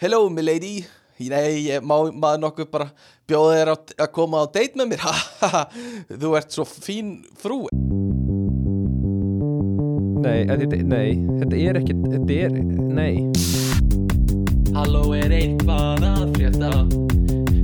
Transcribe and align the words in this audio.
Hello 0.00 0.30
milady 0.30 0.86
Nei, 1.20 1.68
ég 1.68 1.82
má 1.84 2.08
maður 2.08 2.40
nokkuð 2.40 2.70
bara 2.72 2.86
bjóða 3.28 3.56
þér 3.58 3.70
að, 3.74 3.90
að 4.00 4.08
koma 4.16 4.40
á 4.40 4.48
date 4.48 4.72
með 4.80 4.86
mér. 4.94 5.02
Þú 6.22 6.30
ert 6.38 6.48
svo 6.56 6.64
fín 6.64 7.10
frú. 7.36 7.68
Nei, 10.24 10.48
þetta, 10.48 10.80
nei, 10.88 11.20
þetta 11.42 11.60
er 11.60 11.76
ekkert, 11.82 12.00
þetta 12.14 12.32
er, 12.46 12.56
nei. 12.96 13.28
Halló 14.78 15.04
er 15.20 15.30
eitthvað 15.42 16.08
að 16.08 16.24
frétta? 16.38 16.72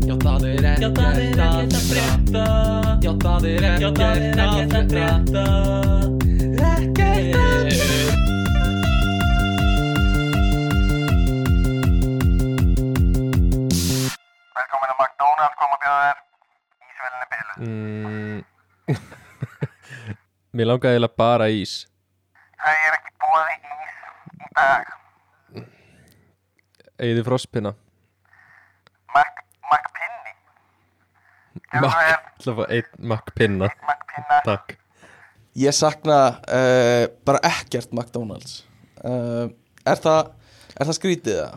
Já 0.05 0.15
það 0.27 0.43
er 0.53 0.61
ekkert 0.75 1.01
að 1.09 1.81
frétta. 1.89 2.45
Já 3.01 3.13
það 3.25 3.49
er 3.55 3.63
ekkert 3.73 4.05
að 4.05 4.21
frétta. 4.21 4.53
Ekkert 4.53 4.77
að 4.77 4.85
frétta 4.93 5.47
McDonalds, 15.37 15.53
koma 15.61 15.75
að 15.77 15.83
bjóða 15.85 16.03
þér. 16.07 16.19
Ísvelinni 16.87 17.27
bilu 17.33 17.53
mm. 17.67 18.39
Mér 20.57 20.67
langaði 20.71 20.97
eiginlega 20.97 21.19
bara 21.21 21.47
ís. 21.53 21.73
Það 22.57 22.85
er 22.87 22.93
ekki 22.97 23.13
bóði 23.21 23.57
ís 23.57 23.97
í 24.37 24.53
dag. 24.57 24.83
Eyði 26.97 27.25
frostpinna. 27.27 27.73
Mac, 29.13 29.43
Gjörðu 31.67 31.87
Mac, 31.87 31.95
vel, 31.97 32.07
ég 32.07 32.17
ætla 32.17 32.53
að 32.53 32.59
fá 32.59 32.65
einn 32.77 33.07
makkpinna 33.11 33.69
McPinna 33.69 34.41
Takk. 34.47 34.75
Ég 35.57 35.73
sakna 35.77 36.19
uh, 36.53 37.05
bara 37.27 37.41
ekkert 37.49 37.93
McDonalds. 37.97 38.59
Uh, 39.05 39.49
Er 39.87 40.01
það 40.03 40.33
Er 40.77 40.89
það 40.89 40.97
skrítið 40.99 41.37
það? 41.41 41.53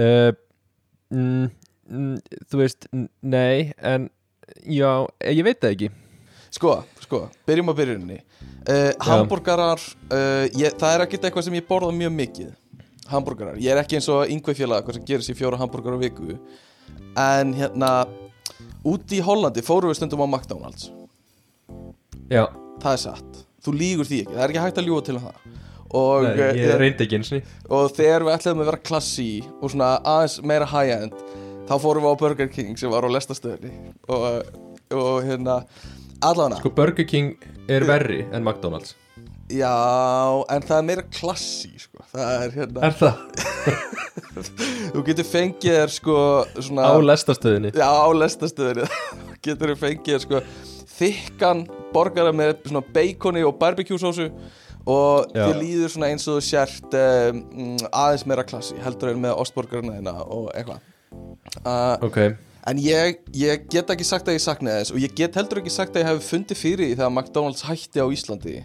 uh, 0.00 0.32
mm, 1.10 1.20
mm, 1.20 1.46
Þú 1.90 2.60
veist, 2.60 2.86
nei, 3.22 3.72
en 3.76 4.08
já, 4.64 4.90
eh, 5.20 5.34
ég 5.34 5.44
veit 5.46 5.60
það 5.60 5.74
ekki. 5.74 5.90
Sko, 6.50 6.80
sko, 7.04 7.20
byrjum 7.46 7.70
á 7.70 7.74
byrjunni 7.78 8.16
uh, 8.18 8.88
Hamburgarar 9.06 9.78
uh, 9.78 10.48
ég, 10.50 10.72
Það 10.74 10.94
er 10.96 11.04
ekkert 11.04 11.28
eitthvað 11.28 11.44
sem 11.46 11.54
ég 11.54 11.68
borða 11.68 11.92
mjög 11.94 12.10
mikið 12.16 12.48
Hamburgarar, 13.12 13.60
ég 13.62 13.70
er 13.70 13.78
ekki 13.78 14.00
eins 14.00 14.08
og 14.10 14.32
yngveð 14.34 14.58
félag 14.58 14.82
Hvað 14.82 14.98
sem 14.98 15.04
gerir 15.06 15.26
sér 15.26 15.38
fjóra 15.38 15.60
hamburgarar 15.60 15.98
á 15.98 16.02
viku. 16.02 16.34
En 17.18 17.54
hérna 17.54 17.92
Úti 18.86 19.20
í 19.20 19.24
Hollandi 19.24 19.62
fórum 19.62 19.92
við 19.92 20.00
stundum 20.00 20.24
á 20.24 20.26
McDonalds. 20.26 20.90
Já, 22.30 22.46
Það 22.80 22.94
er 22.94 23.00
satt, 23.02 23.40
þú 23.60 23.74
lígur 23.76 24.08
því 24.08 24.22
ekki. 24.22 24.34
Það 24.36 24.44
er 24.44 24.52
ekki 24.52 24.62
hægt 24.64 24.78
að 24.80 24.86
ljúga 24.88 25.04
til 25.06 25.16
um 25.18 25.24
það. 25.26 25.40
Og, 25.90 26.24
nei, 26.24 26.36
ég 26.38 26.68
eh, 26.70 26.76
reyndi 26.78 27.04
ekki 27.04 27.18
eins 27.18 27.32
og 27.34 27.74
og 27.76 27.88
þegar 27.96 28.24
við 28.24 28.34
ætlum 28.36 28.60
að 28.62 28.68
vera 28.70 28.82
klassi 28.86 29.30
og 29.58 29.72
svona 29.72 29.88
aðeins 30.06 30.36
meira 30.46 30.68
high-end 30.70 31.16
þá 31.70 31.74
fórum 31.78 32.02
við 32.06 32.14
á 32.18 32.20
Burger 32.24 32.48
King 32.50 32.78
sem 32.80 32.90
var 32.90 33.06
á 33.06 33.10
lestastöðinni 33.14 33.92
og, 34.10 34.56
og 34.90 35.20
hérna 35.26 35.60
allavega, 36.26 36.58
Sko 36.64 36.72
Burger 36.74 37.06
King 37.06 37.36
er 37.70 37.86
verri 37.88 38.24
en 38.34 38.42
McDonalds. 38.42 38.96
Já 39.50 39.70
en 40.50 40.62
það 40.66 40.76
er 40.76 40.84
meira 40.86 41.04
klassi 41.10 41.72
sko. 41.82 42.04
það 42.12 42.44
er 42.44 42.52
hérna, 42.54 42.82
Er 42.86 42.94
það? 42.98 43.16
þú 44.94 45.02
getur 45.08 45.26
fengið 45.26 45.74
þér 45.78 45.94
sko 45.94 46.16
svona, 46.58 46.86
Á 46.86 46.94
lestastöðinni 47.02 47.72
já 47.74 47.86
á 47.90 48.08
lestastöðinni 48.14 48.86
getur 49.46 49.72
þú 49.74 49.78
fengið 49.80 50.12
þér 50.14 50.24
sko 50.26 50.42
þykkan 51.00 51.64
borgara 51.94 52.34
með 52.36 52.56
svona 52.68 52.84
baconi 52.94 53.42
og 53.46 53.56
barbecue 53.58 53.98
sósu 53.98 54.28
og 54.90 55.30
þið 55.34 55.58
líður 55.60 55.92
svona 55.94 56.10
eins 56.12 56.26
og 56.30 56.38
þú 56.38 56.44
sért 56.46 56.96
um, 57.00 57.42
aðeins 57.90 58.26
meira 58.30 58.46
klassi 58.46 58.78
heldur 58.84 59.12
en 59.14 59.22
með 59.22 59.38
ostborgarna 59.42 59.98
þína 59.98 60.14
og 60.26 60.50
eitthvað 60.54 60.80
uh, 61.64 61.96
Ok, 62.06 62.20
En 62.68 62.76
ég, 62.76 63.22
ég 63.32 63.62
get 63.72 63.88
ekki 63.90 64.04
sagt 64.04 64.28
að 64.28 64.36
ég 64.36 64.42
saknaði 64.44 64.82
þess 64.82 64.92
og 64.92 65.00
ég 65.00 65.14
get 65.16 65.36
heldur 65.38 65.62
ekki 65.62 65.72
sagt 65.72 65.94
að 65.96 66.04
ég 66.04 66.10
hef 66.10 66.26
fundið 66.28 66.58
fyrir 66.60 66.90
því 66.90 66.98
þegar 66.98 67.14
McDonalds 67.14 67.64
hætti 67.64 68.02
á 68.04 68.06
Íslandi 68.12 68.58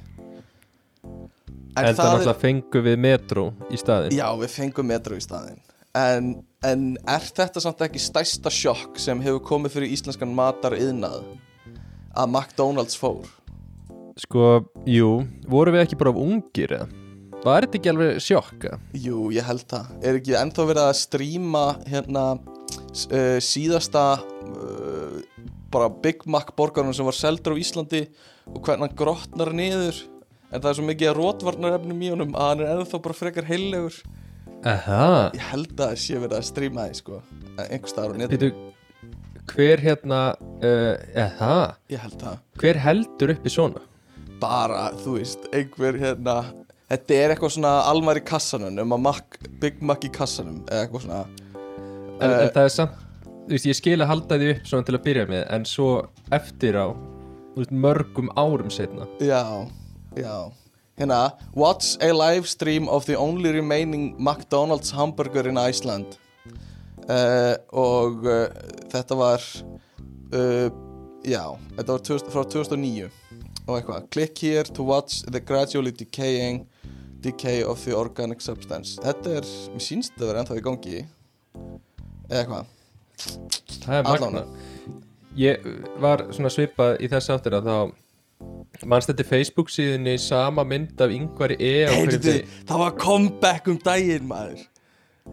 en 1.75 1.95
það 1.95 2.01
náttúrulega 2.01 2.35
fengu 2.41 2.81
við 2.85 2.99
metro 3.05 3.45
í 3.71 3.79
staðin 3.79 4.15
Já, 4.15 4.27
við 4.39 4.51
fengum 4.51 4.89
metro 4.91 5.15
í 5.15 5.23
staðinn 5.23 5.61
en, 5.95 6.29
en 6.67 6.83
er 7.07 7.29
þetta 7.39 7.63
samt 7.63 7.85
ekki 7.87 8.01
stærsta 8.03 8.51
sjokk 8.51 8.99
sem 8.99 9.23
hefur 9.23 9.43
komið 9.47 9.77
fyrir 9.77 9.95
íslenskan 9.95 10.35
matar 10.35 10.75
yðnað 10.77 11.23
að 12.15 12.29
McDonalds 12.31 12.99
fór? 12.99 13.23
Sko, 14.19 14.65
jú, 14.87 15.23
voru 15.51 15.75
við 15.75 15.85
ekki 15.85 15.99
bara 15.99 16.13
of 16.13 16.19
ungir 16.19 16.71
eða? 16.77 16.87
Var 17.45 17.65
þetta 17.65 17.77
ekki 17.79 17.91
alveg 17.91 18.21
sjokka? 18.23 18.77
Jú, 18.97 19.27
ég 19.35 19.45
held 19.45 19.65
það 19.69 19.89
Er 20.01 20.19
ekki 20.19 20.37
ennþá 20.39 20.67
verið 20.71 20.85
að 20.87 20.95
stríma 20.97 21.65
hérna 21.85 22.23
síðasta 22.95 24.03
uh, 24.23 25.21
bara 25.73 25.89
Big 26.03 26.23
Mac 26.31 26.53
borgarinn 26.57 26.95
sem 26.95 27.07
var 27.07 27.17
seldur 27.17 27.57
á 27.57 27.61
Íslandi 27.61 28.05
og 28.51 28.61
hvernig 28.63 28.87
hann 28.87 28.99
grotnar 28.99 29.51
niður. 29.55 29.97
En 30.53 30.61
það 30.61 30.69
er 30.69 30.77
svo 30.77 30.85
mikið 30.87 31.15
rótvarnarefnum 31.17 32.05
í 32.05 32.11
honum 32.13 32.37
að 32.37 32.51
hann 32.51 32.63
er 32.63 32.71
ennþá 32.75 33.01
bara 33.03 33.17
frekar 33.17 33.47
heilegur 33.49 33.97
Aha, 34.65 35.31
Ég 35.35 35.43
held 35.51 35.73
að 35.75 35.81
það 35.81 35.99
sé 36.01 36.19
verið 36.21 36.37
að 36.37 36.45
stríma 36.47 36.85
því 36.87 36.99
sko 37.01 37.17
einhver 37.65 37.91
staðar 37.91 38.13
á 38.13 38.17
netinu. 38.21 38.37
Býtu, 38.45 39.09
hver 39.51 39.83
hérna, 39.83 40.21
uh, 40.61 40.93
eða, 41.25 41.57
Ég 41.91 42.01
held 42.05 42.15
það. 42.21 42.39
Hver 42.61 42.81
heldur 42.85 43.35
uppi 43.35 43.53
svona? 43.53 43.83
bara, 44.41 44.89
þú 45.03 45.17
veist, 45.19 45.49
einhver 45.55 45.97
hérna 45.99 46.43
Þetta 46.85 47.15
er 47.17 47.31
eitthvað 47.33 47.55
svona 47.55 47.71
almar 47.89 48.19
í 48.19 48.21
kassanum 48.25 48.77
um 48.83 48.93
að 48.93 49.21
Big 49.61 49.79
Mac 49.81 50.03
í 50.05 50.11
kassanum 50.13 50.59
eða 50.69 50.83
eitthvað 50.85 51.05
svona 51.07 51.44
En, 52.19 52.29
Eh, 52.31 52.43
en 52.45 52.51
það 52.55 52.63
er 52.63 52.73
samt, 52.73 52.99
þú 53.25 53.51
veist, 53.55 53.65
ég 53.67 53.75
skil 53.77 53.97
að 54.01 54.07
halda 54.11 54.37
því 54.39 54.51
upp 54.55 54.69
svona 54.69 54.85
til 54.87 54.95
að 54.95 55.03
byrja 55.07 55.25
með 55.29 55.41
En 55.57 55.65
svo 55.67 55.87
eftir 56.31 56.77
á, 56.79 56.87
þú 57.53 57.59
veist, 57.63 57.73
mörgum 57.85 58.29
árum 58.39 58.71
setna 58.71 59.07
Já, 59.19 59.67
já. 60.15 60.51
Hérna, 60.97 61.33
watch 61.53 61.97
a 61.99 62.13
live 62.13 62.47
stream 62.47 62.87
of 62.87 63.05
the 63.05 63.17
only 63.19 63.51
remaining 63.51 64.15
McDonald's 64.17 64.91
hamburger 64.95 65.47
in 65.47 65.57
Iceland? 65.57 66.17
Uh, 67.09 67.55
Og 67.75 68.23
uh, 68.25 68.47
þetta 68.89 69.15
var 69.19 69.43
uh, 70.33 70.69
Já, 71.25 71.43
þetta 71.75 71.91
var 71.91 71.99
2000, 72.07 72.31
frá 72.31 72.45
2009 72.47 73.09
Og 73.67 73.75
eitthvað 73.79 74.07
Click 74.13 74.39
here 74.39 74.63
to 74.63 74.83
watch 74.87 75.21
the 75.27 75.39
gradually 75.41 75.91
decaying 75.91 76.65
Decay 77.25 77.63
of 77.63 77.81
the 77.83 77.91
organic 77.97 78.39
substance. 78.41 78.99
Þetta 79.01 79.39
er, 79.39 79.45
mér 79.73 79.81
sýnst 79.81 80.11
þetta 80.13 80.27
verið 80.29 80.39
ennþá 80.43 80.57
í 80.59 80.63
gangi 80.67 80.99
Eða 82.29 82.41
eitthvað. 82.41 82.71
Það 83.85 83.99
er 83.99 84.09
magna 84.09 84.45
Ég 85.35 85.65
var 85.99 86.23
svona 86.31 86.49
svipað 86.53 87.01
í 87.03 87.09
þess 87.11 87.31
áttina 87.33 87.59
þá 87.63 87.75
Manst 88.87 89.07
þetta 89.09 89.23
Facebook 89.27 89.69
síðunni 89.71 90.17
sama 90.19 90.63
mynd 90.67 90.99
af 91.01 91.11
E 91.11 91.19
hverju 91.37 91.57
Heyrðu, 91.91 92.17
degi? 92.23 92.41
það 92.67 92.81
var 92.81 92.95
comeback 92.99 93.69
um 93.71 93.77
daginn 93.79 94.25
maður. 94.27 94.65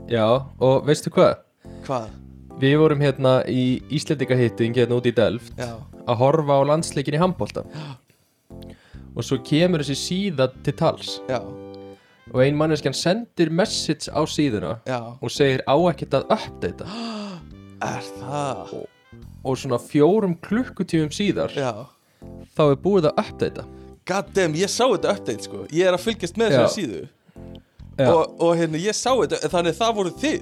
Já, 0.08 0.26
og 0.62 0.86
veistu 0.86 1.10
hvað? 1.10 1.40
Hvað? 1.86 2.12
Við 2.62 2.76
vorum 2.78 3.02
hérna 3.02 3.32
í 3.50 3.82
Íslendingahitting 3.90 4.76
hérna 4.76 4.98
út 5.00 5.08
í 5.08 5.14
Delft 5.16 5.58
Já, 5.58 5.74
að 6.06 6.20
horfa 6.22 6.60
á 6.62 6.68
landsleikin 6.70 7.16
í 7.18 7.20
handbólta 7.22 7.64
og 9.16 9.26
svo 9.26 9.40
kemur 9.44 9.82
þessi 9.82 9.98
síða 9.98 10.46
til 10.62 10.76
tals. 10.78 11.16
Já, 11.28 11.40
og 12.32 12.40
ein 12.44 12.56
manneskjan 12.56 12.96
sendir 12.96 13.50
message 13.52 14.08
á 14.12 14.20
síðuna 14.24 14.78
já. 14.88 14.98
og 15.20 15.30
segir 15.30 15.62
á 15.68 15.76
ekkert 15.92 16.14
að 16.20 16.30
uppdata 16.38 16.88
Er 17.82 18.04
það? 18.20 18.74
og 19.42 19.56
svona 19.58 19.78
fjórum 19.82 20.36
klukkutífum 20.38 21.10
síðar 21.12 21.50
Já. 21.56 21.72
þá 22.56 22.62
er 22.70 22.76
búið 22.84 23.08
að 23.10 23.18
uppdata 23.24 23.64
God 24.06 24.30
damn, 24.34 24.54
ég 24.58 24.66
sá 24.70 24.82
þetta 24.90 25.12
update 25.14 25.44
sko. 25.46 25.60
Ég 25.70 25.86
er 25.86 25.94
að 25.94 26.02
fylgjast 26.02 26.38
með 26.40 26.50
Já. 26.50 26.56
þessari 26.58 26.74
síðu. 26.74 27.02
Já. 28.00 28.08
og, 28.10 28.32
og 28.42 28.56
hérna, 28.58 28.80
ég 28.82 28.96
sá 28.98 29.12
þetta 29.14 29.50
Þannig 29.52 29.76
það 29.78 29.92
voru 29.98 30.12
þið. 30.18 30.40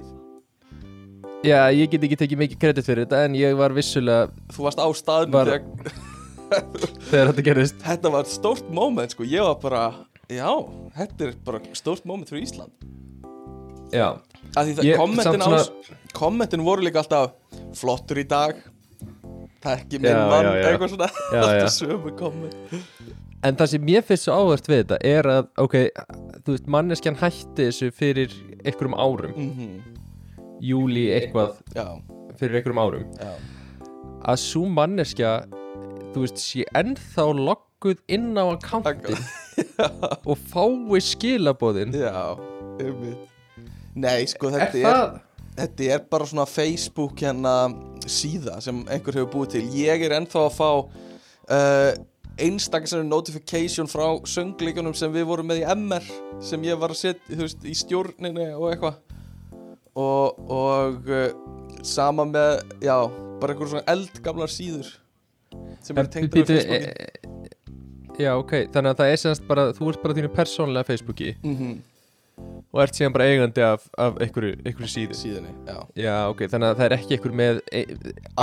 Já, 1.45 1.59
ég 1.73 1.89
get 1.91 2.05
ekki 2.07 2.17
tekið 2.21 2.41
mikið 2.41 2.59
kredit 2.61 2.85
fyrir 2.87 3.05
þetta 3.05 3.19
en 3.27 3.35
ég 3.37 3.53
var 3.57 3.73
vissulega 3.73 4.29
Þú 4.53 4.65
varst 4.67 4.81
á 4.81 4.87
staðnum 4.97 5.37
Var- 5.37 5.51
þegar, 5.51 5.93
þegar 7.11 7.31
þetta 7.31 7.45
gerist 7.49 7.77
Þetta 7.85 8.11
var 8.17 8.29
stórt 8.29 8.69
moment 8.73 9.13
sko. 9.13 9.25
Ég 9.29 9.45
var 9.45 9.57
bara, 9.61 9.83
já, 10.31 10.49
þetta 10.97 11.27
er 11.27 11.37
bara 11.45 11.61
stórt 11.77 12.07
moment 12.09 12.31
fyrir 12.31 12.47
Ísland. 12.47 12.73
Já, 13.91 14.07
Ég- 14.55 14.97
kommentin, 14.99 15.41
samt 15.41 15.43
á, 15.43 16.63
voru 16.63 16.85
líka 16.85 17.03
alltaf 17.03 17.33
Flottur 17.75 18.19
í 18.21 18.27
dag. 18.27 18.55
Tekki 19.61 19.99
minn 20.01 20.15
Já, 20.15 20.23
mann, 20.31 20.47
eitthvað 20.57 20.95
svona. 20.95 21.09
Alltaf 21.37 21.73
sömu 21.75 22.15
komment. 22.17 22.55
En 23.45 23.57
það 23.57 23.69
sem 23.75 23.89
ég 23.91 24.05
finnst 24.05 24.25
svo 24.25 24.37
áhvert 24.39 24.67
við 24.69 24.79
þetta 24.83 24.97
er 25.05 25.29
að, 25.29 25.47
ok, 25.61 25.75
þú 26.45 26.55
veist, 26.55 26.69
manneskjan 26.73 27.17
hætti 27.21 27.67
þessu 27.67 27.91
fyrir 27.93 28.33
einhverjum 28.63 28.97
árum. 28.97 29.35
Mm 29.37 29.99
júli 30.61 31.07
eitthvað 31.15 31.57
Já, 31.75 31.85
fyrir 32.39 32.59
einhverjum 32.59 32.81
árum. 32.81 33.05
Já, 33.17 33.31
að 34.29 34.41
svo 34.43 34.67
manneskja 34.69 35.31
þú 36.13 36.25
veist, 36.25 36.41
sé 36.41 36.65
ennþá 36.77 37.25
logguð 37.37 38.01
inn 38.11 38.35
á 38.37 38.45
akkántin 38.53 39.17
og 40.29 40.37
fái 40.51 41.01
skilabóðin 41.05 41.93
já, 41.95 42.15
einmitt. 42.81 43.27
Nei, 43.95 44.23
sko, 44.31 44.47
Er 44.51 44.55
þetta 44.55 44.79
er, 44.79 44.85
það? 44.85 45.17
þetta 45.57 45.87
er 45.95 46.05
bara 46.13 46.27
svona 46.29 46.45
Facebook 46.47 47.19
hérna 47.25 47.55
síða 48.07 48.61
sem 48.63 48.85
einhver 48.87 49.19
hefur 49.19 49.33
búið 49.33 49.57
til. 49.57 49.65
Ég 49.81 50.05
er 50.07 50.15
ennþá 50.15 50.45
að 50.47 50.55
fá 50.55 50.69
uh, 50.71 51.91
einstaklega 52.41 53.03
notification 53.03 53.89
frá 53.91 54.05
sönglíkunum 54.25 54.95
sem 54.97 55.11
við 55.13 55.27
vorum 55.29 55.51
með 55.51 55.63
í 55.63 55.67
MR 55.75 56.07
sem 56.41 56.63
ég 56.65 56.79
var 56.79 56.95
að 56.95 57.01
setja, 57.03 57.35
þú 57.35 57.43
veist, 57.43 57.67
í 57.67 57.75
stjórninni 57.77 58.47
og 58.55 58.69
eitthvað. 58.71 59.01
Og, 59.99 60.39
og 60.47 61.11
uh, 61.11 61.27
sama 61.83 62.23
með, 62.29 62.61
já, 62.79 62.95
bara 63.41 63.51
einhver 63.53 63.73
svona 63.73 63.87
eldgamlar 63.91 64.51
síður 64.53 64.87
sem 65.83 65.97
eru 65.99 66.07
tengdur 66.13 66.39
Býtu, 66.39 66.55
við 66.55 66.61
Facebooki 66.61 66.87
e- 66.87 67.09
e- 67.09 67.59
Já, 68.21 68.31
ok, 68.37 68.53
þannig 68.73 68.93
að 68.93 68.99
það 69.01 69.13
er 69.13 69.21
semst 69.25 69.47
bara 69.47 69.69
þú 69.77 69.89
ert 69.93 70.03
bara 70.03 70.17
þínu 70.19 70.33
persónlega 70.35 70.87
Facebooki. 70.91 71.33
Mm 71.43 71.79
og 72.71 72.79
ert 72.85 72.95
síðan 72.95 73.13
bara 73.15 73.25
eigandi 73.27 73.63
af, 73.65 73.83
af 73.99 74.19
einhverju, 74.23 74.53
einhverju 74.63 74.89
síðu. 74.89 75.17
Síðunni, 75.19 75.51
já. 75.67 75.77
Já, 75.99 76.13
ok, 76.31 76.43
þannig 76.53 76.69
að 76.69 76.77
það 76.79 76.85
er 76.87 76.95
ekki 76.97 77.17
einhver 77.17 77.33
með 77.41 77.59
e 77.67 77.81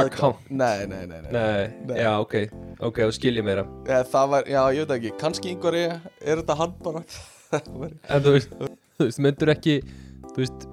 account. 0.03 0.51
Nei, 0.51 0.85
nei, 0.91 1.01
nei, 1.09 1.21
nei. 1.25 1.31
Nei, 1.33 1.63
Nei. 1.89 1.97
já, 2.03 2.11
ok, 2.21 2.37
ok, 2.91 3.01
þá 3.09 3.15
skil 3.17 3.35
ég 3.41 3.47
meira. 3.49 3.65
Ja, 3.89 4.03
Það 4.09 4.31
var, 4.35 4.51
já, 4.53 4.61
ég 4.77 4.85
veit 4.85 4.97
ekki, 4.99 5.15
kannski 5.23 5.55
einhver 5.55 5.79
er, 5.81 5.97
þetta 6.21 6.59
hann 6.61 6.75
bara? 6.85 7.05
En 8.13 8.25
þú 8.27 8.35
veist, 8.35 8.51
þú 9.01 9.07
veist, 9.07 9.21
myndur 9.25 9.49
ekki 9.55 9.79
Þú 10.35 10.43
veist, 10.43 10.67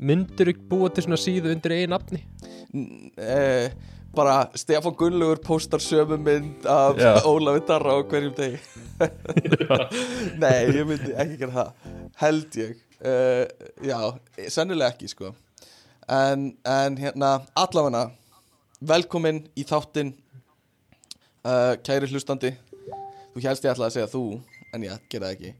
myndur 0.00 0.50
ekki 0.54 0.62
búa 0.70 0.88
til 0.88 1.04
svona 1.04 1.18
síðu 1.20 1.52
undir 1.52 1.74
eigin 1.76 1.92
nafni? 1.92 2.22
N- 2.72 3.10
eh, 3.20 3.74
bara 4.16 4.36
Stefán 4.58 4.96
Gunnlaugur 4.98 5.40
postar 5.44 5.82
sömu 5.82 6.18
mynd 6.20 6.66
af. 6.70 6.98
Ólafi 7.30 7.64
Darra 7.68 7.96
á 7.96 8.00
hverjum 8.02 8.34
degi. 8.38 8.60
Nei, 10.42 10.58
ég 10.70 10.84
myndi 10.88 11.14
ekki 11.14 11.38
gera 11.42 11.54
það 11.56 11.94
held 12.22 12.58
ég. 12.60 12.82
Uh, 13.04 13.44
Já, 13.84 13.98
sennilega 14.48 14.94
ekki 14.94 15.10
sko. 15.12 15.32
En, 16.10 16.52
en 16.68 17.00
hérna, 17.00 17.38
allavega 17.58 18.06
velkomin 18.84 19.44
í 19.56 19.64
þáttinn. 19.68 20.14
Uh, 21.44 21.74
kæri 21.84 22.08
hlustandi 22.08 22.54
þú 23.34 23.42
helst 23.42 23.64
ég 23.66 23.72
ætla 23.74 23.88
að 23.88 23.96
segja 23.96 24.10
þú 24.12 24.24
en 24.74 24.84
ég 24.86 25.08
gera 25.10 25.32
ekki. 25.34 25.54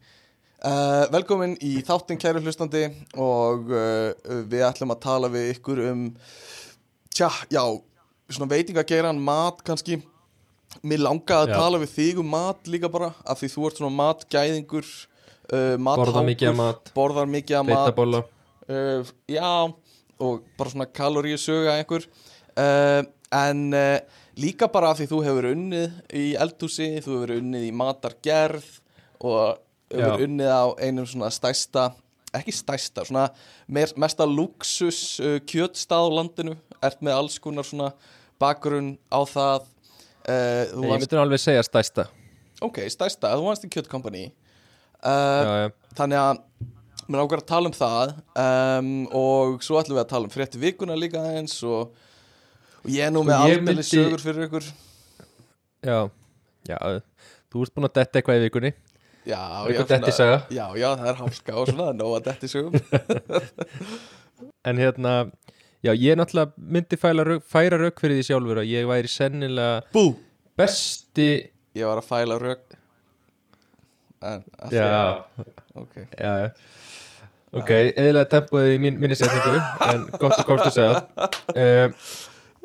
Uh, 0.65 1.05
velkomin 1.13 1.57
í 1.65 1.75
þáttinn 1.85 2.21
kæru 2.23 2.41
hlustandi 2.45 2.87
og 3.21 3.73
uh, 3.75 4.15
við 4.49 4.63
ætlum 4.65 4.95
að 4.95 5.03
tala 5.03 5.31
við 5.33 5.51
ykkur 5.57 5.83
um 5.91 6.05
tja, 7.13 7.29
já, 7.53 7.61
svona 8.37 8.51
veitingageiran, 8.51 9.21
mat 9.23 9.63
kannski 9.67 10.01
Mér 10.83 11.05
langaði 11.05 11.47
að 11.47 11.53
Já. 11.53 11.57
tala 11.61 11.79
við 11.85 11.91
þig 11.95 12.21
um 12.23 12.31
mat 12.35 12.71
líka 12.71 12.89
bara 12.91 13.13
af 13.23 13.39
því 13.39 13.51
þú 13.53 13.67
ert 13.69 13.79
svona 13.79 13.95
matgæðingur 13.95 14.87
uh, 15.55 15.77
Borða 15.79 16.23
mikið 16.27 16.51
af 16.51 16.57
mat. 16.59 16.91
Borðar 16.97 17.29
mikið 17.31 17.59
af 17.61 17.67
mat 17.69 17.83
Beitabóla 17.85 18.23
uh, 18.25 19.13
Já, 19.31 19.53
og 20.19 20.41
bara 20.59 20.73
svona 20.73 20.89
kaloríu 20.91 21.39
söga 21.41 21.77
einhver 21.79 22.07
uh, 22.59 23.03
En 23.35 23.61
uh, 23.75 23.99
líka 24.41 24.67
bara 24.71 24.91
af 24.93 24.99
því 25.01 25.09
þú 25.13 25.21
hefur 25.29 25.51
unnið 25.53 25.95
í 26.15 26.25
eldhúsi 26.43 26.89
Þú 27.05 27.19
hefur 27.21 27.35
unnið 27.39 27.69
í 27.69 27.75
matargerð 27.75 28.67
Og 29.23 29.61
hefur 29.95 30.19
Já. 30.19 30.27
unnið 30.27 30.51
á 30.51 30.65
einum 30.83 31.07
svona 31.07 31.31
stærsta 31.35 31.93
Ekki 32.35 32.51
stærsta, 32.51 33.05
svona 33.07 33.29
mer, 33.71 33.93
mesta 34.03 34.27
luxus 34.27 35.21
uh, 35.23 35.39
kjötstað 35.47 36.11
á 36.11 36.15
landinu 36.19 36.59
Ert 36.83 36.99
með 36.99 37.21
alls 37.21 37.39
konar 37.39 37.67
svona 37.69 37.93
bakgrunn 38.43 38.95
á 39.13 39.21
það 39.29 39.65
uh, 39.65 40.63
Ég 40.65 40.75
varst, 40.75 41.05
myndi 41.05 41.19
nú 41.19 41.23
alveg 41.25 41.43
segja 41.43 41.65
stæsta 41.67 42.07
ok, 42.65 42.83
stærsta, 42.93 43.35
þú 43.37 43.49
varst 43.49 43.67
í 43.67 43.71
kjötkompani 43.75 44.25
uh, 44.29 45.11
Já, 45.11 45.53
já, 45.65 45.69
Þannig 45.99 46.23
að 46.23 46.43
mér 47.05 47.21
ákveður 47.25 47.43
að 47.43 47.49
tala 47.51 47.71
um 47.71 47.77
það 47.77 48.15
um, 48.41 48.91
og 49.21 49.65
svo 49.65 49.79
ætlum 49.81 49.99
við 49.99 50.05
að 50.07 50.11
tala 50.15 50.29
um 50.29 50.33
frétti 50.33 50.61
vikuna 50.63 50.97
líka 50.97 51.21
eins 51.37 51.59
og, 51.69 51.93
og 52.81 52.89
ég 52.93 53.07
er 53.09 53.13
nú 53.13 53.21
Sko, 53.23 53.29
með 53.29 53.45
aldrei 53.45 53.67
myndi- 53.69 53.85
sögur 53.91 54.23
fyrir 54.25 54.47
ykkur. 54.49 54.71
Já 55.85 55.99
Já, 56.65 56.79
þú 57.53 57.65
ert 57.67 57.75
búin 57.77 57.87
að 57.91 57.97
detta 57.99 58.19
eitthvað 58.21 58.39
í 58.39 58.45
vikunni. 58.47 58.71
Já, 59.29 59.41
Er 59.69 59.75
já, 59.77 60.29
já, 60.53 60.65
já, 60.81 60.89
það 61.01 61.09
er 61.11 61.19
hálka 61.21 61.57
og 61.61 61.69
svona, 61.69 61.91
nóg 61.97 62.15
að 62.19 62.27
detti 62.31 62.49
sögum. 62.49 62.73
En 64.69 64.81
hérna, 64.81 65.13
já, 65.85 65.93
ég 65.93 66.17
náttúrulega 66.19 66.53
myndi 66.77 66.97
fæla, 67.01 67.25
rauk- 67.29 67.45
færa 67.55 67.79
rauk 67.81 68.01
fyrir 68.01 68.19
því 68.21 68.27
sjálfur 68.31 68.61
að 68.63 68.71
ég 68.73 68.87
væri 68.89 69.11
sennilega 69.13 69.83
Bú! 69.95 70.05
besti 70.59 71.29
Ég 71.75 71.89
var 71.91 71.99
að 72.01 72.09
fæla 72.09 72.39
rauk 72.41 72.79
En, 74.25 74.45
Já, 74.73 74.85
lagi. 74.89 75.51
Ok. 75.77 75.97
Já, 76.17 76.31
já. 76.41 76.51
Ok, 77.55 77.71
eðlilega 77.93 78.29
tempoðið 78.33 78.71
í 78.73 78.79
mín, 78.81 78.97
minni 79.03 79.17
setningu 79.19 79.59
en 79.91 80.07
gott 80.19 80.39
að 80.41 80.47
komstu 80.49 80.71
að 80.71 80.79
segja. 80.79 81.03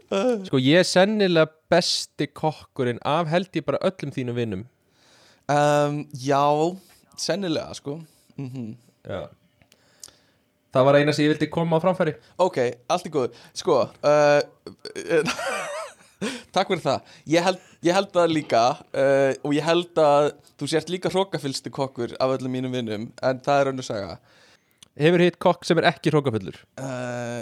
Um, 0.10 0.45
Sko, 0.48 0.57
ég 0.63 0.80
er 0.81 0.88
sennilega 0.89 1.51
besti 1.69 2.25
kokkurinn 2.33 3.01
af 3.06 3.27
held 3.30 3.51
ég 3.60 3.66
bara 3.68 3.81
öllum 3.86 4.13
þínum 4.16 4.38
vinnum 4.39 4.63
um, 5.51 6.00
Já, 6.18 6.42
sennilega, 7.19 7.75
sko. 7.77 8.00
Mm 8.39 8.71
Já 9.06 9.27
Það 10.74 10.86
var 10.86 11.00
eina 11.00 11.13
sem 11.16 11.25
ég 11.25 11.33
vildi 11.33 11.50
koma 11.51 11.80
á 11.80 11.83
framfæri. 11.83 12.13
Ok, 12.42 12.60
allt 12.92 13.07
í 13.10 13.12
góðu. 13.13 13.33
Sko 13.57 13.81
uh, 13.89 14.42
Takk 16.54 16.68
fyrir 16.68 16.83
það. 16.83 17.13
Ég 17.31 17.45
held, 17.45 17.62
ég 17.88 17.95
held 17.95 18.12
það 18.13 18.33
líka 18.36 18.63
uh, 18.75 19.31
og 19.45 19.56
ég 19.56 19.66
held 19.66 20.01
að 20.04 20.33
þú 20.60 20.69
sért 20.69 20.92
líka 20.92 21.12
hrókafylsti 21.13 21.71
kokkur 21.74 22.13
af 22.19 22.36
öllum 22.36 22.54
mínum 22.57 22.75
vinnum 22.75 23.07
en 23.24 23.42
það 23.45 23.62
er 23.62 23.71
önnur 23.71 23.88
saga. 23.88 24.19
Hefur 25.00 25.24
hitt 25.24 25.39
kokk 25.39 25.66
sem 25.68 25.80
er 25.80 25.88
ekki 25.94 26.12
hrókafullur 26.12 26.57
uh, 26.81 27.42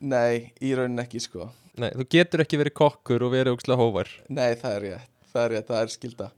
Nei, 0.00 0.52
í 0.64 0.72
raunin 0.76 1.02
ekki 1.02 1.20
sko. 1.20 1.50
Nei, 1.80 1.90
þú 1.92 2.06
getur 2.14 2.42
ekki 2.44 2.60
verið 2.60 2.76
kokkur 2.78 3.26
og 3.26 3.34
verið 3.34 3.56
ógslag 3.56 3.80
hóvar 3.80 4.12
Nei, 4.32 4.54
það 4.56 4.76
er 4.78 4.84
rétt, 4.86 5.10
það 5.32 5.42
er 5.42 5.54
rétt, 5.54 5.68
það 5.68 5.82
er 5.82 5.92
skilda 5.92 6.28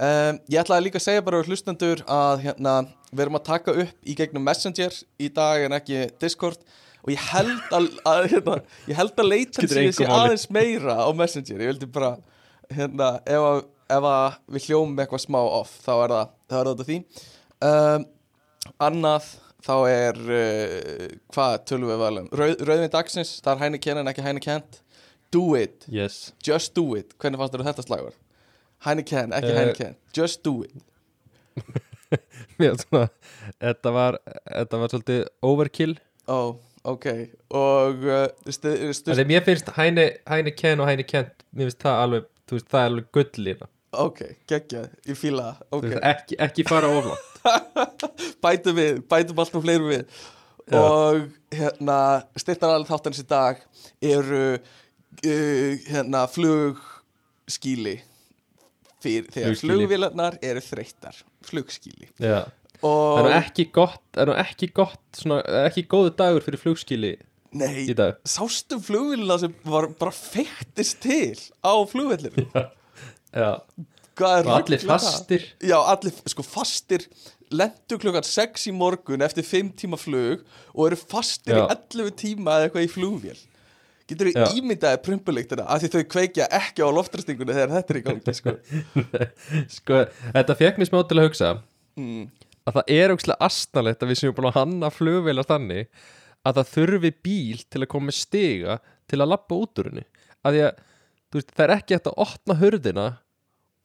um, 0.00 0.40
Ég 0.52 0.60
ætlaði 0.62 0.86
líka 0.86 1.00
að 1.00 1.06
segja 1.06 1.24
bara 1.26 1.40
á 1.40 1.46
hlustendur 1.46 2.02
að 2.06 2.42
hérna, 2.46 2.74
við 3.10 3.22
erum 3.26 3.38
að 3.38 3.46
taka 3.50 3.76
upp 3.84 4.08
í 4.08 4.16
gegnum 4.18 4.44
Messenger 4.46 4.98
í 5.22 5.30
dag 5.36 5.66
en 5.66 5.76
ekki 5.76 6.02
Discord 6.22 6.60
og 7.06 7.12
ég 7.14 7.22
held 7.30 7.76
að, 7.76 7.88
að 8.10 8.28
hérna, 8.34 8.58
ég 8.90 8.98
held 8.98 9.22
að 9.22 9.32
Skiptir 9.54 9.92
sé 9.94 10.08
aðeins 10.10 10.48
meira 10.50 10.98
á 11.06 11.08
Messenger. 11.14 11.62
Ég 11.62 11.72
vildi 11.72 11.88
bara 11.94 12.16
hérna, 12.72 13.12
ef, 13.22 13.48
að, 13.52 13.62
ef 13.96 14.10
að 14.10 14.38
við 14.56 14.68
hljóum 14.68 14.96
eitthvað 14.98 15.24
smá 15.26 15.40
off 15.44 15.76
þá 15.84 15.92
er 15.96 16.14
það, 16.16 16.32
er 16.50 16.56
það 16.56 16.72
út 16.72 16.84
af 16.84 16.90
því. 16.90 17.00
Um, 17.66 18.08
Annað 18.82 19.28
þá 19.66 19.76
er 19.90 20.18
uh, 20.24 21.04
hvað 21.34 21.60
tölum 21.70 21.92
við 21.92 22.02
vel 22.02 22.16
um 22.20 22.26
Rauð, 22.40 22.56
Rauðvin 22.66 22.92
dagsins, 22.92 23.36
það 23.44 23.54
er 23.54 23.62
hæni 23.64 23.96
en 24.00 24.10
ekki 24.10 24.26
hæni 24.26 24.42
kent 24.42 24.82
Do 25.34 25.54
it. 25.58 25.84
Yes. 25.90 26.32
Just 26.42 26.74
do 26.74 26.94
it, 26.94 27.14
hvernig 27.18 27.40
fannst 27.40 27.58
þetta 27.58 27.84
slagur? 27.84 28.14
Heineken, 28.86 29.32
ekki 29.36 29.50
Eh, 29.52 29.58
Heineken. 29.60 29.96
Just 30.16 30.42
do 30.46 30.62
it. 30.62 30.72
Já, 32.62 32.70
svona, 32.80 33.08
þetta 33.60 33.92
var 33.92 34.18
þetta 34.46 34.78
var 34.80 34.92
svolítið 34.92 35.22
overkill. 35.44 35.94
Ó, 36.30 36.38
ok. 36.86 37.06
Og 37.56 38.04
uh, 38.06 38.26
stu, 38.48 38.72
stu, 38.96 39.10
Þegar 39.12 39.28
mér 39.32 39.44
finnst 39.46 39.72
hæni, 39.76 40.06
hæni 40.30 40.52
ken 40.56 40.80
og 40.84 40.88
hæni 40.90 41.04
kent 41.08 41.34
mér 41.52 41.68
finnst 41.70 41.82
það 41.84 42.02
alveg, 42.04 42.28
þú 42.46 42.58
veist, 42.58 42.68
það 42.72 42.80
er 42.84 42.92
alveg 42.92 43.10
gullina 43.18 43.68
Ok, 43.96 44.18
geggjað, 44.50 44.88
ég 45.08 45.16
fíla 45.16 45.44
það. 45.50 45.60
Þú 45.70 45.76
Ok, 45.78 45.84
veist, 45.90 46.06
ekki, 46.12 46.38
ekki 46.46 46.64
fara 46.68 46.88
oflátt 46.92 48.02
bætum 48.44 48.76
við, 48.76 48.98
bætum 49.08 49.38
alltaf 49.44 49.62
fleirum 49.64 49.92
við. 49.92 50.18
Já. 50.66 50.80
Og 50.82 51.20
hérna, 51.54 51.98
styrtar 52.42 52.72
alveg 52.74 52.90
þáttanins 52.90 53.22
í 53.22 53.26
dag 53.30 53.60
Eru 54.02 54.40
uh, 54.58 55.76
hérna 55.86 56.24
flugskíli 56.32 58.00
Fyrir, 59.06 59.30
Þegar 59.32 59.54
Flugskýli. 59.54 59.72
flugvélarnar 59.72 60.38
eru 60.50 60.62
þreyttar. 60.66 61.22
Flugskíli 61.46 62.08
Já. 62.22 62.38
Það 62.76 62.90
Og 62.90 63.18
er 63.22 63.24
nú 63.24 63.30
ekki 63.38 63.64
gott, 63.72 64.02
það 64.12 64.28
er 64.34 64.40
ekki 64.42 64.66
gott 64.76 65.00
svona, 65.16 65.38
það 65.46 65.62
er 65.62 65.70
ekki 65.70 65.84
góðu 65.94 66.10
dagur 66.18 66.44
fyrir 66.44 66.60
flugskili 66.60 67.12
Nei, 67.56 67.86
í 67.88 67.94
dag? 67.96 68.18
sástu 68.28 68.76
flugvélina 68.84 69.38
sem 69.40 69.54
var 69.64 69.86
bara 69.96 70.12
feiktist 70.12 70.98
til 71.00 71.38
á 71.64 71.72
flugvellinu 71.88 72.44
Já, 73.36 73.48
er 74.20 74.44
og 74.48 74.52
allir 74.58 74.80
það? 74.82 74.90
fastir. 74.92 75.46
Já, 75.64 75.78
allir 75.92 76.12
sko 76.28 76.44
fastir 76.44 77.06
lendu 77.54 77.96
klukkan 78.02 78.24
6 78.26 78.68
í 78.68 78.74
morgun 78.76 79.22
eftir 79.24 79.44
5 79.46 79.72
tíma 79.80 79.96
flug 80.00 80.44
og 80.74 80.86
eru 80.90 80.98
fastir 81.00 81.56
Já. 81.56 81.64
í 81.64 81.76
11 81.96 82.12
tíma 82.20 82.58
eða 82.58 82.68
eitthvað 82.68 82.88
í 82.88 82.92
flugvél 82.92 83.40
Getur 84.06 84.30
þú 84.30 84.48
ímyndaði 84.60 84.98
prumpuliktina 85.02 85.64
af 85.66 85.80
því 85.82 85.88
þau 85.94 86.02
kveikja 86.14 86.46
ekki 86.54 86.84
á 86.86 86.88
loftræstingunni 86.94 87.56
þegar 87.56 87.72
þetta 87.74 87.94
er 87.94 87.98
í 87.98 88.02
gangi 88.06 88.34
sko. 88.38 88.52
Sko, 89.76 90.02
þetta 90.36 90.56
fekk 90.60 90.78
mér 90.78 90.90
smá 90.90 91.00
til 91.10 91.18
að 91.18 91.26
hugsa. 91.26 91.48
Mm. 91.98 92.28
að 92.68 92.76
það 92.76 92.92
er 92.92 93.14
ógslag 93.14 93.42
astnalegt 93.46 94.02
að 94.04 94.10
við 94.12 94.18
séum 94.20 94.34
búin 94.36 94.50
að 94.50 94.58
hanna 94.60 94.90
flugvélar 94.92 95.48
þannig 95.48 95.88
að 96.46 96.58
það 96.60 96.72
þurfi 96.74 97.10
bíl 97.24 97.62
til 97.72 97.82
að 97.82 97.90
koma 97.94 98.14
stiga 98.14 98.78
til 99.10 99.20
að 99.22 99.30
lappa 99.32 99.58
út 99.58 99.80
úr 99.82 99.90
henni. 99.90 100.04
Að 100.46 100.56
því 100.56 100.62
að 100.66 100.80
veist, 101.36 101.52
það 101.56 101.64
er 101.66 101.74
ekki 101.76 101.96
hægt 101.96 102.10
að 102.10 102.20
opna 102.26 102.58
hurðina 102.60 103.06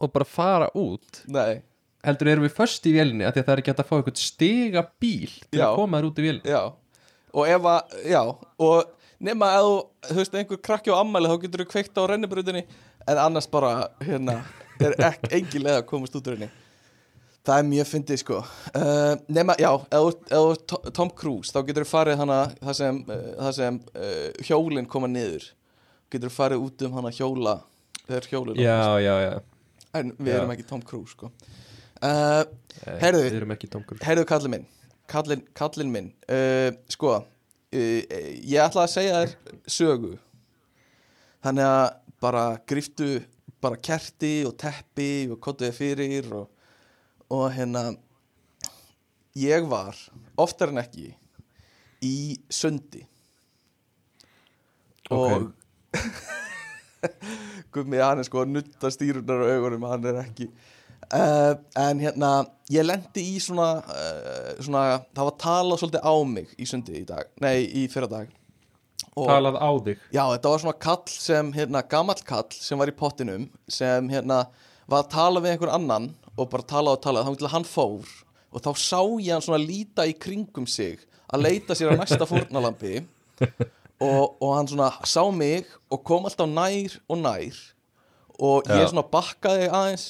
og 0.02 0.14
bara 0.14 0.28
fara 0.28 0.70
út. 0.78 1.24
Nei, 1.32 1.62
heldur 2.06 2.32
erum 2.32 2.46
við 2.46 2.56
först 2.58 2.86
í 2.90 2.94
vélinni 2.96 3.26
að 3.28 3.42
það 3.42 3.54
er 3.56 3.62
ekki 3.64 3.74
hægt 3.74 3.84
að 3.84 3.90
fá 3.90 3.96
eitthvað 3.98 4.22
stiga 4.22 4.86
bíl 5.02 5.34
til 5.50 5.62
Já. 5.62 5.68
að 5.72 5.78
koma 5.82 6.00
þér 6.02 6.10
út 6.12 6.22
í 6.22 6.26
vélinni 6.28 6.54
já. 6.54 6.62
Og 7.32 7.48
ef 7.48 7.68
að, 7.72 7.94
já 8.12 8.22
og 8.28 8.98
nema 9.22 9.52
að 9.58 9.68
þú, 10.10 10.16
veist, 10.18 10.36
einhver 10.40 10.60
krakki 10.66 10.92
á 10.94 10.98
ammæli 11.02 11.30
þá 11.32 11.38
getur 11.46 11.64
þú 11.66 11.70
kveikt 11.76 12.00
á 12.02 12.04
rennibrautinni. 12.12 12.64
En 13.10 13.18
annars 13.22 13.48
bara, 13.50 13.88
hérna 14.06 14.40
er 14.82 14.96
ekki 15.12 15.32
engin 15.40 15.64
leið 15.66 15.80
að 15.80 15.88
komast 15.90 16.18
út 16.18 16.28
úr 16.30 16.36
henni. 16.38 16.50
Það 17.42 17.58
er 17.58 17.66
mjög 17.72 17.88
fyndið 17.90 18.20
sko. 18.22 18.40
Uh, 18.78 19.16
nema, 19.34 19.56
já, 19.58 19.72
To- 20.70 20.92
Tom 20.94 21.10
Cruise 21.18 21.50
þá 21.54 21.64
getur 21.66 21.88
þú 21.88 21.90
farið 21.90 22.20
hana 22.22 22.36
það 22.62 22.76
sem, 22.78 23.00
uh, 23.10 23.24
það 23.40 23.56
sem 23.58 23.80
uh, 23.96 24.28
hjólinn 24.46 24.90
koma 24.90 25.10
niður. 25.10 25.48
Getur 26.14 26.30
þú 26.30 26.36
farið 26.38 26.68
út 26.68 26.86
um 26.86 27.00
hana 27.00 27.14
hjóla 27.18 27.56
þegar 28.06 28.30
hjólinn 28.30 28.62
Já, 28.62 28.78
já, 29.02 29.16
já. 29.26 29.34
En 29.98 30.14
við 30.20 30.30
Já. 30.32 30.38
erum 30.38 30.54
ekki 30.54 30.68
Tom 30.70 30.84
Cruise 30.86 31.16
sko. 31.18 31.32
Uh, 32.02 32.44
Heyrðu. 33.02 33.26
Heyrðu 34.06 34.28
kallin 34.30 34.54
minn. 34.54 34.70
Kallin, 35.12 35.42
kallin 35.58 35.90
minn. 35.92 36.12
Sko 36.94 37.18
Ég 37.72 38.60
ætla 38.60 38.84
að 38.84 38.92
segja 38.92 39.20
þér 39.22 39.62
sögu. 39.72 40.16
Þannig 41.42 41.68
að 41.72 41.86
bara 42.22 42.46
griftu 42.68 43.12
bara 43.62 43.78
kerti 43.78 44.42
og 44.48 44.56
teppi 44.60 45.30
og 45.32 45.40
kottuði 45.44 45.72
fyrir 45.76 46.30
og, 46.34 46.48
og 47.30 47.46
hérna 47.54 47.92
ég 49.38 49.68
var 49.70 49.98
oftar 50.42 50.74
en 50.74 50.82
ekki 50.82 51.12
í 52.04 52.40
sundi. 52.50 53.06
Og 55.12 55.52
Gummi 57.74 58.02
hann 58.02 58.22
er 58.22 58.28
sko 58.28 58.44
að 58.44 58.54
nutta 58.56 58.92
stýrunar 58.94 59.46
á 59.46 59.52
augunum 59.56 59.88
hann 59.90 60.06
er 60.10 60.22
ekki 60.24 60.50
uh, 61.16 61.54
en 61.80 62.04
hérna 62.04 62.32
ég 62.72 62.86
lendi 62.88 63.24
í 63.34 63.40
svona, 63.44 63.70
uh, 63.84 64.52
svona 64.64 65.02
það 65.12 65.28
var 65.28 65.40
talað 65.46 65.82
svolítið 65.82 66.06
á 66.08 66.16
mig 66.28 66.54
í 66.58 66.68
sundi 66.70 67.02
í 67.02 67.08
dag, 67.08 67.32
nei 67.44 67.66
í 67.66 67.88
fyrra 67.92 68.10
dag 68.12 68.32
og 69.12 69.28
Talað 69.28 69.58
á 69.60 69.72
þig? 69.84 70.04
Já 70.16 70.24
þetta 70.24 70.52
var 70.54 70.62
svona 70.64 70.82
kall 70.86 71.14
sem 71.14 71.54
hérna 71.56 71.84
gamall 71.92 72.22
kall 72.28 72.48
sem 72.56 72.80
var 72.80 72.92
í 72.92 72.96
pottinum 72.96 73.48
sem 73.68 74.08
hérna 74.12 74.46
var 74.88 75.04
að 75.04 75.14
tala 75.16 75.42
við 75.44 75.56
einhver 75.56 75.74
annan 75.76 76.12
og 76.38 76.48
bara 76.52 76.68
tala 76.68 76.96
og 76.96 77.02
tala 77.04 77.26
þá 77.28 77.34
að 77.36 77.54
hann 77.56 77.68
fór 77.68 78.08
og 78.52 78.64
þá 78.64 78.72
sá 78.80 79.02
ég 79.20 79.34
hann 79.34 79.44
svona 79.44 79.62
líta 79.64 80.08
í 80.08 80.16
kringum 80.16 80.68
sig 80.68 81.04
að 81.32 81.46
leita 81.48 81.76
sér 81.76 81.94
að 81.94 82.02
næsta 82.04 82.28
fórnalambi 82.32 83.02
og, 84.02 84.26
og 84.40 84.56
hann 84.56 84.72
svona 84.72 84.92
sá 85.08 85.24
mig 85.36 85.68
og 85.92 86.04
kom 86.08 86.28
alltaf 86.28 86.50
nær 86.50 86.98
og 87.08 87.22
nær 87.22 87.62
og 88.42 88.72
ég 88.72 88.88
svona 88.90 89.06
bakkaði 89.12 89.70
aðeins 89.70 90.08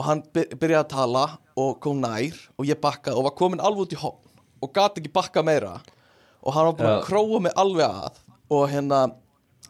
og 0.00 0.06
hann 0.08 0.22
by- 0.32 0.48
byrjaði 0.56 0.80
að 0.86 0.92
tala 0.94 1.24
og 1.60 1.74
kom 1.84 1.98
nær 2.00 2.36
og 2.56 2.64
ég 2.64 2.78
bakkaði 2.80 3.18
og 3.20 3.26
var 3.28 3.34
komin 3.36 3.60
alveg 3.60 3.84
út 3.84 3.92
í 3.96 4.00
hopn 4.00 4.40
og 4.64 4.72
gati 4.76 5.00
ekki 5.02 5.12
bakka 5.12 5.42
meira. 5.44 5.74
Og 6.40 6.54
hann 6.56 6.70
var 6.70 6.76
bara 6.78 6.92
Já. 6.94 6.96
að 7.00 7.06
króa 7.10 7.40
mig 7.44 7.52
alveg 7.60 7.84
að 7.84 8.20
og 8.50 8.62
hérna 8.72 9.00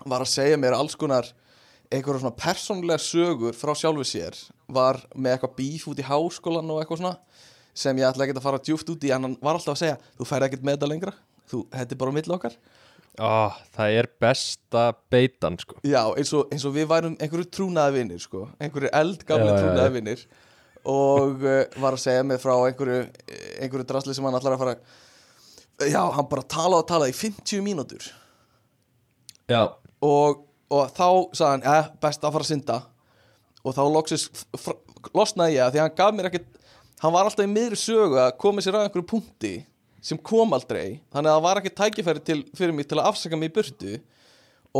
var 0.06 0.22
að 0.22 0.30
segja 0.30 0.58
mér 0.60 0.76
alls 0.78 0.94
konar 0.94 1.26
einhverja 1.90 2.22
svona 2.22 2.36
persónulega 2.38 3.02
sögur 3.02 3.56
frá 3.58 3.74
sjálfu 3.74 4.06
sér. 4.06 4.38
Var 4.70 5.00
með 5.16 5.34
eitthvað 5.34 5.56
bíf 5.58 5.88
út 5.90 5.98
í 5.98 6.06
háskólan 6.06 6.70
og 6.70 6.78
eitthvað 6.82 7.02
svona 7.02 7.16
sem 7.74 7.96
ég 7.98 8.06
ætla 8.06 8.26
ekki 8.26 8.36
að 8.38 8.46
fara 8.46 8.62
djúft 8.62 8.90
út 8.94 9.02
í 9.06 9.10
en 9.14 9.26
hann 9.26 9.36
var 9.42 9.58
alltaf 9.58 9.74
að 9.74 9.82
segja 9.82 9.98
þú 10.18 10.28
færi 10.30 10.46
ekkert 10.46 10.62
með 10.66 10.78
þetta 10.78 10.90
lengra. 10.94 11.14
Þú, 11.50 11.64
þetta 11.74 11.96
er 11.96 11.98
bara 11.98 12.14
á 12.14 12.18
Ó, 13.18 13.50
Það 13.74 13.96
er 13.98 14.08
besta 14.22 14.84
beitan 15.12 15.58
sko. 15.60 15.80
Já, 15.82 16.04
eins 16.14 16.30
og, 16.36 16.46
eins 16.52 16.64
og 16.68 16.76
við 16.76 16.86
værum 16.92 17.16
einhverju 17.18 17.48
trúnaði 17.50 17.96
vinnir 17.98 18.22
sko, 18.22 18.44
einhverju 18.62 18.90
já. 19.50 19.58
trúnaði 19.58 19.94
vinnir 19.96 20.22
og 20.90 21.42
uh, 21.44 21.64
var 21.82 21.96
að 21.96 22.04
segja 22.04 22.22
mig 22.24 22.40
frá 22.40 22.54
einhverju, 22.54 23.00
einhverju 23.60 23.88
drasli 23.90 24.14
sem 24.16 24.24
hann 24.24 24.38
allar 24.38 24.56
að 24.56 24.62
fara 24.62 24.76
Já, 25.90 26.02
hann 26.12 26.28
bara 26.28 26.44
talaði 26.44 26.84
og 26.84 26.88
talaði 26.90 27.12
í 27.14 27.16
50 27.16 27.62
mínútur. 27.64 28.06
Já, 29.48 29.62
og, 30.04 30.42
og 30.68 30.90
þá 30.92 31.06
sagði 31.32 31.50
hann, 31.54 31.62
eh, 31.72 31.86
best 32.04 32.20
að 32.24 32.34
fara 32.36 32.44
að 32.44 32.50
synda. 32.50 32.76
Og 33.64 33.76
þá 33.76 33.80
loksins 33.88 34.26
fr- 34.60 34.76
losnaði 35.16 35.56
ég 35.56 35.64
að 35.64 35.74
því 35.74 35.80
hann 35.82 35.94
gaf 35.96 36.14
mér 36.16 36.28
ekkert 36.30 36.58
hann 37.00 37.14
var 37.14 37.24
alltaf 37.28 37.46
í 37.46 37.50
miðri 37.50 37.78
sögu 37.80 38.18
að 38.20 38.34
koma 38.40 38.64
sér 38.64 38.76
að 38.76 38.86
einhverju 38.88 39.08
punkti 39.08 39.54
sem 40.04 40.18
kom 40.18 40.54
aldrei 40.56 41.00
þannig 41.12 41.30
að 41.30 41.34
það 41.34 41.44
var 41.46 41.60
ekki 41.60 41.72
tækifæri 41.80 42.22
til, 42.24 42.38
fyrir 42.56 42.76
mig 42.76 42.88
til 42.88 42.98
að 42.98 43.10
afsaka 43.10 43.38
mig 43.38 43.50
í 43.50 43.54
burtu. 43.58 43.98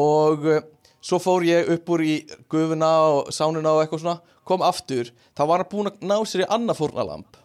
Og 0.00 0.46
uh, 0.48 0.62
svo 1.04 1.20
fór 1.22 1.46
ég 1.48 1.70
upp 1.74 1.92
úr 1.94 2.04
í 2.06 2.14
gufuna 2.52 2.90
og 3.10 3.30
sánuna 3.34 3.74
og 3.74 3.84
eitthvað 3.84 4.04
svona 4.04 4.38
kom 4.48 4.64
aftur, 4.66 5.12
þá 5.36 5.42
var 5.46 5.62
hann 5.62 5.70
búinn 5.70 5.90
að 5.92 6.02
ná 6.10 6.16
sér 6.26 6.44
í 6.44 6.50
annað 6.50 6.80
fórnalamb 6.80 7.38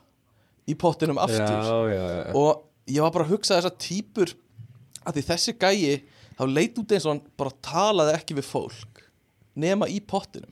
í 0.66 0.74
pottinum 0.80 1.20
aftur. 1.22 1.46
Já, 1.46 1.78
já, 1.94 2.04
já. 2.10 2.34
og 2.34 2.66
ég 2.90 3.06
var 3.06 3.14
bara 3.14 3.28
að 3.28 3.36
hugsa 3.36 3.60
þessar 3.60 3.76
típur 3.82 4.34
að 5.06 5.18
því 5.18 5.26
þessi 5.30 5.56
gæi 5.62 6.02
þá 6.36 6.44
leit 6.50 6.80
út 6.82 6.96
eins 6.96 7.06
og 7.06 7.14
hann 7.14 7.24
bara 7.38 7.56
talaði 7.66 8.16
ekki 8.18 8.38
við 8.40 8.50
fólk 8.50 9.06
nema 9.56 9.88
í 9.92 10.02
pottinum 10.04 10.52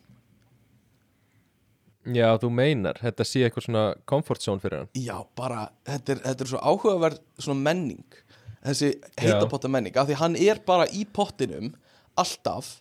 Já, 2.04 2.28
þú 2.42 2.50
meinar, 2.52 2.98
þetta 3.00 3.26
sé 3.28 3.46
eitthvað 3.46 3.68
svona 3.70 3.84
comfort 4.10 4.44
zone 4.44 4.60
fyrir 4.60 4.82
hann. 4.82 4.90
Já, 5.00 5.16
bara, 5.40 5.70
þetta 5.88 6.16
er, 6.16 6.24
þetta 6.26 6.44
er 6.44 6.52
svo 6.52 6.60
áhugaverð 6.60 7.22
svona 7.40 7.64
menning 7.64 8.18
þessi 8.64 8.94
heitapotta 9.20 9.72
menning, 9.72 9.96
af 9.98 10.08
því 10.08 10.20
hann 10.22 10.38
er 10.40 10.62
bara 10.66 10.88
í 10.92 11.04
pottinum 11.16 11.74
alltaf 12.20 12.78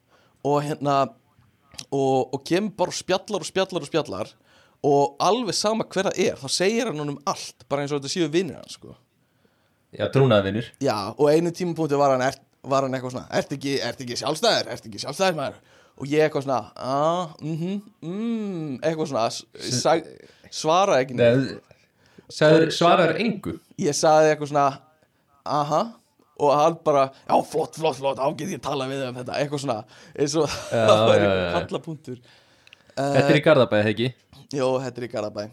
og 0.47 0.61
hérna 0.67 0.97
og, 1.91 2.33
og 2.35 2.41
kemur 2.47 2.75
bara 2.79 2.93
og 2.93 2.99
spjallar 2.99 3.43
og 3.43 3.49
spjallar 3.49 3.85
og 3.85 3.91
spjallar 3.91 4.33
og 4.87 5.17
alveg 5.23 5.57
sama 5.57 5.87
hver 5.87 6.11
það 6.11 6.21
er 6.27 6.39
þá 6.41 6.49
segir 6.53 6.91
hann 6.91 7.03
honum 7.03 7.19
allt, 7.29 7.67
bara 7.71 7.85
eins 7.85 7.95
og 7.95 8.03
þetta 8.03 8.15
séu 8.15 8.31
vinnir 8.31 8.59
hann 8.59 8.73
sko. 8.73 8.97
Já, 9.93 10.07
trúnaðvinur 10.13 10.71
Já, 10.81 11.13
og 11.13 11.29
einu 11.29 11.53
tímapunkti 11.55 11.99
var 12.01 12.15
hann, 12.15 12.25
er, 12.25 12.39
var 12.65 12.87
hann 12.87 12.95
eitthvað 12.97 13.13
svona 13.13 13.29
Ert 13.37 13.51
ekki, 13.53 13.75
ert 13.85 14.01
ekki 14.01 14.17
sjálfstæður, 14.23 14.71
ert 14.73 14.87
ekki 14.89 15.03
sjálfstæður 15.03 15.37
maður 15.37 15.59
Og 16.01 16.09
ég 16.09 16.25
eitthvað 16.25 16.47
svona 16.47 16.61
ah, 16.77 17.35
mhm, 17.43 17.81
mm, 18.01 18.79
Eitthvað 18.81 19.11
svona 19.11 19.27
sag, 19.33 20.07
Svaraði 20.53 21.07
ekki 21.07 21.17
neitt. 21.19 21.73
Sæður, 22.33 22.71
Svarar 22.73 23.19
engu. 23.21 23.59
Ég 23.81 23.97
sagði 23.97 24.33
eitthvað 24.33 24.53
svona 24.55 24.69
Aha 25.45 25.83
Og 26.43 26.53
hann 26.57 26.79
bara, 26.85 27.05
já 27.29 27.35
flott, 27.47 27.77
flott, 27.77 27.99
flott 28.01 28.23
Á 28.23 28.27
get 28.39 28.55
ég 28.55 28.63
tala 28.65 28.89
við 28.91 29.05
um 29.11 29.19
þetta, 29.21 29.37
eitthvað 29.39 29.65
svona 29.67 29.83
eins 30.17 30.37
og 30.41 30.49
það 30.73 31.03
var 31.11 31.27
kallapunktur. 31.59 32.23
Þetta 32.97 33.29
er 33.29 33.39
í 33.39 33.45
Garðabæði, 33.45 33.93
ekki? 33.93 34.09
Jó, 34.57 34.67
þetta 34.83 35.01
er 35.01 35.07
í 35.07 35.11
Garabæ 35.13 35.45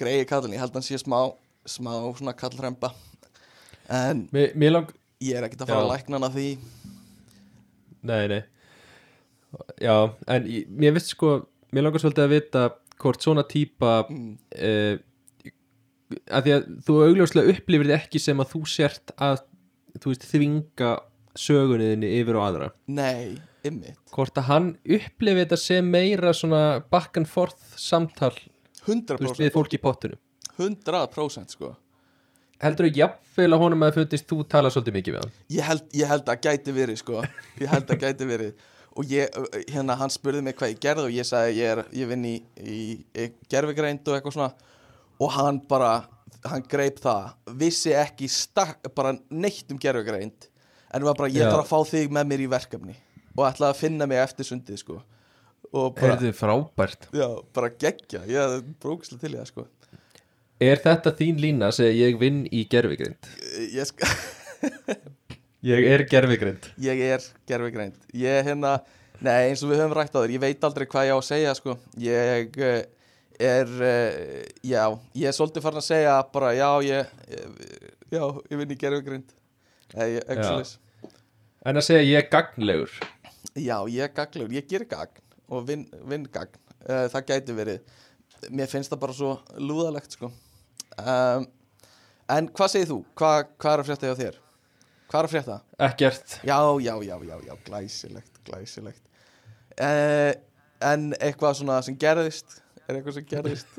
Greiði 0.00 0.24
kallin, 0.28 0.56
ég 0.56 0.64
held 0.64 0.74
hann 0.76 0.86
sé 0.86 0.98
smá 1.00 1.20
Smá 1.68 1.92
svona 2.18 2.32
kallremba. 2.34 2.88
En 3.86 4.24
Mér, 4.34 4.56
mér 4.58 4.72
lang... 4.74 4.88
ég 5.22 5.36
er 5.38 5.44
ekkert 5.46 5.62
að 5.62 5.68
fara 5.70 5.78
Já. 5.78 5.84
að 5.84 5.92
lækna 5.92 6.18
hann 6.18 6.26
að 6.26 6.38
því. 6.40 6.46
Nei, 8.02 8.24
nei 8.32 8.40
Já, 9.82 9.96
en 10.32 10.46
ég, 10.48 10.92
veist 10.94 11.12
sko 11.12 11.42
Mér 11.72 11.86
langar 11.86 12.02
svolítið 12.02 12.26
að 12.26 12.32
vita 12.34 12.62
hvort 13.00 13.24
svona 13.24 13.42
típa 13.48 14.02
mm. 14.04 14.32
að 16.28 16.44
því 16.44 16.52
að 16.52 16.66
þú 16.84 16.96
augljóslega 17.06 17.54
upplifir 17.54 17.88
þið 17.88 17.96
ekki 17.96 18.20
sem 18.20 18.42
að 18.44 18.50
þú 18.52 18.60
sért 18.68 19.14
að 19.16 19.38
þú 19.96 20.12
veist, 20.12 20.26
þvinga 20.28 20.90
sögunniðinni 21.40 22.10
yfir 22.18 22.36
á 22.36 22.40
aðra. 22.44 22.68
Nei, 22.92 23.40
ymmit 23.64 23.96
hvort 24.12 24.36
að 24.36 24.48
hann 24.50 24.66
upplifir 24.84 25.46
þetta 25.46 25.58
sem 25.60 25.88
meira 25.88 26.34
svona 26.36 26.82
back 26.92 27.16
and 27.20 27.30
forth 27.30 27.72
samtal 27.80 28.34
þú 28.82 28.98
veist, 28.98 29.08
100% 29.08 29.40
við 29.40 29.54
fólk 29.54 29.76
í 29.76 29.80
pottinu 29.80 30.18
100% 30.58 31.56
sko. 31.56 31.72
Heldur 32.62 32.86
þú 32.86 33.00
jafnvel 33.00 33.48
að 33.48 33.62
honum 33.64 33.86
að 33.86 33.96
fundist 33.96 34.28
þú 34.30 34.42
tala 34.52 34.70
svolítið 34.70 34.98
mikið 34.98 35.16
við 35.16 35.24
hann? 35.24 35.32
Ég 35.50 35.66
held, 35.66 35.86
ég 35.96 36.12
held 36.12 36.28
að 36.30 36.44
gæti 36.44 36.74
verið 36.76 37.00
sko. 37.00 37.24
Ég 37.62 37.72
held 37.72 37.90
að 37.90 38.04
gæti 38.04 38.28
verið 38.28 38.68
Og 38.98 39.08
ég, 39.08 39.32
hérna, 39.72 39.96
hann 40.00 40.12
spurði 40.12 40.42
mig 40.44 40.56
hvað 40.58 40.74
ég 40.74 40.80
gerði 40.82 41.04
Og 41.08 41.14
ég 41.16 41.28
sagði, 41.28 41.54
ég, 41.62 41.70
er, 41.72 41.84
ég 41.96 42.08
vinn 42.10 42.26
í, 42.28 42.34
í, 42.60 42.80
í 43.16 43.28
gerfigreind 43.52 44.08
og 44.08 44.18
eitthvað 44.18 44.36
svona. 44.36 44.50
Og 45.22 45.32
hann 45.36 45.60
bara, 45.70 45.92
hann 46.44 46.66
greip 46.68 47.00
það 47.02 47.54
Vissi 47.62 47.94
ekki 47.96 48.28
stak, 48.32 48.82
bara 48.96 49.14
neitt 49.30 49.72
um 49.72 49.80
gerfigreind 49.80 50.48
En 50.92 51.06
var 51.08 51.16
bara, 51.16 51.30
ég 51.32 51.48
þarf 51.48 51.64
að 51.64 51.70
fá 51.72 51.94
þig 51.94 52.12
með 52.12 52.28
mér 52.32 52.44
í 52.44 52.50
verkefni 52.52 52.98
Og 53.32 53.46
ætlaði 53.48 53.70
að 53.70 53.80
finna 53.80 54.08
mig 54.10 54.18
eftir 54.20 54.44
sundið 54.44 54.82
sko. 54.82 54.98
Og 55.72 55.94
bara, 55.96 56.18
Heyrðu, 56.18 56.34
frábært. 56.36 57.06
Já, 57.16 57.28
bara 57.56 57.70
geggja 57.80 58.26
Ég 58.28 58.58
er 58.58 58.66
brókslega 58.82 59.22
til 59.24 59.32
það 59.38 59.48
sko. 59.48 59.64
Er 60.62 60.82
þetta 60.84 61.14
þín 61.16 61.40
lína 61.42 61.70
að 61.72 61.78
segja 61.80 62.10
ég 62.10 62.20
vinn 62.20 62.44
í 62.52 62.66
gerfigrind? 62.70 63.30
Ég, 63.72 63.88
sk 63.88 64.04
Ég 65.62 65.86
er 65.86 66.02
gerfigrind 66.10 66.72
ég 66.82 67.00
er 67.06 67.22
gerfigreind 67.46 67.94
ég 68.18 68.48
hérna, 68.48 68.80
nei 69.22 69.52
eins 69.52 69.62
og 69.62 69.70
við 69.70 69.84
höfum 69.84 69.94
rætt 69.94 70.16
á 70.18 70.22
þér 70.24 70.34
ég 70.34 70.42
veit 70.42 70.66
aldrei 70.66 70.88
hvað 70.90 71.06
ég 71.06 71.14
á 71.14 71.18
að 71.20 71.28
segja 71.28 71.54
sko. 71.54 71.76
Ég 72.02 72.58
eh, 72.58 72.80
er 73.38 73.70
uh, 73.70 74.42
já, 74.66 74.82
ég 75.14 75.30
er 75.30 75.36
svolítið 75.36 75.66
farin 75.68 75.82
að 75.82 75.86
segja 75.86 76.16
bara 76.34 76.50
já, 76.58 76.68
ég, 76.82 77.14
ég 77.30 78.18
já, 78.18 78.24
ég 78.50 78.58
vinn 78.58 78.74
í 78.74 78.80
gerfigreind 78.82 79.30
Nei, 79.94 80.08
ég- 80.16 80.26
svoleiðis. 80.42 80.76
En 81.62 81.78
að 81.78 81.86
segja 81.86 82.02
ég 82.02 82.18
er 82.24 82.28
gagnlegur. 82.32 82.94
Já, 83.54 83.76
ég 83.86 84.02
er 84.02 84.14
gaglegur, 84.16 84.54
ég 84.56 84.66
ger 84.66 84.86
gagn 84.90 85.22
og 85.52 85.66
vinn, 85.68 85.86
vinn 86.08 86.26
gagn. 86.32 86.58
Það 86.82 87.26
gæti 87.28 87.54
verið. 87.54 87.98
Mér 88.50 88.70
finnst 88.70 88.90
það 88.90 89.02
bara 89.04 89.14
svo 89.14 89.34
lúðalegt 89.62 90.16
sko. 90.16 90.32
Um, 90.98 91.46
en 92.32 92.48
hvað 92.50 92.72
segir 92.72 92.90
þú? 92.90 93.02
Hva, 93.14 93.34
hvað 93.54 93.76
er 93.76 93.82
að 93.84 93.90
frétta 93.92 94.10
hjá 94.10 94.18
þér? 94.18 94.41
Hvað 95.12 95.18
er 95.20 95.28
að 95.28 95.32
frétta? 95.34 95.58
Ekkert. 95.88 96.38
Já, 96.48 96.56
já, 96.80 96.94
já, 97.04 97.14
já, 97.28 97.36
já, 97.46 97.52
glæsilegt, 97.68 98.40
glæsilegt. 98.48 99.04
Uh, 99.76 100.32
En 100.82 101.12
eitthvað 101.22 101.60
svona 101.60 101.76
sem 101.86 101.94
gerðist? 101.94 102.56
Er 102.88 102.96
eitthvað 102.98 103.14
sem 103.20 103.26
gerðist? 103.30 103.76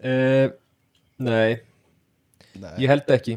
Uh, 0.00 0.48
Nei, 1.30 1.58
Nei. 2.56 2.72
ég 2.80 2.88
held 2.88 3.10
ekki. 3.12 3.36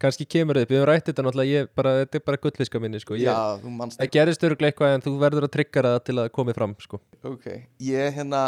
Kannski 0.00 0.24
kemur 0.26 0.56
þið 0.56 0.70
við 0.70 0.78
höfum 0.80 0.88
rætt 0.88 1.08
þetta 1.10 1.22
náttúrulega. 1.26 1.66
Bara, 1.76 1.92
Þetta 2.00 2.18
er 2.18 2.24
bara 2.26 2.40
gullfiska 2.42 2.80
minni 2.82 2.98
sko. 3.02 3.14
Ég, 3.20 3.28
Já, 3.28 3.60
þú 3.60 3.72
manst 3.76 4.00
Það 4.00 4.10
gerist 4.16 4.46
öruglega 4.48 4.72
eitthvað 4.72 4.94
en 4.96 5.04
þú 5.04 5.12
verður 5.20 5.46
að 5.46 5.52
tryggja 5.58 5.84
það 5.86 5.98
til 6.08 6.16
að 6.22 6.30
komi 6.38 6.54
fram 6.56 6.74
sko. 6.82 7.00
Ok, 7.28 7.46
ég 7.84 8.16
hérna 8.16 8.40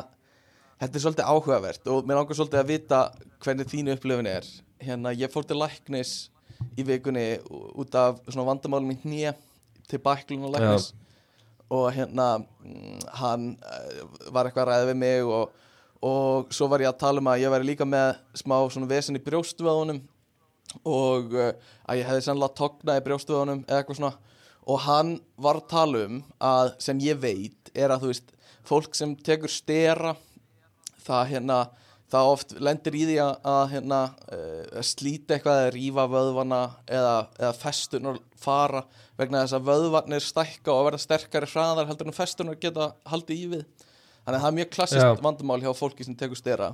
Þetta 0.80 0.98
er 0.98 1.02
svolítið 1.04 1.30
áhugavert 1.30 1.90
og 1.92 2.06
mér 2.06 2.18
langar 2.18 2.38
svolítið 2.38 2.60
að 2.60 2.70
vita 2.72 3.00
hvernig 3.44 3.70
þínu 3.70 3.94
upplifin 3.94 4.28
er. 4.30 4.46
Hérna, 4.82 5.12
ég 5.14 5.30
fór 5.32 5.46
til 5.46 5.58
læknis 5.60 6.14
í 6.78 6.84
vikunni 6.86 7.26
út 7.78 7.94
af 7.98 8.18
svona 8.26 8.48
vandamálum 8.48 8.90
í 8.94 8.98
hnýja 9.04 9.34
til 9.90 10.00
bæklun 10.02 10.48
og 10.48 10.56
læknis. 10.56 10.90
Og 11.72 11.86
hérna 11.94 12.26
mm, 12.40 13.04
hann 13.20 13.46
eh, 13.54 14.02
var 14.34 14.48
eitthvað 14.48 14.66
að 14.66 14.70
ræða 14.72 14.90
við 14.90 14.98
mig 15.00 15.30
og, 15.36 15.54
og 16.04 16.52
svo 16.54 16.68
var 16.70 16.84
ég 16.84 16.90
að 16.90 17.00
tala 17.00 17.22
um 17.22 17.30
að 17.32 17.44
ég 17.44 17.54
væri 17.54 17.70
líka 17.70 17.86
með 17.88 18.18
smá 18.36 18.58
svona 18.66 18.90
vesen 18.90 19.18
í 19.18 19.22
brjóstvöðunum 19.24 20.02
og 20.82 21.34
uh, 21.38 21.52
að 21.86 22.00
ég 22.00 22.08
hefði 22.08 22.26
sannlega 22.26 22.58
tognað 22.58 22.98
í 22.98 23.04
brjóstvöðunum 23.06 23.64
eða 23.68 23.80
eitthvað 23.80 24.00
svona. 24.00 24.36
Og 24.64 24.80
hann 24.84 25.16
var 25.38 25.60
að 25.60 25.68
tala 25.70 26.04
um 26.08 26.20
að 26.42 26.74
sem 26.82 27.02
ég 27.04 27.18
veit 27.22 27.72
er 27.76 27.92
að 27.94 28.04
þú 28.04 28.12
veist 28.12 28.32
fólk 28.64 28.96
sem 28.96 29.12
tekur 29.24 29.52
stera 29.52 30.14
það 31.04 31.26
hérna 31.32 31.58
það 32.14 32.30
oft 32.30 32.54
lendir 32.62 32.96
í 32.96 33.02
því 33.08 33.16
að, 33.22 33.32
að 33.50 33.64
hérna 33.72 33.98
uh, 34.36 34.82
slíta 34.86 35.36
eitthvað 35.36 35.62
eða 35.62 35.72
rífa 35.74 36.04
vöðvana 36.12 36.60
eða, 36.86 37.16
eða 37.40 37.52
festunar 37.58 38.20
fara 38.40 38.84
vegna 39.18 39.42
þess 39.44 39.56
að 39.58 39.68
vöðvarnir 39.70 40.24
stækka 40.24 40.74
og 40.74 40.88
verða 40.88 41.02
sterkari 41.02 41.50
hraðar 41.50 41.90
heldur 41.90 42.10
en 42.10 42.16
festunar 42.16 42.58
geta 42.60 42.92
haldið 43.08 43.42
í 43.42 43.50
við. 43.54 43.66
Þannig 44.24 44.38
að 44.38 44.44
það 44.44 44.48
er 44.50 44.56
mjög 44.58 44.72
klassist 44.76 45.04
Já. 45.04 45.20
vandamál 45.24 45.60
hjá 45.62 45.70
fólki 45.76 46.06
sem 46.06 46.16
tekur 46.18 46.40
stera. 46.40 46.72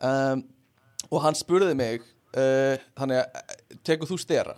Um, 0.00 0.44
og 1.10 1.22
hann 1.24 1.36
spurði 1.36 1.74
mig 1.76 2.04
uh, 2.36 2.76
þannig 2.98 3.20
að 3.20 3.40
eh, 3.40 3.78
tekur 3.86 4.10
þú 4.10 4.20
stera? 4.20 4.56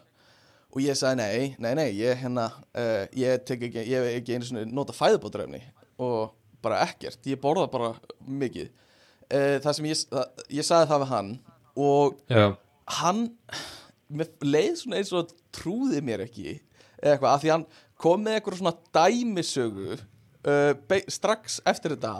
Og 0.72 0.80
ég 0.84 0.96
sagði 0.96 1.18
nei, 1.20 1.56
nei, 1.60 1.72
nei 1.76 1.88
ég, 1.98 2.20
hérna, 2.22 2.46
uh, 2.78 3.02
ég 3.18 3.42
tek 3.48 3.66
ekki 3.68 3.82
ég 3.90 4.12
ekki 4.16 4.36
einu 4.36 4.48
svona 4.48 4.68
nota 4.70 4.94
fæðubótrefni 4.96 5.60
og 6.02 6.32
bara 6.62 6.84
ekkert, 6.86 7.20
ég 7.28 7.40
borða 7.42 7.66
bara 7.72 7.90
mikið 8.24 8.70
uh, 9.32 9.56
það 9.64 9.78
sem 9.78 9.88
ég, 9.90 10.04
það, 10.12 10.44
ég 10.58 10.68
sagði 10.68 10.90
það 10.92 11.02
við 11.04 11.12
hann 11.14 11.32
og 11.82 12.20
Já, 12.28 12.44
hann 13.00 13.24
leið 14.44 14.74
svona 14.82 15.00
eins 15.00 15.12
og 15.16 15.32
trúði 15.54 16.02
mér 16.04 16.26
ekki 16.26 16.58
eða 17.02 17.14
eitthvað, 17.14 17.32
af 17.32 17.42
því 17.42 17.52
hann 17.54 17.66
kom 18.02 18.24
með 18.24 18.38
eitthvað 18.38 18.60
svona 18.60 18.74
dæmisögu 18.96 19.90
uh, 19.96 20.98
strax 21.10 21.60
eftir 21.68 21.96
þetta 21.96 22.14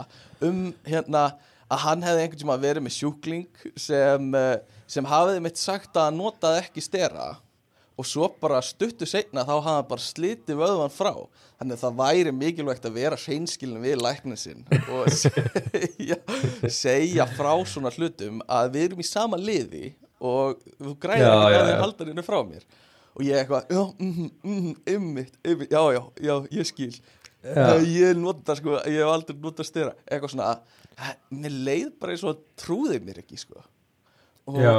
um 0.47 0.69
hérna 0.87 1.27
að 1.73 1.83
hann 1.85 2.05
hefði 2.05 2.23
einhvern 2.23 2.43
tíma 2.43 2.59
verið 2.61 2.85
með 2.85 2.97
sjúkling 2.97 3.63
sem, 3.79 4.29
uh, 4.37 4.57
sem 4.89 5.07
hafiði 5.09 5.43
mitt 5.45 5.61
sagt 5.61 5.95
að 5.95 6.09
hann 6.09 6.21
notaði 6.21 6.63
ekki 6.63 6.83
stera 6.85 7.33
og 7.93 8.07
svo 8.07 8.27
bara 8.41 8.61
stuttu 8.65 9.05
seinna 9.09 9.43
þá 9.45 9.53
hafði 9.53 9.73
hann 9.75 9.89
bara 9.89 10.03
slitið 10.03 10.59
vöðvan 10.59 10.93
frá. 10.93 11.11
Þannig 11.59 11.75
að 11.75 11.83
það 11.83 11.97
væri 11.99 12.33
mikilvægt 12.35 12.87
að 12.89 12.95
vera 12.97 13.19
hreinskilin 13.19 13.83
við 13.83 13.99
læknin 14.01 14.39
sinn 14.39 14.63
og 14.89 15.09
segja, 15.21 16.17
segja 16.73 17.27
frá 17.37 17.51
svona 17.69 17.93
hlutum 17.93 18.41
að 18.49 18.71
við 18.73 18.87
erum 18.87 19.03
í 19.03 19.07
sama 19.07 19.39
liði 19.39 19.93
og 20.23 20.63
þú 20.79 20.95
græðir 21.03 21.27
Já, 21.27 21.35
ekki 21.35 21.59
að 21.59 21.69
þið 21.69 21.81
halda 21.83 22.09
henni 22.09 22.25
frá 22.25 22.39
mér. 22.49 22.67
Og 23.13 23.25
ég 23.27 23.37
eitthvað, 23.37 23.67
já, 23.69 23.81
mhm, 24.01 24.29
mhm, 24.41 24.77
ymmit, 24.89 25.35
ymmit, 25.45 25.69
já, 25.69 25.81
já, 25.93 26.01
já, 26.25 26.35
ég 26.57 26.69
skil. 26.71 26.93
Já. 27.43 27.53
já. 27.53 27.73
ég 27.85 28.17
nota, 28.17 28.55
sko, 28.57 28.79
ég 28.89 29.03
hef 29.03 29.11
aldrei 29.11 29.37
nota 29.43 29.65
styrra 29.67 29.93
eitthvað 30.07 30.33
svona, 30.33 30.53
að, 30.97 31.19
mér 31.43 31.57
leið 31.67 31.91
bara 32.01 32.15
eins 32.15 32.23
og 32.25 32.41
trúði 32.57 32.97
mér 33.05 33.21
ekki, 33.21 33.37
sko. 33.43 33.61
Og 34.49 34.57
já 34.63 34.73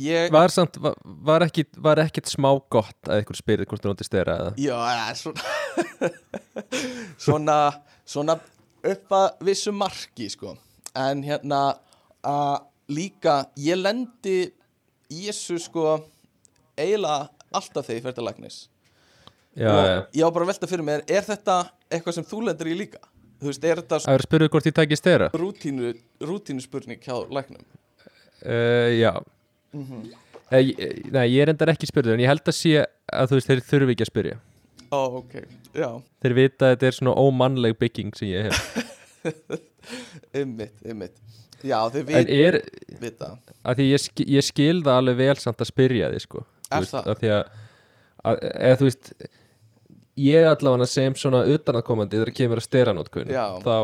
ég 0.00 0.32
Var 0.32 0.52
samt, 0.54 0.78
var, 0.82 0.96
var, 1.04 1.44
ekki, 1.46 1.66
var 1.80 2.00
ekkit 2.02 2.30
smá 2.30 2.50
gott 2.72 3.10
að 3.10 3.24
ykkur 3.24 3.38
spyrði 3.38 3.68
hvort 3.70 3.84
þú 3.84 3.92
notið 3.92 4.08
stera 4.08 4.36
eða? 4.40 4.54
Já, 4.60 4.78
ja, 4.96 5.06
svona 5.20 6.10
svona, 7.26 7.58
svona 8.08 8.36
upp 8.90 9.16
að 9.16 9.44
vissu 9.50 9.72
marki 9.76 10.30
sko. 10.32 10.56
en 10.96 11.22
hérna 11.22 11.60
að 12.26 12.66
líka 12.90 13.44
ég 13.60 13.78
lendi 13.78 14.40
í 15.10 15.26
þessu 15.28 15.58
sko 15.62 16.00
eiginlega 16.78 17.28
alltaf 17.54 17.86
þegar 17.86 17.98
ég 17.98 18.04
fer 18.06 18.16
til 18.16 18.26
læknis. 18.26 18.58
Já, 19.58 19.70
og 19.70 19.86
já. 19.86 19.96
ég 20.14 20.26
á 20.26 20.30
bara 20.30 20.46
að 20.46 20.52
velta 20.52 20.70
fyrir 20.70 20.86
mér 20.86 21.02
er 21.10 21.24
þetta 21.26 21.56
eitthvað 21.90 22.16
sem 22.18 22.26
þú 22.26 22.44
lendir 22.46 22.70
í 22.70 22.76
líka? 22.78 23.00
Þú 23.40 23.48
veist, 23.48 23.64
er 23.64 23.80
þetta 23.80 23.98
Það 24.04 24.14
er 24.14 24.22
að 24.22 24.28
spyrja 24.28 24.52
hvort 24.52 24.66
ég 24.68 24.74
tæki 24.76 24.98
stera 24.98 25.28
rútínu, 25.34 25.92
rútínu 26.28 26.62
spurning 26.62 27.00
hjá 27.02 27.16
læknum? 27.32 27.64
Uh, 28.44 28.90
Já 28.94 29.12
Mhm. 29.72 30.12
Nei, 30.50 30.62
ég- 30.74 31.10
Nei, 31.14 31.26
ég 31.30 31.42
er 31.44 31.52
endar 31.52 31.70
ekki 31.70 31.86
spyrður 31.86 32.16
en 32.16 32.20
ég 32.24 32.26
held 32.30 32.42
að 32.50 32.56
sé 32.58 32.72
að 33.12 33.28
þú 33.30 33.36
veist 33.38 33.50
þeir 33.52 33.60
þurfi 33.70 33.94
ekki 33.94 34.06
að 34.06 34.10
spyrja 34.12 34.36
ó, 34.90 35.00
ok, 35.20 35.34
já, 35.78 35.90
Þeir 36.24 36.34
vita 36.34 36.66
að 36.66 36.72
þetta 36.74 36.86
er 36.90 36.96
svona 36.96 37.14
ómannleg 37.22 37.76
bygging 37.78 38.14
sem 38.18 38.28
ég 38.32 38.48
hef 38.48 38.58
ymmit, 40.40 40.74
ymmit 40.86 41.14
já, 41.62 41.78
þið 41.92 42.00
En 42.16 42.24
vit, 42.26 42.32
er, 42.48 42.58
vita 43.02 43.30
að 43.62 43.78
því 43.80 43.86
ég, 43.92 44.02
sk 44.04 44.24
ég 44.26 44.46
skil 44.46 44.80
það 44.82 44.98
alveg 45.02 45.18
vel 45.20 45.36
samt 45.42 45.62
að 45.62 45.70
spyrja 45.70 46.10
því 46.14 46.22
sko 46.24 46.42
Er 46.70 46.82
veist, 46.84 46.94
það? 46.94 47.06
að 47.14 47.20
Því 47.22 47.30
að, 47.36 47.54
að 48.30 48.42
eða 48.50 48.80
þú 48.80 48.88
veist 48.90 49.12
ég 50.20 50.46
allavega 50.50 50.86
sem 50.90 51.14
svona 51.16 51.44
utanakomandi 51.54 52.18
þegar 52.20 52.34
kemur 52.36 52.60
að 52.60 52.66
steranótkun 52.68 53.30
Já. 53.32 53.44
þá, 53.62 53.74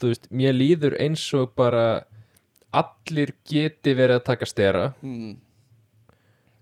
þú 0.00 0.12
veist, 0.12 0.30
mér 0.30 0.54
líður 0.56 0.96
eins 1.02 1.24
og 1.38 1.50
bara 1.58 1.84
allir 2.72 3.34
geti 3.48 3.94
verið 3.96 4.20
að 4.20 4.26
taka 4.30 4.48
stera. 4.48 4.90
Mm. 5.02 5.36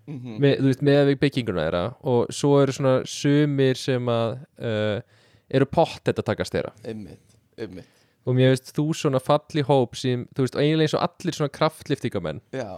Mm 0.09 0.37
með, 0.41 0.57
þú 0.57 0.67
veist, 0.67 0.81
með 0.83 1.09
bygginguna 1.21 1.63
þeirra 1.67 1.81
og 2.09 2.31
svo 2.33 2.55
eru 2.59 2.73
svona 2.75 2.93
sumir 3.07 3.77
sem 3.79 4.09
að 4.11 4.31
uh, 4.59 5.19
eru 5.47 5.67
pott 5.69 6.01
þetta 6.09 6.25
taka 6.25 6.47
stera. 6.47 6.73
Ymmit, 6.89 7.37
ymmit 7.61 8.01
og 8.25 8.37
mér 8.37 8.53
veist 8.53 8.71
þú 8.75 8.87
svona 8.97 9.21
falli 9.23 9.63
hóp 9.65 9.97
sem, 9.97 10.25
þú 10.35 10.45
veist, 10.45 10.57
eiginlega 10.57 10.89
eins 10.89 10.97
og 10.97 11.05
allir 11.05 11.37
svona 11.37 11.53
kraftliftingamenn 11.55 12.41
já, 12.53 12.69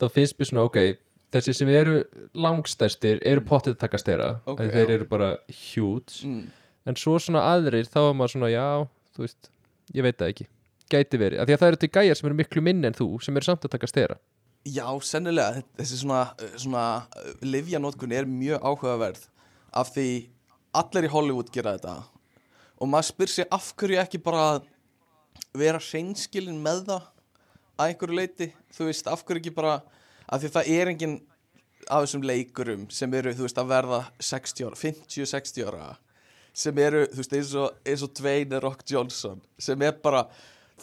þá 0.00 0.06
finnst 0.14 0.38
mér 0.38 0.50
svona, 0.50 0.66
ok, 0.68 0.78
þessi 1.34 1.56
sem 1.58 1.72
eru 1.74 1.98
langstærstir 2.46 3.20
eru 3.26 3.44
pottið 3.44 3.76
að 3.76 3.82
taka 3.84 4.00
stera. 4.00 4.28
Ok, 4.44 4.56
okay, 4.56 4.70
þeir 4.72 4.86
já. 4.88 4.94
eru 4.96 5.08
bara 5.10 5.30
huge. 5.50 6.24
Mm. 6.24 6.44
en 6.88 7.00
svo 7.00 7.18
svona 7.20 7.44
aðrir, 7.54 7.88
þá 7.90 8.00
er 8.06 8.18
maður 8.18 8.36
svona, 8.36 8.52
já 8.52 8.68
þú 9.16 9.26
veist, 9.26 9.50
ég 9.92 10.06
veit 10.06 10.20
það 10.20 10.34
ekki 10.34 10.48
gæti 10.92 11.20
verið, 11.20 11.40
af 11.40 11.48
því 11.48 11.56
að 11.56 11.62
það 11.62 11.70
eru 11.72 11.80
til 11.82 11.92
gæjar 11.96 12.18
sem 12.18 12.28
eru 12.28 12.38
miklu 12.38 12.64
minni 12.64 12.88
en 12.88 12.96
þú 12.96 13.08
sem 13.24 13.36
eru 13.36 13.48
samt 13.48 13.66
að 13.66 13.74
taka 13.76 13.90
stera. 13.90 14.18
Já, 14.64 14.86
sennilega, 15.04 15.62
þessi 15.76 16.00
svona, 16.00 16.22
svona 16.56 16.84
livjanótkun 17.44 18.14
er 18.16 18.28
mjög 18.28 18.62
áhugaverð 18.64 19.26
af 19.76 19.90
því 19.92 20.08
allir 20.74 21.08
í 21.08 21.12
Hollywood 21.12 21.50
gera 21.52 21.74
þetta. 21.76 21.96
Og 22.80 22.90
maður 22.90 23.10
spyr 23.10 23.32
sér 23.32 23.50
af 23.54 23.72
hverju 23.78 24.00
ekki 24.00 24.20
bara 24.24 24.62
vera 25.54 25.82
hreinskilin 25.82 26.62
með 26.62 26.86
það 26.88 27.10
að 27.74 27.90
einhverju 27.90 28.18
leiti, 28.18 28.48
þú 28.74 28.88
veist, 28.88 29.10
af 29.10 29.24
hverju 29.26 29.42
ekki 29.42 29.54
bara 29.54 29.76
af 30.24 30.40
því 30.40 30.50
það 30.54 30.70
er 30.74 30.90
enginn 30.92 31.18
af 31.84 32.06
þessum 32.06 32.24
leikurum 32.24 32.88
sem 32.94 33.14
eru, 33.18 33.34
þú 33.36 33.46
veist, 33.46 33.60
að 33.60 33.70
verða 33.72 34.00
60 34.22 34.68
ára, 34.68 34.80
50-60 34.80 35.68
ára 35.68 35.88
sem 36.54 36.78
eru, 36.78 37.04
þú 37.10 37.20
veist, 37.20 37.36
eins 37.36 37.54
og, 37.58 37.78
eins 37.84 38.04
og 38.06 38.12
Dwayne 38.16 38.60
Rock 38.62 38.84
Johnson 38.88 39.42
sem 39.58 39.82
er 39.84 39.96
bara, 40.02 40.24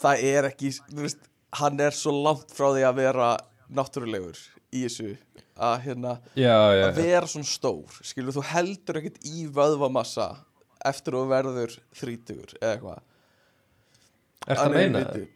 það 0.00 0.22
er 0.32 0.48
ekki, 0.50 0.70
þú 0.90 1.04
veist, 1.04 1.28
hann 1.60 1.80
er 1.84 1.96
svo 1.96 2.14
langt 2.24 2.52
frá 2.56 2.70
því 2.72 2.84
að 2.88 2.98
vera 3.02 3.28
náttúrulegur 3.72 4.38
í 4.72 4.84
þessu 4.86 5.10
að 5.62 5.74
hérna, 5.84 6.14
já, 6.38 6.54
já, 6.78 6.84
að 6.88 6.98
vera 7.02 7.28
svona 7.28 7.48
stór 7.50 7.98
skilur, 8.08 8.32
þú 8.36 8.44
heldur 8.52 8.98
ekkert 9.02 9.18
í 9.28 9.44
vöðvamassa 9.52 10.30
eftir 10.88 11.14
að 11.20 11.28
verður 11.30 11.76
þrítugur 11.94 12.54
eða 12.60 12.72
eitthvað. 12.72 13.02
Er 14.42 14.56
það 14.56 14.58
að 14.58 14.62
Þannig 14.62 14.78
meina 14.80 15.02
viti. 15.12 15.28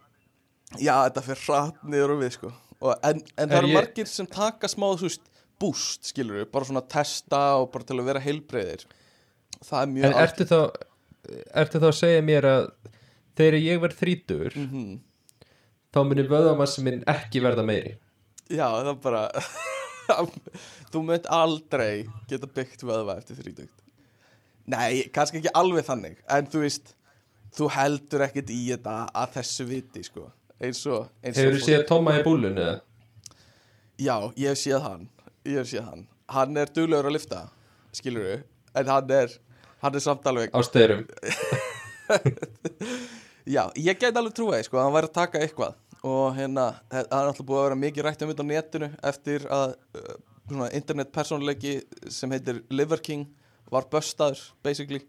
Já, 0.83 0.95
þetta 1.07 1.23
fyrir 1.29 1.43
hratt 1.47 1.85
niður 1.87 2.15
og 2.17 2.23
við 2.25 2.33
sko. 2.35 2.51
Og, 2.81 2.93
en, 3.07 3.21
en 3.39 3.49
það 3.53 3.55
Er 3.55 3.61
eru 3.61 3.71
ég- 3.71 3.79
margir 3.79 4.09
sem 4.11 4.27
taka 4.27 4.69
smá 4.73 4.89
boost, 5.61 6.03
skilur 6.11 6.41
við, 6.43 6.49
bara 6.53 6.67
svona 6.69 6.83
testa 6.85 7.39
og 7.61 7.71
bara 7.73 7.87
til 7.89 7.97
að 8.01 8.09
vera 8.11 8.21
heilbreyðir 8.21 8.83
það 9.65 9.79
er 9.81 9.93
mjög 9.95 10.05
en 10.09 10.19
ertu 10.21 10.45
þá 10.51 10.59
ertu 11.63 11.81
þá 11.81 11.87
að 11.89 11.95
segja 11.97 12.25
mér 12.27 12.49
að 12.51 12.67
þegar 13.37 13.59
ég 13.63 13.81
verð 13.83 13.99
þrítur 14.01 14.57
Mhm. 14.57 15.01
þá 15.93 15.99
munir 16.05 16.29
vöðamassi 16.29 16.83
minn 16.85 17.03
ekki 17.09 17.41
verða 17.45 17.65
meiri. 17.65 17.95
Já, 18.51 18.67
það 18.69 18.91
er 18.93 19.01
bara 19.03 19.23
þú 20.93 21.03
mönt 21.07 21.27
aldrei 21.33 22.07
geta 22.31 22.47
byggt 22.47 22.85
vöðva 22.87 23.17
eftir 23.19 23.37
þrítugt. 23.41 23.83
Nei, 24.67 25.05
kannski 25.15 25.41
ekki 25.41 25.53
alveg 25.55 25.85
þannig 25.87 26.17
en 26.29 26.47
þú 26.51 26.61
veist, 26.65 26.93
þú 27.57 27.69
heldur 27.77 28.25
ekkert 28.27 28.51
í 28.51 28.61
þetta 28.73 28.97
að 29.15 29.33
þessu 29.39 29.67
viti 29.71 30.03
sko. 30.07 30.29
Eins 30.61 30.81
og, 30.91 31.09
hefur 31.23 31.55
þú 31.59 31.63
séð 31.67 31.85
Tóma 31.89 32.15
í 32.19 32.23
búlun 32.27 32.57
eða? 32.59 32.81
Já, 34.01 34.17
ég 34.37 34.49
hef 34.53 34.59
séð 34.63 34.83
hann. 34.85 35.09
Ég 35.47 35.59
hef 35.61 35.69
séð 35.71 35.85
hann. 35.91 36.07
Hann 36.33 36.57
er 36.59 36.67
duglegur 36.75 37.07
að 37.11 37.17
lifta 37.19 37.43
skilur 37.97 38.25
við, 38.27 38.41
en 38.77 38.87
hann 38.91 39.11
er 39.15 39.29
hann 39.83 39.95
er 39.95 40.03
samt 40.05 40.27
alveg, 40.27 40.51
á 40.53 40.61
styrum 40.67 41.05
já, 43.47 43.63
ég 43.79 43.99
gæti 43.99 44.19
alveg 44.19 44.35
trúið 44.37 44.67
sko, 44.67 44.79
að 44.81 44.87
hann 44.87 44.97
væri 44.97 45.11
að 45.11 45.17
taka 45.17 45.43
eitthvað. 45.45 45.77
Og 46.07 46.37
hérna, 46.37 46.67
það 46.93 47.07
er 47.07 47.31
alltaf 47.31 47.47
búið 47.47 47.61
að 47.61 47.67
vera 47.67 47.79
mikið 47.83 48.07
rætt 48.07 48.23
um 48.23 48.31
þetta 48.31 48.45
á 48.47 48.51
netinu 48.51 48.89
eftir 49.11 49.47
að 49.51 49.73
uh, 49.99 50.13
svona 50.47 50.69
internet 50.77 51.13
persónuleiki 51.15 51.73
sem 52.13 52.35
heitir 52.35 52.61
Liver 52.71 53.03
King 53.03 53.25
var 53.73 53.89
böstaður, 53.91 54.43
basically. 54.63 55.03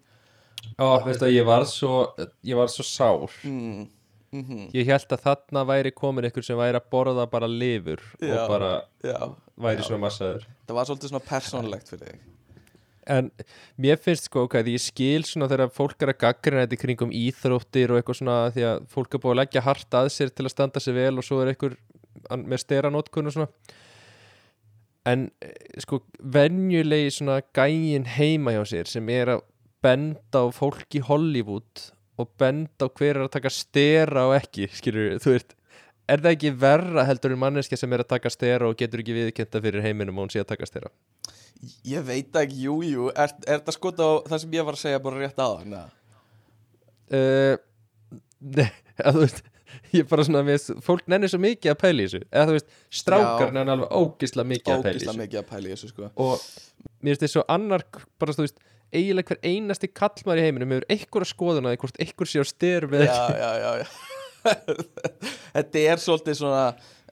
Ó, 0.81 0.97
veistu 1.05 1.27
að 1.27 1.35
ég 1.35 1.45
var 1.45 1.67
svo 1.69 2.07
ég 2.45 2.57
var 2.57 2.71
svo 2.73 2.85
sár. 2.87 3.35
Mm, 3.45 3.85
mm 4.33 4.63
ég 4.73 4.89
held 4.89 5.13
að 5.13 5.27
þarna 5.27 5.65
væri 5.69 5.93
komin 5.95 6.29
ykkur 6.31 6.45
sem 6.45 6.57
væri 6.57 6.79
að 6.79 6.89
borða 6.93 7.27
bara 7.29 7.49
lifur 7.51 8.01
Já. 8.17 8.33
og 8.33 8.49
bara 8.55 8.71
já, 9.05 9.19
væri 9.55 9.83
Já. 9.83 9.89
svona 9.91 10.03
massaður. 10.07 10.49
Það 10.65 10.79
var 10.79 10.89
svolítið 10.89 11.13
svona 11.13 11.27
persónulegt 11.29 11.93
fyrir 11.93 12.09
þig 12.09 12.25
en 13.07 13.29
mér 13.79 13.99
finnst 14.01 14.27
sko 14.27 14.45
ok, 14.45 14.59
því 14.65 14.75
ég 14.75 14.83
skil 14.83 15.25
svona 15.27 15.49
þegar 15.51 15.73
fólk 15.73 16.03
er 16.03 16.11
að 16.11 16.21
gaggrina 16.23 16.63
þetta 16.65 16.79
kringum 16.81 17.13
íþróttir 17.15 17.93
og 17.93 17.99
eitthvað 17.99 18.19
svona 18.19 18.37
því 18.55 18.65
að 18.67 18.87
fólk 18.93 19.15
er 19.15 19.23
búið 19.23 19.33
að 19.33 19.41
leggja 19.41 19.65
hart 19.65 19.99
að 19.99 20.09
sér 20.15 20.31
til 20.33 20.45
að 20.45 20.53
standa 20.53 20.83
sig 20.83 20.97
vel 20.97 21.13
og 21.15 21.27
svo 21.27 21.41
er 21.41 21.53
einhver 21.53 21.77
með 22.43 22.63
steranótkun 22.63 23.29
og 23.29 23.35
svona. 23.35 23.75
En 25.07 25.29
eh, 25.43 25.53
sko 25.83 26.01
venjulegi 26.19 27.13
svona 27.19 27.39
gæin 27.55 28.07
heima 28.17 28.57
hjá 28.57 28.63
sér 28.73 28.91
sem 28.91 29.13
er 29.13 29.37
að 29.37 29.45
benda 29.85 30.43
á 30.43 30.45
fólk 30.51 30.97
í 30.97 31.03
Hollywood 31.07 31.87
og 32.19 32.33
benda 32.41 32.89
á 32.89 32.91
hver 32.91 33.15
er 33.15 33.27
að 33.27 33.35
taka 33.37 33.53
stera 33.53 34.25
og 34.27 34.35
ekki, 34.39 34.67
skilur 34.73 35.21
þú 35.23 35.37
veist. 35.37 35.55
Er 36.07 36.23
það 36.23 36.33
ekki 36.37 36.53
verra 36.59 37.03
heldur 37.07 37.33
en 37.35 37.41
manneskja 37.41 37.79
sem 37.79 37.91
er 37.93 38.03
að 38.03 38.13
taka 38.15 38.31
stera 38.31 38.67
og 38.67 38.77
getur 38.79 39.03
ekki 39.03 39.15
viðkenda 39.15 39.61
fyrir 39.63 39.83
heiminum 39.83 40.19
og 40.19 40.27
hún 40.27 40.33
sé 40.33 40.43
að 40.43 40.53
taka 40.53 40.67
stera 40.67 40.91
ég 41.87 42.07
veit 42.07 42.41
ekki, 42.41 42.63
jú, 42.67 42.79
jú, 42.85 43.09
er, 43.13 43.35
er 43.47 43.61
það 43.65 43.77
skot 43.77 44.01
á 44.01 44.09
það 44.27 44.41
sem 44.43 44.57
ég 44.57 44.67
var 44.67 44.77
að 44.77 44.83
segja 44.83 45.03
bara 45.03 45.21
rétt 45.21 45.37
það 45.37 45.53
uh, 47.17 47.55
Nei, 48.37 48.71
að 49.01 49.17
þú 49.17 49.21
veist 49.25 49.45
Ég 49.91 50.03
er 50.03 50.07
bara 50.09 50.23
svona, 50.25 50.41
við, 50.47 50.69
fólk 50.83 51.05
nennir 51.11 51.31
svo 51.31 51.39
mikið 51.43 51.71
að 51.73 51.77
pæla 51.81 52.03
í 52.03 52.07
þessu. 52.07 52.19
Eða 52.31 52.45
þú 52.47 52.53
veist, 52.55 52.69
strákar 53.01 53.53
nenni 53.55 53.73
alveg 53.73 53.93
ógisla 53.99 54.45
mikið 54.47 54.73
að 54.73 54.79
ógislega 54.79 55.11
þessu. 55.11 55.21
mikið 55.21 55.39
að 55.41 55.47
pæla 55.51 55.67
í 55.67 55.73
þessu 55.73 55.89
sko. 55.91 56.09
Og 56.23 56.45
mér 57.03 57.11
finnst 57.11 57.23
þessu 57.25 57.43
annar, 57.51 57.83
bara 58.19 58.35
þú 58.35 58.45
veist 58.45 58.61
eiginlega 58.95 59.33
hver 59.33 59.41
einasti 59.43 59.89
kallmar 59.91 60.39
í 60.39 60.45
heiminum 60.45 60.75
hefur 60.75 60.87
einhverja 60.93 61.31
skoðun 61.33 61.67
að 61.67 61.75
því 61.75 61.81
hvort 61.83 61.99
einhver 62.03 62.31
sé 62.31 62.43
á 62.43 62.45
styr 62.47 62.87
með 62.91 63.03
já, 63.07 63.17
já, 63.35 63.49
já, 63.63 63.71
já. 63.81 63.87
þetta 65.57 65.83
er 65.83 66.03
svolítið 66.03 66.39
svona 66.39 66.63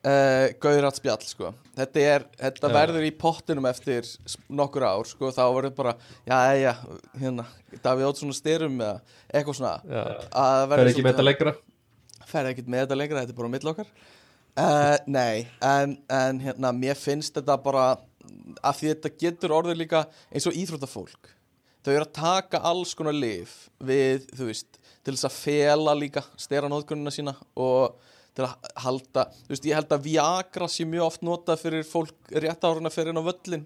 uh, 0.06 0.48
gauðrætt 0.62 1.00
spjall 1.00 1.26
sko. 1.26 1.52
þetta, 1.78 2.06
er, 2.16 2.26
þetta 2.40 2.72
verður 2.74 3.08
í 3.08 3.12
pottinum 3.20 3.68
eftir 3.70 4.08
nokkur 4.48 4.88
ár 4.88 5.10
sko. 5.10 5.32
þá 5.36 5.44
verður 5.58 5.76
bara, 5.78 5.96
já, 6.28 6.38
já 6.62 6.72
hérna, 7.22 7.48
Davíð 7.84 8.10
Ótsson 8.12 8.36
styrum 8.36 8.78
eða 8.80 9.00
eitthvað 9.32 9.60
svona. 9.60 9.78
Er 9.86 10.92
ekki 10.92 11.06
með 11.06 11.16
þetta 11.16 11.30
lengra? 11.30 11.56
Fer 12.26 12.52
ekkert 12.52 12.70
með 12.72 12.86
þetta 12.86 13.00
lengra, 13.00 13.24
þetta 13.24 13.36
er 13.36 13.40
bara 13.40 13.50
á 13.50 13.54
milli 13.56 13.74
okkar. 13.74 13.94
Uh, 14.56 14.98
Nei, 15.12 15.48
en, 15.60 15.98
en 16.08 16.38
hérna, 16.40 16.72
mér 16.72 16.96
finnst 16.96 17.36
þetta 17.36 17.58
bara 17.60 17.90
að 18.64 18.78
því 18.80 18.92
þetta 18.94 19.16
getur 19.20 19.54
orðið 19.58 19.82
líka 19.84 20.06
eins 20.32 20.48
og 20.48 20.56
íþróttafólk. 20.56 21.34
Þau 21.86 21.92
eru 21.94 22.06
að 22.08 22.16
taka 22.18 22.62
alls 22.66 22.96
konar 22.98 23.14
lif 23.14 23.68
við, 23.84 24.24
þú 24.34 24.48
veist, 24.48 24.80
til 25.06 25.14
þess 25.14 25.28
að 25.28 25.36
fela 25.38 25.94
líka 25.98 26.24
stera 26.40 26.70
nóðgunina 26.72 27.14
sína 27.14 27.36
og 27.62 28.00
til 28.36 28.44
að 28.46 28.70
halda, 28.84 29.28
þú 29.46 29.54
veist, 29.54 29.68
ég 29.70 29.80
held 29.80 29.94
að 29.96 30.08
Viagra 30.10 30.68
sé 30.72 30.86
mjög 30.90 31.06
oft 31.08 31.24
notað 31.24 31.62
fyrir 31.64 31.88
fólk 31.88 32.34
rétt 32.36 32.68
áruna 32.68 32.92
fyrir 32.92 33.14
inn 33.14 33.22
á 33.24 33.30
völlin 33.30 33.64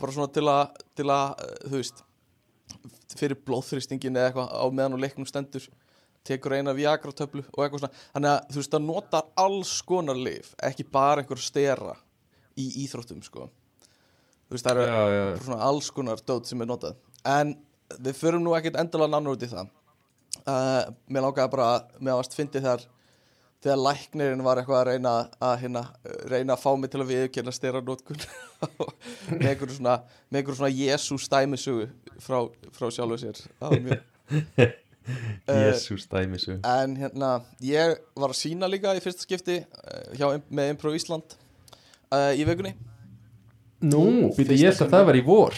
bara 0.00 0.14
svona 0.14 0.32
til 0.32 0.46
að, 0.48 0.80
til 0.96 1.06
að, 1.12 1.42
eh, 1.44 1.68
þú 1.68 1.76
veist 1.76 2.02
fyrir 3.18 3.40
blóðþrýstingin 3.44 4.16
eða 4.16 4.30
eitthvað 4.30 4.52
á 4.56 4.64
meðan 4.72 4.96
og 4.96 5.02
leiknum 5.02 5.28
stendur 5.28 5.66
tekur 6.24 6.54
eina 6.56 6.74
Viagra 6.76 7.12
töflu 7.16 7.42
og 7.42 7.64
eitthvað 7.64 7.82
svona. 7.82 8.02
Þannig 8.14 8.30
að 8.30 8.52
þú 8.52 8.60
veist 8.60 8.74
það 8.74 8.86
notar 8.86 9.26
alls 9.44 9.72
konar 9.88 10.20
lif 10.20 10.52
ekki 10.68 10.86
bara 10.92 11.24
einhver 11.24 11.42
stera 11.42 11.96
í 12.60 12.68
íþróttum 12.84 13.22
sko. 13.24 13.48
Þú 14.48 14.56
veist 14.56 14.66
það 14.66 14.80
eru 14.80 14.86
Já, 14.86 15.02
já, 15.16 15.24
svona 15.44 15.60
alls 15.66 15.90
konar 15.96 16.22
dót 16.26 16.48
sem 16.48 16.62
er 16.62 16.70
notað. 16.70 16.96
En 17.26 17.54
við 17.98 18.16
förum 18.18 18.44
nú 18.44 18.54
ekkert 18.56 18.78
endalega 18.80 19.12
nánar 19.12 19.36
út 19.36 19.44
í 19.44 19.50
það. 19.50 19.70
Uh, 20.40 20.88
mér 21.10 21.26
langaði 21.26 21.52
bara 21.52 21.68
mér 21.98 22.20
varst 22.20 22.36
fyndið 22.36 22.64
þegar 22.64 22.86
þegar 23.60 23.82
læknirinn 23.84 24.44
var 24.44 24.60
eitthvað 24.60 24.80
að 24.80 24.90
reyna 24.90 25.14
að 25.44 25.56
hérna, 25.64 25.82
reyna 26.32 26.56
að 26.56 26.62
fá 26.62 26.70
mig 26.80 26.92
til 26.92 27.02
að 27.02 27.10
viðkynna 27.12 27.52
stera 27.54 27.82
nótkun 27.84 28.22
með 29.40 29.50
einhverju 29.52 29.76
svona 29.78 29.98
svona 30.32 30.72
Jésús 30.72 31.28
dæmisugu 31.32 31.90
frá, 32.22 32.44
frá 32.76 32.88
sjálfu 32.88 33.20
sér. 33.24 33.42
Það 33.60 33.74
var 33.76 33.84
mjög 33.88 34.78
Eh, 35.48 35.72
Jésús 35.72 36.04
dæmisu 36.06 36.58
En 36.62 36.92
hérna, 37.00 37.40
ég 37.64 37.96
var 38.14 38.30
að 38.30 38.38
sína 38.38 38.68
líka 38.70 38.92
í 38.94 39.00
fyrsta 39.02 39.24
skipti 39.24 39.56
uh, 39.64 40.12
hjá, 40.14 40.36
með 40.52 40.74
Impro 40.74 40.92
Ísland 40.94 41.34
uh, 42.12 42.30
í 42.36 42.44
vikunni. 42.46 42.74
Nú, 43.80 44.30
Fyrsta 44.36 44.58
ég 44.60 44.76
að 44.84 44.92
það 44.92 45.06
var 45.08 45.18
í 45.18 45.24
vor. 45.24 45.56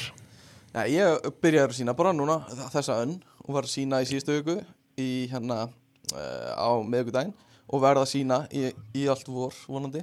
Ja, 0.73 0.87
Ég 0.88 1.29
byrjaði 1.43 1.67
að 1.67 1.79
sína 1.81 1.97
bara 1.99 2.15
núna 2.17 2.38
þessa 2.73 3.01
önn. 3.03 3.19
Og 3.43 3.57
var 3.59 3.67
að 3.67 3.75
sína 3.75 4.01
í 4.01 4.09
síðustu 4.09 4.38
viku 4.38 4.57
í 5.03 5.11
hérna 5.33 5.65
uh, 5.67 6.51
á 6.55 6.71
miðvikudaginn 6.81 7.35
og 7.68 7.83
verða 7.83 8.07
sína 8.09 8.42
í, 8.51 8.68
í 8.96 9.07
allt 9.11 9.29
vor 9.29 9.55
vonandi. 9.68 10.03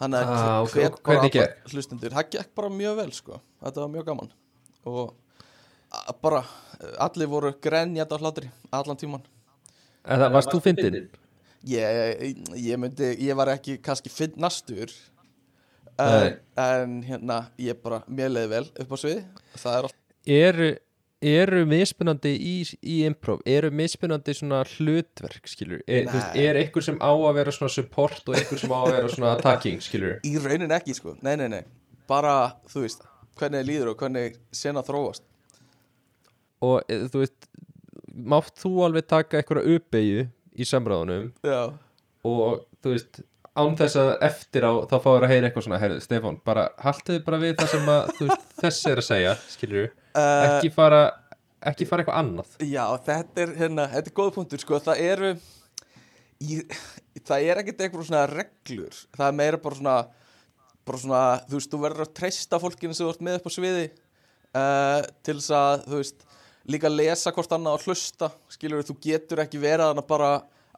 Þannig 0.00 0.20
að 0.20 0.30
Ah, 0.34 0.62
ok, 0.64 0.74
hvet 0.74 0.94
og 0.94 1.02
bara 1.04 1.48
hlustendur 1.68 2.14
Það 2.16 2.30
gekk 2.32 2.54
bara 2.56 2.70
mjög 2.72 2.94
vel 3.02 3.10
sko. 3.12 3.40
Þetta 3.60 3.82
var 3.82 3.90
mjög 3.92 4.06
gaman. 4.06 4.30
Og 4.88 5.10
bara 6.22 6.44
allir 7.02 7.28
voru 7.30 7.52
grenjað 7.62 8.14
á 8.14 8.16
hlátri 8.22 8.50
allan 8.72 8.98
tíman 8.98 9.24
En 10.06 10.20
það 10.22 10.32
varst 10.36 10.52
þú 10.54 10.60
fyndin 10.64 11.00
Ég, 11.68 12.36
ég 12.56 12.78
myndi, 12.80 13.10
ég 13.20 13.36
var 13.36 13.50
ekki 13.52 13.74
kannski 13.84 14.08
finnastur 14.08 14.88
Nei. 16.00 16.06
en, 16.08 16.38
en 16.56 16.94
hérna, 17.04 17.40
ég 17.60 17.76
bara 17.82 17.98
mér 18.08 18.30
leiði 18.32 18.48
vel 18.54 18.62
upp 18.80 18.94
á 18.94 18.96
svið. 18.96 19.18
Það 19.60 19.74
er 19.74 19.88
allt, 19.88 19.98
Eru, 20.24 20.68
eru 21.20 21.64
mismunandi 21.68 22.32
í, 22.32 22.54
í 22.80 23.00
improv 23.08 23.42
Eru 23.48 23.70
mismunandi 23.74 24.34
svona 24.36 24.62
hlutverk 24.64 25.48
skilur 25.50 25.82
Er, 25.84 26.08
veist, 26.08 26.36
er 26.40 26.58
einhver 26.60 26.84
sem 26.84 26.98
á 27.00 27.12
að 27.12 27.36
vera 27.36 27.54
svona 27.54 27.72
support 27.74 28.24
og 28.28 28.38
einhver 28.38 28.60
sem 28.62 28.72
á 28.72 28.78
að 28.80 28.94
vera 28.96 29.12
svona 29.12 29.32
attacking 29.36 29.84
skilur 29.84 30.18
í 30.26 30.34
raunin 30.40 30.72
ekki 30.76 30.96
sko, 30.96 31.16
nei, 31.24 31.34
nei, 31.40 31.48
nei. 31.52 31.62
Bara, 32.10 32.56
þú 32.72 32.84
veist, 32.86 33.04
hvernig 33.38 33.66
líður 33.68 33.92
og 33.92 34.00
hvernig 34.02 34.40
sena 34.56 34.82
þróast. 34.82 35.22
Og 36.66 36.80
e, 36.90 36.96
þú 37.12 37.22
veist 37.22 37.50
mátt 38.10 38.56
þú 38.60 38.72
alveg 38.88 39.06
taka 39.08 39.40
einhverja 39.40 39.76
uppeyju 39.78 40.24
í 40.60 40.66
samræðunum 40.66 41.30
Já, 41.46 41.70
og 42.26 42.64
þú 42.82 42.94
veist 42.96 43.22
án 43.60 43.76
þess 43.78 43.98
að 43.98 44.10
eftir 44.26 44.66
á 44.66 44.72
þá 44.88 44.96
fáður 45.02 45.26
að 45.26 45.32
heyra 45.34 45.48
eitthvað 45.48 45.66
svona 45.66 45.80
herðu 45.82 46.02
Stefán, 46.04 46.38
bara 46.46 46.68
haldiði 46.80 47.22
bara 47.26 47.40
við 47.42 47.56
það 47.60 47.72
sem 47.74 47.90
að 47.94 48.12
veist, 48.20 48.44
þessi 48.60 48.90
er 48.90 49.02
að 49.02 49.08
segja, 49.08 49.34
skilur 49.50 49.88
uh, 50.14 50.44
ekki 50.56 50.70
fara 50.74 51.02
ekki 51.70 51.86
fara 51.88 52.02
eitthvað 52.04 52.20
annað. 52.22 52.54
Já 52.64 52.84
þetta 53.06 53.42
er 53.44 53.50
hérna, 53.60 53.84
þetta 53.92 54.08
er 54.12 54.16
góð 54.16 54.30
punktur 54.38 54.62
sko, 54.62 54.78
það 54.80 55.02
eru 55.04 55.32
í, 56.40 56.60
það 57.26 57.44
er 57.50 57.60
ekkert 57.62 57.82
eitthvað 57.84 58.06
svona 58.08 58.22
reglur, 58.30 58.96
það 59.18 59.26
er 59.28 59.36
meira 59.42 59.60
bara 59.60 59.78
svona 59.80 59.96
bara 60.88 60.98
svona, 61.02 61.22
þú 61.46 61.58
veist, 61.58 61.70
þú 61.74 61.80
verður 61.84 62.06
að 62.06 62.14
treysta 62.16 62.58
fólkinu 62.62 62.96
sem 62.96 63.04
þú 63.06 63.10
ert 63.12 63.20
með 63.26 63.36
upp 63.38 63.46
á 63.46 63.52
sviði 63.54 63.82
uh, 64.56 65.02
til 65.26 65.36
þess 65.36 65.50
að, 65.54 65.84
þú 65.90 65.98
veist 66.00 66.24
líka 66.70 66.90
lesa 66.92 67.32
hvort 67.36 67.52
annað 67.56 67.76
og 67.76 67.84
hlusta 67.86 68.30
skilur 68.52 68.86
þú 68.88 68.96
getur 69.04 69.42
ekki 69.44 69.60
verið 69.62 69.90
þarna 69.90 70.04
bara 70.08 70.30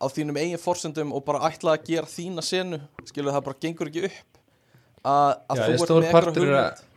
á 0.03 0.07
þínum 0.11 0.39
eigin 0.43 0.61
forsendum 0.61 1.15
og 1.15 1.23
bara 1.27 1.45
ætla 1.49 1.77
að 1.77 1.87
gera 1.93 2.11
þína 2.11 2.43
senu, 2.45 2.81
skilur 3.07 3.35
það 3.37 3.47
bara 3.49 3.61
gengur 3.63 3.91
ekki 3.93 4.05
upp 4.11 4.41
að, 5.07 5.31
að 5.47 5.63
Já, 5.63 5.63
þú 5.63 5.63
er 5.63 5.73
ert 5.73 5.81
með 5.81 5.95
einhverja 5.95 6.13
partur 6.19 6.51
að- 6.51 6.83
hugmynd 6.83 6.89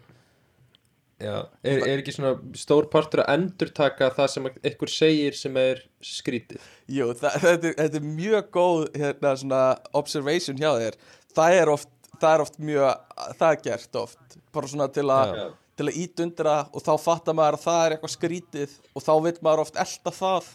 Já, 1.16 1.48
er, 1.64 1.80
er 1.88 2.02
ekki 2.02 2.12
svona 2.12 2.34
stór 2.60 2.90
partur 2.92 3.22
að 3.24 3.38
endurtaka 3.38 4.10
það 4.18 4.32
sem 4.34 4.48
einhver 4.52 4.92
segir 4.92 5.38
sem 5.40 5.60
er 5.62 5.80
skrítið? 6.04 6.64
Jú, 6.92 7.08
það, 7.16 7.38
þetta, 7.46 7.70
er, 7.70 7.78
þetta 7.78 8.00
er 8.02 8.08
mjög 8.08 8.50
góð 8.58 8.82
hérna, 9.00 9.32
svona, 9.40 9.62
observation 9.96 10.60
hjá 10.60 10.74
þér. 10.82 10.98
Það 11.38 11.60
er 11.62 11.72
oft, 11.72 11.94
það 12.20 12.28
er 12.34 12.44
oft 12.44 12.60
mjög 12.60 13.22
það 13.40 13.46
er 13.48 13.62
gert 13.70 14.00
oft. 14.02 14.38
Bara 14.56 14.72
svona 14.74 14.90
til 14.98 15.08
að, 15.16 15.40
til 15.80 15.88
að 15.88 16.02
ít 16.04 16.26
undir 16.26 16.52
það 16.52 16.76
og 16.76 16.86
þá 16.90 16.92
fattar 17.06 17.40
maður 17.40 17.60
að 17.60 17.66
það 17.70 17.86
er 17.86 17.96
eitthvað 17.96 18.16
skrítið 18.18 18.76
og 18.92 19.08
þá 19.08 19.14
vil 19.30 19.36
maður 19.48 19.64
oft 19.64 19.82
elda 19.86 20.16
það. 20.20 20.52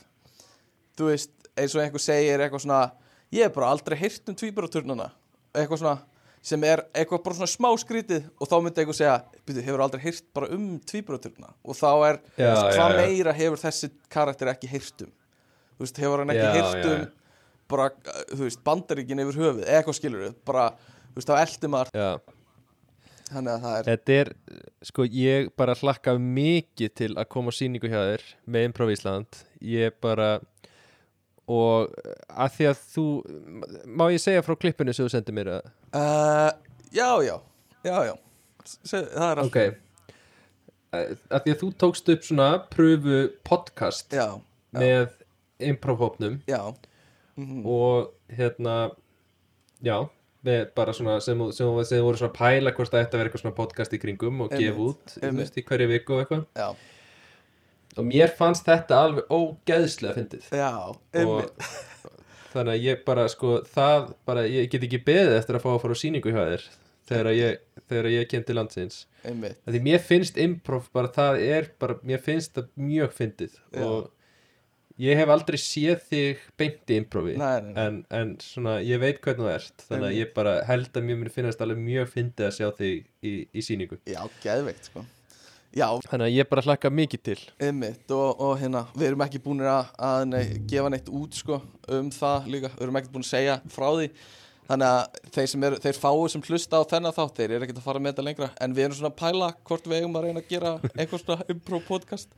Þú 1.01 1.09
veist, 1.09 1.35
eins 1.57 1.79
og 1.79 1.87
einhver 1.87 2.05
segir 2.05 2.45
eitthvað 2.45 2.67
svona, 2.67 2.85
ég 3.33 3.49
hef 3.49 3.57
bara 3.57 3.73
aldrei 3.73 3.97
heyrt 4.03 4.29
um 4.29 4.37
tvíburaturnana 4.37 5.09
eitthvað 5.57 5.81
svona 5.83 5.99
sem 6.43 6.63
er 6.65 6.81
eitthvað 6.97 7.23
bara 7.27 7.37
svona 7.37 7.51
smá 7.53 7.69
skrítið 7.83 8.27
og 8.41 8.49
þá 8.49 8.57
myndi 8.65 8.81
einhver 8.83 8.97
segja, 8.97 9.17
byrju, 9.47 9.65
hefur 9.67 9.83
aldrei 9.85 10.03
heyrt 10.07 10.25
bara 10.37 10.49
um 10.57 10.67
tvíburaturnana 10.89 11.53
og 11.65 11.77
þá 11.77 11.89
er, 12.09 12.21
Já, 12.41 12.47
já, 12.49 12.61
hvað 12.79 12.95
já. 12.95 13.01
meira 13.03 13.35
hefur 13.37 13.61
þessi 13.61 13.91
karakter 14.13 14.53
ekki 14.55 14.71
heyrt 14.73 15.05
um? 15.05 15.11
Þú 15.77 15.85
veist, 15.87 16.01
hefur 16.05 16.23
hann 16.25 16.33
ekki 16.35 16.47
Já, 16.47 16.53
heyrt 16.57 16.85
já, 16.87 16.95
um 16.97 17.09
bara, 17.71 17.91
þú 18.33 18.41
veist, 18.47 18.63
bandaríkin 18.67 19.21
yfir 19.23 19.41
höfuð, 19.45 19.65
eitthvað 19.69 19.99
skilur 20.01 20.33
bara, 20.49 20.65
þú 21.13 21.21
veist, 21.21 21.29
þá 21.31 21.37
eldi 21.45 21.71
maður 21.77 21.93
Já, 22.01 22.09
þannig 23.31 23.53
að 23.53 23.67
það 23.67 23.77
er 23.77 23.91
Þetta 23.91 24.17
er, 24.23 24.33
sko, 24.91 25.07
ég 25.21 25.53
bara 25.61 25.77
hlakka 25.79 26.17
mikið 26.19 26.95
til 27.03 27.11
að 27.21 27.29
koma 27.37 27.53
á 27.53 27.59
sýningu 27.61 27.93
hjá 27.93 28.01
þér 28.15 28.25
með 28.51 28.67
Improv 28.71 28.91
Ísland. 28.97 29.43
Ég 29.63 29.95
bara 30.03 30.33
og 31.51 31.95
að 32.31 32.57
því 32.57 32.67
að 32.71 32.83
þú 32.95 33.05
má 34.01 34.05
ég 34.15 34.23
segja 34.23 34.43
frá 34.47 34.55
klippinu 34.61 34.95
sem 34.95 35.07
þú 35.09 35.13
sendir 35.17 35.37
mér 35.41 35.51
að 35.57 35.71
uh, 35.99 36.51
já, 36.95 37.09
já, 37.27 37.37
já, 37.89 37.97
já. 38.11 38.15
Se, 38.71 39.01
það 39.03 39.31
er 39.33 39.43
Ok. 39.47 39.59
að 40.93 41.43
því 41.45 41.53
að 41.55 41.59
þú 41.63 41.69
tókst 41.81 42.09
upp 42.15 42.25
svona 42.27 42.49
pröfu 42.73 43.19
podcast 43.47 44.15
já, 44.15 44.27
með 44.75 45.13
improv-hópnum. 45.71 46.41
Já. 46.51 46.63
Mm 47.41 47.63
og 47.65 48.11
hérna 48.37 48.91
já, 49.87 49.97
bara 50.77 50.93
svona 50.93 51.15
sem, 51.25 51.39
þú- 51.39 51.53
voru 52.05 52.19
svona 52.21 52.33
að 52.35 52.39
pæla 52.41 52.73
hvort 52.77 52.93
að 53.15 53.19
vera 53.21 53.31
eitthvað 53.31 53.45
svona 53.45 53.57
podcast 53.57 53.95
í 53.97 54.01
kringum 54.03 54.43
og 54.45 54.51
gefa 54.53 54.83
út 54.91 55.15
þú 55.17 55.31
veist, 55.39 55.57
í 55.57 55.65
hverju 55.65 55.89
viku 55.89 56.17
og 56.19 56.21
eitthvað. 56.25 56.45
Já, 56.59 56.69
og 57.97 58.07
mér 58.07 58.35
fannst 58.39 58.69
þetta 58.69 59.01
alveg 59.07 59.33
ógeðslega 59.33 60.17
fyndið. 60.19 60.51
Þannig 62.51 62.75
að 62.75 62.85
ég 62.85 63.03
bara 63.07 63.27
sko 63.31 63.61
það 63.71 64.13
bara, 64.27 64.47
ég 64.51 64.71
get 64.73 64.87
ekki 64.87 65.03
beðið 65.07 65.37
eftir 65.39 65.59
að 65.59 65.67
fá 65.67 65.73
að 65.73 65.83
fara 65.85 65.99
á 65.99 66.03
sýningu 66.03 66.33
hjá 66.35 66.41
þér 66.43 66.65
þegar 67.11 67.35
ég, 67.35 67.59
þegar 67.91 68.09
ég 68.15 68.31
kem 68.31 68.47
til 68.47 68.57
landsins. 68.59 69.03
Því 69.25 69.83
mér 69.87 70.01
finnst 70.07 70.39
improv 70.41 70.89
bara 70.95 71.11
það 71.15 71.45
er 71.47 71.69
bara, 71.83 71.99
mér 72.07 72.23
finnst 72.23 72.57
það 72.59 72.73
mjög 72.91 73.15
fyndið. 73.19 73.61
Já. 73.75 73.85
og 73.87 74.11
ég 75.01 75.17
hef 75.17 75.31
aldrei 75.33 75.57
séð 75.63 76.03
þig 76.11 76.43
beint 76.61 76.91
í 76.93 76.99
improvi 77.01 77.37
Nei, 77.41 77.55
nei, 77.65 77.71
nei. 77.71 77.79
En, 77.87 77.95
en 78.13 78.35
svona 78.45 78.75
ég 78.85 79.01
veit 79.01 79.23
hvernig 79.25 79.47
þú 79.47 79.53
ert. 79.55 79.87
Þannig 79.87 80.11
að 80.11 80.19
ég 80.19 80.35
bara 80.37 80.59
held 80.69 81.01
að 81.01 81.09
mér 81.09 81.33
finnast 81.35 81.65
alveg 81.65 81.81
mjög 81.87 82.13
fyndið 82.17 82.51
að 82.51 82.59
sjá 82.59 82.69
þig 82.83 83.07
í, 83.23 83.35
í 83.55 83.65
sýningu. 83.65 84.03
Já, 84.11 84.23
geðveikt 84.45 84.91
sko 84.91 85.07
já, 85.77 85.87
þannig 86.09 86.27
að 86.27 86.37
ég 86.37 86.51
bara 86.51 86.65
hlakka 86.67 86.91
mikið 86.93 87.23
til. 87.29 87.39
Einmitt 87.63 88.13
og, 88.15 88.43
og 88.43 88.53
hérna, 88.61 88.85
við 88.97 89.09
erum 89.11 89.25
ekki 89.27 89.41
búin 89.45 89.65
að, 89.65 89.91
að 90.11 90.27
nei, 90.31 90.45
gefa 90.71 90.93
neitt 90.93 91.11
út 91.21 91.39
sko 91.39 91.61
um 91.97 92.13
það 92.15 92.53
líka, 92.55 92.71
við 92.77 92.87
erum 92.87 93.01
ekki 93.01 93.13
búin 93.15 93.27
að 93.27 93.33
segja 93.33 93.59
frá 93.73 93.89
því. 93.89 94.09
Þannig 94.71 94.87
að 94.95 95.21
þeir 95.35 95.49
sem 95.51 95.65
eru, 95.67 95.79
þeir 95.83 95.97
fáu 95.99 96.25
sem 96.31 96.43
hlusta 96.47 96.79
á 96.79 96.83
þennan 96.93 97.15
þátt, 97.17 97.39
þeir 97.41 97.55
eru 97.57 97.67
ekkert 97.67 97.81
að 97.81 97.87
fara 97.89 98.03
með 98.03 98.13
þetta 98.13 98.27
lengra. 98.29 98.51
En 98.63 98.75
við 98.77 98.87
erum 98.87 98.99
svona 99.01 99.11
að 99.11 99.21
pæla 99.23 99.49
hvort 99.67 99.89
við 99.91 99.99
eigum 99.99 100.19
að 100.21 100.27
reyna 100.27 100.43
að 100.45 100.51
gera 100.53 100.75
eitthvað 100.95 101.25
svona 101.25 101.47
impro 101.55 101.81
podcast 101.89 102.37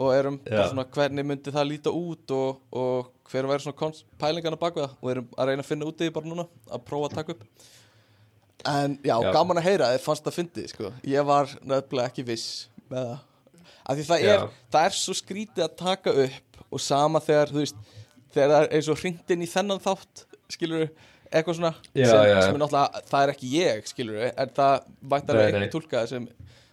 og 0.00 0.14
erum 0.16 0.38
svona 0.48 0.86
hvernig 0.94 1.26
myndi 1.28 1.52
það 1.54 1.68
líta 1.68 1.92
út 1.94 2.34
og, 2.34 2.62
og 2.74 3.10
hver 3.30 3.48
væri 3.50 3.64
svona 3.66 3.92
pælingarna 4.18 4.58
bak 4.58 4.78
við 4.78 4.86
það? 4.86 4.96
Og 4.98 5.12
erum 5.12 5.28
að 5.36 5.50
reyna 5.50 5.64
að 5.64 5.70
finna 5.70 5.90
út 5.90 6.00
í 6.00 6.08
því 6.08 6.14
bara 6.16 6.30
núna 6.30 6.46
að 6.70 6.84
prófa 6.88 7.10
að 7.10 7.16
taka 7.18 7.36
upp 7.36 7.68
en 8.68 8.98
já, 9.04 9.14
Já. 9.22 9.30
gaman 9.32 9.60
að 9.60 9.66
heyra 9.70 9.90
þið 9.94 10.04
fannst 10.04 10.24
það 10.26 10.36
fyndið 10.38 10.68
sko. 10.74 10.92
ég 11.08 11.26
var 11.28 11.52
nefnilega 11.62 12.10
ekki 12.10 12.24
viss 12.28 12.48
með 12.90 13.06
það 13.10 13.18
af 13.90 13.96
því 13.98 14.04
það 14.10 14.26
er, 14.32 14.42
það 14.70 14.88
er 14.90 14.96
svo 15.00 15.14
skrítið 15.18 15.64
að 15.66 15.76
taka 15.80 16.12
upp 16.26 16.60
og 16.70 16.82
sama 16.84 17.22
þegar 17.24 17.50
þú 17.54 17.62
veist 17.62 17.78
þegar 18.34 18.50
það 18.52 18.60
er 18.66 18.74
eins 18.76 18.90
og 18.92 19.00
hringt 19.00 19.32
inn 19.34 19.42
í 19.46 19.48
þennan 19.50 19.80
þátt 19.82 20.26
skilur 20.54 20.84
eitthvað 21.30 21.56
svona 21.60 21.72
Já, 21.94 22.06
sem, 22.10 22.20
já. 22.26 22.36
sem 22.42 22.54
er 22.54 22.60
náttúrulega, 22.62 23.02
það 23.10 23.24
er 23.24 23.32
ekki 23.34 23.50
ég 23.56 23.88
skilur 23.90 24.22
en 24.30 24.54
það 24.56 24.76
mættar 25.14 25.38
Nei, 25.38 25.44
einhver 25.46 25.64
nei. 25.64 25.72
tólka 25.72 26.04
sem 26.10 26.26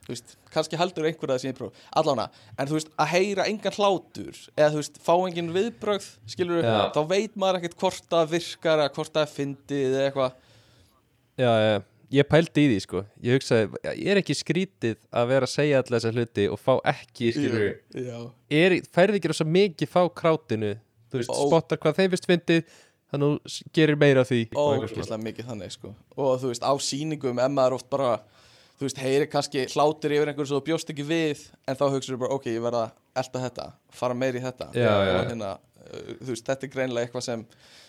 þú 0.07 0.13
veist, 0.13 0.35
kannski 0.53 0.77
heldur 0.79 1.05
einhver 1.09 1.29
að 1.33 1.35
það 1.35 1.43
sé 1.43 1.53
próf 1.57 1.81
allána, 1.99 2.25
en 2.57 2.69
þú 2.69 2.77
veist, 2.77 2.91
að 2.95 3.09
heyra 3.11 3.45
engan 3.51 3.75
hlátur 3.75 4.37
eða 4.55 4.69
þú 4.73 4.79
veist, 4.81 4.99
fá 5.03 5.13
engin 5.27 5.51
viðbrögð 5.55 6.07
skilur, 6.31 6.61
Já. 6.63 6.77
þá 6.95 7.01
veit 7.11 7.35
maður 7.35 7.59
ekkert 7.59 7.77
hvort 7.81 8.07
það 8.13 8.31
virkar 8.37 8.83
eða 8.85 8.93
hvort 8.95 9.13
það 9.17 9.25
er 9.25 9.33
fyndið 9.33 9.87
eða 9.97 10.05
eitthvað 10.07 10.37
já, 11.37 11.51
já, 11.61 11.75
ég 12.17 12.27
pældi 12.29 12.65
í 12.65 12.71
því 12.71 12.79
sko. 12.85 13.03
Ég 13.25 13.37
hugsaði, 13.37 13.81
ég 13.91 14.09
er 14.13 14.21
ekki 14.21 14.35
skrítið 14.37 14.97
að 15.11 15.29
vera 15.31 15.49
að 15.49 15.53
segja 15.53 15.81
allir 15.83 15.97
þessa 15.97 16.13
hluti 16.15 16.47
og 16.53 16.61
fá 16.61 16.73
ekki 16.93 17.31
skilur, 17.35 17.69
já, 17.93 18.17
er, 18.61 18.77
færði 18.95 19.21
ekki 19.21 19.33
rosa 19.33 19.47
mikið 19.57 19.93
fá 19.93 20.01
krátinu? 20.21 20.73
Þú 21.07 21.21
veist, 21.21 21.31
Ó. 21.31 21.39
spottar 21.47 21.79
hvað 21.79 22.01
þeim 22.01 22.13
finnst 22.13 22.27
fyndið 22.27 22.73
þannig 23.07 23.27
að 23.27 23.53
þú 23.53 23.69
gerir 23.77 23.99
meira 23.99 24.25
því. 24.27 24.41
Ógeðslega 24.51 25.21
mikið 25.23 25.51
þannig 25.53 25.77
sko. 25.77 25.93
og 26.17 26.33
þú 26.41 26.51
veist, 26.51 26.65
á 26.67 26.73
sýningum 26.83 27.39
ef 27.39 27.53
maður 27.53 27.77
oft 27.79 27.89
bara 27.93 28.17
þú 28.77 28.85
veist, 28.85 28.99
heyri 29.01 29.29
kannski 29.31 29.63
hlátur 29.73 30.13
yfir 30.13 30.31
einhverju 30.31 30.51
svo 30.51 30.59
bjóst 30.65 30.91
ekki 30.93 31.05
við 31.07 31.47
en 31.65 31.79
þá 31.79 31.85
hugsaður 31.87 32.19
bara, 32.25 32.35
ok, 32.35 32.49
ég 32.51 32.61
verða 32.61 32.83
að 32.89 33.23
elta 33.23 33.43
þetta 33.47 33.69
fara 33.97 34.17
meiri 34.17 34.41
í 34.41 34.43
þetta. 34.43 34.69
Já, 34.75 34.91
já. 34.91 35.15
og 35.15 35.31
hérna, 35.31 35.53
uh, 35.81 36.11
þú 36.19 36.29
veist, 36.33 36.45
þetta 36.49 36.67
er 36.67 36.73
greinilega 36.75 37.07
eitthvað 37.07 37.25
sem 37.25 37.47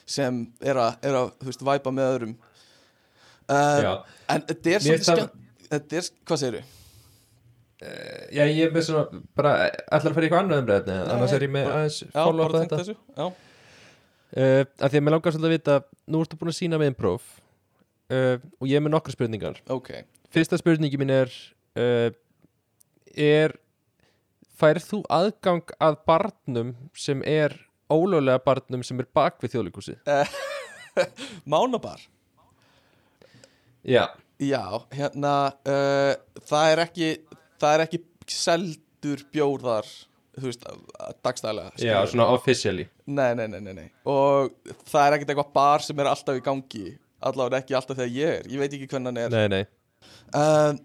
sem 0.09 0.39
er 0.65 0.79
að, 0.81 0.95
er 1.05 1.19
að 1.19 1.33
þú 1.43 1.51
veist, 1.51 1.65
væpa 1.69 1.93
með 1.93 2.13
öðrum 2.15 2.37
uh, 3.49 4.05
en 4.29 4.45
þetta 4.51 4.75
er 4.75 4.85
svolítið 4.85 5.29
þetta 5.69 6.01
er, 6.01 6.11
hvað 6.29 6.43
segirðu? 6.43 6.65
Já, 7.79 8.43
ég 8.43 8.65
er 8.65 8.73
með 8.75 8.89
svona, 8.89 9.21
bara 9.39 9.53
ætlar 9.87 10.11
að 10.11 10.17
fara 10.17 10.25
í 10.25 10.27
eitthvað 10.27 10.41
annað 10.43 10.63
umræðni, 10.65 10.97
annars 11.15 11.35
er 11.37 11.45
ég 11.47 11.53
með 11.55 11.69
aðeins 11.71 11.99
bara 12.17 12.49
á 12.49 12.55
þetta. 12.57 12.79
þessu 12.81 12.95
Já, 12.97 13.27
uh, 13.29 14.63
af 14.67 14.89
því 14.89 14.99
að 14.99 15.05
mér 15.07 15.15
langar 15.15 15.37
svolítið 15.37 15.51
að 15.51 15.55
vita 15.55 15.77
nú 16.11 16.23
ertu 16.25 16.41
búin 16.41 16.51
að 16.51 16.59
sína 16.59 16.81
með 16.81 16.91
improv 16.93 17.21
uh, 17.23 18.35
og 18.59 18.67
ég 18.67 18.81
er 18.81 18.85
með 18.85 18.97
nokkra 18.97 19.15
spurningar. 19.15 19.63
Ok. 19.71 19.93
Fyrsta 20.35 20.59
spurningi 20.61 20.99
mín 21.01 21.15
er 21.15 21.31
uh, 21.79 22.11
er 23.15 23.55
færð 24.59 24.91
þú 24.91 25.01
aðgang 25.13 25.75
að 25.79 25.99
barnum 26.09 26.75
sem 26.99 27.23
er 27.27 27.55
ólöglega 27.89 28.43
barnum 28.45 28.83
sem 28.85 28.99
er 29.01 29.09
bak 29.15 29.39
við 29.43 29.55
þjóðleikúsi 29.55 29.97
Mánabar 31.53 32.03
já, 33.85 34.07
Já, 34.39 34.63
hérna 34.95 35.33
uh, 35.67 36.13
það 36.47 36.73
er 36.73 36.81
ekki 36.85 37.09
það 37.59 37.73
er 37.75 37.83
ekki 37.89 37.99
seldur 38.31 39.25
bjór 39.35 39.65
þar 39.65 39.89
þú 40.39 40.45
veist, 40.47 40.69
dagstælega 41.27 41.83
já, 41.83 41.97
svona 42.07 42.29
officially. 42.37 42.85
Nei, 43.11 43.33
nei, 43.35 43.49
nei, 43.51 43.59
nei, 43.65 43.73
nei. 43.75 43.89
Og 44.07 44.53
það 44.87 45.01
er 45.03 45.17
ekkert 45.17 45.33
eitthvað 45.35 45.51
bar 45.57 45.83
sem 45.83 45.99
er 45.99 46.11
alltaf 46.13 46.39
í 46.39 46.45
gangi 46.47 46.85
allavega 47.19 47.59
ekki 47.65 47.75
alltaf 47.75 47.99
þegar 47.99 48.15
ég 48.15 48.37
er. 48.37 48.47
Ég 48.53 48.63
veit 48.63 48.77
ekki 48.79 48.87
hvernig 48.93 49.11
hann 49.11 49.21
er. 49.25 49.35
Nei, 49.35 49.49
nei, 49.57 49.65
uh, 50.39 50.79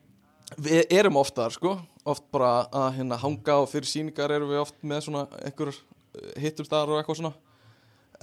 Við 0.63 0.91
erum 0.93 1.17
oft 1.21 1.37
þar, 1.37 1.53
sko. 1.55 1.77
Oft 2.09 2.25
bara 2.33 2.65
að 2.73 2.89
hérna 2.97 3.17
hanga 3.21 3.61
og 3.61 3.69
fyrir 3.71 3.89
sýningar 3.89 4.33
erum 4.33 4.51
við 4.51 4.61
oft 4.61 4.75
með 4.85 5.05
svona 5.05 5.23
einhver 5.45 5.71
hittum 6.41 6.67
þar 6.67 6.91
og 6.91 6.99
eitthvað 6.99 7.21
svona 7.21 7.33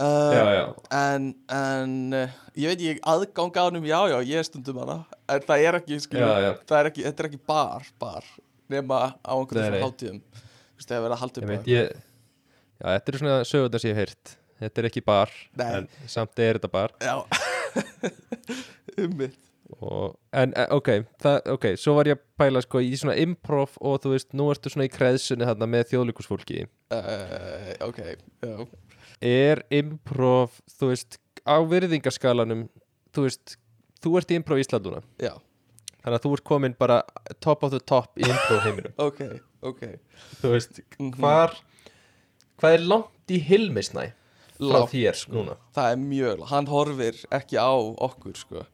uh, 0.00 0.32
já, 0.34 0.44
já. 0.56 0.64
en, 0.98 1.30
en 1.54 1.96
uh, 2.16 2.36
ég 2.58 2.72
veit 2.72 2.84
ekki 2.94 3.04
aðgang 3.12 3.56
að 3.60 3.68
hannum, 3.68 3.88
já, 3.88 3.98
já, 4.12 4.16
ég 4.32 4.46
stundum 4.48 4.80
hana 4.82 4.98
en 5.30 5.44
það 5.46 5.66
er 5.66 5.80
ekki, 5.80 6.00
skilur, 6.04 6.46
það 6.66 6.78
er 6.80 6.90
ekki 6.90 7.06
þetta 7.06 7.24
er 7.24 7.30
ekki 7.30 7.42
bar, 7.52 7.90
bar 8.02 8.30
nema 8.70 9.02
á 9.20 9.34
nei. 9.36 9.50
svona 9.50 9.82
hátíðum. 9.84 10.22
Það 10.80 10.96
er 10.96 11.04
verið 11.04 11.16
að 11.16 11.22
halda 11.24 11.42
ég 11.42 11.46
á 11.46 11.50
veit, 11.50 11.70
ég 11.70 11.90
já, 11.92 12.86
þetta 12.86 13.12
er 13.12 13.20
svona 13.22 13.38
sögundar 13.48 13.82
sem 13.82 13.92
ég 13.92 13.98
hef 13.98 14.08
heyrt. 14.08 14.36
Þetta 14.60 14.82
er 14.82 14.86
ekki 14.90 15.00
bar, 15.04 15.30
Nei. 15.56 15.68
en 15.78 15.86
samt 16.10 16.42
er 16.44 16.58
þetta 16.58 16.72
bar. 16.72 16.96
Já. 17.00 17.16
Um 18.98 19.12
mitt. 19.16 19.36
Og, 19.78 20.16
en 20.34 20.50
eh, 20.58 20.66
ok, 20.74 20.88
það, 21.22 21.36
ok, 21.54 21.66
svo 21.78 21.94
var 21.94 22.08
ég 22.10 22.18
að 22.18 22.24
pæla 22.40 22.62
sko 22.64 22.80
í 22.82 22.90
svona 22.98 23.14
improv 23.22 23.76
og 23.78 24.00
þú 24.02 24.14
veist, 24.16 24.32
nú 24.36 24.48
ertu 24.50 24.72
svona 24.72 24.88
í 24.88 24.90
kreðsunni 24.90 25.46
þarna 25.46 25.68
með 25.70 25.84
þjóðleikusfólki 25.92 26.64
uh, 26.66 27.70
ok, 27.86 28.00
já 28.42 28.56
er 29.22 29.62
improv, 29.70 30.50
þú 30.78 30.90
veist 30.92 31.18
á 31.46 31.56
virðingaskalanum 31.66 32.68
þú 33.14 33.24
veist, 33.26 33.56
þú 34.00 34.16
ert 34.20 34.30
í 34.32 34.38
improv 34.40 34.60
Íslanduna 34.62 35.02
já, 35.20 35.34
þannig 36.02 36.16
að 36.18 36.24
þú 36.24 36.32
ert 36.36 36.44
komin 36.48 36.76
bara 36.78 37.02
top 37.40 37.62
of 37.66 37.70
the 37.74 37.80
top 37.80 38.16
í 38.16 38.24
improv 38.28 38.62
heiminum. 38.64 38.92
Ok, 39.08 39.20
ok. 39.62 39.82
Þú 40.40 40.54
veist, 40.54 40.80
Mhm. 40.98 41.12
hvar 41.18 41.56
hvað 42.60 42.74
er 42.78 42.84
langt 42.86 43.28
í 43.32 43.38
hilmisnæ 43.44 44.10
frá 44.60 44.72
Langt. 44.72 44.90
þér 44.92 45.20
núna? 45.32 45.56
Það 45.74 45.92
er 45.92 45.96
mjög, 45.96 46.46
hann 46.50 46.66
horfir 46.68 47.20
ekki 47.32 47.56
á 47.56 47.72
okkur 48.00 48.36
sko. 48.36 48.66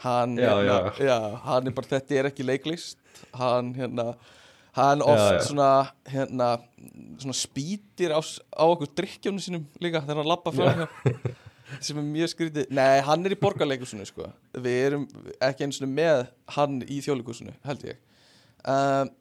Hann, 0.00 0.36
Já, 0.36 0.48
hérna, 0.56 0.92
já. 0.96 1.36
hann 1.44 1.66
er 1.66 1.70
bara, 1.76 1.86
þetta 1.86 2.16
er 2.18 2.24
ekki 2.30 2.44
leiklist. 2.44 2.96
Hann 3.34 3.74
hérna 3.74 4.14
hann 4.76 5.02
oft 5.02 5.20
Já, 5.20 5.34
já. 5.34 5.44
svona 5.48 5.70
hérna, 6.06 6.48
svona 7.20 7.36
spýtir 7.36 8.14
á, 8.14 8.20
á 8.22 8.64
okkur 8.68 8.90
drikkjónu 8.98 9.42
sínum 9.42 9.64
líka 9.82 10.02
þegar 10.04 10.22
hann 10.22 10.30
lappa 10.30 10.52
fram 10.54 10.84
hjá. 10.84 10.88
Sem 11.78 11.98
er 12.00 12.06
mjög 12.06 12.32
skrítið, 12.32 12.70
nei 12.74 12.98
hann 13.06 13.22
er 13.26 13.36
í 13.36 13.38
borgarleikusinu 13.38 14.02
sko, 14.08 14.26
við 14.58 14.78
erum 14.88 15.04
ekki 15.46 15.68
eins 15.68 15.78
og 15.78 15.90
með 15.92 16.24
hann 16.56 16.80
í 16.82 16.98
þjóðleikusinu 17.04 17.54
held 17.66 17.84
ég. 17.86 18.00
Um, 18.66 19.12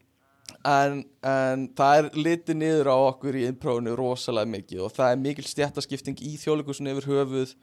en, 0.66 1.04
en 1.22 1.68
það 1.78 2.00
er 2.00 2.10
litið 2.18 2.58
niður 2.58 2.90
á 2.90 2.98
okkur 3.12 3.38
í 3.38 3.46
innprófunu 3.50 3.94
rosalega 3.98 4.50
mikið 4.50 4.82
og 4.88 4.96
það 4.98 5.14
er 5.14 5.22
mikil 5.28 5.46
stjættaskipting 5.46 6.18
í 6.26 6.34
þjóðleikusinu 6.42 6.96
yfir 6.96 7.10
höfuð 7.12 7.54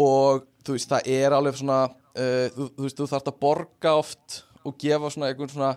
og 0.00 0.48
þú 0.64 0.78
veist 0.78 0.90
það 0.90 1.12
er 1.18 1.36
alveg 1.36 1.60
svona 1.60 1.78
uh, 1.92 2.48
þú, 2.56 2.70
þú 2.72 2.86
veist 2.88 3.00
þú 3.02 3.10
þarft 3.12 3.30
að 3.30 3.40
borga 3.44 3.94
oft 4.00 4.40
og 4.64 4.78
gefa 4.80 5.10
svona 5.12 5.28
einhvern 5.32 5.50
svona 5.52 5.76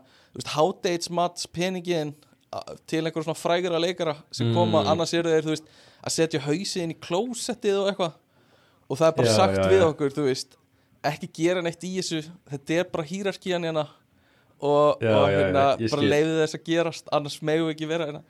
hádeitsmats 0.53 1.47
peningin 1.53 2.13
til 2.87 3.03
einhver 3.05 3.23
svona 3.25 3.35
frægara 3.37 3.79
leikara 3.81 4.15
sem 4.31 4.53
koma, 4.53 4.81
Mm. 4.83 4.87
annars 4.93 5.13
eru 5.13 5.29
þeir 5.29 5.43
þú 5.43 5.53
veist 5.55 5.67
að 6.07 6.13
setja 6.15 6.39
hausið 6.39 6.83
inn 6.83 6.91
í 6.95 6.99
klósettið 6.99 7.79
og 7.81 7.87
eitthvað. 7.91 8.13
Og 8.89 8.97
það 8.97 9.07
er 9.07 9.15
bara 9.17 9.27
Já, 9.27 9.35
sagt 9.35 9.57
já, 9.57 9.67
við 9.67 9.81
já. 9.81 9.87
okkur 9.91 10.13
þú 10.15 10.23
veist 10.29 10.55
ekki 11.03 11.27
gera 11.33 11.61
neitt 11.61 11.83
í 11.83 11.97
þessu 11.97 12.21
þetta 12.49 12.77
er 12.79 12.83
bara 12.93 13.03
hýrarkían 13.03 13.63
hérna. 13.67 13.87
Og, 14.59 14.97
og 15.03 15.27
hérna 15.29 15.65
bara 15.77 16.01
leiði 16.01 16.37
þess 16.41 16.55
að 16.57 16.63
gerast 16.65 17.09
annars 17.13 17.41
megum 17.41 17.67
við 17.67 17.75
ekki 17.75 17.87
vera 17.91 18.05
hérna. 18.07 18.23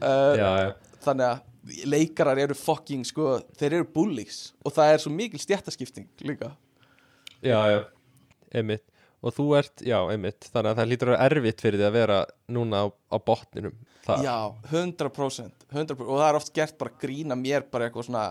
Uh, 0.00 0.72
þannig 1.04 1.26
að 1.26 1.84
leikarar 1.84 2.38
eru 2.38 2.54
fucking 2.54 3.02
sko, 3.04 3.40
þeir 3.58 3.72
eru 3.80 3.84
bullies. 3.92 4.52
Og 4.64 4.72
það 4.72 4.92
er 4.94 4.98
svo 5.02 5.10
mikil 5.12 5.40
stjættaskipting 5.42 6.06
líka. 6.24 6.52
Já, 7.42 7.58
já. 7.74 7.82
Einmitt 8.54 8.84
og 9.18 9.34
þú 9.34 9.46
ert, 9.58 9.82
já, 9.82 9.98
einmitt 10.12 10.46
þannig 10.52 10.70
að 10.72 10.80
það 10.80 10.90
lítur 10.92 11.10
að 11.10 11.14
vera 11.16 11.28
erfitt 11.30 11.62
fyrir 11.64 11.80
því 11.80 11.86
að 11.88 11.96
vera 11.98 12.18
núna 12.54 12.82
á, 12.82 12.86
á 13.10 13.16
botninum 13.18 13.78
það, 14.06 14.26
Já, 14.26 14.36
100%, 14.72 15.64
100% 15.74 16.04
og 16.06 16.20
það 16.20 16.28
er 16.28 16.38
oft 16.38 16.52
gert 16.56 16.76
bara 16.80 16.94
grína 17.02 17.38
mér 17.38 17.66
bara 17.72 17.88
eitthvað 17.88 18.08
svona 18.08 18.26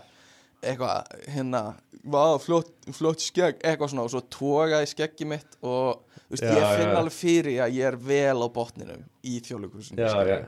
eitthvað, 0.64 1.12
hérna 1.36 1.62
flott, 2.42 2.72
flott 2.96 3.22
skegg, 3.22 3.60
eitthvað 3.62 3.92
svona 3.92 4.06
og 4.08 4.14
svo 4.14 4.24
togaði 4.34 4.90
skeggi 4.94 5.28
mitt 5.30 5.60
og 5.62 6.00
þú 6.16 6.32
veist, 6.34 6.46
Já, 6.48 6.54
ég 6.56 6.72
finn 6.80 6.88
já. 6.90 6.96
alveg 7.02 7.18
fyrir 7.18 7.60
að 7.66 7.76
ég 7.78 7.92
er 7.92 8.00
vel 8.08 8.40
á 8.42 8.48
botninum 8.56 9.04
í 9.28 9.36
já, 9.44 10.40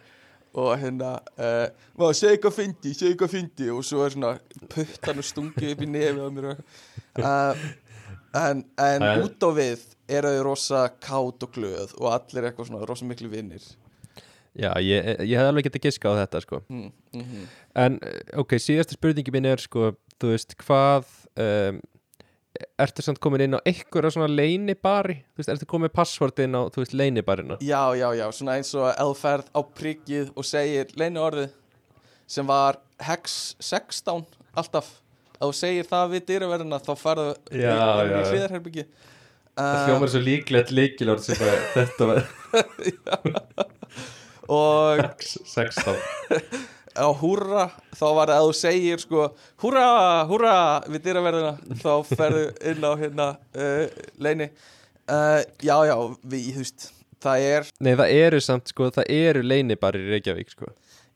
og 0.59 0.71
hérna, 0.81 1.11
uh, 1.37 2.09
segi 2.17 2.39
hvað 2.41 2.55
fyndi, 2.55 2.95
segi 2.97 3.17
hvað 3.19 3.35
fyndi 3.35 3.69
og 3.69 3.83
svo 3.85 4.01
er 4.05 4.15
svona 4.15 4.31
puttan 4.71 5.21
og 5.21 5.27
stungið 5.27 5.75
upp 5.75 5.83
í 5.85 5.89
nefið 5.93 6.25
á 6.25 6.29
mér 6.33 6.47
uh, 6.49 7.67
en, 8.47 8.63
en 8.81 9.05
En- 9.11 9.23
út 9.27 9.45
á 9.45 9.49
við 9.53 9.85
eru 10.09 10.33
þau 10.33 10.47
rosa 10.49 10.87
kátt 11.01 11.45
og 11.45 11.53
glöð 11.55 11.93
og 11.99 12.09
allir 12.13 12.49
eitthvað 12.49 12.71
svona 12.71 12.89
rosa 12.89 13.07
miklu 13.07 13.29
vinnir 13.31 13.63
já 14.57 14.71
ég, 14.81 15.13
ég 15.23 15.37
hef 15.37 15.49
alveg 15.49 15.69
getið 15.69 15.85
giska 15.87 16.11
á 16.11 16.19
þetta 16.23 16.41
sko. 16.43 16.61
Mm, 16.69 16.91
mm 17.13 17.23
-hmm. 17.23 17.47
En 17.75 17.99
eh, 18.01 18.39
ok, 18.39 18.57
síðasta 18.57 18.97
spurningi 18.97 19.31
mín 19.31 19.45
er 19.45 19.61
sko, 19.61 19.93
þú 20.19 20.33
veist, 20.33 20.55
hvað 20.57 21.05
um, 21.37 21.81
ertu 22.79 23.01
samt 23.01 23.19
komin 23.19 23.41
inn 23.41 23.55
á 23.55 23.61
einhverja 23.65 24.11
svona 24.11 24.27
leinibari, 24.27 25.21
þú 25.33 25.41
veist, 25.41 25.49
ertu 25.49 25.65
komin 25.65 25.89
passvort 25.93 26.39
inn 26.39 26.55
á, 26.55 26.61
þú 26.67 26.83
veist, 26.83 26.93
leinibarina 26.93 27.57
Já, 27.61 27.95
já, 27.95 28.09
já, 28.15 28.31
svona 28.31 28.57
eins 28.57 28.73
og 28.75 28.89
elferð 28.97 29.45
á 29.55 29.61
priggið 29.61 30.31
og 30.35 30.45
segir 30.45 30.87
leinu 30.95 31.19
orðið 31.19 31.49
sem 32.27 32.47
var 32.47 32.79
hex 32.99 33.55
16 33.59 34.25
alltaf. 34.55 35.01
Að 35.39 35.47
þú 35.47 35.55
segir 35.55 35.85
það 35.87 36.09
við 36.11 36.25
dýraverðina 36.25 36.79
þá 36.83 36.95
farðu 36.99 37.35
í, 37.51 37.61
Já, 37.61 38.85
Það 39.59 39.85
hljómar 39.89 40.11
svo 40.13 40.21
líklegt 40.23 40.69
líkilort 40.71 41.25
sem 41.25 41.39
bara, 41.39 41.61
þetta 41.75 42.09
var. 42.09 42.21
Og 44.59 45.01
16 45.29 45.95
á 46.99 47.07
húrra 47.15 47.67
þá 47.95 48.05
var 48.17 48.31
það 48.31 48.35
að 48.39 48.45
þú 48.47 48.53
segir 48.57 49.01
sko 49.03 49.25
húrra, 49.61 49.85
húrra 50.29 50.53
við 50.89 51.03
dýraverðina 51.05 51.77
þá 51.83 51.91
ferðu 52.09 52.45
inn 52.71 52.87
á 52.87 52.91
hérna 52.99 53.27
uh, 53.53 53.85
leini 54.19 54.49
uh, 54.49 55.39
Já, 55.61 55.75
já, 55.87 55.95
við, 56.23 56.49
þú 56.55 56.63
veist 56.63 56.87
það 57.23 57.45
er, 57.51 57.69
Nei, 57.83 57.93
það 57.99 58.15
eru 58.15 58.41
samt, 58.43 58.71
sko, 58.73 58.89
það 58.95 59.11
eru 59.15 59.43
leinibarir 59.45 60.07
í 60.07 60.13
Reykjavík, 60.15 60.53
sko. 60.55 60.71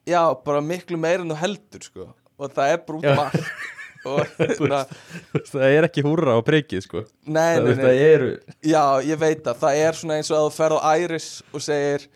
Já, 0.07 0.21
bara 0.45 0.59
miklu 0.63 0.99
meira 0.99 1.23
en 1.23 1.31
þú 1.31 1.39
heldur 1.41 1.87
sko 1.89 2.09
og 2.43 2.51
það 2.53 2.73
er 2.73 2.83
bara 2.87 2.99
út 2.99 3.07
Já. 3.07 3.13
allt 3.23 3.51
og 4.09 4.23
hérna 4.39 4.81
Það 5.51 5.65
er 5.69 5.87
ekki 5.87 6.03
húrra 6.05 6.35
á 6.35 6.41
breykið, 6.45 6.83
sko. 6.85 7.03
Nei, 7.25 7.55
Það, 7.55 7.67
nei, 7.67 7.75
það 7.79 7.91
nei, 7.91 8.01
eru 8.09 8.31
já, 8.73 8.83
ég 9.09 9.21
veit 9.21 9.47
að 9.51 9.61
það 9.63 9.83
er 9.85 9.99
svona 10.01 10.17
eins 10.19 10.31
og 10.33 10.39
að 10.39 10.47
þú 10.49 10.55
ferð 10.57 10.81
á 10.83 10.91
Iris 11.03 11.29
og 11.53 11.63
segir 11.63 12.07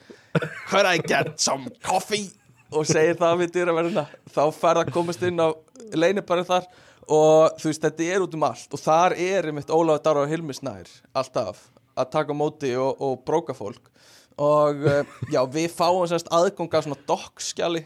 Could 0.70 0.86
I 0.90 0.98
get 1.02 1.34
some 1.42 1.72
coffee? 1.86 2.28
og 2.76 2.84
segir 2.84 3.16
það 3.16 3.38
við 3.40 3.52
dýraverðina. 3.56 4.02
Þá 4.36 4.42
ferð 4.52 4.82
að 4.82 4.90
komast 4.92 5.22
inn 5.24 5.40
á 5.40 5.48
leinibarinn 5.96 6.48
þar 6.50 6.66
og 7.08 7.54
þú 7.62 7.70
veist, 7.70 7.86
þetta 7.86 8.08
er 8.12 8.26
út 8.26 8.34
um 8.36 8.44
allt. 8.44 8.68
Og 8.76 8.82
þar 8.84 9.16
er 9.24 9.48
einmitt 9.48 9.72
Ólafur 9.72 10.04
Dára 10.04 10.26
og 10.26 10.32
Hilmisnær 10.34 10.90
alltaf 11.16 11.62
að 11.98 12.10
taka 12.12 12.36
móti 12.36 12.74
og, 12.76 13.00
og 13.00 13.22
bróka 13.24 13.56
fólk. 13.56 13.88
Og 14.44 14.84
eh, 14.84 15.16
já, 15.32 15.40
við 15.48 15.72
fáum 15.74 16.04
semst 16.12 16.28
aðganga 16.28 16.84
svona 16.84 17.00
dokkskjali 17.08 17.86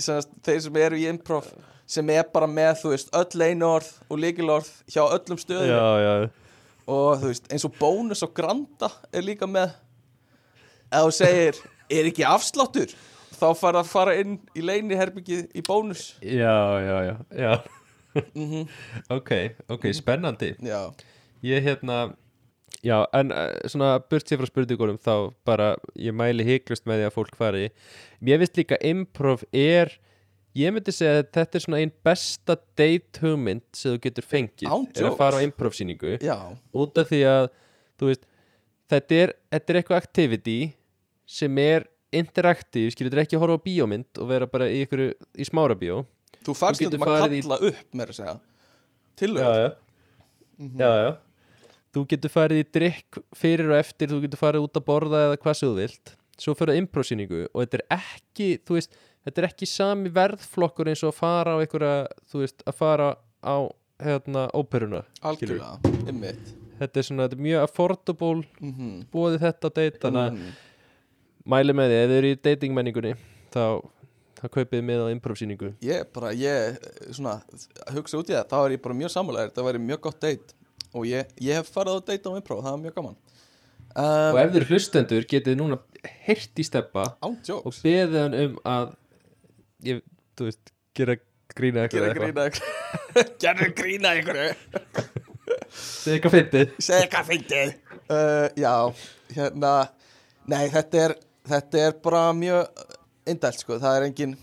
semst 0.00 0.32
þeir 0.48 0.62
sem 0.64 0.80
eru 0.82 0.98
í 0.98 1.04
improv 1.12 1.52
sem 1.86 2.10
er 2.14 2.26
bara 2.32 2.48
með, 2.50 2.72
þú 2.82 2.92
veist, 2.94 3.12
öll 3.14 3.40
leinorð 3.42 3.90
og 4.10 4.22
líkilorð 4.22 4.70
hjá 4.90 5.02
öllum 5.04 5.40
stöðum. 5.40 5.70
Já, 5.70 5.88
já, 6.02 6.14
og 6.86 7.10
þú 7.22 7.32
veist, 7.32 7.50
eins 7.52 7.66
og 7.66 7.76
bónus 7.80 8.24
og 8.26 8.32
granda 8.36 8.90
er 9.12 9.26
líka 9.26 9.48
með. 9.50 9.74
Ef 10.86 11.08
þú 11.08 11.14
segir, 11.18 11.60
er 11.90 12.10
ekki 12.10 12.26
afsláttur? 12.26 12.94
þá 13.36 13.48
fara 13.58 13.82
að 13.82 13.90
fara 13.90 14.14
inn 14.20 14.36
í 14.56 14.64
leini 14.64 14.98
herbyggið 14.98 15.56
í 15.56 15.64
bónus. 15.66 16.14
Já, 16.24 16.56
já, 16.82 16.96
já, 17.10 17.16
já. 17.36 17.52
mm 18.32 18.62
Ok, 19.12 19.32
ok, 19.68 19.90
spennandi. 19.92 20.54
Já, 20.64 20.92
Ég 21.44 21.62
hérna 21.62 22.14
Já, 22.84 23.06
en 23.16 23.32
uh, 23.32 23.50
svona 23.66 23.96
burt 23.98 24.28
sér 24.28 24.38
frá 24.38 24.46
spurningunum 24.48 24.98
þá 25.02 25.32
bara 25.48 25.72
ég 25.98 26.14
mæli 26.14 26.44
hygglust 26.46 26.84
með 26.86 27.00
því 27.00 27.06
að 27.08 27.14
fólk 27.14 27.38
fari. 27.38 27.64
Mér 28.22 28.42
finnst 28.42 28.60
líka 28.60 28.78
improv 28.84 29.42
er 29.50 29.90
ég 30.56 30.72
myndi 30.74 30.94
segja 30.94 31.18
að 31.20 31.28
þetta 31.36 31.58
er 31.58 31.64
svona 31.66 31.80
einn 31.82 31.92
besta 32.06 32.56
date 32.78 33.20
hugmynd 33.22 33.64
sem 33.76 33.94
þú 33.96 34.00
getur 34.06 34.26
fengið. 34.26 34.70
Án 34.72 34.86
er 34.96 35.08
að 35.10 35.18
fara 35.20 35.40
á 35.40 35.44
improv 35.44 35.76
síningu 35.76 36.16
já, 36.22 36.36
út 36.72 37.00
af 37.02 37.10
því 37.12 37.20
að 37.30 37.48
veist, 38.06 38.24
þetta 38.92 39.20
er, 39.24 39.34
þetta 39.52 39.72
er 39.74 39.80
eitthvað 39.82 40.02
activity 40.04 40.58
sem 41.26 41.58
er 41.62 41.86
interaktív, 42.16 42.92
skilur 42.94 43.12
þetta 43.12 43.24
ekki 43.26 43.36
að 43.36 43.42
horfa 43.44 43.58
á 43.60 43.66
bíómynd 43.66 44.20
og 44.22 44.28
vera 44.30 44.46
bara 44.48 44.68
í, 44.70 44.84
ykkur, 44.86 45.02
í 45.36 45.44
smára 45.48 45.74
bíó 45.76 46.04
þú 46.46 46.54
færst 46.56 46.80
getur 46.84 47.00
um 47.00 47.06
að 47.08 47.16
farið 47.20 47.36
í- 47.36 47.42
kalla 47.42 47.58
upp 47.72 47.96
með 47.98 48.12
að 48.12 48.18
segja. 48.20 48.36
Til 49.16 49.32
já, 49.34 49.48
já. 49.58 49.68
já, 50.78 50.90
já. 51.02 51.10
Þú 51.96 52.04
getur 52.12 52.32
farið 52.32 52.60
í 52.62 52.66
drikk 52.76 53.18
fyrir 53.36 53.70
og 53.72 53.78
eftir 53.80 54.12
þú 54.12 54.20
getur 54.26 54.40
farið 54.40 54.66
út 54.68 54.78
að 54.78 54.84
borða 54.86 55.22
eða 55.30 55.38
hvað 55.42 55.58
sem 55.58 55.68
þú 55.72 55.76
vilt. 55.80 56.12
Svo 56.36 56.52
fyrir 56.54 56.78
improsýningu 56.82 57.42
og 57.48 57.62
þetta 57.64 57.78
er 57.80 57.84
ekki 57.98 58.48
þú 58.68 58.76
veist, 58.78 58.96
þetta 59.26 59.42
er 59.42 59.48
ekki 59.50 59.66
sami 59.70 60.12
verðflokkur 60.14 60.90
eins 60.92 61.02
og 61.04 61.12
að 61.12 61.18
fara 61.18 61.56
á 61.56 61.60
einhverja 61.62 61.96
þú 62.30 62.42
veist, 62.44 62.62
að 62.66 62.78
fara 62.78 63.08
á 63.42 63.56
hérna, 64.02 64.46
óperuna, 64.56 65.02
algjörlega, 65.24 65.76
ymmit 66.08 66.54
þetta 66.80 67.00
er 67.00 67.06
svona, 67.08 67.26
þetta 67.26 67.38
er 67.38 67.44
mjög 67.46 67.62
affordable 67.64 68.42
mm 68.60 68.72
-hmm. 68.72 68.96
búið 69.12 69.38
þetta 69.40 69.66
á 69.66 69.70
date, 69.72 69.98
þannig 70.02 70.22
að 70.22 70.32
Mhm. 70.32 70.50
mæli 71.46 71.72
með 71.72 71.90
því, 71.90 72.00
ef 72.02 72.10
þið 72.10 72.18
eru 72.18 72.32
í 72.32 72.40
datingmenningunni 72.42 73.14
þá, 73.54 73.64
þá 74.36 74.46
kaupið 74.52 74.82
með 74.84 75.00
á 75.00 75.06
improsýningu 75.14 75.74
ég 75.80 76.04
bara, 76.12 76.32
ég 76.32 76.76
svona, 77.12 77.40
hugsa 77.94 78.18
út 78.18 78.28
í 78.28 78.34
það, 78.36 78.48
þá 78.50 78.58
er 78.66 78.70
ég 78.76 78.82
bara 78.82 78.94
mjög 78.94 79.10
sammálaður 79.14 79.54
það 79.54 79.64
væri 79.64 79.78
mjög 79.78 80.00
gott 80.00 80.20
date. 80.20 80.54
Og 80.94 81.04
ég, 81.04 81.26
ég 81.40 81.54
hef 81.54 81.68
farið 81.68 81.96
á 81.96 82.00
date 82.06 82.28
á 82.28 82.32
improv, 82.36 82.62
það 82.64 82.72
var 82.72 82.78
mjög 82.84 82.94
gaman. 82.94 83.16
Og 83.96 84.34
um, 84.34 84.38
ef 84.38 84.50
þið 84.52 84.56
eru 84.56 84.68
hlustendur 84.70 85.24
getið 85.28 85.56
núna 85.56 85.78
hirt 86.26 86.60
í 86.60 86.64
steppa 86.64 87.04
og 87.22 87.72
beðið 87.82 88.16
hann 88.20 88.34
um 88.34 88.58
að 88.64 88.94
ég, 89.86 90.02
þú 90.38 90.48
veist, 90.48 90.72
gera 90.96 91.16
grína 91.56 91.84
eitthvað 91.86 92.06
gera 92.06 92.16
grína 92.18 92.46
gera 93.42 93.68
grína 93.80 94.14
einhverju. 94.16 94.48
Segja 95.76 96.16
eitthvað 96.16 96.36
fyndið. 96.36 96.74
Segja 96.82 97.10
hvað 97.12 97.30
fyndið. 97.30 97.72
Uh, 98.06 98.46
já, 98.58 98.74
hérna 99.36 99.72
nei, 100.50 100.66
þetta 100.72 101.02
er, 101.04 101.16
þetta 101.50 101.82
er 101.88 101.96
bara 102.04 102.22
mjög 102.36 102.84
indælt 103.26 103.62
sko, 103.62 103.80
það 103.82 103.98
er 103.98 104.08
engin 104.08 104.36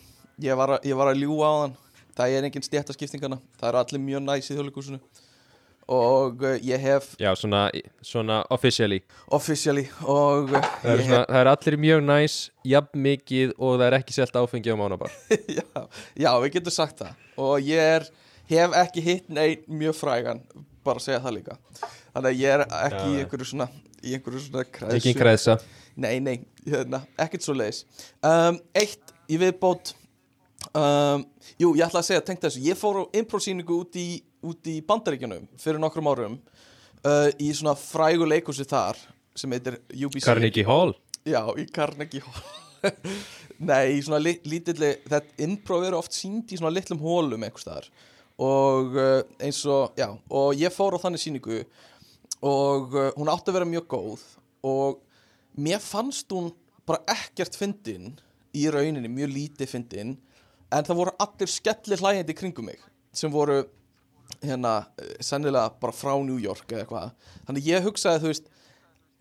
ég 0.43 0.59
var, 0.59 0.77
að, 0.77 0.87
ég 0.89 0.99
var 0.99 1.11
að 1.11 1.21
ljúga 1.23 1.49
á 1.49 1.53
þann. 1.63 1.77
Það 2.13 2.37
er 2.37 2.47
engin 2.47 2.65
stjættaskiptingana, 2.67 3.39
það 3.57 3.69
eru 3.71 3.79
allir 3.81 4.03
mjög 4.03 4.25
næs 4.27 4.49
í 4.49 4.53
þjóðleikúsinu 4.53 4.99
og 5.91 6.43
uh, 6.43 6.55
ég 6.63 6.79
hef 6.79 7.09
já, 7.19 7.31
svona, 7.35 7.65
svona 8.05 8.41
officially. 8.53 9.01
Officially 9.35 9.85
og 10.01 10.53
uh, 10.53 10.67
það 10.81 10.91
er, 10.93 11.03
ég 11.03 11.07
svona, 11.09 11.23
það 11.29 11.39
er 11.41 11.51
allir 11.53 11.79
mjög 11.85 12.03
næs 12.07 12.37
jafn 12.73 13.05
mikið 13.07 13.55
og 13.57 13.77
það 13.77 13.85
er 13.87 13.97
ekki 13.99 14.17
selt 14.17 14.39
áfengi 14.39 14.73
á 14.73 14.77
mánabar 14.79 15.15
hef, 15.29 15.47
já, 15.59 15.87
já, 16.25 16.29
við 16.45 16.57
getum 16.57 16.77
sagt 16.77 17.03
það. 17.03 17.23
Og 17.43 17.69
ég 17.69 17.93
er, 17.97 18.09
hef 18.51 18.77
ekki 18.83 19.05
hitt 19.05 19.31
neinn 19.33 19.63
mjög 19.83 19.99
frægan, 19.99 20.43
bara 20.85 21.01
að 21.01 21.07
segja 21.09 21.23
það 21.23 21.39
líka. 21.39 21.59
Þannig 22.13 22.29
að 22.29 22.43
ég 22.43 22.57
er 22.57 22.67
ekki 22.67 23.03
Já, 23.03 23.07
í 23.09 23.23
einhverju 23.23 23.49
svona 23.53 23.71
í 24.03 24.17
einhverju 24.17 24.43
svona 24.47 24.67
kræsu 24.67 24.99
ekki 24.99 25.15
græðsa 25.17 25.57
Nei, 25.93 26.17
nei, 26.23 26.39
hérna, 26.65 27.03
ekkert 27.21 27.45
svo 27.45 27.53
leiðis. 27.53 27.83
Um, 28.25 28.57
Eitt 28.73 29.11
í 29.29 29.37
viðbót. 29.37 29.93
Um, 30.73 31.25
Jú, 31.61 31.73
ég 31.77 31.85
ætla 31.85 32.01
að 32.01 32.07
segja, 32.07 32.23
tengt 32.25 32.41
þessu. 32.41 32.63
Ég 32.65 32.79
fór 32.79 33.03
á 33.05 33.13
improsýningu 33.19 33.77
út 33.83 33.97
í, 33.99 34.23
út 34.47 34.69
í 34.71 34.79
Bandaríkjunum 34.87 35.47
Fyrir 35.61 35.81
nokkrum 35.81 36.09
árum 36.11 36.37
uh, 36.37 37.29
Í 37.39 37.51
svona 37.55 37.75
frægu 37.79 38.27
leikhúsi 38.27 38.67
þar 38.69 38.99
Sem 39.37 39.53
heitir 39.55 39.79
UBC 39.93 40.25
Carnegie 40.25 40.67
Hall? 40.67 40.93
Já, 41.23 41.41
í 41.55 41.63
Carnegie 41.71 42.21
Hall. 42.23 42.43
Nei, 43.69 43.95
í 43.95 44.01
svona 44.03 44.19
li 44.21 44.35
lítilli 44.47 44.91
Þetta 45.05 45.45
improv 45.45 45.85
eru 45.87 46.01
oft 46.01 46.15
sínd 46.15 46.51
í 46.51 46.59
svona 46.59 46.73
litlum 46.75 46.99
hólum 47.01 47.45
einhvers 47.45 47.63
staðar. 47.65 47.87
Og 48.43 48.97
uh, 48.97 49.21
eins 49.43 49.61
og, 49.69 49.93
já 49.97 50.09
Og 50.33 50.57
ég 50.57 50.73
fór 50.73 50.97
á 50.97 51.03
þannig 51.03 51.21
sýningu 51.21 51.61
Og 52.43 52.95
uh, 52.97 53.09
hún 53.15 53.31
átti 53.31 53.51
að 53.51 53.59
vera 53.59 53.69
mjög 53.69 53.87
góð 53.93 54.25
Og 54.65 54.99
mér 55.59 55.81
fannst 55.83 56.31
hún 56.33 56.51
bara 56.87 57.03
ekkert 57.13 57.57
fyndin 57.57 58.15
Í 58.53 58.67
rauninni, 58.73 59.09
mjög 59.09 59.33
lítið 59.33 59.71
fyndin 59.75 60.15
En 60.73 60.85
það 60.85 60.99
voru 60.99 61.15
allir 61.21 61.51
skellir 61.53 62.01
hlægjandi 62.01 62.37
kringum 62.37 62.71
mig 62.71 62.81
Sem 63.13 63.31
voru 63.33 63.61
hérna, 64.43 64.73
eh, 64.99 65.15
sennilega 65.23 65.71
bara 65.81 65.95
frá 65.95 66.13
New 66.25 66.37
York 66.41 66.67
eða 66.67 66.83
eitthvað. 66.85 67.11
Þannig 67.47 67.67
ég 67.69 67.85
hugsaði, 67.87 68.21
þú 68.23 68.31
veist 68.31 68.49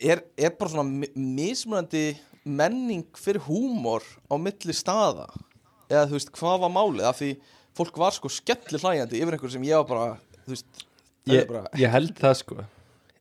er, 0.02 0.22
er 0.36 0.50
bara 0.58 0.70
svona 0.72 0.84
mi- 0.88 1.12
mismunandi 1.16 2.04
menning 2.44 3.04
fyrir 3.14 3.42
húmor 3.46 4.02
á 4.26 4.34
milli 4.40 4.74
staða? 4.74 5.28
Eða 5.88 6.06
þú 6.10 6.16
veist, 6.18 6.32
hvað 6.38 6.60
var 6.64 6.72
málið? 6.74 7.04
Af 7.08 7.20
því 7.20 7.30
fólk 7.78 7.98
var 8.02 8.14
sko 8.16 8.30
skelli 8.32 8.80
hlæjandi 8.82 9.20
yfir 9.20 9.36
einhver 9.36 9.52
sem 9.54 9.66
ég 9.68 9.78
var 9.82 9.88
bara, 9.88 10.20
þú 10.46 10.54
veist 10.56 10.84
það 11.26 11.34
ég, 11.36 11.42
er 11.42 11.50
bara, 11.52 11.66
ég 11.78 11.90
held 11.94 12.14
það 12.18 12.38
sko. 12.42 12.62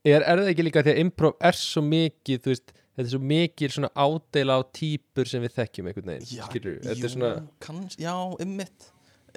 Er, 0.01 0.23
er 0.25 0.39
það 0.41 0.47
ekki 0.55 0.63
líka 0.65 0.81
því 0.81 0.95
að 0.95 1.03
improv 1.03 1.35
er 1.45 1.59
svo 1.59 1.83
mikið 1.85 2.39
þú 2.41 2.49
veist, 2.55 2.71
þetta 2.97 3.05
er 3.05 3.11
svo 3.13 3.21
mikið 3.31 3.75
svona 3.75 3.91
ádeila 3.93 4.57
á 4.57 4.61
típur 4.73 5.29
sem 5.29 5.43
við 5.45 5.53
þekkjum 5.59 5.91
einhvern 5.91 6.09
veginn, 6.15 6.31
já, 6.39 6.47
skilur 6.49 6.79
þetta 6.81 6.97
jú, 7.05 7.11
svona, 7.13 7.29
kanns, 7.61 7.99
já, 8.01 8.15
ymmit 8.41 8.89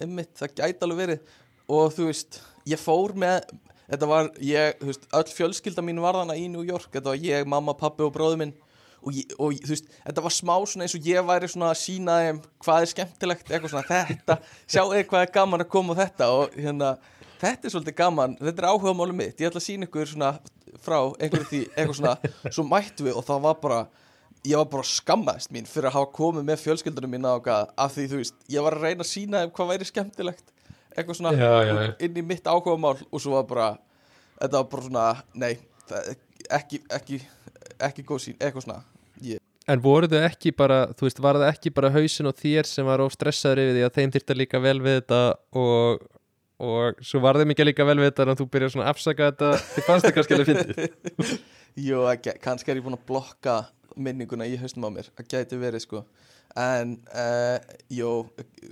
ymmit, 0.03 0.33
það 0.39 0.55
gæti 0.59 0.83
alveg 0.87 0.99
verið. 1.05 1.35
Og 1.75 1.93
þú 1.95 2.09
veist, 2.09 2.41
ég 2.69 2.81
fór 2.81 3.15
með 3.19 3.43
þetta 3.91 4.11
var, 4.11 4.31
ég, 4.43 4.77
þú 4.81 4.91
veist, 4.91 5.09
öll 5.19 5.33
fjölskylda 5.39 5.85
mín 5.85 6.03
var 6.03 6.19
þarna 6.19 6.37
í 6.41 6.47
New 6.53 6.65
York, 6.67 6.91
þetta 6.93 7.13
var 7.13 7.25
ég, 7.25 7.49
mamma, 7.51 7.75
pappi 7.79 8.07
og 8.07 8.15
bróður 8.15 8.41
minn. 8.41 8.55
Og, 9.05 9.13
ég, 9.13 9.35
og 9.37 9.57
þú 9.61 9.75
veist, 9.75 9.91
þetta 10.07 10.25
var 10.25 10.33
smá 10.33 10.55
svona 10.65 10.87
eins 10.87 10.95
og 10.97 11.09
ég 11.11 11.27
væri 11.29 11.51
svona 11.53 11.73
að 11.75 11.81
sína 11.83 12.21
þeim 12.25 12.39
hvað 12.65 12.85
er 12.85 12.91
skemmtilegt, 12.95 13.51
eitthvað 13.51 13.75
svona 13.75 13.89
þetta 13.91 14.39
sjáu 14.65 14.87
þið 14.95 15.05
hvað 15.11 15.27
er 15.27 15.35
gaman 15.35 15.65
að 15.67 15.73
koma 15.75 15.93
á 15.93 16.01
þetta? 16.01 16.29
Og 16.39 16.57
hérna, 16.57 16.95
þetta 17.43 17.69
er 17.69 17.75
svolítið 17.75 17.99
gaman 17.99 18.39
þetta 18.41 18.65
er 18.65 18.69
áhuga 18.71 18.95
máli 18.97 19.19
mitt, 19.19 19.37
ég 19.37 19.51
ætla 19.51 19.61
að 19.61 19.67
sína 19.67 19.89
ykkur 19.91 20.09
svona 20.09 20.31
frá 20.81 20.97
einhverju 21.21 21.51
því, 21.51 21.61
eitthvað 21.75 22.01
svona 22.01 22.49
svo 22.49 22.65
mættu 22.71 23.05
við 23.05 23.21
og 23.21 23.29
það 23.29 23.45
var 23.45 23.61
bara 23.61 23.83
ég 24.45 24.61
var 24.61 24.73
bara 24.73 24.89
skammaðist 24.89 25.53
mín 25.53 25.69
fyrir 25.69 25.91
að 25.91 25.99
hafa 25.99 26.13
komið 26.17 26.49
með 26.49 26.65
fjölskyldunum 26.65 27.21
og 27.29 27.45
hvað, 27.45 27.71
af 27.81 27.95
því 27.95 28.09
þú 28.09 28.23
veist 28.23 28.51
ég 28.57 28.65
var 28.65 28.77
að 28.77 28.89
reyna 28.89 29.05
að 29.05 29.13
sína 29.13 29.45
þeim 29.45 29.55
hvað 29.57 29.71
væri 29.75 29.89
skemmtilegt 29.89 30.54
eitthvað 30.95 31.19
svona 31.21 31.33
Já, 31.37 31.51
já, 31.67 31.75
já. 31.85 31.93
inn 32.07 32.19
í 32.21 32.25
mitt 32.27 32.47
áhuga 32.51 32.77
mál 32.81 32.97
og 33.11 33.21
svo 33.23 33.37
var 33.37 33.47
bara 33.51 33.69
þetta 34.41 34.61
var 34.61 34.69
bara 34.73 34.87
svona, 34.89 35.07
nei 35.35 35.55
ekki, 36.55 36.81
ekki, 36.93 37.21
ekki 37.89 38.05
góð 38.09 38.23
sín, 38.29 38.37
eitthvað 38.41 38.67
svona 38.67 38.81
ég, 39.25 39.41
en 39.71 39.81
voru 39.85 40.09
þau 40.11 40.19
ekki 40.27 40.53
bara 40.57 40.81
þú 40.93 41.07
veist, 41.09 41.23
var 41.25 41.39
það 41.41 41.53
ekki 41.53 41.73
bara 41.77 41.93
hausin 41.95 42.29
og 42.31 42.37
þér 42.41 42.69
sem 42.69 42.89
var 42.89 43.03
of 43.05 43.15
stressaður 43.15 43.63
yfir 43.65 43.79
því 43.79 43.85
að 43.87 43.95
þeim 44.01 44.15
þyrfti 44.17 44.37
líka 44.39 44.61
vel 44.65 44.77
við 44.85 44.99
þetta 45.01 45.21
og, 45.61 46.03
og 46.65 47.05
svo 47.05 47.23
var 47.25 47.41
þeim 47.41 47.55
ekki 47.55 47.69
líka 47.71 47.87
vel 47.89 47.99
við 48.03 48.11
þetta 48.11 48.29
en 48.31 48.41
þú 48.43 48.49
byrjar 48.57 48.75
svona 48.75 48.89
að 48.89 48.93
afsaka 48.95 49.31
þetta? 49.31 49.53
Þið 49.75 49.89
fannst 49.89 50.09
það 50.09 50.17
kannski 50.19 50.37
alveg 50.39 50.51
fyndið? 50.51 51.33
Jú, 51.89 52.03
ekki, 52.13 52.37
kannski 52.45 52.71
er 52.75 52.79
ég 52.79 52.85
búin 52.87 52.99
að 52.99 53.07
blokka 53.09 53.57
minninguna 53.95 54.47
í 54.51 54.59
haustum 54.61 54.87
á 54.87 54.91
mér 54.95 55.09
það 55.15 55.31
gæti 55.33 55.59
verið 55.59 55.83
sko. 55.87 56.05
En, 56.59 56.97
uh, 57.15 57.57
jú, 57.91 58.11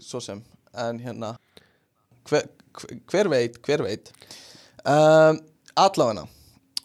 svo 0.02 0.20
sem 0.22 0.42
en 0.78 1.00
hérna 1.02 1.32
hver, 2.28 2.48
hver, 3.10 3.30
veit, 3.32 3.58
hver 3.64 3.84
veit. 3.86 4.12
Um, 4.82 5.38
allavegna 5.78 6.26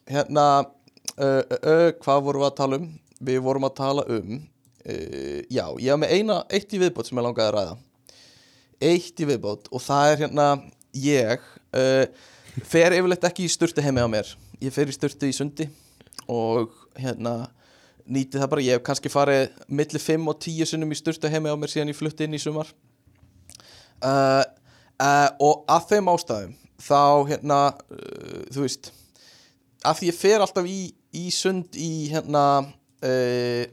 hérna 0.07 0.45
uh, 0.61 1.41
uh, 1.41 1.89
hvað 2.03 2.23
vorum 2.27 2.43
við 2.43 2.49
að 2.49 2.57
tala 2.61 2.79
um? 2.79 2.87
Við 3.27 3.41
vorum 3.45 3.67
að 3.67 3.75
tala 3.79 4.05
um 4.13 4.31
uh, 4.37 5.41
já, 5.49 5.65
ég 5.81 5.91
haf 5.91 6.01
með 6.03 6.15
eina, 6.15 6.39
eitt 6.53 6.73
í 6.73 6.81
viðbót 6.81 7.09
sem 7.09 7.19
ég 7.19 7.27
langaði 7.27 7.49
að 7.49 7.57
ræða. 7.57 7.77
Eitt 8.91 9.23
í 9.23 9.27
viðbót 9.27 9.71
og 9.73 9.83
það 9.83 10.11
er 10.11 10.23
hérna 10.25 10.47
ég 10.97 11.45
fer 12.65 12.93
yfirleitt 12.95 13.25
ekki 13.27 13.45
í 13.45 13.51
sturtu 13.51 13.83
heimi 13.85 14.01
á 14.01 14.09
mér. 14.09 14.29
Ég 14.61 14.73
fer 14.73 14.89
í 14.89 14.95
sturtu 14.95 15.29
í 15.29 15.35
sundi 15.35 15.67
og 16.29 16.73
hérna 16.97 17.47
nýti 18.07 18.39
það 18.39 18.51
bara, 18.51 18.63
ég 18.63 18.77
hef 18.77 18.85
kannski 18.87 19.11
farið 19.11 19.57
milli 19.67 20.01
5 20.01 20.29
og 20.31 20.39
10 20.43 20.69
sunnum 20.71 20.93
í 20.93 20.97
sturtu 20.97 21.31
heimi 21.31 21.51
á 21.51 21.55
mér 21.59 21.71
síðan 21.71 21.91
ég 21.91 21.97
flutti 21.97 22.27
inn 22.27 22.37
í 22.37 22.41
sumar. 22.41 22.69
Uh, 23.97 24.43
uh, 25.01 25.29
og 25.43 25.65
af 25.71 25.89
þeim 25.91 26.09
ástæðum 26.13 26.55
þá 26.77 27.01
hérna 27.29 27.59
uh, 27.73 28.41
þú 28.53 28.63
veist 28.65 28.91
af 29.87 29.99
því 29.99 30.11
ég 30.11 30.17
fer 30.17 30.43
alltaf 30.43 30.67
í, 30.69 30.79
í 31.17 31.27
sund 31.33 31.77
í 31.77 31.91
hérna 32.11 32.43
uh, 32.63 33.63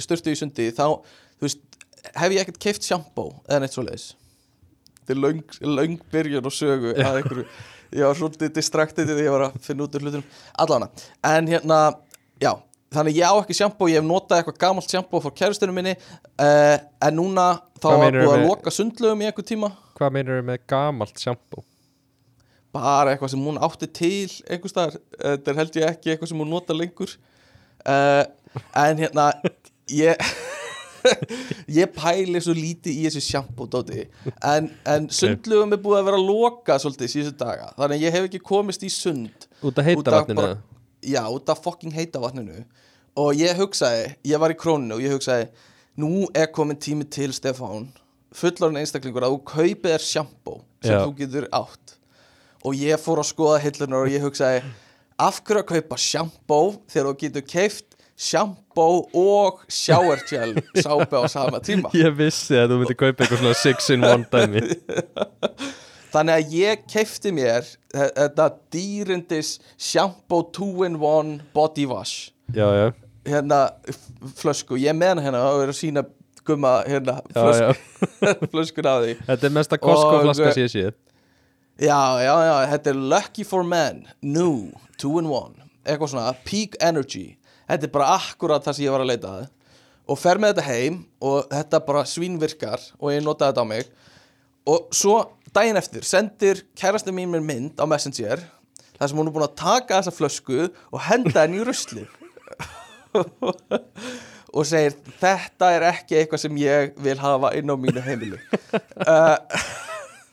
sturtu 0.00 0.32
í 0.32 0.38
sundi 0.38 0.68
þá 0.76 0.86
veist, 1.42 1.62
hef 2.14 2.34
ég 2.34 2.42
ekkert 2.42 2.60
keift 2.62 2.86
sjampó 2.86 3.30
eða 3.46 3.64
neitt 3.64 3.76
svoleiðis. 3.76 4.10
Þetta 5.06 5.16
er 5.16 5.74
löng 5.78 5.98
byrjun 6.12 6.48
og 6.48 6.54
sögu 6.54 6.92
að 6.92 7.20
einhverju, 7.20 7.44
ég 7.94 8.08
var 8.08 8.18
svolítið 8.18 8.54
distraktið 8.56 9.12
þegar 9.12 9.26
ég 9.26 9.34
var 9.36 9.44
að 9.48 9.58
finna 9.62 9.86
út 9.86 9.96
úr 9.96 10.06
hlutunum. 10.06 10.30
Allavega, 10.64 11.06
en 11.30 11.50
hérna, 11.52 11.80
já 12.42 12.52
þannig 12.96 13.18
ég 13.18 13.30
á 13.30 13.34
ekki 13.38 13.56
sjampó, 13.56 13.88
ég 13.90 14.00
hef 14.00 14.06
notað 14.06 14.40
eitthvað 14.40 14.60
gamalt 14.62 14.90
sjampó 14.90 15.20
frá 15.22 15.34
kærustunum 15.40 15.76
minni 15.76 15.94
uh, 15.96 16.76
en 16.76 17.18
núna 17.18 17.48
þá 17.82 17.88
var 17.90 18.14
búið 18.18 18.34
að 18.36 18.46
loka 18.46 18.72
sundlögum 18.74 19.24
í 19.24 19.28
einhver 19.28 19.46
tíma 19.46 19.72
hvað 19.96 20.14
meinur 20.14 20.40
þau 20.40 20.50
með 20.50 20.62
gamalt 20.70 21.22
sjampó 21.22 21.64
bara 22.76 23.12
eitthvað 23.12 23.32
sem 23.32 23.46
hún 23.46 23.60
átti 23.62 23.88
til 23.88 24.32
einhver 24.50 24.72
staðar, 24.72 24.98
þetta 25.16 25.52
er 25.52 25.60
held 25.60 25.78
ég 25.80 25.94
ekki 25.94 26.12
eitthvað 26.12 26.32
sem 26.32 26.42
hún 26.42 26.52
nota 26.52 26.76
lengur. 26.76 27.14
Uh, 27.86 28.24
en 28.76 29.00
hérna 29.00 29.30
ég 29.92 30.20
ég 31.80 31.92
pæli 31.94 32.40
svo 32.42 32.54
lítið 32.56 32.96
í 32.96 33.04
þessu 33.06 33.22
sjampó 33.22 33.68
dóti 33.70 34.06
en, 34.42 34.70
en 34.88 35.06
sundlugum 35.12 35.76
er 35.76 35.82
búið 35.82 36.00
að 36.00 36.08
vera 36.08 36.18
að 36.18 36.30
loka 36.32 36.78
svolítið 36.82 37.12
síðustu 37.12 37.38
daga, 37.44 37.68
þannig 37.76 38.00
að 38.00 38.06
ég 38.06 38.16
hef 38.16 38.26
ekki 38.26 38.42
komist 38.48 38.82
í 38.82 38.90
sund. 38.92 39.46
Út 39.62 39.78
af 39.78 39.86
heita 39.86 40.16
vatninu? 40.16 40.48
já, 41.06 41.22
út 41.30 41.52
af 41.52 41.62
fucking 41.62 41.94
heita 41.94 42.22
vatninu. 42.22 42.64
Og 43.16 43.38
ég 43.38 43.56
hugsaði, 43.56 44.10
ég 44.28 44.42
var 44.42 44.52
í 44.52 44.58
króninu 44.58 44.98
og 44.98 45.04
ég 45.04 45.14
hugsaði, 45.14 45.46
nú 46.02 46.26
er 46.36 46.50
komin 46.52 46.80
tími 46.80 47.06
til 47.08 47.30
Stefán, 47.36 47.86
fullorinn 48.36 48.80
einstaklingur 48.82 49.24
að 49.26 49.36
þú 49.36 49.42
kaupið 49.52 49.94
er 49.96 50.04
sjampó 50.04 50.58
sem 50.84 50.92
Já. 50.94 51.02
þú 51.06 51.14
getur 51.22 51.48
átt. 51.56 51.94
Og 52.66 52.74
ég 52.78 52.98
fór 53.00 53.20
að 53.22 53.30
skoða 53.30 53.60
hillunar 53.64 54.06
og 54.06 54.12
ég 54.12 54.24
hugsaði 54.24 54.62
af 55.22 55.38
hverju 55.46 55.62
að 55.62 55.68
kaupa 55.74 55.98
sjampó 56.02 56.58
þegar 56.92 57.08
þú 57.12 57.14
getur 57.24 57.46
keift 57.48 57.94
sjampó 58.16 58.86
og 59.16 59.62
shower 59.68 60.20
gel 60.28 60.54
sápu 60.84 61.20
á 61.20 61.24
sama 61.28 61.60
tíma? 61.64 61.90
Ég 61.96 62.14
vissi 62.16 62.56
að 62.56 62.72
þú 62.74 62.78
myndi 62.82 62.96
kaupa 62.96 63.24
eitthvað 63.24 63.42
svona 63.42 63.58
six 63.60 63.90
in 63.92 64.04
one 64.08 64.24
dæmi. 64.32 64.62
Þannig 66.16 66.32
að 66.38 66.54
ég 66.56 66.84
keifti 66.88 67.32
mér 67.34 67.66
þe- 67.92 68.12
þetta 68.16 68.46
dýrindis 68.72 69.50
sjampó 69.76 70.42
2-in-1 70.56 71.34
body 71.56 71.84
wash. 71.90 72.30
Já, 72.56 72.68
já, 72.78 72.86
hérna 73.26 73.58
flösku, 74.38 74.78
ég 74.80 74.94
með 74.96 75.16
hana 75.16 75.24
hérna 75.26 75.42
og 75.50 75.64
er 75.64 75.72
að 75.74 75.80
sína 75.80 76.04
gumma 76.46 76.72
hérna 76.86 77.18
flöskun 78.52 78.88
af 78.90 79.02
því. 79.04 79.16
Þetta 79.28 79.48
er 79.50 79.54
mesta 79.56 79.78
Costco 79.82 80.14
Og- 80.18 80.24
flaska 80.26 80.52
sem 80.56 80.66
ég 80.66 80.72
sé. 80.72 80.86
Já, 81.76 81.98
já, 82.24 82.32
já, 82.48 82.54
þetta 82.72 82.92
er 82.94 83.00
Lucky 83.12 83.44
for 83.44 83.66
Men 83.68 84.06
New, 84.24 84.70
2-in-1 85.02 85.58
eitthvað 85.86 86.08
svona, 86.14 86.30
Peak 86.48 86.78
Energy. 86.82 87.26
Þetta 87.68 87.86
er 87.88 87.92
bara 87.94 88.14
akkurat 88.16 88.64
það 88.64 88.78
sem 88.78 88.86
ég 88.86 88.94
var 88.94 89.04
að 89.04 89.10
leita 89.12 89.34
að. 89.40 89.44
Og 90.06 90.18
fer 90.22 90.38
með 90.40 90.54
þetta 90.54 90.64
heim 90.70 90.96
og 91.20 91.48
þetta 91.50 91.80
bara 91.86 92.04
svínvirkar 92.08 92.80
og 93.00 93.10
ég 93.12 93.24
nota 93.26 93.50
þetta 93.50 93.64
á 93.66 93.70
mig. 93.70 93.88
Og 94.66 94.88
svo 94.94 95.16
daginn 95.54 95.78
eftir 95.78 96.06
sendir 96.06 96.64
kærasti 96.78 97.12
mín 97.14 97.30
mér 97.34 97.44
mynd 97.44 97.78
á 97.78 97.84
Messenger 97.90 98.42
þar 98.96 99.10
sem 99.12 99.18
hún 99.20 99.28
er 99.28 99.34
búin 99.36 99.44
að 99.46 99.58
taka 99.60 99.98
þessa 100.00 100.14
flösku 100.16 100.58
og 100.70 101.00
henda 101.10 101.42
henni 101.44 101.60
í 101.60 101.66
rusli 101.68 102.06
og 104.52 104.66
segir 104.68 104.96
þetta 105.20 105.72
er 105.76 105.86
ekki 105.90 106.20
eitthvað 106.20 106.44
sem 106.46 106.60
ég 106.60 106.94
vil 107.02 107.18
hafa 107.20 107.52
inn 107.58 107.72
á 107.72 107.76
mínu 107.80 108.04
heimili. 108.04 108.40
Uh, 109.02 109.36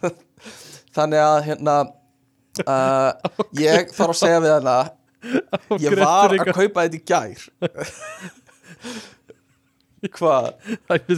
þannig 0.96 1.24
að 1.24 1.40
hérna 1.50 1.78
uh, 2.68 3.10
ég 3.58 3.94
þarf 3.96 4.14
að 4.14 4.20
segja 4.22 4.44
við 4.44 4.56
hana 4.60 4.78
ég 5.82 5.98
var 5.98 6.34
að 6.36 6.54
kaupa 6.54 6.86
þetta 6.86 6.98
í 6.98 7.04
gær. 7.08 7.42
Hvað? 10.04 10.50
Að 10.92 11.14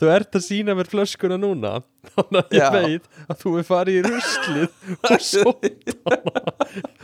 þú 0.00 0.08
ert 0.08 0.36
að 0.38 0.44
sína 0.46 0.72
mér 0.78 0.88
flöskuna 0.88 1.36
núna 1.36 1.82
þannig 2.14 2.38
að 2.40 2.54
ég 2.56 2.62
Já. 2.62 2.70
veit 2.72 3.26
að 3.26 3.42
þú 3.42 3.50
er 3.60 3.66
farið 3.68 3.98
í 3.98 4.04
ruslið 4.06 4.68
og 4.96 5.24
sótt 5.30 5.92
hana. 6.08 6.44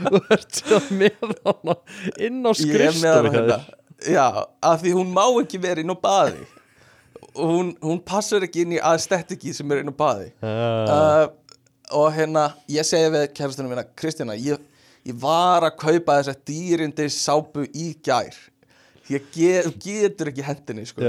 Og 0.08 0.30
ert 0.32 0.62
sér 0.62 0.88
með 0.96 1.34
hana 1.44 1.76
inn 2.16 2.40
á 2.48 2.50
Ég 2.56 2.72
er 2.80 2.96
með 2.96 2.96
skrifstofu 2.96 3.12
hana 3.12 3.34
hérna. 3.36 3.58
Já, 4.04 4.44
af 4.60 4.82
því 4.82 4.92
hún 4.98 5.12
má 5.14 5.24
ekki 5.40 5.60
vera 5.62 5.80
inn 5.80 5.92
á 5.92 5.96
baði. 5.96 6.44
Og 7.36 7.48
hún, 7.48 7.72
hún 7.80 8.00
passar 8.04 8.44
ekki 8.44 8.64
inn 8.64 8.76
í 8.76 8.82
aðstettikið 8.82 9.56
sem 9.56 9.72
er 9.72 9.82
inn 9.82 9.92
á 9.92 9.96
baði. 9.96 10.28
Ah, 10.44 10.92
uh, 10.92 11.56
og 11.96 12.10
hérna 12.16 12.48
ég 12.72 12.84
segi 12.86 13.12
við 13.14 13.28
kærastunum 13.36 13.70
minna 13.70 13.86
Kristjana, 13.96 14.34
ég, 14.34 14.60
ég 15.06 15.16
var 15.22 15.64
að 15.68 15.76
kaupa 15.78 16.18
þessa 16.18 16.34
dýrindi 16.48 17.08
sápu 17.14 17.64
í 17.70 17.92
gær. 18.04 18.36
Ég 19.08 19.28
get, 19.32 19.68
getur 19.84 20.32
ekki 20.32 20.44
hendinni 20.44 20.86
sko. 20.88 21.04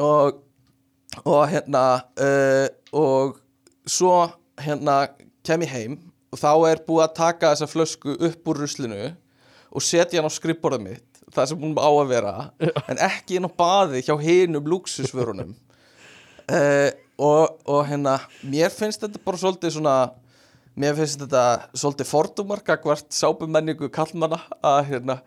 og, 0.00 0.38
og 1.24 1.42
hérna 1.50 1.84
uh, 2.16 2.66
og 2.96 3.36
svo 3.88 4.28
hérna 4.60 5.08
kem 5.44 5.64
ég 5.66 5.72
heim 5.72 5.98
og 6.32 6.40
þá 6.40 6.52
er 6.70 6.82
búið 6.86 7.04
að 7.06 7.16
taka 7.18 7.52
þessa 7.52 7.68
flösku 7.70 8.16
upp 8.28 8.50
úr 8.50 8.62
ruslinu 8.64 9.10
og 9.68 9.84
setja 9.84 10.20
hann 10.20 10.28
á 10.28 10.32
skrifborðið 10.32 10.84
mitt 10.84 11.07
það 11.34 11.50
sem 11.50 11.64
hún 11.64 11.74
á 11.76 11.90
að 11.90 12.12
vera 12.12 12.34
en 12.88 13.02
ekki 13.08 13.38
inn 13.38 13.48
á 13.48 13.52
baði 13.52 14.04
hjá 14.06 14.14
hinum 14.22 14.70
luxusvörunum 14.70 15.52
uh, 16.52 16.90
og, 17.28 17.58
og 17.66 17.82
hérna 17.88 18.18
mér 18.46 18.72
finnst 18.74 19.02
þetta 19.04 19.22
bara 19.24 19.40
svolítið 19.40 19.76
svona 19.78 19.98
mér 20.78 20.96
finnst 20.98 21.20
þetta 21.24 21.44
svolítið 21.74 22.10
fordúmar 22.12 22.62
gagvart 22.66 23.10
sápumenningu 23.14 23.90
kallmanna 23.92 24.40
að 24.62 24.80
hérna 24.92 25.20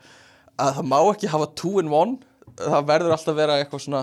að 0.62 0.78
það 0.78 0.90
má 0.92 0.98
ekki 1.02 1.32
hafa 1.32 1.50
two 1.58 1.82
in 1.82 1.92
one. 1.92 2.18
Það 2.60 2.88
verður 2.90 3.16
alltaf 3.16 3.38
vera 3.38 3.60
eitthvað 3.62 3.86
svona 3.86 4.02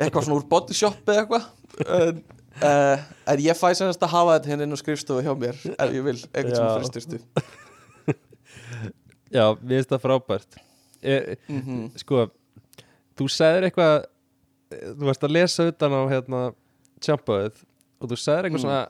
eitthvað 0.00 0.26
svona 0.26 0.38
úr 0.38 0.46
body 0.50 0.76
shop 0.76 1.10
eða 1.10 1.24
eitthvað. 1.24 1.48
En, 1.84 2.22
uh, 2.64 3.04
en 3.32 3.42
ég 3.44 3.58
fæ 3.58 3.68
semast 3.76 4.02
að 4.04 4.14
hafa 4.14 4.38
þetta 4.38 4.52
hérna 4.52 4.66
inn 4.66 4.76
á 4.76 4.80
skrifstofu 4.80 5.24
hjá 5.26 5.34
mér 5.38 5.60
ef 5.70 5.94
ég 5.94 6.06
vil, 6.06 6.16
eitthvað 6.32 6.56
sem 6.56 6.66
Já. 6.66 6.72
fristustu 6.78 7.20
Já, 9.36 9.44
mér 9.60 9.76
finnst 9.78 9.92
það 9.94 10.02
frábært 10.06 10.58
e, 11.02 11.36
mm 11.48 11.90
Sko, 12.02 12.26
þú 13.18 13.28
sagðir 13.28 13.68
eitthvað 13.70 14.04
Þú 14.70 15.06
varst 15.08 15.24
að 15.26 15.32
lesa 15.34 15.66
utan 15.72 15.92
á 15.96 16.00
hérna 16.12 16.40
Sjampóið 17.02 17.62
Og 18.00 18.10
þú 18.12 18.16
sagðir 18.22 18.48
eitthvað 18.50 18.60
Mm. 18.60 18.66
svona 18.66 18.88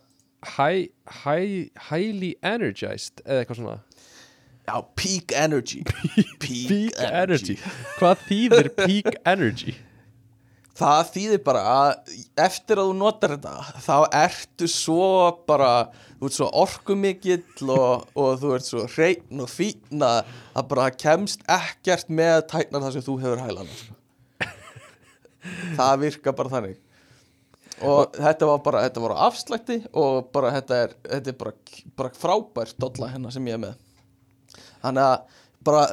high, 0.56 0.88
high, 1.24 1.70
Highly 1.90 2.34
energized 2.42 3.22
Eða 3.26 3.44
eitthvað 3.44 3.60
svona. 3.60 3.78
Já, 4.70 4.76
peak 4.94 5.32
energy. 5.34 5.80
Peak, 6.42 6.68
Peak 6.68 7.00
energy. 7.02 7.56
Hvað 7.98 8.20
þýðir 8.28 8.68
peak 8.76 9.08
energy? 9.26 9.72
Það 10.80 11.00
þýðir 11.14 11.40
bara 11.44 11.62
að 11.70 12.14
eftir 12.40 12.80
að 12.80 12.90
þú 12.90 12.94
notar 12.96 13.34
þetta 13.34 13.82
þá 13.84 13.96
ertu 14.22 14.68
svo 14.72 15.08
bara 15.48 15.72
þú 16.20 16.28
ert 16.28 16.36
svo 16.36 16.48
orkumikill 16.62 17.72
og, 17.74 18.06
og 18.16 18.38
þú 18.40 18.52
ert 18.56 18.68
svo 18.68 18.84
hreinn 18.94 19.42
og 19.44 19.50
fín 19.52 20.04
að 20.04 20.62
bara 20.70 20.90
kemst 20.92 21.44
ekkert 21.48 22.12
með 22.12 22.46
tæknar 22.52 22.84
það 22.86 22.96
sem 22.96 23.06
þú 23.06 23.16
hefur 23.22 23.42
hælana 23.44 23.76
sko. 23.76 23.98
það 25.78 26.00
virka 26.04 26.34
bara 26.36 26.54
þannig 26.56 26.80
og 27.80 28.16
þetta 28.16 28.48
var 28.50 28.64
bara 28.64 28.82
þetta 28.84 29.04
var 29.04 29.14
á 29.16 29.24
afslætti 29.28 29.78
og 29.96 30.28
bara 30.34 30.52
þetta 30.58 30.80
er, 30.84 30.96
þetta 31.08 31.32
er 31.32 31.38
bara, 31.40 31.54
bara 31.96 32.16
frábært 32.16 32.80
dolla 32.80 33.08
hérna 33.12 33.32
sem 33.32 33.48
ég 33.48 33.56
er 33.56 33.62
með 33.62 33.78
þannig 34.82 35.06
að 35.06 35.38
bara 35.64 35.86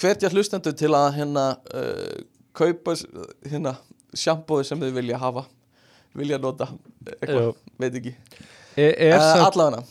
hvetja 0.00 0.32
hlustendur 0.32 0.76
til 0.76 0.92
að 0.96 1.10
hérna 1.18 1.44
uh, 1.72 2.16
kaupa 2.56 2.96
hérna 3.44 3.76
sjampóði 4.18 4.68
sem 4.68 4.80
þið 4.82 4.96
vilja 5.00 5.20
hafa 5.22 5.44
vilja 6.16 6.38
nota 6.40 6.68
eitthvað, 7.16 7.52
veit 7.80 7.98
ekki. 8.00 8.14
Uh, 8.76 9.44
allavega. 9.44 9.84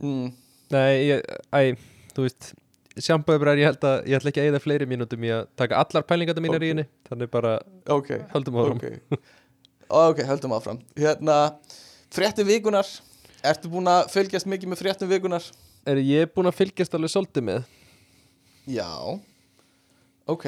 Mm, 0.00 0.30
Nei, 0.72 0.92
ég, 1.06 1.26
æ, 1.54 1.76
þú 2.16 2.24
veist 2.26 2.52
Sjampóið 2.96 3.44
ég 3.60 3.68
held 3.68 3.82
að 3.84 4.06
ég 4.08 4.16
ætla 4.16 4.30
ekki 4.32 4.40
að 4.40 4.46
eða 4.50 4.60
fleiri 4.64 4.86
mínútum 4.88 5.24
í 5.24 5.32
að 5.36 5.42
taka 5.60 5.82
allar 5.82 6.04
pælingarna 6.08 6.42
mínar 6.44 6.64
í 6.64 6.70
henni 6.72 6.84
Þannig 7.08 7.28
bara 7.32 7.58
ok, 7.92 8.08
höldum 8.32 8.56
áfram. 8.62 8.80
Ok. 8.80 9.18
Ok, 9.86 10.22
höldum 10.26 10.54
áfram. 10.56 10.80
Hérna, 10.96 11.36
fréttum 12.10 12.48
vikunar 12.48 12.88
ertu 13.44 13.70
búin 13.70 13.86
að 13.92 14.08
fylgjast 14.14 14.48
mikið 14.48 14.72
með 14.72 14.80
fréttum 14.80 15.12
vikunar 15.12 15.44
Er 15.86 16.00
ég 16.02 16.32
búin 16.32 16.48
að 16.48 16.56
fylgjast 16.62 16.96
alveg 16.96 17.12
svolítið 17.12 17.46
með? 17.50 17.68
já. 18.66 18.88
Ok, 20.26 20.46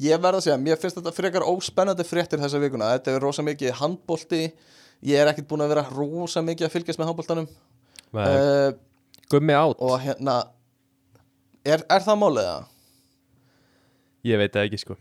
ég 0.00 0.20
verð 0.22 0.38
að 0.40 0.44
segja 0.46 0.58
mér 0.62 0.78
finnst 0.80 0.96
þetta 1.00 1.12
frekar 1.16 1.46
óspennandi 1.48 2.04
fréttir 2.06 2.38
þessa 2.42 2.60
vikuna. 2.62 2.92
Þetta 2.98 3.14
er 3.16 3.20
rosa 3.24 3.42
mikið 3.46 3.72
handbolti. 3.80 4.42
Ég 5.06 5.18
er 5.22 5.30
ekkert 5.32 5.48
búin 5.50 5.62
að 5.64 5.72
vera 5.74 5.86
rosa 5.94 6.42
mikið 6.42 6.66
að 6.68 6.74
fylgjast 6.76 6.98
með 7.00 7.10
handboltanum. 7.12 7.48
Nei, 8.12 8.24
uh, 8.24 8.72
Gummi 9.30 9.52
átt 9.52 9.82
og 9.84 9.98
hérna 10.00 10.38
er, 11.66 11.82
er 11.84 12.00
það 12.06 12.16
málið 12.22 12.46
það? 12.48 12.64
Ég 14.28 14.40
veit 14.40 14.52
það 14.54 14.66
ekki 14.68 14.80
sko. 14.82 14.96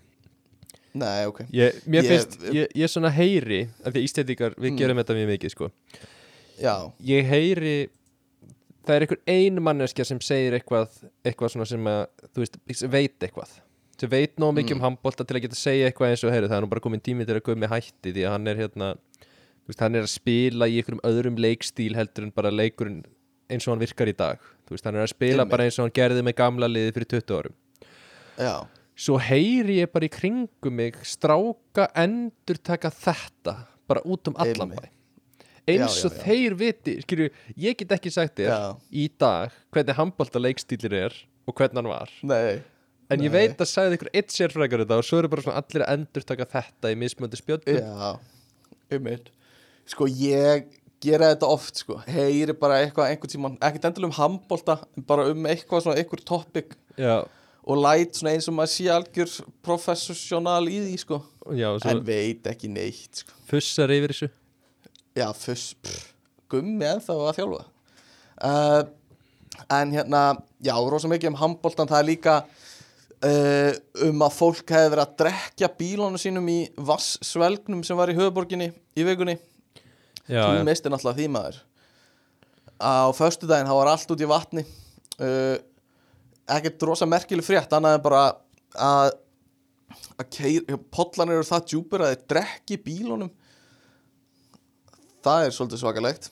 Nei, 0.97 1.25
ok. 1.29 1.43
Ég, 1.53 1.77
Mér 1.85 2.03
Ég- 2.03 2.09
finnst, 2.09 2.37
ég, 2.55 2.71
ég 2.75 2.89
svona 2.91 3.11
heyri 3.13 3.61
af 3.85 3.93
því 3.93 3.99
að 4.01 4.03
Íslendingar, 4.07 4.55
við 4.57 4.71
Mm. 4.71 4.77
gerum 4.77 4.97
þetta 4.97 5.15
mjög 5.17 5.29
mikið 5.33 5.51
sko. 5.53 5.69
Já, 6.61 6.91
Ég 7.05 7.25
heyri 7.29 7.89
það 8.87 8.95
er 8.95 9.01
einhver 9.05 9.19
ein 9.27 9.59
manneskja 9.61 10.05
sem 10.05 10.19
segir 10.19 10.53
eitthvað 10.59 10.89
eitthvað 11.25 11.51
svona 11.53 11.67
sem 11.67 11.83
að, 11.85 12.07
þú 12.33 12.43
veist, 12.43 12.87
veit 12.89 13.19
eitthvað 13.19 13.49
sem 13.97 14.09
veit 14.11 14.35
nóg 14.37 14.53
mikið 14.57 14.75
Mm. 14.75 14.77
um 14.77 14.85
handbolta 14.85 15.25
til 15.25 15.37
að 15.37 15.41
geta 15.47 15.55
segja 15.57 15.87
eitthvað 15.89 16.11
eins 16.13 16.23
og 16.23 16.31
heyri, 16.31 16.47
það 16.47 16.57
er 16.57 16.61
nú 16.65 16.69
bara 16.69 16.81
komin 16.81 17.01
tími 17.01 17.25
til 17.25 17.35
að 17.35 17.43
Gummi 17.47 17.67
hætti 17.71 18.13
því 18.13 18.25
að 18.27 18.31
hann 18.35 18.47
er 18.47 18.55
hérna 18.61 18.89
veist, 19.67 19.79
hann 19.81 19.95
er 19.95 20.05
að 20.05 20.11
spila 20.13 20.67
í 20.69 20.77
einhverjum 20.79 21.01
öðrum 21.03 21.37
leikstíl 21.41 21.95
heldur 21.97 22.23
en 22.27 22.31
bara 22.31 22.51
leikurinn 22.53 23.03
eins 23.49 23.67
og 23.67 23.73
hann 23.73 23.81
virkar 23.81 24.07
í 24.11 24.15
dag. 24.15 24.39
Veist, 24.69 24.83
hann 24.85 24.95
er 24.95 25.03
að 25.05 25.13
spila 25.15 25.43
Einmitt. 25.43 25.49
bara 25.51 25.63
eins 25.63 25.79
og 25.79 25.85
hann 25.87 25.95
gerði 25.97 26.23
með 26.23 26.35
gamla 26.35 26.67
liði 26.67 26.93
fyrir 26.93 27.09
20 27.15 27.37
árum. 27.37 27.55
Já, 28.37 28.67
svo 28.95 29.17
heyri 29.17 29.79
ég 29.81 29.91
bara 29.91 30.05
í 30.05 30.11
kringum 30.13 30.73
mig 30.77 30.95
stráka 31.03 31.89
endur 31.95 32.57
taka 32.61 32.89
þetta 32.93 33.57
bara 33.87 34.01
út 34.05 34.27
um 34.27 34.35
allan 34.37 34.75
bæ. 34.77 34.85
Eins 35.67 36.05
og 36.05 36.13
já, 36.13 36.17
já. 36.17 36.23
þeir 36.23 36.53
viti 36.55 37.01
skilju, 37.01 37.29
ég 37.57 37.75
get 37.77 37.89
ekki 37.97 38.11
sagt 38.13 38.37
þér 38.39 38.77
í 38.93 39.09
dag 39.19 39.51
hvernig 39.73 39.95
handbólta 39.97 40.39
leikstílir 40.39 40.93
er 40.93 41.13
og 41.47 41.55
hvernig 41.55 41.75
hann 41.81 41.89
var. 41.91 42.09
Nei 42.23 42.61
en 43.13 43.23
ég 43.23 43.31
veit 43.31 43.61
að 43.63 43.69
sagði 43.71 43.97
ykkur 43.97 44.09
eitt 44.13 44.33
sérfrækar 44.35 44.83
þetta 44.83 44.97
og 44.99 45.05
svo 45.07 45.19
eru 45.21 45.29
bara 45.31 45.43
svona 45.45 45.61
allir 45.61 45.85
að 45.85 45.93
endur 45.95 46.25
taka 46.27 46.47
þetta 46.57 46.91
í 46.91 46.97
mismöndi 46.99 47.39
spjöldum. 47.39 47.79
Já, 47.79 48.11
um 48.97 49.07
eitt 49.13 49.31
Sko, 49.87 50.03
ég 50.11 50.65
gera 50.99 51.29
þetta 51.31 51.47
oft, 51.47 51.79
sko. 51.83 52.01
Heyri 52.11 52.51
bara 52.59 52.81
eitthvað 52.83 53.13
einhvern 53.13 53.31
tímann 53.31 53.53
Ekkert 53.63 53.85
endilega 53.87 54.09
um 54.11 54.17
handbolta, 54.17 54.75
en 54.97 55.05
bara 55.07 55.29
um 55.31 55.45
eitthvað 55.47 55.85
svona 55.85 56.01
einhver 56.01 56.23
topic. 56.27 56.75
Já, 56.99 57.23
Og 57.67 57.79
læt 57.83 58.15
svona 58.19 58.33
eins 58.35 58.47
og 58.47 58.55
maður 58.57 58.73
sé 58.73 58.89
algjör 58.91 59.31
professional 59.63 60.67
í 60.71 60.77
því, 60.83 60.97
sko. 61.05 61.21
Já, 61.55 61.69
En 61.87 62.03
veit 62.07 62.43
ekki 62.51 62.67
neitt, 62.71 63.23
sko. 63.23 63.31
fussar 63.47 63.91
yfir 63.95 64.11
þessu. 64.15 64.29
Já, 65.15 65.31
fuss, 65.35 65.73
pff, 65.83 66.13
gummi 66.51 66.85
ennþá 66.85 67.15
að 67.29 67.35
þjálfa. 67.39 67.65
Uh, 68.43 68.83
En 69.73 69.91
hérna, 69.91 70.37
já, 70.61 70.75
rosa 70.77 71.09
mikið 71.09 71.31
um 71.31 71.37
handboltan 71.39 71.87
Það 71.89 71.99
er 72.03 72.05
líka 72.11 72.33
uh, 73.25 73.71
um 74.07 74.25
að 74.25 74.35
fólk 74.37 74.73
hefði 74.75 74.91
verið 74.93 75.03
að 75.05 75.15
drekja 75.23 75.69
bílunum 75.79 76.21
sínum 76.21 76.49
í 76.51 76.59
vassvelgnum 76.89 77.83
sem 77.87 77.97
var 77.99 78.11
í 78.13 78.17
höfuborginni 78.17 78.71
í 78.97 79.07
vikunni. 79.07 79.37
Já, 80.27 80.43
Þú 80.43 80.57
já, 80.59 80.65
misti 80.67 80.91
náttúrulega 80.91 81.19
því 81.21 81.29
maður. 81.33 81.61
Á 82.77 83.09
föstudaginn 83.15 83.69
þá 83.69 83.77
var 83.79 83.93
allt 83.93 84.11
út 84.13 84.23
í 84.23 84.29
vatni. 84.29 84.65
Uh, 85.17 85.55
Ekkert 86.47 86.83
rosa 86.87 87.03
merkileg 87.09 87.43
frétt 87.43 87.73
Annað 87.75 87.97
en 87.97 88.03
bara 88.05 88.21
að 88.79 89.09
að 90.17 90.29
keir, 90.33 90.77
pollan 90.93 91.31
eru 91.33 91.45
það 91.47 91.65
djúpur 91.71 92.03
að 92.03 92.13
þeir 92.13 92.23
drekki 92.33 92.77
bílunum. 92.83 93.31
Það 95.25 95.45
er 95.45 95.55
svolítið 95.55 95.81
svakalegt. 95.81 96.29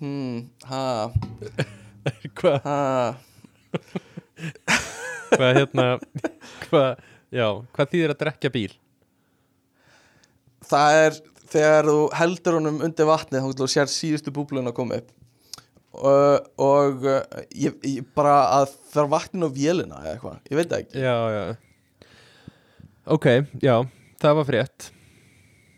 Hmm, 0.00 0.38
ha, 0.66 0.84
hvað 5.32 5.60
hérna 5.60 5.86
hvað, 6.66 7.06
já, 7.34 7.46
hvað 7.76 7.92
þýðir 7.92 8.14
að 8.14 8.20
drekja 8.22 8.52
bíl? 8.54 8.72
Það 10.66 11.00
er 11.04 11.20
þegar 11.50 11.90
þú 11.90 12.00
heldur 12.20 12.58
honum 12.58 12.80
undir 12.86 13.08
vatni 13.08 13.40
þá 13.40 13.46
getur 13.50 13.66
þú 13.66 13.70
sér 13.74 13.92
síðustu 13.92 14.34
búblun 14.34 14.70
að 14.70 14.76
koma 14.80 14.98
upp. 15.00 15.12
Uh, 15.96 16.36
og 16.60 17.06
uh, 17.08 17.22
ég, 17.56 17.76
ég 17.86 18.08
bara 18.16 18.34
að 18.58 18.74
það 18.92 19.02
er 19.04 19.12
vatnin 19.14 19.46
á 19.48 19.50
vélina 19.54 20.00
eða 20.02 20.10
eitthvað, 20.12 20.42
ég 20.50 20.58
veit 20.58 20.68
það 20.72 20.82
ekki. 20.82 21.04
Já, 21.06 21.16
já. 21.32 22.10
Ok, 23.16 23.28
já, 23.62 23.74
það 24.20 24.36
var 24.40 24.48
frétt. 24.50 24.90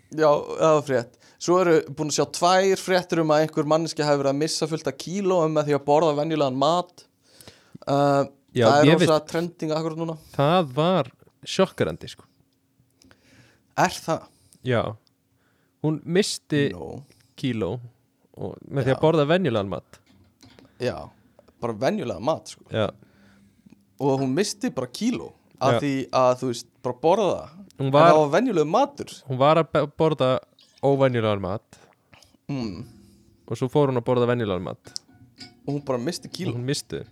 Já, 0.08 0.30
það 0.32 0.72
var 0.72 0.84
frétt. 0.88 1.18
Svo 1.38 1.60
eru 1.62 1.76
búin 1.94 2.10
að 2.10 2.16
sjá 2.16 2.26
tvær 2.34 2.82
fréttur 2.82 3.22
um 3.22 3.30
að 3.30 3.44
einhver 3.44 3.68
manneski 3.70 4.02
hafi 4.02 4.18
verið 4.18 4.32
að 4.32 4.40
missa 4.40 4.66
fullt 4.66 4.90
af 4.90 4.98
kílóum 4.98 5.54
með 5.54 5.68
því 5.68 5.76
að 5.76 5.84
borða 5.86 6.16
venjulegan 6.18 6.58
mat. 6.58 7.04
Uh, 7.86 8.24
Já, 8.58 8.66
Það 8.68 8.88
er 8.92 8.98
rosa 8.98 9.18
trending 9.30 9.72
akkur 9.76 9.96
núna 9.98 10.16
það 10.34 10.72
var 10.78 11.10
sjokkarandi 11.46 12.10
sko 12.10 12.24
Er 13.78 13.94
það? 13.94 14.24
já, 14.66 14.82
hún 15.84 16.00
misti 16.04 16.68
No. 16.74 17.02
kíló 17.38 17.78
og 18.38 18.56
með 18.70 18.84
því 18.88 18.92
Já. 18.92 18.96
að 18.96 19.02
borða 19.04 19.26
venjulegan 19.30 19.68
mat 19.70 20.00
Já, 20.82 20.96
bara 21.60 21.72
venjulegan 21.74 22.22
mat 22.22 22.48
sko. 22.54 22.64
já, 22.70 22.88
Og 24.00 24.20
hún 24.20 24.34
misti 24.34 24.70
bara 24.70 24.86
kíló 24.86 25.32
af 25.60 25.74
Já. 25.74 25.78
því 25.82 25.94
að 26.14 26.32
þú 26.42 26.46
veist, 26.52 26.66
bara 26.82 26.94
borða 27.02 27.48
hún 27.78 27.86
En 27.86 27.92
var, 27.94 28.10
það 28.12 28.18
var 28.18 28.30
venjulegu 28.40 28.70
matur 28.70 29.10
hún 29.28 29.38
var 29.38 29.56
að 29.62 29.86
borða 29.98 30.30
óvenjulegan 30.82 31.40
mat 31.42 31.78
mm. 32.48 32.84
og 33.46 33.56
svo 33.58 33.68
fór 33.70 33.90
hún 33.92 33.98
að 34.02 34.06
borða 34.10 34.26
venjulegan 34.30 34.62
mat 34.66 34.94
Og 35.68 35.74
hún 35.76 35.84
bara 35.84 35.98
misti 35.98 36.26
og 36.30 36.34
kíló 36.34 36.54
hún 36.56 36.66
misti 36.66 37.04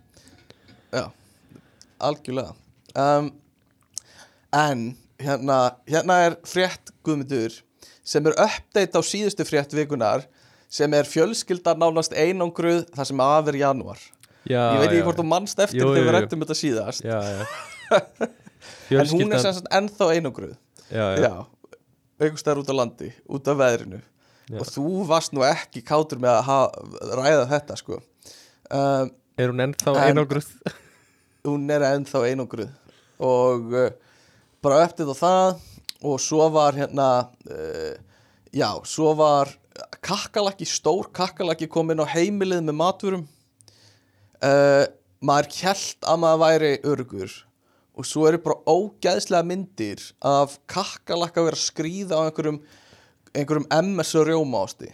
Já, 0.91 1.11
algjörlega. 1.99 2.53
Um, 2.95 3.31
En 4.53 4.95
hérna, 5.19 5.57
hérna 5.89 6.15
er 6.23 6.35
frétt 6.47 6.93
Guðmundur 7.03 7.51
sem 8.07 8.25
er 8.29 8.35
update 8.39 8.95
á 8.95 9.01
síðustu 9.03 9.43
frétt 9.45 9.73
vikunar 9.75 10.23
sem 10.71 10.93
er 10.95 11.03
fjölskyldar 11.07 11.75
nánast 11.79 12.15
einangruð 12.15 12.85
þar 12.95 13.09
sem 13.09 13.19
af 13.25 13.49
er 13.51 13.57
janúar. 13.59 13.99
Já, 14.47 14.61
Ég 14.77 14.79
veit 14.79 14.89
ekki 14.93 15.03
hvort 15.03 15.19
þú 15.19 15.25
mannst 15.27 15.59
eftir 15.59 15.81
Jú, 15.83 15.89
þegar 15.91 16.07
við 16.07 16.15
rættum 16.15 16.43
þetta 16.45 16.57
síðast. 16.61 17.03
Já, 17.03 17.19
já. 17.27 17.45
En 18.97 19.09
hún 19.11 19.35
er 19.35 19.41
sem 19.43 19.53
sagt 19.57 19.67
ennþá 19.75 20.07
einangruð. 20.15 20.55
Já, 20.87 21.03
já. 21.19 21.27
Já, 21.27 21.75
einhvers 22.23 22.41
staðar 22.41 22.61
út 22.63 22.71
á 22.71 22.75
landi 22.79 23.09
út 23.27 23.51
af 23.51 23.59
veðrinu. 23.59 23.99
Og 24.55 24.67
þú 24.71 24.85
varst 25.09 25.33
nú 25.35 25.43
ekki 25.43 25.83
kátur 25.85 26.21
með 26.23 26.39
að 26.39 27.11
ræða 27.19 27.45
þetta 27.51 27.75
sko. 27.79 27.99
Um, 28.71 29.11
er 29.37 29.51
hún 29.51 29.63
ennþá 29.67 29.91
En- 29.93 30.03
einangruð 30.15 30.47
Hún 31.47 31.69
er 31.71 31.85
ennþá 31.87 32.25
einangruð. 32.27 32.73
Og 33.23 33.71
uh, 33.73 33.89
bara 34.63 34.83
eftir 34.85 35.09
það 35.15 35.61
og 36.05 36.19
svo 36.21 36.49
var 36.53 36.77
hérna 36.77 37.07
uh, 37.49 37.95
já, 38.53 38.69
svo 38.85 39.13
var 39.17 39.53
kakkalaki, 40.01 40.65
stór 40.65 41.09
kakkalaki 41.13 41.69
kom 41.69 41.91
inn 41.93 42.03
á 42.03 42.07
heimilið 42.09 42.63
með 42.67 42.77
maturum 42.77 43.25
uh, 44.43 44.85
maður 45.21 45.51
kjælt 45.53 46.05
að 46.05 46.21
maður 46.23 46.43
væri 46.43 46.71
örgur 46.85 47.35
og 47.97 48.05
svo 48.05 48.27
eru 48.29 48.41
bara 48.45 48.61
ógæðslega 48.69 49.47
myndir 49.49 50.03
af 50.21 50.59
kakkalaka 50.69 51.45
vera 51.47 51.57
að 51.57 51.65
skríða 51.65 52.21
á 52.21 52.25
einhverjum 52.27 52.61
einhverjum 53.33 53.69
MS 53.73 54.13
rjóma 54.27 54.65
ásti 54.67 54.91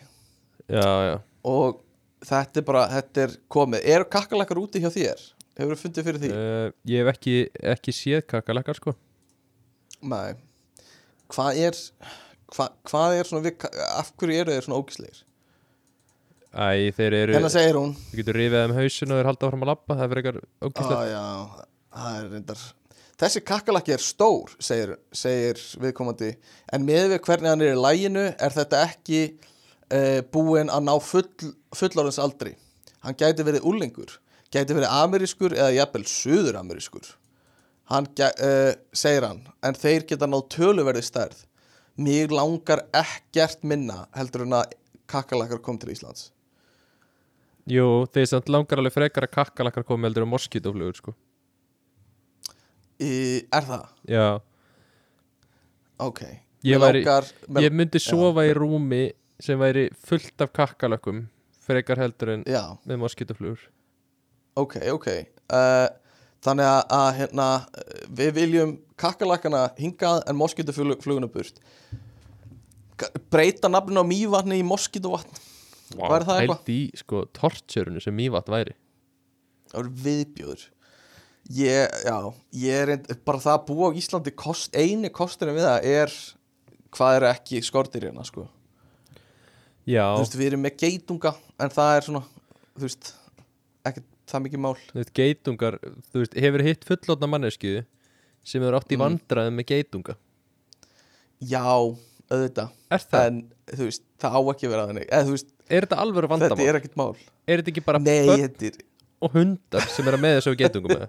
já, 0.71 0.87
já. 1.09 1.15
Og 1.43 1.81
þetta 2.23 2.61
er 2.61 2.65
bara, 2.67 2.83
þetta 2.87 3.23
er 3.25 3.33
komið. 3.51 3.87
Eru 3.95 4.05
kakkalakar 4.11 4.61
úti 4.61 4.79
hjá 4.83 4.87
þér? 4.93 5.23
Hefur 5.59 5.75
þú 5.75 5.79
fundið 5.83 6.07
fyrir 6.07 6.21
því? 6.23 6.29
uh, 6.33 6.71
Ég 6.89 7.03
hef 7.03 7.11
ekki, 7.13 7.33
ekki 7.75 7.93
séð 7.93 8.23
kakkalakar 8.31 8.79
sko. 8.79 8.95
Nei. 10.03 10.33
Hvað 11.33 11.59
er 11.67 11.77
hva, 12.53 12.67
hvað 12.89 13.17
er 13.19 13.29
svona 13.29 13.45
við, 13.45 13.67
af 13.97 14.09
hverju 14.19 14.41
eru 14.43 14.55
þeir 14.55 14.65
svona 14.67 14.79
ógæslegir? 14.81 15.21
Æ, 16.53 16.93
þeir 16.93 17.15
eru 17.17 17.33
Hérna 17.37 17.49
segir 17.49 17.77
hún. 17.79 17.93
Þú 18.11 18.19
getur 18.19 18.37
rifið 18.37 18.59
þeim 18.61 18.73
hausin 18.77 19.13
og 19.13 19.17
þeir 19.19 19.29
halda 19.31 19.47
fram 19.49 19.63
að 19.65 19.69
labba 19.71 19.95
Það 19.97 20.03
er 20.03 20.11
fyrir 20.11 20.27
eitthvað 20.27 20.67
ógæslega 20.69 21.05
já, 21.09 21.23
það 21.97 22.17
er 22.19 22.27
reyndar 22.35 22.65
Þessi 23.23 23.41
kakkalaki 23.45 23.93
er 23.93 24.01
stór, 24.03 24.51
segir, 24.61 24.91
segir 25.15 25.59
viðkomandi. 25.79 26.31
En 26.73 26.83
með 26.85 27.11
við 27.13 27.19
hvernig 27.27 27.51
hann 27.53 27.61
er 27.63 27.75
í 27.75 27.79
læginu 27.79 28.23
er 28.33 28.55
þetta 28.57 28.81
ekki 28.89 29.19
uh, 29.29 30.19
búinn 30.33 30.71
að 30.73 30.85
ná 30.89 30.93
full, 31.01 31.27
fullorðins 31.77 32.19
aldri 32.21 32.55
Hann 33.05 33.17
gæti 33.19 33.45
verið 33.47 33.65
úlingur 33.69 34.17
Gæti 34.53 34.75
verið 34.77 34.91
amerískur 34.93 35.55
eða 35.57 35.71
jafnvel 35.73 36.03
suður-amerískur. 36.09 37.07
Hann 37.91 38.05
uh, 38.21 38.71
segir 38.95 39.25
hann 39.27 39.41
En 39.65 39.75
þeir 39.75 40.05
geta 40.07 40.27
náð 40.29 40.45
töluverði 40.53 41.01
stærð. 41.03 41.41
Mig 41.97 42.31
langar 42.33 42.85
ekkert 42.95 43.65
minna 43.67 44.05
heldur 44.17 44.45
en 44.45 44.55
að 44.61 44.71
kakkalakar 45.09 45.59
kom 45.61 45.77
til 45.81 45.91
Íslands. 45.93 46.29
Jú, 47.69 48.05
þeir 48.13 48.25
samt 48.29 48.49
langar 48.51 48.81
alveg 48.81 48.95
frekar 48.95 49.27
að 49.27 49.35
kakkalakar 49.37 49.85
komi 49.87 50.07
heldur 50.09 50.25
um 50.25 50.33
moskítoflugur 50.33 50.97
sko. 50.97 51.13
Í, 53.01 53.45
Er 53.51 53.67
það? 53.67 53.85
Já, 54.09 54.25
Ok. 55.99 56.21
Ég 56.63 56.79
væri- 56.79 57.03
langar, 57.03 57.25
mig, 57.47 57.63
ég 57.63 57.71
myndi 57.71 57.99
sofa 57.99 58.43
í 58.47 58.53
rúmi 58.55 59.11
sem 59.39 59.59
væri 59.59 59.89
fullt 59.93 60.41
af 60.41 60.51
kakkalökkum 60.53 61.27
frekar 61.59 61.97
heldur 61.97 62.29
en 62.33 62.43
Já, 62.43 62.77
með 62.87 62.97
moskítoflugur 63.03 63.59
ok, 64.59 64.79
ok. 64.93 65.11
Uh, 65.53 65.89
Þannig 66.43 66.67
að, 66.67 66.81
að 66.91 67.09
hérna, 67.21 67.43
við 68.19 68.33
viljum 68.35 68.71
kakkalakana 68.99 69.61
hingað 69.77 70.25
en 70.27 70.35
moskítufluguna 70.35 71.29
burt. 71.31 71.61
Breyta 73.31 73.71
nafninu 73.71 74.03
á 74.03 74.05
mývatni 74.05 74.57
í 74.59 74.65
moskítuvatn 74.67 75.39
Væri 75.93 76.27
það 76.27 76.39
eitthvað? 76.41 76.61
Held 76.61 76.71
í 76.73 76.99
sko 76.99 77.23
tortjörunu 77.35 78.01
sem 78.03 78.15
mývat 78.17 78.49
væri. 78.51 78.75
Það 79.71 79.79
eru 79.81 79.93
viðbjóður. 80.05 80.63
Ég, 81.53 81.95
já, 82.07 82.17
ég 82.55 82.77
er 82.79 82.89
reynd, 82.89 83.09
bara 83.27 83.41
það 83.43 83.57
að 83.57 83.65
búa 83.67 83.89
á 83.91 83.97
Íslandi 83.99 84.31
kost, 84.39 84.75
eini 84.75 85.11
kosturinn 85.11 85.57
við 85.57 85.67
það 85.67 85.87
er 85.91 86.13
hvað 86.93 87.17
eru 87.17 87.29
ekki 87.33 87.59
skortir 87.65 88.07
hérna 88.07 88.23
sko. 88.27 88.45
Já, 89.83 90.05
Þú 90.15 90.21
veist, 90.21 90.37
við 90.39 90.47
erum 90.47 90.63
með 90.63 90.77
geitunga 90.79 91.33
en 91.59 91.73
það 91.73 91.97
er 91.97 92.07
svona, 92.07 92.23
þú 92.77 92.85
veist 92.85 93.11
ekki 93.83 94.05
það 94.33 94.43
mikið 94.47 94.61
mál 94.65 94.75
þú 94.89 94.99
veist, 94.99 95.13
geitungar 95.19 95.77
þú 96.11 96.21
veist, 96.23 96.37
hefur 96.45 96.63
hitt 96.67 96.87
fullotna 96.89 97.29
mannesku 97.31 97.73
sem 98.43 98.61
hefur 98.63 98.77
átt 98.79 98.91
í 98.91 98.97
Mm. 98.97 99.03
vandræðum 99.05 99.59
með 99.61 99.69
geitunga 99.71 100.15
Já, 101.43 101.63
auðvitað 102.31 102.69
Er 102.93 103.03
það? 103.03 103.27
En, 103.27 103.37
þú 103.73 103.87
veist, 103.89 104.03
það 104.21 104.35
á 104.37 104.39
ekki 104.53 104.67
að 104.67 104.73
vera 104.73 104.87
þannig 104.89 105.07
þú 105.27 105.35
veist, 105.35 105.49
Er 105.73 105.85
þetta 105.87 105.99
alveg 106.03 106.23
þetta 106.23 106.33
vandamál? 106.33 106.67
er 106.69 106.79
ekkert 106.79 106.97
mál 106.99 107.13
Er 107.47 107.61
þetta 107.61 107.71
ekki 107.73 107.83
bara 107.87 108.01
Nei, 108.03 108.25
börn 108.27 108.43
þetta 108.47 108.67
er, 108.69 108.77
og 109.23 109.35
hundar 109.37 109.87
sem 109.91 110.07
er 110.11 110.17
að 110.17 110.23
með 110.25 110.35
þessu 110.39 110.53
geitungum 110.59 110.93
með? 110.99 111.07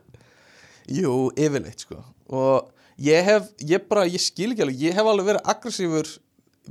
jú, 1.00 1.12
yfirleitt 1.36 1.84
sko 1.86 2.00
Og 2.30 2.70
ég 3.04 3.26
hef, 3.26 3.48
ég 3.66 3.86
bara, 3.90 4.06
ég 4.10 4.22
skil 4.22 4.52
ekki 4.54 4.66
alveg 4.66 4.82
Ég 4.88 4.94
hef 4.98 5.10
alveg 5.12 5.28
verið 5.32 5.48
aggressífur 5.54 6.12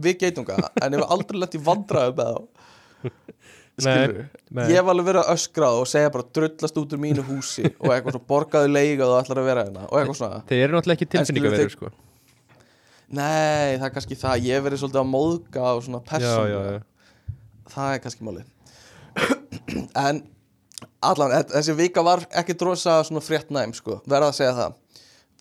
við 0.04 0.20
geitunga 0.24 0.58
En 0.82 0.96
ég 0.96 1.00
hef 1.04 1.12
aldrei 1.16 1.40
lett 1.44 1.58
í 1.60 1.64
vandræðu 1.64 2.16
með 2.20 2.32
þá 2.34 2.42
Skilur 3.82 4.20
nei. 4.54 4.66
Ég 4.70 4.78
hef 4.78 4.90
alveg 4.92 5.08
verið 5.08 5.24
að 5.24 5.32
öskra 5.34 5.70
og 5.80 5.88
segja 5.90 6.12
bara 6.14 6.28
drullast 6.38 6.76
út 6.78 6.92
úr 6.94 7.00
mínu 7.02 7.24
húsi 7.26 7.64
og 7.82 7.90
eitthvað 7.96 8.14
svo 8.18 8.22
borgaðu 8.30 8.70
leiga 8.70 9.08
og 9.08 9.14
þú 9.16 9.20
ætlar 9.24 9.42
að 9.42 9.48
vera 9.50 9.64
hérna 9.66 9.86
og 9.90 9.96
eitthvað 10.02 10.20
svona. 10.20 10.42
Þeir 10.52 10.62
eru 10.68 10.76
náttúrulega 10.78 11.00
ekki 11.00 11.10
tilfinningaverður 11.16 11.64
þeir- 11.64 11.74
sko. 11.78 11.94
Nei, 13.14 13.78
það 13.78 13.88
er 13.88 13.94
kannski 13.98 14.18
það, 14.18 14.46
ég 14.48 14.64
verið 14.66 14.82
svolítið 14.84 15.02
að 15.04 15.10
móðga 15.14 15.66
og 15.78 15.84
svona 15.86 16.22
já 16.22 16.84
Það 17.74 17.90
er 17.96 18.00
kannski 18.04 18.26
máli 18.28 18.44
En 20.06 20.22
allan, 21.04 21.34
þe- 21.34 21.52
þessi 21.58 21.76
vika 21.78 22.04
var 22.06 22.24
ekki 22.42 22.56
drosa 22.60 23.00
svona 23.08 23.22
frétt 23.24 23.52
næm 23.54 23.74
sko, 23.78 24.00
verða 24.10 24.30
að 24.32 24.38
segja 24.40 24.56
það. 24.58 24.78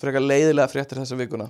Frekar 0.02 0.24
leiðilega 0.24 0.70
fréttir 0.72 1.00
þessa 1.02 1.18
vikuna. 1.18 1.46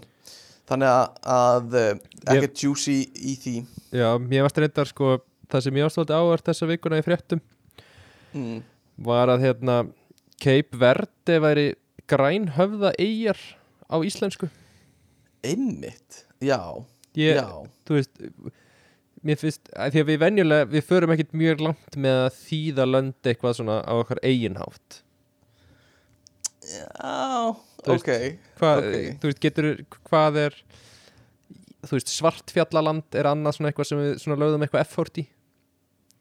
Þannig 0.71 0.89
að, 0.93 1.19
að 1.35 1.77
eh, 1.81 1.91
ekkert 2.35 2.63
juicy 2.65 2.97
í 3.19 3.35
því. 3.43 3.55
Já, 3.99 4.09
mér 4.23 4.47
varst 4.47 4.61
reyndar 4.63 4.89
sko 4.91 5.17
það 5.53 5.67
sem 5.67 5.79
ég 5.81 5.89
ástóldi 5.89 6.17
ávart 6.17 6.49
þessa 6.49 6.69
vikuna 6.71 7.01
í 7.01 7.05
fréttum 7.07 7.43
mm. 8.33 8.63
var 9.09 9.33
að 9.33 9.47
hérna 9.47 9.77
Cape 10.43 10.79
Verde 10.81 11.39
væri 11.45 11.69
grænhöfða 12.11 12.93
eigjar 13.01 13.39
á 13.89 13.97
íslensku 14.03 14.51
Einmitt, 15.43 16.25
já, 16.43 16.61
ég, 17.19 17.39
já 17.39 17.49
þú 17.87 17.99
veist 17.99 18.21
mér 19.23 19.39
finnst, 19.39 19.71
því 19.71 20.03
að 20.03 20.11
við 20.11 20.21
venjulega 20.23 20.69
við 20.71 20.87
förum 20.87 21.15
ekkit 21.15 21.35
mjög 21.39 21.65
langt 21.69 21.99
með 21.99 22.21
að 22.25 22.39
þýða 22.43 22.87
lönd 22.91 23.31
eitthvað 23.31 23.59
svona 23.59 23.81
á 23.87 23.93
okkar 23.95 24.23
eiginhátt 24.27 25.03
Já, 26.63 27.59
Þú 27.83 27.95
veist, 27.97 28.07
ok 28.07 28.11
hvað, 28.61 28.81
Ok. 28.87 28.97
þú 29.19 29.31
veist, 29.31 29.41
getur 29.43 29.69
hvað 30.07 30.39
er 30.45 30.59
þú 31.83 31.97
veist, 31.97 32.13
svartfjallaland 32.15 33.19
er 33.19 33.29
annað 33.31 33.57
svona 33.57 33.73
eitthvað 33.73 33.89
sem 33.91 34.03
við 34.03 34.13
svona 34.23 34.39
lögðum 34.39 34.67
eitthvað 34.67 34.85
effort 34.87 35.23
í 35.23 35.27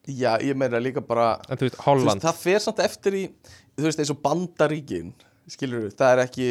Já, 0.10 0.38
ég 0.42 0.56
meina 0.58 0.80
líka 0.82 1.02
bara 1.06 1.36
en 1.50 1.58
þú 1.60 1.68
veist, 1.68 1.76
þú 1.78 1.84
Holland 1.86 2.16
veist, 2.18 2.26
Það 2.26 2.40
fer 2.42 2.60
samt 2.64 2.80
eftir 2.82 3.14
í 3.20 3.24
Þú 3.78 3.84
veist, 3.86 4.00
eins 4.02 4.12
og 4.14 4.22
bandaríkin 4.24 5.12
Skilur 5.52 5.84
við, 5.86 5.96
það 6.00 6.14
er 6.16 6.22
ekki 6.26 6.48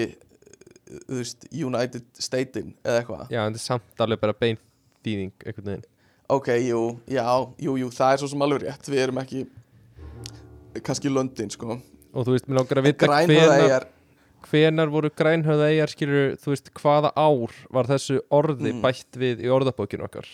Þú 1.08 1.18
veist, 1.20 1.46
United 1.54 2.04
Statein 2.18 2.74
Eða 2.84 3.00
eitthvað. 3.02 3.24
Já, 3.30 3.40
en 3.46 3.54
þetta 3.54 3.62
er 3.62 3.66
samt 3.66 4.04
alveg 4.06 4.20
bara 4.22 4.34
bein 4.38 4.58
þýðing 5.06 5.32
einhvern 5.46 5.66
veginn. 5.70 5.84
Ok, 6.30 6.48
jú, 6.62 6.80
já, 7.10 7.24
jú, 7.58 7.74
jú, 7.80 7.90
það 7.94 8.12
er 8.14 8.20
svo 8.22 8.28
sem 8.30 8.42
alveg 8.46 8.64
rétt 8.68 8.90
Við 8.90 9.02
erum 9.06 9.18
ekki 9.22 9.44
kannski 10.86 11.10
London, 11.10 11.50
sko. 11.50 11.78
Og 12.14 12.26
þú 12.26 12.34
veist, 12.36 12.46
mér 12.50 12.60
langar 12.60 12.80
að 12.80 12.86
vita 12.86 13.08
hvenar, 13.10 13.54
eigar 13.64 13.86
hvenar 14.50 14.90
voru 14.90 15.10
grænhöða 15.14 15.66
eigjar 15.70 15.90
skilur, 15.92 16.36
þú 16.40 16.52
veist, 16.54 16.70
hvaða 16.78 17.10
ár 17.18 17.54
var 17.74 17.88
þessu 17.90 18.20
orði 18.34 18.72
Mm. 18.72 18.80
bætt 18.82 19.18
við 19.20 19.42
í 19.44 19.50
orðabókinu 19.52 20.06
okkar 20.06 20.26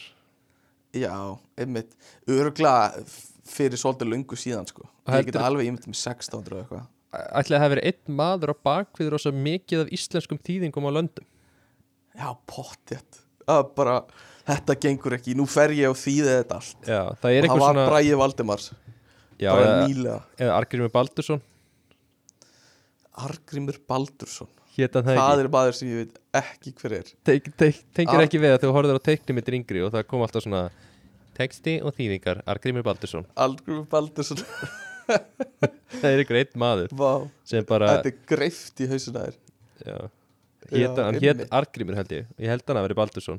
Já, 1.00 1.16
einmitt. 1.58 1.96
Örgla 2.30 2.74
fyrir 3.46 3.80
svolítið 3.80 4.12
löngu 4.12 4.38
síðan, 4.38 4.66
sko. 4.70 4.88
Ég 5.12 5.28
get 5.28 5.38
alveg 5.40 5.68
ímynd 5.68 5.86
með 5.86 5.98
1600 5.98 6.56
og 6.56 6.62
eitthvað. 6.64 6.86
Ætli 7.40 7.56
að 7.56 7.62
hafi 7.62 7.72
verið 7.76 7.86
einn 7.92 8.16
maður 8.18 8.52
á 8.52 8.56
bakvið 8.66 9.12
rosa 9.14 9.30
mikið 9.32 9.84
af 9.84 9.92
íslenskum 9.94 10.40
þýðingum 10.44 10.88
á 10.88 10.96
löndum? 10.98 11.28
Já, 12.16 12.28
pottjett 12.48 13.22
Það 13.46 13.68
bara, 13.78 13.92
þetta 14.48 14.74
gengur 14.82 15.14
ekki. 15.14 15.36
Nú 15.38 15.46
fer 15.46 15.70
ég 15.76 15.92
og 15.92 15.98
þýði 16.00 16.32
þetta 16.40 16.56
allt. 16.58 16.78
Já, 16.82 17.02
það 17.22 17.36
Og 17.36 17.44
það 17.46 17.52
var 17.52 17.62
svona 17.62 17.84
Bræði 17.86 18.16
Valdimars. 18.18 18.66
Já, 19.36 19.50
eða, 19.52 20.16
eða 20.40 20.56
Argrimur 20.56 20.90
Baldursson. 20.90 21.42
Argrimur 23.26 23.78
Baldursson 23.88 24.50
hétt 24.76 24.96
hann 24.98 25.06
það 25.06 25.16
Það 25.18 25.30
ekki? 25.32 25.44
er 25.44 25.48
maður 25.56 25.76
sem 25.78 25.88
ég 25.92 26.00
veit 26.02 26.18
ekki 26.40 26.72
hver 26.80 26.94
er. 26.98 27.12
Teik, 27.28 27.46
teik, 27.60 27.78
tengir 27.96 28.18
Ar- 28.20 28.24
ekki 28.26 28.40
við 28.42 28.54
að 28.56 28.60
þú 28.66 28.72
horfður 28.76 28.98
á 29.00 29.06
teikni 29.08 29.36
með 29.38 29.50
yngri 29.60 29.82
og 29.86 29.94
það 29.94 30.06
kom 30.10 30.24
alltaf 30.26 30.44
svona 30.44 30.62
texti 31.36 31.76
og 31.84 31.94
þýðingar. 31.96 32.42
Argrimur 32.48 32.84
Baldursson. 32.86 33.26
Argrimur 33.36 33.86
Baldursson. 33.92 34.42
Það 35.06 36.06
er 36.10 36.18
eitthvað 36.18 36.38
einn 36.40 36.56
maður 36.58 36.94
Vá, 36.98 37.10
sem 37.46 37.62
bara 37.68 37.92
þetta 38.00 38.10
er 38.10 38.16
greift 38.26 38.80
í 38.82 38.88
hausuna 38.90 39.20
þér. 39.28 39.36
Já, 39.86 39.96
Já, 40.66 40.72
hét, 40.80 40.98
hann 40.98 41.18
hétt. 41.22 41.42
Argrimur 41.54 41.94
held 42.00 42.14
ég. 42.16 42.24
Ég 42.42 42.50
held 42.50 42.64
hann 42.66 42.80
að 42.80 42.86
veri 42.88 42.96
Baldursson. 42.98 43.38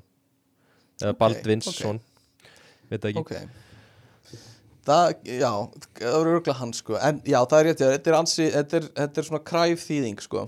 Eða 1.01 1.11
Ok, 1.11 1.17
Baldvinsson. 1.19 1.99
veit 2.87 3.01
það 3.03 3.09
ekki. 3.11 3.23
Ok. 3.25 4.37
Það, 4.87 5.09
já, 5.27 5.49
það 5.99 6.13
voru 6.15 6.31
örgulega 6.37 6.55
hann 6.61 6.71
sko. 6.77 6.95
En 7.03 7.19
já, 7.27 7.41
það 7.43 7.59
er 7.59 7.65
rétt, 7.67 7.81
já, 7.83 7.89
þetta 7.97 8.11
er 8.13 8.15
ansi 8.21 8.45
Þetta 8.53 8.77
er, 8.79 8.85
þetta 9.01 9.19
er 9.21 9.27
svona 9.27 9.43
kræf 9.51 9.83
þýðing 9.83 10.21
sko 10.23 10.45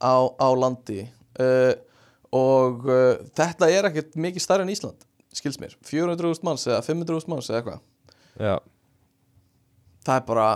Á, 0.00 0.16
á 0.36 0.48
landi. 0.56 1.04
Uh, 1.36 1.74
Og 2.34 2.86
uh, 2.88 3.18
þetta 3.36 3.68
er 3.70 3.88
ekkert 3.90 4.16
mikið 4.18 4.44
stærri 4.44 4.66
en 4.66 4.72
Ísland 4.72 5.04
Skils 5.36 5.58
mér, 5.60 5.74
400.000 5.84 6.46
manns 6.46 6.64
eða 6.64 6.80
500.000 6.80 7.28
manns 7.28 7.50
eða 7.50 7.58
eitthvað. 7.60 7.80
Já, 8.40 8.54
það 10.06 10.14
er 10.14 10.24
bara 10.30 10.46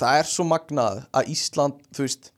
það 0.00 0.20
er 0.20 0.30
svo 0.30 0.46
magnað 0.48 1.02
að 1.20 1.28
Ísland 1.34 1.82
þú 1.96 2.06
veist, 2.06 2.30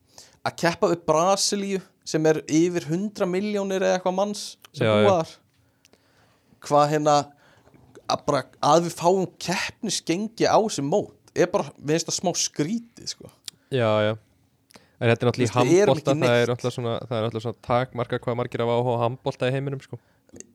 að 0.43 0.57
keppa 0.65 0.91
við 0.91 1.05
Brasilíu 1.07 1.81
sem 2.09 2.27
er 2.27 2.41
yfir 2.51 2.89
100 2.89 3.31
miljónir 3.31 3.85
eða 3.85 4.01
eitthvað 4.01 4.19
manns 4.19 4.45
sem 4.73 4.89
Já, 4.89 4.95
búa 5.05 5.21
þar. 5.21 5.35
Hvað 6.67 6.93
hérna 6.97 7.17
að, 8.09 8.25
bara, 8.27 8.43
að 8.75 8.89
við 8.89 8.99
fáum 8.99 9.29
keppnisgengi 9.47 10.51
á 10.51 10.59
sem 10.75 10.89
mót 10.89 11.15
er 11.39 11.47
bara, 11.53 11.71
við 11.79 11.95
finnst 11.95 12.11
það 12.11 12.19
smá 12.19 12.33
skrítið 12.43 13.13
sko. 13.15 13.31
Já, 13.71 13.91
já 14.03 14.13
En 14.99 15.13
þetta 15.13 15.23
er 15.23 15.29
náttúrulega 15.31 15.63
í 15.63 15.69
við 15.69 15.81
erum 15.83 15.99
handbólta 15.99 16.15
það 16.19 16.41
er 16.43 16.51
náttúrulega 16.53 16.75
svona, 16.75 16.95
er 17.19 17.43
svona 17.45 17.67
takmarka 17.69 18.19
hvað 18.25 18.39
margir 18.41 18.65
af 18.65 18.73
áhuga 18.75 18.97
handbólta 19.05 19.51
í 19.51 19.55
heiminum 19.55 19.83
sko. 19.85 19.99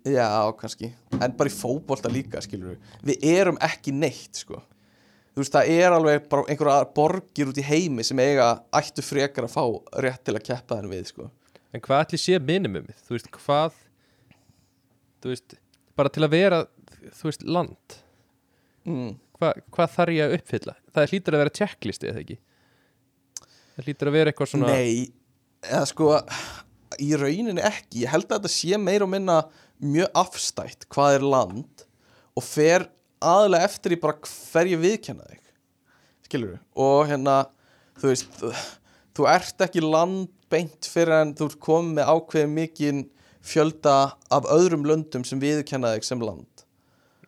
já, 0.06 0.28
kannski, 0.60 0.92
en 1.16 1.36
bara 1.38 1.50
í 1.50 1.56
fótbolta 1.56 2.12
líka 2.12 2.42
skilur 2.44 2.74
við, 2.76 2.90
við 3.08 3.30
erum 3.32 3.60
ekki 3.64 3.94
neitt 3.96 4.44
sko. 4.44 4.60
þú 5.32 5.46
veist, 5.46 5.56
það 5.56 5.72
er 5.78 5.96
alveg 5.96 6.28
bara 6.30 6.44
einhverja 6.52 6.92
borgir 6.98 7.54
út 7.54 7.62
í 7.64 7.66
heimi 7.70 8.04
sem 8.04 8.20
eiga 8.20 8.50
ættu 8.76 9.06
frekar 9.06 9.48
að 9.48 9.56
fá 9.56 9.64
rétt 10.04 10.26
til 10.28 10.36
að 10.36 10.46
keppa 10.52 10.82
þenn 10.82 10.92
við 10.92 11.08
sko. 11.14 11.32
En 11.74 11.82
hvað 11.82 12.06
ætli 12.06 12.20
sé 12.22 12.38
minimumið? 12.38 13.00
Þú 13.08 13.16
veist, 13.16 13.32
hvað 13.40 13.82
Þú 15.24 15.32
veist, 15.32 15.56
bara 15.96 16.12
til 16.12 16.26
að 16.26 16.34
vera 16.36 16.64
Þú 17.16 17.30
veist, 17.30 17.46
land 17.48 17.96
mm. 18.84 19.14
Hva, 19.40 19.54
Hvað 19.74 19.94
þarf 19.96 20.18
ég 20.18 20.28
að 20.28 20.36
uppfylla? 20.38 20.76
Það 20.94 21.14
hlýtur 21.14 21.38
að 21.38 21.44
vera 21.44 21.56
checklisti, 21.60 22.10
eða 22.12 22.22
ekki? 22.22 22.38
Það 23.74 23.88
hlýtur 23.88 24.10
að 24.10 24.18
vera 24.18 24.32
eitthvað 24.32 24.52
svona 24.52 24.74
Nei, 24.74 25.08
eða 25.66 25.86
sko 25.90 26.10
í 27.02 27.10
rauninni 27.18 27.64
ekki, 27.66 28.04
ég 28.04 28.12
held 28.14 28.28
að 28.30 28.44
þetta 28.44 28.52
sé 28.54 28.78
meir 28.82 29.06
og 29.06 29.10
minna 29.14 29.40
mjög 29.84 30.20
afstætt 30.22 30.86
hvað 30.94 31.18
er 31.18 31.26
land 31.34 31.86
og 32.38 32.46
fer 32.46 32.86
aðlega 33.24 33.70
eftir 33.70 33.96
í 33.96 34.00
bara 34.04 34.20
hverju 34.30 34.80
viðkenna 34.84 35.26
þig. 35.32 35.42
Skilur 36.28 36.60
og 36.86 37.10
hérna 37.10 37.40
þú 38.02 38.12
veist, 38.12 38.38
þú, 38.40 38.54
þú 39.18 39.28
ert 39.34 39.66
ekki 39.66 39.84
landbeint 39.86 40.90
fyrir 40.94 41.16
en 41.22 41.34
þú 41.38 41.50
ert 41.50 41.62
komið 41.66 41.98
með 41.98 42.14
ákveðið 42.14 42.56
mikinn 42.60 43.04
fjölda 43.44 43.98
af 44.32 44.48
öðrum 44.54 44.86
löndum 44.88 45.26
sem 45.28 45.42
viðkenna 45.42 45.96
þig 45.98 46.08
sem 46.08 46.22
land. 46.24 46.66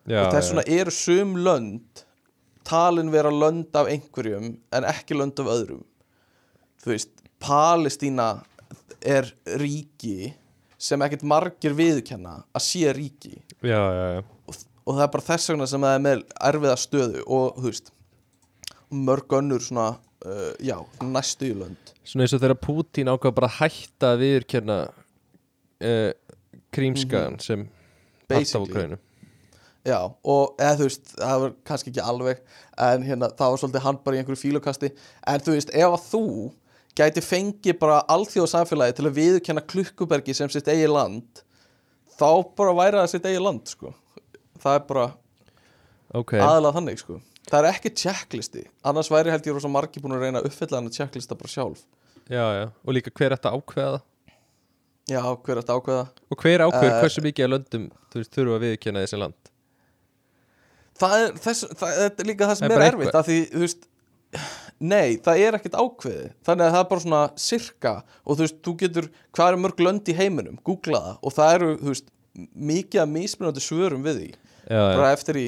Já, 0.06 0.22
og 0.22 0.30
þess 0.36 0.52
vegna 0.52 0.66
eru 0.78 0.94
sum 0.94 1.34
lönd 1.42 2.06
talin 2.66 3.10
vera 3.10 3.30
lönd 3.30 3.74
af 3.78 3.90
einhverjum 3.90 4.52
en 4.74 4.86
ekki 4.86 5.18
lönd 5.18 5.38
af 5.42 5.50
öðrum 5.50 5.82
þú 6.86 6.94
veist, 6.94 7.12
Palestína 7.42 8.30
er 9.02 9.28
ríki 9.58 10.30
sem 10.78 11.02
ekkert 11.02 11.24
margir 11.26 11.74
viðkenna 11.76 12.38
að 12.54 12.64
sé 12.64 12.92
ríki. 12.94 13.34
Já, 13.64 13.80
já, 13.80 14.06
já. 14.16 14.20
og, 14.22 14.58
og 14.84 14.96
það 14.96 15.04
er 15.06 15.12
bara 15.16 15.26
þess 15.26 15.52
vegna 15.52 15.68
sem 15.70 15.86
það 15.86 15.96
er 15.96 16.04
með 16.04 16.24
erfiða 16.50 16.76
stöðu 16.80 17.24
og 17.26 17.58
þú 17.58 17.70
veist 17.70 17.92
mörg 19.06 19.34
önnur 19.40 19.64
svona 19.66 19.88
uh, 19.96 20.52
já, 20.62 20.76
næstu 21.02 21.50
í 21.50 21.56
lönd. 21.58 21.94
Svona 22.06 22.26
eins 22.26 22.36
og 22.36 22.44
þegar 22.44 22.60
Putin 22.62 23.10
ákvað 23.10 23.34
bara 23.40 23.54
hætta 23.58 24.12
að 24.14 24.22
viðurkenna 24.22 24.78
uh, 24.86 26.12
krímskagan 26.76 27.40
sem 27.42 27.66
part 27.66 28.38
af 28.38 28.38
Basically. 28.38 28.70
Ukraínu 28.70 29.02
Já, 29.86 30.00
og 30.02 30.56
eða 30.58 30.78
þú 30.80 30.86
veist, 30.88 31.10
það 31.14 31.42
var 31.42 31.52
kannski 31.68 31.90
ekki 31.92 32.02
alveg 32.02 32.38
en 32.82 33.04
hérna, 33.06 33.28
það 33.38 33.52
var 33.52 33.60
svolítið 33.60 33.84
hann 33.84 33.98
bara 34.02 34.16
í 34.16 34.18
einhverju 34.18 34.40
fílokasti. 34.40 34.88
En 35.30 35.44
þú 35.46 35.52
veist, 35.54 35.70
ef 35.70 35.92
að 35.92 36.06
þú 36.08 36.22
gæti 36.96 37.22
fengið 37.24 37.78
bara 37.80 38.00
alþjóð 38.12 38.48
samfélagi 38.52 38.96
til 38.98 39.06
að 39.08 39.18
viðurkenna 39.18 39.64
klukkubergi 39.68 40.34
sem 40.36 40.50
sitt 40.52 40.68
eigi 40.72 40.88
land 40.90 41.42
þá 42.16 42.28
bara 42.56 42.74
væri 42.76 43.00
það 43.00 43.12
sitt 43.12 43.28
eigi 43.28 43.42
land, 43.42 43.64
sko. 43.68 43.92
Það 44.62 44.78
er 44.78 44.84
bara 44.88 45.06
Ok, 46.16 46.36
aðalega 46.40 46.78
þannig, 46.78 47.00
sko. 47.02 47.20
Það 47.46 47.58
er 47.60 47.68
ekki 47.70 47.92
checklisti, 48.02 48.64
annars 48.86 49.10
væri 49.12 49.30
held 49.30 49.46
ég 49.46 49.54
rosa 49.54 49.70
margir 49.70 50.02
búin 50.02 50.16
að 50.16 50.24
reyna 50.26 50.40
að 50.42 50.48
uppfylla 50.50 50.80
hann 50.80 50.88
að 50.90 50.96
checklista 50.98 51.36
bara 51.38 51.52
sjálf. 51.52 51.84
Já, 52.26 52.42
já. 52.56 52.64
Og 52.82 52.96
líka 52.96 53.12
hver 53.14 53.36
ætti 53.36 53.50
að 53.50 53.58
ákveða? 53.60 54.00
Já, 55.06 55.20
hver 55.22 55.52
er 55.54 55.60
þetta 55.60 55.76
ákveða? 55.78 56.06
Og 56.32 56.40
hver 56.42 56.64
ákveður 56.66 56.94
Eh, 56.96 57.02
hversu 57.04 57.22
mikið 57.22 57.46
af 57.46 57.52
löndum 57.52 57.84
þú 58.10 58.22
þurfa 58.26 58.56
að 58.56 58.64
viðurkenna 58.64 59.04
þessi 59.04 59.20
land? 59.22 59.52
Það 60.96 61.14
er, 61.20 61.36
þess, 61.44 61.68
það, 61.76 62.00
er 62.06 62.26
líka 62.30 62.48
það 62.48 62.58
sem 62.58 62.66
er 62.72 62.80
er, 62.80 62.86
erfitt 62.88 63.18
að 63.20 63.28
því, 63.28 63.36
þú 63.52 63.62
veist 63.62 63.86
Nei, 64.80 65.16
það 65.24 65.38
er 65.40 65.56
ekkert 65.56 65.76
ákveðið. 65.80 66.26
Þannig 66.44 66.66
að 66.66 66.74
það 66.74 66.82
er 66.82 66.88
bara 66.90 67.02
svona 67.06 67.20
sirka. 67.40 67.92
Og 68.26 68.36
þú 68.36 68.42
veist, 68.44 68.56
þú 68.66 68.74
getur, 68.82 69.06
hvað 69.32 69.48
eru 69.52 69.60
mörg 69.62 69.78
lönd 69.86 70.10
í 70.12 70.16
heiminum? 70.18 70.58
Googla 70.66 71.00
það. 71.06 71.14
Og 71.22 71.32
það 71.38 71.54
eru, 71.58 71.70
þú 71.80 71.92
veist 71.94 72.12
Mikið 72.36 73.00
að 73.00 73.12
mismunandi 73.14 73.62
svörum 73.64 74.02
við 74.04 74.18
því. 74.20 74.26
Já, 74.68 74.76
já. 74.76 74.96
Bara 74.98 75.12
eftir 75.16 75.38
í 75.40 75.44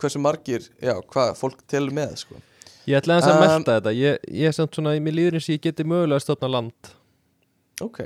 hversu 0.00 0.20
margir 0.24 0.62
Já, 0.80 0.94
hvað 1.12 1.34
fólk 1.36 1.58
telur 1.68 1.92
með, 1.92 2.14
sko. 2.22 2.38
Ég 2.88 2.96
ætla 3.02 3.18
aðeins 3.18 3.28
að 3.28 3.36
Um, 3.36 3.44
melta 3.44 3.74
þetta. 3.76 3.92
Ég, 3.98 4.24
ég 4.32 4.48
er 4.48 4.56
samt 4.56 4.78
svona, 4.78 4.94
mér 5.04 5.16
líður 5.18 5.36
eins 5.36 5.48
og 5.50 5.52
ég 5.58 5.60
geti 5.66 5.84
mögulega 5.84 6.16
að 6.16 6.24
stofna 6.24 6.48
land. 6.54 6.90
Ok, 7.84 8.00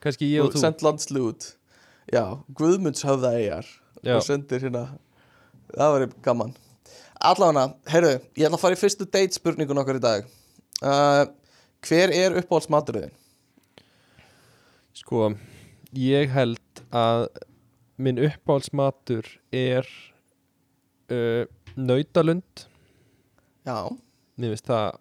Kannski 0.00 0.30
ég 0.30 0.44
og 0.46 0.54
þú. 0.54 0.62
send 0.62 0.82
landslu 0.86 1.24
út. 1.32 1.48
Já, 2.12 2.24
Guðmunds 2.54 3.02
höfða 3.06 3.34
eigar 3.36 3.66
Já. 4.06 4.14
Og 4.16 4.22
sendir 4.24 4.62
hérna. 4.62 4.84
Það 5.74 5.92
var 5.96 6.06
gaman 6.24 6.54
Allána, 7.20 7.66
heyrðu, 7.90 8.14
ég 8.38 8.46
ætla 8.46 8.56
að 8.56 8.62
fara 8.62 8.76
í 8.76 8.80
fyrstu 8.80 9.04
date 9.04 9.36
spurningun 9.36 9.80
okkar 9.82 9.98
í 9.98 10.00
dag. 10.00 10.28
Uh, 10.80 11.26
Hver 11.84 12.12
er 12.16 12.38
uppáhaldsmaturðin? 12.40 13.12
Sko, 14.96 15.28
ég 15.96 16.32
held 16.32 16.82
að 16.96 17.26
minn 18.00 18.22
uppáhaldsmatur 18.24 19.28
er 19.52 19.84
uh, 21.12 21.44
nautalund. 21.76 22.64
Já, 23.68 23.76
Mér 24.40 24.54
finnst 24.54 24.70
það 24.72 24.96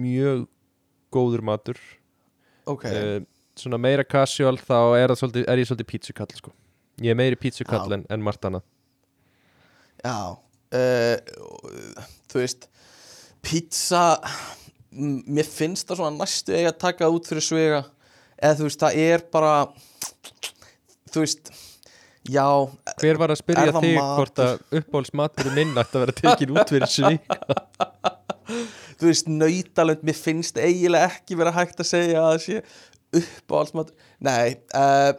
mjög 0.00 0.46
góður 1.12 1.44
matur. 1.44 1.84
Ok. 2.64 2.88
Uh, 2.88 3.18
Svona 3.60 3.76
meira 3.76 4.06
casual 4.08 4.56
þá 4.56 4.78
er, 4.96 5.12
svolítið, 5.18 5.44
er 5.44 5.60
ég 5.60 5.68
svolítið 5.68 5.92
pítsukall 5.92 6.30
sko. 6.32 6.54
Ég 7.04 7.12
er 7.12 7.18
meiri 7.20 7.36
pítsukall 7.36 7.92
en, 7.96 8.06
en 8.08 8.22
margt 8.24 8.44
annað 8.48 8.64
Já 10.00 10.40
uh, 10.76 11.16
Þú 12.30 12.42
veist 12.42 12.68
Pizza 13.44 14.04
Mér 14.90 15.46
finnst 15.46 15.88
það 15.88 16.02
svona 16.02 16.18
næstu 16.18 16.54
eiga 16.56 16.72
að 16.72 16.80
taka 16.82 17.06
það 17.06 17.16
út 17.16 17.30
fyrir 17.30 17.46
svega 17.46 17.80
Eða 18.40 18.56
þú 18.58 18.68
veist, 18.68 18.84
það 18.84 19.00
er 19.06 19.26
bara 19.32 19.54
Þú 21.10 21.24
veist 21.24 21.52
Já, 22.30 22.46
Hver 23.00 23.18
var 23.18 23.32
að 23.32 23.40
spyrja 23.40 23.72
þig 23.80 23.94
matur? 23.96 24.16
hvort 24.18 24.40
að 24.44 24.80
uppáhaldsmaturinn 24.80 25.56
minn 25.56 25.80
ætti 25.80 25.96
að 25.96 26.02
vera 26.04 26.16
tekin 26.18 26.52
út 26.52 26.72
fyrir 26.74 26.90
svik 26.92 27.24
þú 29.00 29.08
veist, 29.08 29.30
nautalönd 29.30 30.04
Mér 30.06 30.18
finnst 30.18 30.60
eiginlega 30.60 31.08
ekki 31.14 31.38
vera 31.40 31.54
hægt 31.56 31.80
að 31.80 31.88
segja 31.88 32.20
að 32.20 32.34
það 32.34 32.44
sé 32.44 33.22
uppáhaldsmat 33.22 33.94
Nei, 34.28 34.58
uh, 34.76 35.14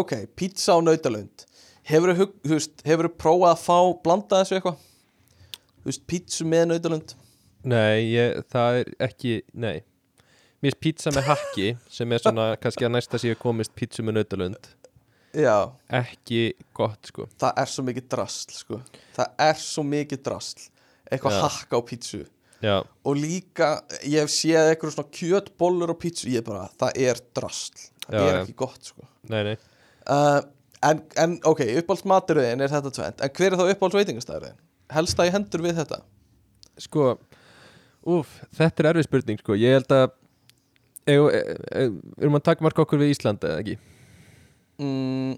ok, 0.00 0.16
pizza 0.38 0.78
og 0.78 0.86
nautalönd 0.88 1.44
Hefur 1.86 2.16
þú 2.16 3.12
prófað 3.14 3.52
að 3.52 3.62
fá 3.62 3.78
blanda 4.02 4.40
þessu 4.40 4.56
eitthvað? 4.56 4.80
Þú 5.86 5.92
veist, 5.92 6.06
pizzu 6.10 6.44
með 6.50 6.64
nautalönd. 6.72 7.12
Nei, 7.70 8.08
ég, 8.10 8.40
það 8.50 8.78
er 8.80 8.88
ekki, 9.06 9.36
nei. 9.54 9.76
Mér 10.58 10.72
finnst 10.72 10.80
pizza 10.82 11.12
með 11.14 11.28
hakki 11.28 11.66
sem 11.94 12.10
er 12.16 12.24
svona 12.24 12.46
kannski 12.62 12.88
að 12.88 12.96
næsta 12.96 13.20
síðu 13.22 13.36
komist 13.38 13.70
pizza 13.78 14.02
með 14.02 14.16
nautalund 14.16 14.66
Já, 15.36 15.68
ekki 15.94 16.56
gott 16.74 17.06
sko. 17.06 17.28
Það 17.38 17.60
er 17.62 17.70
svo 17.70 17.84
mikið 17.86 18.08
drasl 18.16 18.56
sko. 18.56 18.80
Það 19.14 19.44
er 19.46 19.62
svo 19.62 19.84
mikið 19.86 20.24
drasl. 20.26 20.66
Eitthvað 21.06 21.38
hakka 21.44 21.78
á 21.78 21.82
pizzu 21.86 22.22
Já, 22.64 22.80
Og 23.06 23.20
líka, 23.20 23.70
ég 24.02 24.24
hef 24.24 24.32
séð 24.34 24.72
eitthvað 24.72 24.96
svona 24.96 25.14
kjötbollur 25.20 25.94
á 25.94 25.96
pizzu 26.02 26.32
Ég 26.32 26.42
er 26.42 26.48
bara, 26.50 26.66
það 26.82 27.02
er 27.06 27.22
drasl. 27.38 27.86
Það 28.08 28.18
Já, 28.18 28.26
er 28.26 28.40
ekki 28.42 28.58
gott 28.64 28.90
sko. 28.90 29.06
Nei, 29.30 29.42
nei. 29.52 29.56
Uh, 30.02 30.40
en, 30.90 31.06
en 31.14 31.38
ok, 31.46 31.62
uppáhaldsmaturðin 31.84 32.66
er 32.66 32.74
þetta 32.74 32.94
tvent 32.98 33.22
En 33.22 33.36
hver 33.38 33.52
er 33.52 33.60
þá 33.60 33.68
uppáhaldsveitingastæðurðin? 33.76 34.58
Helst 34.94 35.18
það 35.18 35.30
í 35.30 35.34
hendur 35.34 35.64
við 35.64 35.80
þetta? 35.80 35.98
Sko, 36.86 37.10
úf, 38.06 38.38
þetta 38.54 38.82
er 38.82 38.90
erfið 38.92 39.08
spurning 39.08 39.42
sko. 39.42 39.56
Ég 39.58 39.78
held 39.78 39.94
að 39.96 40.06
e, 41.06 41.16
e, 41.16 41.84
erum 42.20 42.38
að 42.38 42.46
taka 42.50 42.66
marka 42.66 42.84
okkur 42.84 43.02
við 43.02 43.14
Íslandi 43.14 43.48
eða 43.48 43.62
ekki? 43.64 43.78
Mm, 44.76 45.32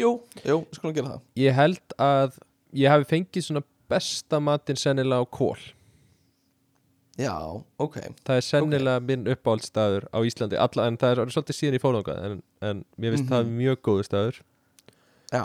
jú, 0.00 0.14
jú, 0.40 0.56
við 0.64 0.78
skulum 0.78 0.96
gera 0.96 1.12
það. 1.12 1.26
Ég 1.42 1.58
held 1.58 1.96
að 2.00 2.40
ég 2.80 2.94
hafi 2.94 3.10
fengið 3.10 3.46
svona 3.46 3.64
besta 3.90 4.40
matinn 4.42 4.78
sennilega 4.78 5.22
á 5.22 5.26
kól 5.26 5.58
Já, 7.20 7.34
ok. 7.76 7.96
Það 8.24 8.38
er 8.38 8.44
sennilega 8.46 9.00
minn 9.04 9.26
uppáhaldstaður 9.28 10.06
á 10.08 10.18
Íslandi 10.24 10.56
alla, 10.56 10.86
En 10.88 10.96
það 10.96 11.10
er 11.26 11.32
svolítið 11.34 11.56
síðan 11.58 11.76
í 11.76 11.80
fólangað 11.82 12.22
en, 12.24 12.38
en 12.64 12.80
mér 12.96 13.12
finnst 13.12 13.28
það 13.28 13.50
mjög 13.58 13.82
góður 13.84 14.06
staður. 14.08 14.38
Já, 15.28 15.44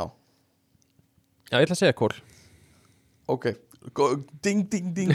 Já, 1.52 1.60
ég 1.60 1.68
ætla 1.68 1.76
að 1.76 1.82
segja 1.84 1.98
kól 1.98 2.14
ok. 3.28 3.54
Ding, 4.42 4.66
ding, 4.70 4.90
ding. 4.96 5.12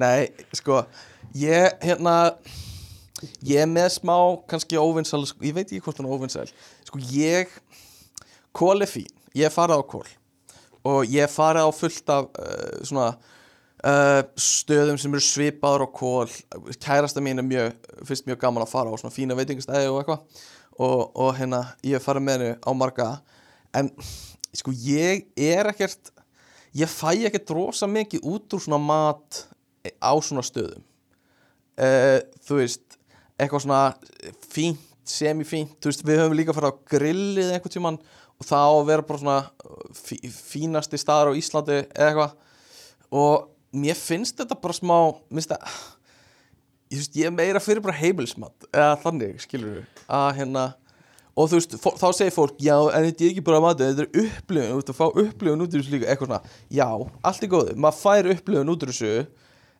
Nei, 0.00 0.30
sko 0.56 0.82
Ég, 1.36 1.74
hérna 1.84 2.14
Ég 3.44 3.60
er 3.60 3.68
með 3.68 3.90
smá, 3.98 4.14
kannski 4.48 4.78
óvinnsæl 4.80 5.26
sko, 5.28 5.42
Ég 5.44 5.56
veit 5.56 5.66
ekki 5.66 5.82
hvort 5.84 5.98
hann 6.00 6.08
er 6.08 6.14
óvinnsæl 6.16 6.52
Sko, 6.88 7.00
ég 7.12 7.52
Kól 8.56 8.80
er 8.80 8.88
fín, 8.88 9.10
ég 9.36 9.48
er 9.48 9.52
farið 9.52 9.82
á 9.82 9.84
kól 9.92 10.08
Og 10.88 11.02
ég 11.04 11.26
er 11.26 11.32
farið 11.32 11.68
á 11.68 11.70
fullt 11.74 12.14
af 12.14 12.30
uh, 12.32 12.80
Svona 12.80 13.10
uh, 13.84 14.22
Stöðum 14.40 14.96
sem 15.00 15.12
eru 15.12 15.24
svipaður 15.26 15.84
á 15.84 15.88
kól 16.00 16.32
Kærasta 16.80 17.20
mín 17.24 17.42
er 17.42 17.46
mjög 17.46 17.90
Fyrst 18.08 18.28
mjög 18.28 18.40
gaman 18.46 18.64
að 18.64 18.72
fara 18.72 18.94
á 18.94 18.96
svona 19.00 19.14
fína 19.14 19.36
veitingastæði 19.36 19.90
og 19.90 20.00
eitthvað. 20.00 20.44
Og, 20.78 21.00
og 21.18 21.32
hérna 21.34 21.64
ég 21.82 21.98
hef 21.98 22.04
farið 22.06 22.24
með 22.24 22.36
henni 22.36 22.50
á 22.62 22.70
marga. 22.78 23.06
En 23.74 23.90
sko 24.54 24.70
ég 24.70 25.26
er 25.34 25.66
ekkert 25.72 26.12
ég 26.78 26.90
fæ 26.90 27.12
ekkert 27.28 27.54
rosa 27.56 27.88
mikið 27.90 28.26
út 28.28 28.54
úr 28.56 28.62
svona 28.64 28.80
mat 28.82 29.42
á 29.98 30.12
svona 30.22 30.44
stöðum. 30.46 30.84
Uh, 31.78 32.18
þú 32.46 32.60
veist 32.60 32.98
eitthvað 33.38 33.64
svona 33.64 33.82
fínt, 34.50 34.86
semifínt 35.08 35.76
þú 35.78 35.92
veist 35.92 36.06
við 36.06 36.22
höfum 36.22 36.38
líka 36.38 36.54
farið 36.56 36.74
á 36.74 36.82
grillið 36.90 37.52
einhvern 37.54 37.74
tímann 37.74 38.00
og 38.38 38.46
það 38.48 38.64
á 38.66 38.72
að 38.72 38.88
vera 38.90 39.06
bara 39.06 39.22
svona 39.22 39.38
fí, 39.94 40.18
fínasti 40.30 40.98
staðar 41.00 41.30
á 41.34 41.38
Íslandi 41.38 41.78
eða 41.84 42.08
eitthvað. 42.08 42.34
Og 43.08 43.46
mér 43.78 43.98
finnst 43.98 44.40
þetta 44.40 44.58
bara 44.58 44.76
smá 44.76 44.98
minnst 45.30 45.54
það 45.54 45.78
ég, 46.88 46.98
veist, 46.98 47.16
ég 47.18 47.34
meira 47.34 47.62
fyrir 47.62 47.84
bara 47.84 47.96
heimilsmat 47.98 48.68
eða 48.72 48.98
þannig, 49.02 49.40
skilur 49.44 49.78
við 49.78 50.04
að 50.18 50.28
hérna 50.40 50.64
og 51.38 51.50
þú 51.50 51.60
veist, 51.60 51.76
þá 51.78 52.06
segir 52.16 52.34
fólk 52.34 52.58
já, 52.62 52.74
en 52.74 53.06
þetta 53.06 53.24
er 53.24 53.32
ekki 53.32 53.44
bara 53.46 53.60
matið, 53.62 53.92
þetta 53.92 54.06
er 54.06 54.24
upplifun. 54.24 54.70
Þú 54.72 54.78
veist, 54.80 54.90
að 54.90 54.98
fá 54.98 55.06
upplifun 55.22 55.62
út 55.64 55.76
úr 55.76 55.84
þessu 55.84 55.94
líka 55.94 56.08
eitthvað 56.10 56.32
svona, 56.32 56.56
já, 56.74 56.88
allt 57.30 57.44
er 57.46 57.52
góðu, 57.52 57.76
maður 57.84 58.00
fær 58.00 58.30
upplifun 58.34 58.72
út 58.74 58.86
úr 58.86 58.92
þessu. 58.92 59.12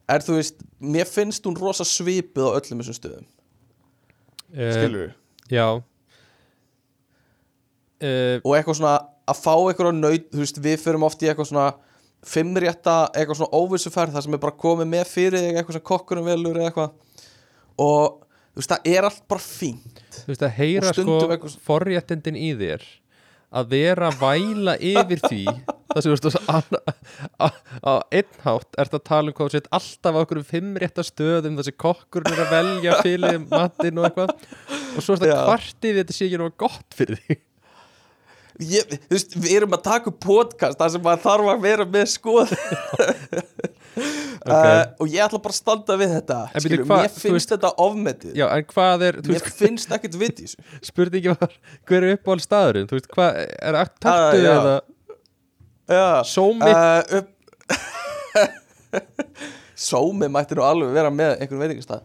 Er 0.09 0.25
þú 0.25 0.37
veist, 0.39 0.63
mér 0.95 1.09
finnst 1.09 1.45
hún 1.45 1.59
rosa 1.59 1.85
svipið 1.85 2.47
á 2.47 2.57
öllum 2.57 2.81
þessum 2.81 2.97
stöðum. 2.97 3.27
Eh, 4.55 4.71
skilur 4.73 5.03
við 5.03 5.17
Já. 5.49 5.67
Uh, 7.99 8.37
og 8.45 8.53
eitthvað 8.55 8.77
svona 8.79 8.95
að 9.29 9.39
fá 9.41 9.53
eitthvað 9.57 9.97
nöyt, 9.97 10.29
þú 10.31 10.43
veist, 10.43 10.59
við 10.63 10.81
förum 10.81 11.05
oft 11.07 11.23
í 11.25 11.29
eitthvað 11.29 11.49
svona 11.51 11.67
fimmrétta, 12.25 12.95
eitthvað 13.13 13.41
svona 13.41 13.59
óvissuferð 13.59 14.15
þar 14.15 14.25
sem 14.25 14.35
er 14.35 14.41
bara 14.43 14.59
komið 14.63 14.89
með 14.91 15.11
fyrir 15.11 15.43
þig 15.43 15.59
eitthvað 15.59 15.77
sem 15.77 15.85
kokkurum 15.89 16.27
velur 16.27 16.59
eða 16.59 16.71
eitthvað. 16.71 16.95
Og 17.79 18.18
þú 18.53 18.61
veist, 18.61 18.71
það 18.73 18.89
er 18.95 19.07
allt 19.09 19.21
bara 19.31 19.43
fínt. 19.45 20.01
Þú 20.21 20.31
veist 20.33 20.45
að 20.47 20.55
heyra 20.59 20.93
sko 20.95 21.19
eitthvað- 21.27 21.59
forréttindin 21.69 22.39
í 22.39 22.49
þér 22.59 22.87
að 23.59 23.69
vera 23.71 24.09
að 24.11 24.19
væla 24.21 24.75
yfir 24.77 25.21
því 25.25 25.39
það 25.89 26.01
sem 26.05 26.11
þú 26.11 26.29
veist 26.29 26.79
á 27.39 27.93
einn 28.13 28.35
hátt 28.43 28.77
ert 28.83 28.93
að 28.93 29.03
tala 29.09 29.31
um 29.31 29.37
hvað 29.39 29.47
þú 29.49 29.55
sett 29.55 29.69
alltaf 29.73 30.13
á 30.13 30.21
okkur 30.21 30.41
fimm 30.45 30.75
rétta 30.77 31.01
stöðum 31.07 31.57
þessi 31.57 31.73
kokkurinn 31.81 32.35
er 32.35 32.43
að 32.45 32.53
velja 32.53 32.97
fyrir 33.05 33.39
matinn 33.49 33.97
og 34.01 34.09
eitthvað. 34.09 34.35
Og 34.95 35.01
svo 35.05 35.15
er 35.17 35.23
þetta 35.23 35.45
kvartið 35.49 35.97
þetta 36.03 36.17
sé 36.17 36.27
ekki 36.27 36.37
náttúrulega 36.43 36.61
gott 36.65 36.99
fyrir 36.99 37.23
þig. 37.25 37.41
Ég, 38.59 38.89
þú 39.07 39.13
veist, 39.15 39.35
við 39.39 39.51
erum 39.55 39.75
að 39.77 39.83
taka 39.85 40.11
upp 40.11 40.17
podcast 40.19 40.77
þar 40.81 40.89
sem 40.91 41.03
maður 41.05 41.21
þarf 41.23 41.49
að 41.53 41.61
vera 41.63 41.85
með 41.87 42.07
skoð 42.11 42.49
uh, 43.99 44.83
og 44.99 45.07
ég 45.11 45.21
ætla 45.25 45.39
bara 45.43 45.53
að 45.53 45.57
standa 45.59 45.95
við 45.99 46.13
þetta 46.17 46.37
skilur, 46.63 46.83
hvað- 46.85 47.03
mér 47.03 47.13
finnst 47.15 47.35
veist- 47.35 47.53
þetta 47.55 47.71
ofmetið. 47.85 48.33
Já, 48.39 48.45
er, 49.09 49.19
mér 49.25 49.33
veist, 49.35 49.49
finnst 49.59 49.91
ekkert 49.97 50.15
vit 50.21 50.39
í 50.39 50.45
þessu. 50.47 50.57
Spurningi 50.89 51.33
var 51.33 51.51
hver 51.89 52.07
er 52.07 52.15
uppáhald 52.17 52.45
staðurinn, 52.45 52.87
veist, 52.99 53.09
hvað 53.15 53.41
er 53.45 53.79
að 53.81 53.91
taktu 53.97 54.13
Ah, 54.13 54.39
já. 54.39 54.53
eða 54.55 54.75
Já. 55.89 56.07
sómi. 56.29 56.69
Uh, 56.69 57.01
upp 57.19 57.35
Sómi 59.79 60.27
mætti 60.31 60.57
nú 60.57 60.63
alveg 60.65 60.91
vera 60.95 61.11
með 61.13 61.37
einhvern 61.39 61.61
veitingastað. 61.63 62.01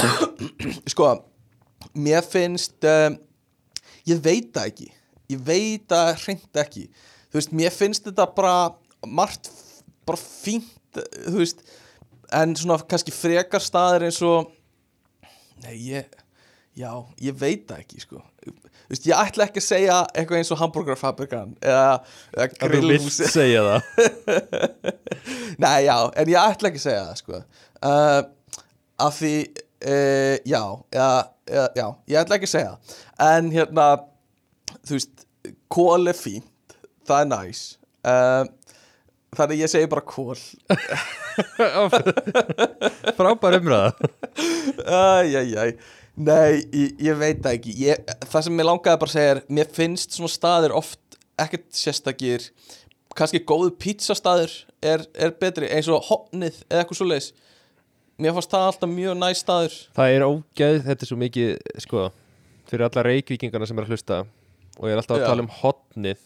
Sko 0.92 1.10
Mér 1.96 2.22
finnst 2.28 2.84
um, 2.86 3.16
Ég 4.08 4.20
veit 4.24 4.50
það 4.54 4.68
ekki. 4.70 4.88
Ég 5.30 5.40
veit 5.46 5.86
það 5.90 6.10
hreint 6.24 6.60
ekki. 6.62 6.84
Þú 7.30 7.38
veist, 7.38 7.52
mér 7.56 7.74
finnst 7.74 8.06
þetta 8.08 8.26
bara 8.34 8.54
margt 9.06 9.50
bara 10.08 10.18
fínt 10.20 10.70
þú 10.98 11.36
veist, 11.38 11.62
en 12.34 12.56
svona 12.58 12.80
kannski 12.90 13.14
frekar 13.14 13.62
staðir 13.62 14.08
eins 14.08 14.22
og 14.26 14.50
Nei, 15.60 15.74
ég 15.90 16.08
Já, 16.78 16.90
ég 17.20 17.34
veit 17.34 17.64
það 17.68 17.80
ekki, 17.82 18.00
sko. 18.04 18.20
Þú 18.44 18.92
veist, 18.92 19.06
ég 19.08 19.18
ætla 19.18 19.46
ekki 19.48 19.60
að 19.60 19.66
segja 19.66 19.96
eitthvað 20.14 20.38
eins 20.38 20.52
og 20.54 20.60
hamburgerfabrikan 20.60 21.56
eða, 21.58 21.96
eða 22.36 22.46
að 22.46 22.54
þú 22.60 22.68
grillhúsi 22.70 23.24
vilt 23.24 23.34
segja 23.34 23.64
það. 23.66 23.88
Nei, 25.64 25.80
já, 25.86 25.96
en 26.14 26.30
ég 26.30 26.38
ætla 26.40 26.70
ekki 26.70 26.80
að 26.80 26.86
segja 26.86 27.02
það, 27.08 27.18
sko. 27.24 27.42
Uh, 27.80 28.20
Af 29.00 29.16
því, 29.16 29.34
uh, 29.88 30.36
já, 30.44 30.62
já, 30.94 31.08
já, 31.48 31.62
já, 31.80 31.84
ég 32.12 32.22
ætla 32.22 32.38
ekki 32.38 32.48
að 32.50 32.54
segja 32.54 32.72
það. 32.72 32.96
En 33.26 33.52
hérna, 33.56 33.88
þú 34.78 34.96
veist, 34.98 35.26
kól 35.72 36.12
er 36.12 36.18
fínt, 36.18 36.78
það 37.08 37.24
er 37.24 37.30
næs 37.34 37.64
uh, 38.06 38.44
Þannig 39.36 39.60
ég 39.62 39.70
segi 39.70 39.86
bara 39.90 40.02
kól 40.02 40.34
frábær 43.18 43.58
umræða. 43.60 43.92
Æjæjæj. 44.82 45.76
Nei, 46.20 46.64
ég, 46.74 46.96
ég 47.00 47.20
veit 47.20 47.38
það 47.44 47.54
ekki. 47.54 47.74
Ég, 47.80 48.10
Það 48.26 48.46
sem 48.46 48.56
mér 48.58 48.68
langaði 48.68 49.00
bara 49.00 49.12
að 49.12 49.14
segja 49.14 49.34
er 49.36 49.40
Mér 49.56 49.70
finnst 49.76 50.16
svona 50.18 50.32
staðir 50.32 50.74
oft 50.76 51.18
ekkert 51.40 51.68
sérstakir. 51.78 52.48
Kannski 53.16 53.40
góðu 53.46 53.70
pítsastaður 53.80 54.52
er, 54.82 55.06
er 55.14 55.32
betri 55.38 55.70
eins 55.70 55.88
og 55.90 56.02
hopnið 56.10 56.58
eða 56.68 56.82
eitthvað 56.82 57.00
svo 57.00 57.08
leis 57.10 57.30
Mér 58.20 58.34
fannst 58.36 58.52
það 58.52 58.66
alltaf 58.68 58.90
mjög 58.92 59.16
næ 59.16 59.30
staður. 59.38 59.78
Það 59.96 60.14
er 60.18 60.26
ógeð, 60.26 60.82
þetta 60.84 61.06
er 61.06 61.08
svo 61.08 61.16
mikið 61.22 61.80
sko, 61.86 62.02
fyrir 62.68 62.84
alla 62.90 63.06
reykvíkingana 63.06 63.68
sem 63.70 63.78
er 63.80 63.86
að 63.86 63.94
hlusta 63.94 64.18
og 64.76 64.84
ég 64.84 64.92
er 64.92 65.00
alltaf 65.00 65.16
að 65.16 65.24
Já. 65.24 65.28
tala 65.30 65.46
um 65.46 65.54
hotnið. 65.62 66.20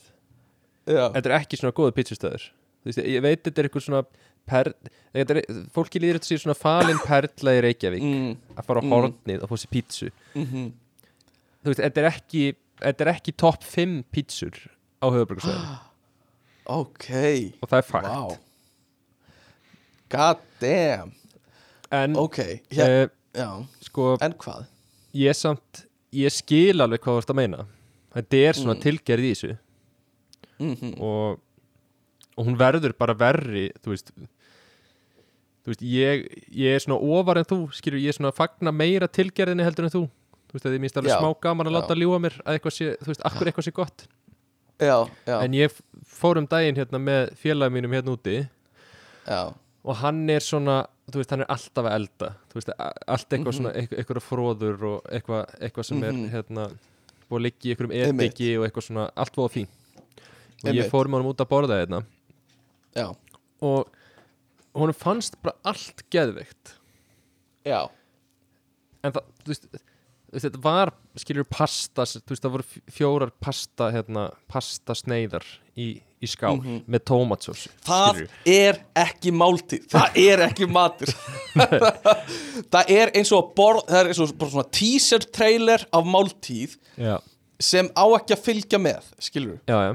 Já, 0.91 1.05
þetta 1.15 1.31
er 1.31 1.37
ekki 1.39 1.61
svona 1.61 1.77
góðu 1.77 1.95
pítsustöður 2.01 2.49
veist, 2.91 3.03
ég 3.05 3.23
veit 3.25 3.43
þetta 3.45 3.61
er 3.63 3.69
eitthvað 3.69 3.85
svona 3.87 4.03
per, 4.47 4.73
er, 5.15 5.41
fólki 5.73 6.01
líður 6.03 6.19
þetta 6.21 6.29
sér 6.31 6.43
svona 6.43 6.57
falin 6.59 6.99
perla 7.07 7.55
í 7.57 7.63
Reykjavík 7.65 8.03
mm, 8.05 8.33
að 8.59 8.65
fara 8.69 8.81
á 8.81 8.85
Mm. 8.85 8.93
hornið 8.97 9.43
og 9.47 9.49
fá 9.53 9.57
sér 9.63 9.73
pítsu. 9.73 10.11
Mm 10.35 10.73
þú 11.65 11.71
veist, 11.73 11.81
þetta 11.81 12.01
er 12.03 12.09
ekki 12.11 12.43
þetta 12.85 13.05
er 13.07 13.11
ekki 13.15 13.33
topp 13.41 13.63
5 13.65 14.03
pítsur 14.13 14.59
á 15.01 15.07
höfuborgarsvæðinu 15.09 15.79
Ok, 16.81 17.09
og 17.63 17.69
það 17.69 17.79
er 17.79 17.87
fakt. 17.89 18.09
Wow 18.09 18.37
God 20.11 20.39
damn. 20.61 21.13
En 21.91 22.17
Ok, 22.17 22.39
eh, 22.39 23.09
já, 23.35 23.49
sko, 23.81 24.17
en 24.21 24.33
hvað? 24.35 24.67
ég 25.15 25.35
samt 25.37 25.85
ég 26.15 26.31
skil 26.33 26.81
alveg 26.83 27.01
hvað 27.03 27.17
þú 27.17 27.23
ert 27.23 27.33
að 27.33 27.39
meina. 27.41 27.65
Þetta 28.15 28.37
er 28.49 28.53
svona 28.59 28.75
Mm. 28.77 28.83
tilgerð 28.85 29.25
í 29.25 29.33
þessu. 29.35 29.59
Mm 30.61 30.95
og, 31.03 31.41
og 32.37 32.47
hún 32.49 32.57
verður 32.59 32.93
bara 32.99 33.15
verri 33.15 33.69
þú 33.85 33.93
veist 33.95 34.11
þú 35.65 35.73
veist, 35.73 35.85
ég, 35.89 36.25
ég 36.53 36.75
er 36.77 36.83
svona 36.85 36.99
ofar 37.01 37.39
en 37.41 37.47
þú 37.49 37.59
skilur, 37.73 38.01
ég 38.03 38.13
er 38.13 38.17
svona 38.19 38.33
að 38.35 38.41
fagna 38.43 38.73
meira 38.75 39.09
tilgerðinni 39.09 39.65
heldur 39.65 39.87
en 39.89 39.95
þú. 39.95 40.03
Þú 40.51 40.59
veist, 40.59 40.67
að 40.69 40.75
ég 40.77 40.83
minnst 40.85 40.99
alveg 41.01 41.15
Já, 41.15 41.19
smá 41.23 41.31
gaman 41.41 41.67
að 41.71 41.73
já. 41.73 41.77
láta 41.79 41.97
ljúa 41.99 42.19
mér 42.21 42.35
að 42.45 42.59
eitthvað 42.59 42.75
sé, 42.77 42.89
þú 43.01 43.09
veist, 43.11 43.23
akkur 43.31 43.49
eitthvað 43.51 43.65
sé 43.69 43.73
gott. 43.79 44.05
Já, 44.83 44.97
já, 45.25 45.37
en 45.41 45.55
ég 45.57 45.77
fór 46.19 46.41
um 46.43 46.47
daginn 46.51 46.77
hérna 46.77 47.01
með 47.01 47.33
félagum 47.41 47.79
mínum 47.79 47.95
hérna 47.97 48.13
úti 48.13 48.37
já. 49.25 49.41
og 49.85 49.97
hann 50.03 50.21
er 50.35 50.41
svona, 50.45 50.81
þú 51.09 51.23
veist, 51.23 51.31
hann 51.33 51.45
er 51.47 51.51
alltaf 51.55 51.87
að 51.89 51.97
elda. 51.97 52.31
Þú 52.53 52.59
veist, 52.61 52.73
allt 53.17 53.29
eitthvað 53.39 53.57
svona 53.59 53.73
eitthvað, 53.73 53.99
eitthvað 54.03 54.25
fróður 54.29 54.85
og 54.91 55.09
eitthvað, 55.15 55.55
eitthvað 55.65 55.85
sem 55.89 55.99
Mhm. 56.05 56.25
er 56.27 56.31
hérna, 56.37 56.69
búið 57.31 57.39
að 57.41 57.47
liggja 57.49 57.71
í 57.71 57.75
einhverjum 57.75 57.97
Einmitt. 58.05 58.35
ediki 58.35 58.59
og 58.59 58.67
eitthvað 58.69 58.87
svona, 58.91 59.11
allt 59.17 59.35
voða 59.41 59.53
fín. 59.57 59.69
Og 60.65 60.69
ég 60.69 60.85
Einmitt. 60.85 60.91
fór 60.93 61.07
með 61.09 61.17
honum 61.19 61.33
út 61.33 61.41
að 61.41 61.49
borða 61.49 61.81
hérna 61.81 62.05
Já, 62.95 63.09
og 63.65 63.89
honum 64.75 64.95
fannst 64.99 65.37
bara 65.43 65.57
allt 65.65 66.05
geðveikt. 66.15 66.75
Já, 67.67 67.89
en 69.05 69.13
það, 69.15 69.29
þú 69.45 69.53
veist, 69.53 69.69
þú 69.75 70.35
veist 70.37 70.47
þetta 70.49 70.63
var, 70.65 70.91
skilur 71.21 71.47
pasta 71.49 72.05
þú 72.11 72.33
veist, 72.33 72.43
það 72.45 72.55
voru 72.57 72.83
fjórar 72.93 73.31
pasta 73.45 73.91
hérna, 73.95 74.29
pasta 74.51 74.97
sneiðar 74.99 75.45
í, 75.79 75.89
í 76.25 76.27
skál 76.31 76.57
Mhm. 76.59 76.81
með 76.91 77.05
tómatsós 77.11 77.67
Það 77.87 78.23
er 78.47 78.81
ekki 78.97 79.31
máltíð 79.35 79.87
Það 79.95 80.19
er 80.25 80.43
ekki 80.49 80.67
matur. 80.71 81.13
Það 82.75 82.91
er 82.97 83.13
eins 83.15 83.31
og 83.37 83.53
borð 83.57 83.85
Það 83.91 84.01
er 84.01 84.11
eins 84.11 84.21
og 84.25 84.33
svona 84.51 84.67
teaser 84.75 85.27
trailer 85.35 85.85
af 85.95 86.05
máltíð 86.09 86.77
já, 86.99 87.19
sem 87.61 87.89
á 87.95 88.05
ekki 88.19 88.35
að 88.37 88.45
fylgja 88.49 88.81
með 88.83 89.13
skilur 89.23 89.61
já, 89.69 89.79
já 89.91 89.95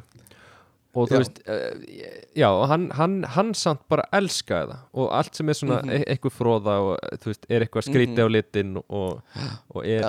og 1.00 1.08
þú 1.10 1.16
Já. 1.16 1.20
veist, 1.22 1.40
uh, 1.48 2.14
já, 2.42 2.50
hann, 2.72 2.86
hann, 2.98 3.18
hann 3.38 3.54
samt 3.56 3.82
bara 3.92 4.04
elskaði 4.20 4.74
það. 4.74 4.80
Og 5.00 5.12
allt 5.20 5.36
sem 5.40 5.50
er 5.50 5.58
svona 5.60 5.80
Mhm. 5.84 5.92
e 5.96 6.04
eitthvað 6.14 6.36
fróða 6.36 6.76
og 6.84 7.20
þú 7.24 7.32
veist, 7.32 7.46
er 7.50 7.66
eitthvað 7.66 7.88
skríti 7.88 8.20
á 8.20 8.28
litin 8.28 8.78
og, 8.90 9.22
og 9.76 9.86
er, 9.86 10.04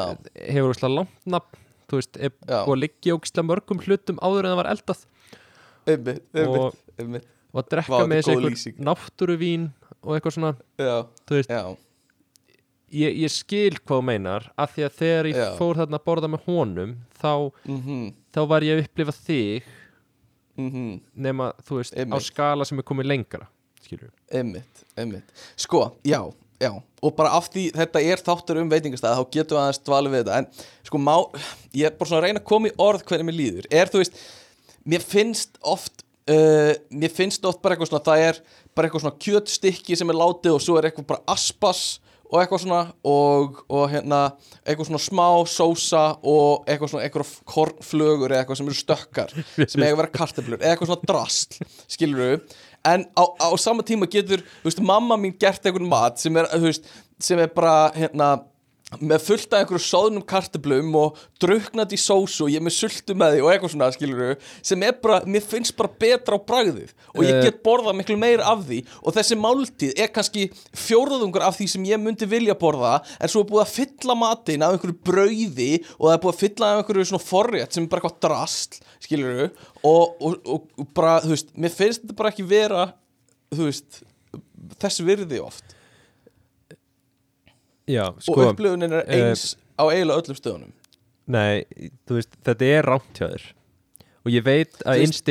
hefur 0.50 0.72
óslega 0.74 0.94
langt 0.98 1.26
nafn 1.26 1.66
þú 1.90 1.98
veist, 2.00 2.16
er 2.22 2.30
að 2.48 2.76
liggja 2.80 3.16
ógislega 3.18 3.46
mörgum 3.50 3.80
hlutum 3.84 4.18
áður 4.22 4.44
en 4.46 4.52
það 4.52 4.60
var 4.62 4.70
eldað. 4.76 5.04
Einmitt, 5.90 6.22
einmitt, 6.34 6.58
Og- 6.60 6.74
einmitt 6.98 7.28
og 7.52 7.60
að 7.60 7.64
Vá, 7.64 7.68
drekka 7.74 7.92
þetta 7.98 8.08
með 8.12 8.28
einhver 8.30 8.50
lýsing. 8.50 8.76
náttúruvín 8.86 9.72
og 10.04 10.12
eitthvað 10.20 10.34
svona, 10.36 10.52
Já, 10.78 11.06
veist, 11.30 11.50
ég, 12.92 13.16
ég 13.24 13.30
skil 13.30 13.74
hvað 13.80 14.00
þú 14.00 14.04
meinar, 14.06 14.46
af 14.58 14.74
því 14.76 14.84
að 14.86 14.94
þegar 15.00 15.28
ég 15.30 15.38
Já. 15.40 15.48
fór 15.58 15.74
þarna 15.80 15.98
að 15.98 16.04
borða 16.06 16.30
með 16.30 16.44
honum 16.46 16.94
þá, 17.20 17.32
mhm, 17.66 18.14
þá 18.34 18.40
var 18.48 18.60
ég 18.66 18.78
að 18.78 18.84
upplifa 18.86 19.14
þig 19.26 19.62
mhm. 20.58 21.00
Nema, 21.14 21.52
þú 21.66 21.80
veist, 21.80 21.94
á 21.94 22.00
Einmitt. 22.02 22.26
skala 22.26 22.66
sem 22.68 22.78
er 22.78 22.86
komið 22.90 23.10
lengra 23.12 23.48
skilur 23.84 24.10
einmitt 24.30 25.32
Sko, 25.56 25.96
já, 26.04 26.20
já, 26.60 26.70
og 27.02 27.14
bara 27.16 27.32
af 27.38 27.48
því 27.52 27.70
þetta 27.76 28.02
er 28.04 28.22
þáttur 28.26 28.60
um 28.60 28.70
veitingastæð 28.70 29.16
þá 29.16 29.32
getum 29.36 29.56
við 29.56 29.62
aðeins 29.62 29.82
dvalið 29.86 30.14
við 30.14 30.20
þetta. 30.20 30.38
En 30.38 30.88
sko 30.90 31.00
má, 31.00 31.14
ég 31.72 31.88
er 31.88 31.96
bara 31.96 32.10
svona 32.10 32.20
að 32.20 32.26
reyna 32.26 32.42
að 32.42 32.48
koma 32.50 32.68
í 32.70 32.76
orð 32.76 33.06
hvernig 33.08 33.28
mér 33.30 33.38
líður, 33.38 33.68
er 33.72 33.90
þú 33.92 34.02
veist 34.02 34.20
mér 34.84 35.04
finnst 35.04 35.56
oft 35.62 36.04
uh, 36.30 36.74
mér 36.92 37.14
finnst 37.14 37.44
oft 37.48 37.62
bara 37.62 37.76
eitthvað 37.76 37.92
svona 37.92 38.06
það 38.10 38.26
er 38.28 38.42
bara 38.76 38.88
eitthvað 38.88 39.06
svona 39.06 39.22
kjötstykki 39.24 39.98
sem 39.98 40.12
er 40.12 40.20
látið 40.20 40.56
og 40.56 40.64
svo 40.64 40.78
er 40.78 40.90
eitthvað 40.90 41.08
bara 41.14 41.24
aspas 41.34 41.84
og 42.30 42.38
eitthvað 42.40 42.62
svona 42.64 42.80
og, 43.10 43.60
og 43.68 43.84
hérna 43.90 44.20
eitthvað 44.62 44.88
svona 44.88 45.02
smá 45.02 45.26
sósa 45.50 46.04
og 46.22 46.68
eitthvað 46.70 46.92
svona 46.92 47.06
eitthvað 47.06 47.32
kornflögur 47.50 48.32
eða 48.32 48.44
eitthvað 48.44 48.60
sem 48.60 48.70
eru 48.70 48.78
stökkar 48.78 49.34
sem 49.60 49.82
eiga 49.82 49.92
að 49.94 50.00
vera 50.02 50.14
kartöflur 50.14 50.60
eða 50.60 50.74
eitthvað 50.74 50.92
svona 50.92 51.10
drasl 51.10 51.70
skilur 51.90 52.22
við 52.24 52.58
en 52.90 53.04
á, 53.12 53.24
á 53.26 53.48
sama 53.60 53.84
tíma 53.86 54.08
getur 54.10 54.44
þú 54.62 54.70
veist, 54.70 54.84
mamma 54.92 55.18
mín 55.20 55.34
gert 55.40 55.64
eitthvað 55.64 55.90
mat 55.90 56.22
sem 56.22 56.36
er, 56.40 56.48
þú 56.54 56.70
veist, 56.70 56.88
sem 57.20 57.42
er 57.42 57.52
bara 57.54 57.90
hérna 57.96 58.32
með 58.98 59.22
fullt 59.22 59.52
af 59.54 59.60
einhverju 59.62 59.82
sóðnum 59.86 60.22
kartöflum 60.26 60.88
og 60.98 61.18
druknandi 61.38 61.94
í 61.94 62.00
sósu 62.02 62.46
og 62.46 62.50
ég 62.50 62.58
er 62.58 62.64
með 62.66 62.74
sultu 62.74 63.14
með 63.14 63.36
því 63.36 63.42
og 63.44 63.50
eitthvað 63.52 63.70
svona 63.76 63.88
skilur 63.94 64.32
sem 64.66 64.82
er 64.82 64.96
bara, 64.98 65.20
mér 65.30 65.44
finnst 65.46 65.76
bara 65.78 65.92
betra 66.02 66.34
á 66.34 66.40
bragðið. 66.42 66.90
Og 67.14 67.22
ég 67.22 67.36
Eh. 67.38 67.42
get 67.46 67.60
borðað 67.62 67.96
miklu 68.00 68.16
meira 68.18 68.48
af 68.50 68.64
því. 68.66 68.80
Og 69.06 69.14
þessi 69.14 69.38
máltíð 69.38 69.94
er 69.94 70.10
kannski 70.10 70.48
fjórðungur 70.74 71.46
af 71.46 71.56
því 71.60 71.68
sem 71.70 71.84
ég 71.86 72.02
myndi 72.02 72.26
vilja 72.26 72.54
borða 72.58 72.96
en 73.20 73.28
svo 73.30 73.44
er 73.44 73.50
búið 73.52 73.62
að 73.62 73.74
fylla 73.78 74.16
matinn 74.18 74.62
af 74.66 74.74
einhverju 74.74 74.98
brauði 75.06 75.70
og 75.98 76.08
það 76.08 76.14
er 76.16 76.22
búið 76.24 76.34
að 76.34 76.42
fylla 76.42 76.66
af 76.74 76.82
einhverju 76.82 77.06
svona 77.12 77.28
forrétt 77.30 77.72
sem 77.72 77.84
er 77.84 77.88
bara 77.94 78.02
eitthvað 78.02 78.20
drastl 78.26 78.80
skilur 79.00 79.50
og, 79.84 80.16
og, 80.20 80.34
og, 80.44 80.66
og 80.78 80.88
bara, 80.94 81.20
þú 81.22 81.30
veist, 81.36 81.54
mér 81.56 81.70
finnst 81.78 82.02
þetta 82.02 82.16
bara 82.18 82.32
ekki 82.34 82.48
vera 82.50 82.88
þú 83.54 83.70
veist, 83.70 84.02
þessi 84.82 85.06
virði 85.06 85.40
oft 85.46 85.76
Já, 87.90 88.04
og 88.10 88.20
sko, 88.24 88.40
upplifunin 88.50 88.92
er 88.94 89.00
eh, 89.06 89.24
eins 89.30 89.44
á 89.74 89.82
eiginlega 89.88 90.20
öllum 90.22 90.36
stöðunum. 90.38 90.72
Nei, 91.30 91.54
þú 92.08 92.12
veist, 92.18 92.32
þetta 92.46 92.64
er 92.76 92.82
rámt 92.90 93.14
hjá 93.20 93.26
þér. 93.26 93.44
Og 94.20 94.28
ég 94.34 94.42
veit 94.44 94.74
að 94.84 95.00
ert 95.00 95.30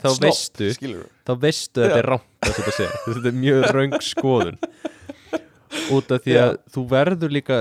þá 0.00 0.10
skilur 0.78 1.04
þá 1.28 1.32
veistu 1.42 1.82
að 1.82 1.84
þetta 1.84 2.00
er 2.00 2.08
rámt 2.14 2.48
þetta 2.48 3.28
er 3.28 3.36
mjög 3.36 3.62
raung 3.76 3.96
skoðun. 4.10 4.58
Út 5.94 6.06
af 6.10 6.18
því 6.24 6.32
að 6.40 6.50
Já. 6.50 6.56
þú 6.74 6.80
verður 6.90 7.30
líka 7.36 7.56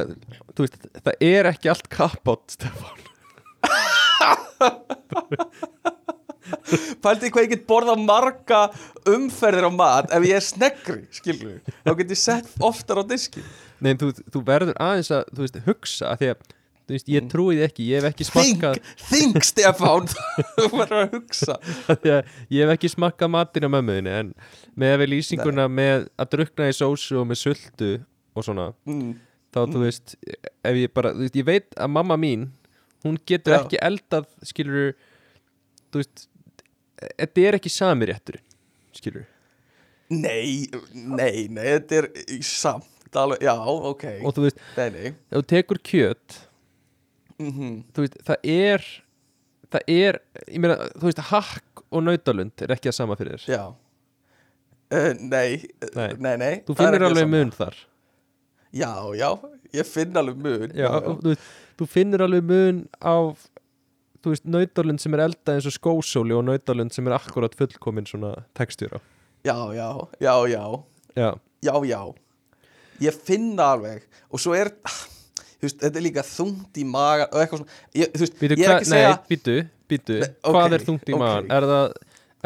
þú 0.56 0.60
veist, 0.66 0.78
það 1.04 1.16
er 1.30 1.44
ekki 1.52 1.68
allt 1.74 1.88
kappátt 1.94 2.48
Stefán 2.56 3.00
Pældi 7.04 7.32
hvað 7.34 7.48
ég 7.48 7.56
get 7.56 7.66
borðað 7.70 8.04
marga 8.06 8.62
umferðir 9.10 9.70
á 9.70 9.72
mat. 9.74 10.14
Ef 10.14 10.30
ég 10.30 10.38
er 10.38 10.46
sneggri, 10.46 11.02
skilur 11.16 11.60
þá 11.84 11.92
get 12.00 12.14
ég 12.14 12.22
sett 12.22 12.56
oftar 12.64 13.02
á 13.02 13.04
diski 13.08 13.44
Nei, 13.84 13.94
þú, 14.00 14.12
þú 14.32 14.42
verður 14.48 14.80
aðeins 14.82 15.12
að, 15.16 15.30
þú 15.36 15.46
veist, 15.46 15.60
hugsa 15.68 16.10
að 16.12 16.22
því 16.22 16.30
að, 16.34 16.44
þú 16.90 16.96
veist, 16.96 17.12
ég 17.14 17.30
trúi 17.32 17.56
því 17.56 17.66
ekki 17.68 17.88
ég 17.88 18.02
hef 18.02 18.08
ekki 18.10 18.28
Think, 18.28 18.66
smakkað 18.66 18.80
think 19.08 19.46
Stefán 19.50 20.10
þú 20.10 20.68
verður 20.74 20.98
að 21.00 21.16
hugsa. 21.16 21.58
Að 21.94 22.08
ég 22.10 22.60
hef 22.60 22.74
ekki 22.76 22.92
smakkað 22.92 23.34
matinn 23.38 23.70
á 23.70 23.74
mömmuðinni 23.78 24.16
en 24.18 24.32
með 24.80 24.96
við 25.04 25.12
lýsinguna 25.16 25.68
með 25.72 26.08
að 26.20 26.32
drukna 26.36 26.70
í 26.72 26.76
sósu 26.76 27.20
og 27.22 27.30
með 27.30 27.44
sultu 27.46 27.92
og 28.36 28.46
svona, 28.46 28.70
mm. 28.88 29.14
þá 29.56 29.62
þú 29.64 29.84
veist 29.86 30.18
ef 30.28 30.82
ég 30.84 30.96
bara, 30.96 31.14
þú 31.16 31.26
veist, 31.26 31.40
ég 31.40 31.48
veit 31.48 31.80
að 31.80 31.94
mamma 31.96 32.20
mín 32.20 32.50
hún 33.06 33.16
getur 33.28 33.56
Já. 33.56 33.62
ekki 33.62 33.80
eldað 33.80 34.28
skilur, 34.48 34.92
þú 35.94 36.04
veist 36.04 36.28
þetta 37.20 37.44
er 37.50 37.58
ekki 37.60 37.72
sami 37.74 38.10
réttur 38.12 38.40
skilur, 38.96 39.26
Nei, 40.10 40.66
nei, 40.94 41.46
nei, 41.54 41.66
þetta 41.78 42.00
er 42.00 42.40
samt 42.46 43.18
alveg, 43.20 43.44
já, 43.46 43.54
ok. 43.62 44.06
Og 44.26 44.34
þú 44.34 44.48
veist, 44.48 44.62
Nei, 44.78 44.88
nei. 44.96 45.12
ef 45.30 45.36
þú 45.38 45.44
tekur 45.54 45.80
kjöt 45.86 46.40
mm 47.40 47.76
þú 47.94 48.04
veist, 48.06 48.18
það 48.28 48.50
er 48.56 48.88
það 49.70 49.92
er, 49.94 50.18
ég 50.50 50.64
meina, 50.64 50.80
þú 50.98 51.06
veist 51.12 51.22
hakk 51.30 51.84
og 51.94 52.04
nautalund 52.08 52.66
er 52.66 52.74
ekki 52.74 52.90
að 52.90 52.98
sama 52.98 53.16
fyrir 53.20 53.38
þér. 53.38 53.46
Já. 53.54 53.64
Uh, 54.90 55.14
Nei, 55.22 55.60
Nei. 55.94 56.10
nei, 56.18 56.34
nei 56.42 56.56
þú 56.66 56.74
ekki 56.74 57.06
alveg 57.06 57.30
mun 57.30 57.52
þar. 57.54 57.78
Já, 58.74 58.90
já, 59.18 59.30
ég 59.78 59.86
finn 59.90 60.18
alveg 60.18 60.42
mun. 60.42 60.74
Já, 60.78 60.90
og 60.90 61.20
Þú, 61.22 61.30
veist, 61.32 61.48
þú 61.78 61.88
finnur 61.94 62.24
alveg 62.26 62.46
mun 62.50 62.82
á 63.02 63.14
þú 64.24 64.34
veist, 64.34 64.46
nautalund 64.50 65.02
sem 65.04 65.16
er 65.18 65.26
eldað 65.28 65.58
eins 65.60 65.68
og 65.70 65.76
skósóli 65.76 66.36
og 66.36 66.44
nautalund 66.48 66.94
sem 66.96 67.08
er 67.10 67.16
akkurat 67.18 67.56
fullkomin 67.60 68.08
svona 68.10 68.34
tekstjúra 68.58 69.00
já, 69.48 69.56
já, 69.76 69.90
já, 70.20 70.34
já. 70.52 70.64
Já, 71.16 71.30
Já, 71.64 71.74
já. 71.84 72.02
Ég 73.04 73.16
finn 73.28 73.50
það 73.58 73.72
alveg. 73.74 74.04
Og 74.32 74.40
svo 74.40 74.54
er 74.56 74.70
Þú 75.60 75.66
veist, 75.68 75.80
þetta 75.82 76.00
er 76.00 76.04
líka 76.06 76.24
þungt 76.24 76.78
í 76.80 76.86
maga 76.88 77.26
og 77.34 77.42
eitthvað 77.42 77.60
svona. 77.60 77.74
Ég, 78.00 78.12
Þú 78.14 78.24
veist, 78.24 78.36
býtu, 78.40 78.56
ég 78.56 78.62
er 78.64 78.76
ekki 78.78 78.86
að 78.86 78.92
segja 78.94 79.10
nei, 79.10 79.26
býtu, 79.28 79.56
býtu 79.92 80.20
Nei, 80.22 80.30
hvað 80.46 80.60
ok, 80.62 80.76
er 80.78 80.86
þungt 80.88 81.10
í 81.12 81.16
ok. 81.18 81.20
maður? 81.20 81.50
Er 81.58 81.68
það, 81.72 81.98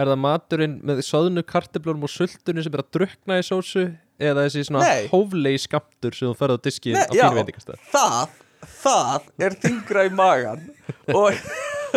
er 0.02 0.10
það 0.12 0.20
maturinn 0.24 0.74
með 0.90 1.02
soðnu 1.06 1.44
karteblunum 1.52 2.08
og 2.08 2.14
sultunni 2.14 2.66
sem 2.66 2.74
er 2.74 2.82
að 2.82 2.90
drukna 2.98 3.38
í 3.38 3.46
sósu 3.46 3.84
eða 4.18 4.48
þessi 4.48 4.66
svona 4.70 4.88
Nei. 4.88 5.06
hóflegi 5.12 5.62
skamtur 5.68 6.18
sem 6.18 6.32
þú 6.32 6.40
ferð 6.42 6.58
á 6.58 6.60
diski 6.66 6.96
Nei, 6.96 7.06
á 7.22 7.30
veitingastæð 7.38 7.86
það, 7.94 8.34
það 8.84 9.30
er 9.48 9.56
þingra 9.64 10.08
í 10.08 10.12
magan 10.16 10.68
og, 11.14 11.40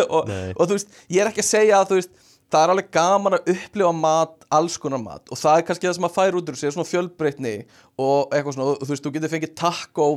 og, 0.07 0.31
og 0.31 0.63
þú 0.63 0.71
veist, 0.75 0.95
ég 1.09 1.23
er 1.23 1.31
ekki 1.31 1.43
að 1.45 1.51
segja 1.51 1.81
að 1.81 1.91
þú 1.91 1.99
veist 2.01 2.15
það 2.47 2.63
er 2.63 2.73
alveg 2.73 2.91
gaman 2.95 3.37
að 3.37 3.49
upplifa 3.53 3.93
mat 3.95 4.45
alls 4.57 4.77
konar 4.79 5.01
mat. 5.03 5.25
Og 5.31 5.39
það 5.39 5.59
er 5.59 5.65
kannski 5.67 5.87
það 5.89 5.97
sem 5.97 6.07
að 6.07 6.15
færa 6.15 6.39
út 6.39 6.51
úr 6.51 6.59
sér 6.59 6.75
svona 6.75 6.87
fjölbreytni 6.87 7.55
og 7.99 8.31
eitthvað 8.31 8.55
svona, 8.55 8.69
og 8.69 8.85
þú 8.85 8.93
veist, 8.93 9.03
þú 9.03 9.13
getur 9.17 9.33
fengið 9.33 9.53
taco 9.59 10.07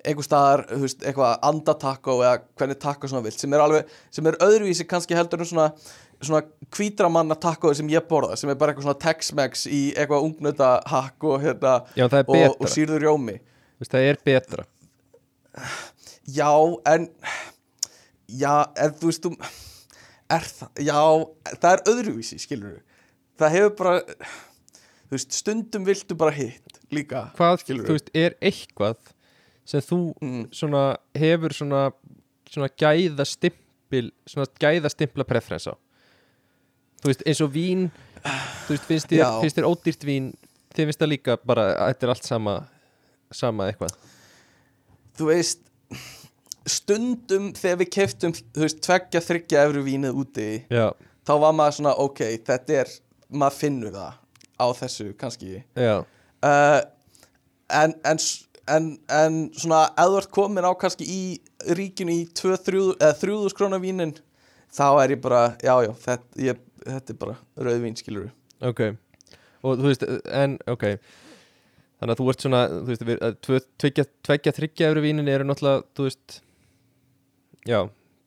einhver 0.00 0.24
staðar, 0.24 0.64
þú 0.68 0.82
veist, 0.84 1.02
eitthvað 1.04 1.46
andataco 1.50 2.18
eða 2.24 2.36
hvernig 2.60 2.80
taco 2.80 3.08
svona 3.08 3.24
vilt 3.24 3.40
sem 3.40 3.56
er 3.56 3.64
alveg, 3.64 3.90
sem 4.12 4.28
er 4.28 4.38
öðruvísi 4.44 4.86
kannski 4.88 5.16
heldur 5.16 5.44
en 5.44 5.50
svona 5.50 5.68
svona 6.20 6.42
hvítramanna 6.76 7.36
taco 7.40 7.72
sem 7.76 7.88
ég 7.88 8.04
borða 8.08 8.36
sem 8.36 8.50
er 8.52 8.58
bara 8.60 8.74
eitthvað 8.74 8.90
svona 8.90 9.00
Tex-Mex 9.00 9.64
í 9.72 9.80
eitthvað 9.94 10.26
ungnöta 10.26 10.74
hakk 10.90 11.24
og 11.24 11.38
hérna 11.40 11.78
Já, 11.96 12.04
og, 12.20 12.34
og 12.60 12.68
sýrður 12.68 13.06
rjómi. 13.06 13.38
Þú 13.40 13.84
veist, 13.84 13.94
það 13.94 14.08
er 14.10 14.20
betra 14.28 14.66
Já, 16.36 16.50
en 16.94 17.08
Já, 18.30 18.54
en 18.78 18.92
þú 19.00 19.08
veist 19.10 19.24
þú 19.26 19.30
er 20.30 20.44
það, 20.46 20.68
já, 20.86 20.98
það 21.58 21.72
er 21.72 21.80
öðruvísi 21.90 22.36
skilur 22.38 22.76
það 23.40 23.54
hefur 23.56 23.72
bara 23.80 23.94
þú 24.04 25.16
veist, 25.16 25.32
stundum 25.34 25.86
viltu 25.88 26.14
bara 26.20 26.34
hitt 26.36 26.76
líka, 26.94 27.24
hvað, 27.38 27.56
skilur 27.64 27.88
þú 27.88 27.96
veist, 27.96 28.12
er 28.14 28.36
eitthvað 28.38 29.00
sem 29.70 29.82
þú 29.86 29.98
Mm. 30.22 30.44
svona 30.54 30.84
hefur 31.18 31.54
svona, 31.56 31.80
svona 32.50 32.68
gæða 32.78 33.26
stimpil 33.26 34.12
svona 34.26 34.46
gæða 34.62 34.90
stimpla 34.94 35.26
preferens 35.26 35.66
á 35.66 35.74
þú 37.02 37.10
veist, 37.10 37.26
eins 37.26 37.40
og 37.42 37.50
vín 37.54 37.88
þú 38.22 38.76
veist, 38.76 38.86
finnst 38.86 39.10
þér, 39.10 39.24
Já. 39.24 39.30
finnst 39.42 39.58
þér 39.58 39.68
ódýrt 39.72 40.06
vín 40.06 40.30
þið 40.74 40.86
finnst 40.92 41.02
það 41.02 41.12
líka 41.16 41.36
bara 41.42 41.66
að 41.74 41.90
þetta 41.94 42.06
er 42.06 42.14
allt 42.14 42.30
sama 42.30 42.54
sama 43.34 43.66
eitthvað 43.72 43.98
þú 45.18 45.30
veist 45.32 45.66
stundum 46.68 47.52
þegar 47.56 47.78
við 47.80 47.90
keftum 47.96 48.34
þú 48.36 48.64
veist, 48.64 48.80
tveggja, 48.84 49.22
þryggja 49.24 49.64
efru 49.66 49.82
vínið 49.86 50.18
úti 50.22 50.48
já, 50.70 50.90
þá 51.26 51.32
var 51.44 51.54
maður 51.56 51.76
svona, 51.78 51.94
ok, 52.04 52.22
þetta 52.46 52.78
er 52.82 52.92
maður 53.30 53.58
finnur 53.60 53.94
það 53.94 54.16
á 54.60 54.66
þessu 54.76 55.06
kannski. 55.16 55.62
Uh, 56.44 56.80
en, 57.72 57.94
en, 58.04 58.18
en, 58.68 58.88
en 59.08 59.38
svona 59.56 59.86
ef 59.94 60.10
þú 60.10 60.18
ert 60.20 60.32
komin 60.36 60.66
á 60.68 60.72
kannski 60.76 61.06
í 61.08 61.22
ríkinu 61.76 62.12
í 62.12 62.26
3.000 62.36 63.56
krónar 63.56 63.80
vínin 63.80 64.12
þá 64.70 64.84
er 65.04 65.14
ég 65.16 65.22
bara, 65.24 65.54
já 65.64 65.74
já 65.86 65.92
þetta, 66.04 66.42
ég, 66.44 66.60
þetta 66.84 67.14
er 67.14 67.18
bara 67.24 67.38
rauðvín 67.56 67.96
skilur 67.98 68.28
ok. 68.60 68.84
Og 69.64 69.76
þú 69.80 69.88
veist, 69.90 70.04
en, 70.32 70.54
ok. 70.72 70.84
Þannig 72.00 72.14
að 72.14 72.20
þú 72.20 72.28
ert 72.32 72.44
svona, 72.44 72.60
þú 72.72 72.86
veist, 72.88 73.02
tvö- 73.44 73.64
tveggja, 73.80 74.04
tveggja 74.24 74.52
þryggja 74.56 74.88
efri 74.88 75.02
vínin 75.04 75.28
eru 75.28 75.44
náttúrulega, 75.48 75.82
þú 75.96 76.06
veist 76.06 76.38
já, 77.68 77.80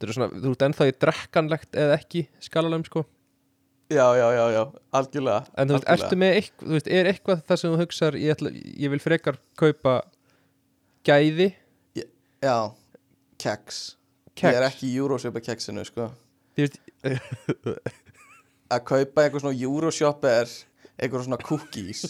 svona, 0.03 0.29
þú 0.35 0.51
veist 0.51 0.65
ennþá 0.67 0.87
í 0.89 0.95
drekkanlegt 1.05 1.79
eða 1.85 1.97
ekki 1.99 2.25
skalalum, 2.43 2.85
sko. 2.87 3.05
Já 3.93 4.05
já 4.17 4.27
já 4.33 4.45
já, 4.53 4.61
algjörlega 4.95 5.39
En 5.59 5.69
þú 5.69 5.75
veist, 5.77 5.89
ertu 5.93 6.17
með 6.17 6.37
eitthvað, 6.37 6.67
þú 6.67 6.77
veist, 6.77 6.87
er 6.87 7.09
eitthvað 7.11 7.41
það 7.49 7.59
sem 7.61 7.73
þú 7.73 7.81
hugsar, 7.83 8.17
ég, 8.17 8.37
ætla, 8.37 8.53
ég 8.53 8.93
vil 8.93 9.01
frekar 9.03 9.39
kaupa 9.59 9.97
gæði, 11.05 11.49
já, 12.43 12.57
keks. 13.43 13.81
Ég 14.39 14.57
er 14.57 14.65
ekki 14.65 14.89
í 14.89 14.95
að 15.03 15.43
keksinu 15.45 15.83
sko. 15.85 16.07
Þú 16.57 16.65
veist, 16.65 16.79
að 18.73 18.85
kaupa 18.87 19.25
eitthvað 19.25 19.43
svona 19.43 19.59
Euroshop 19.59 20.25
er 20.29 20.49
eitthvað 20.97 21.25
svona 21.25 21.39
cookies 21.41 22.03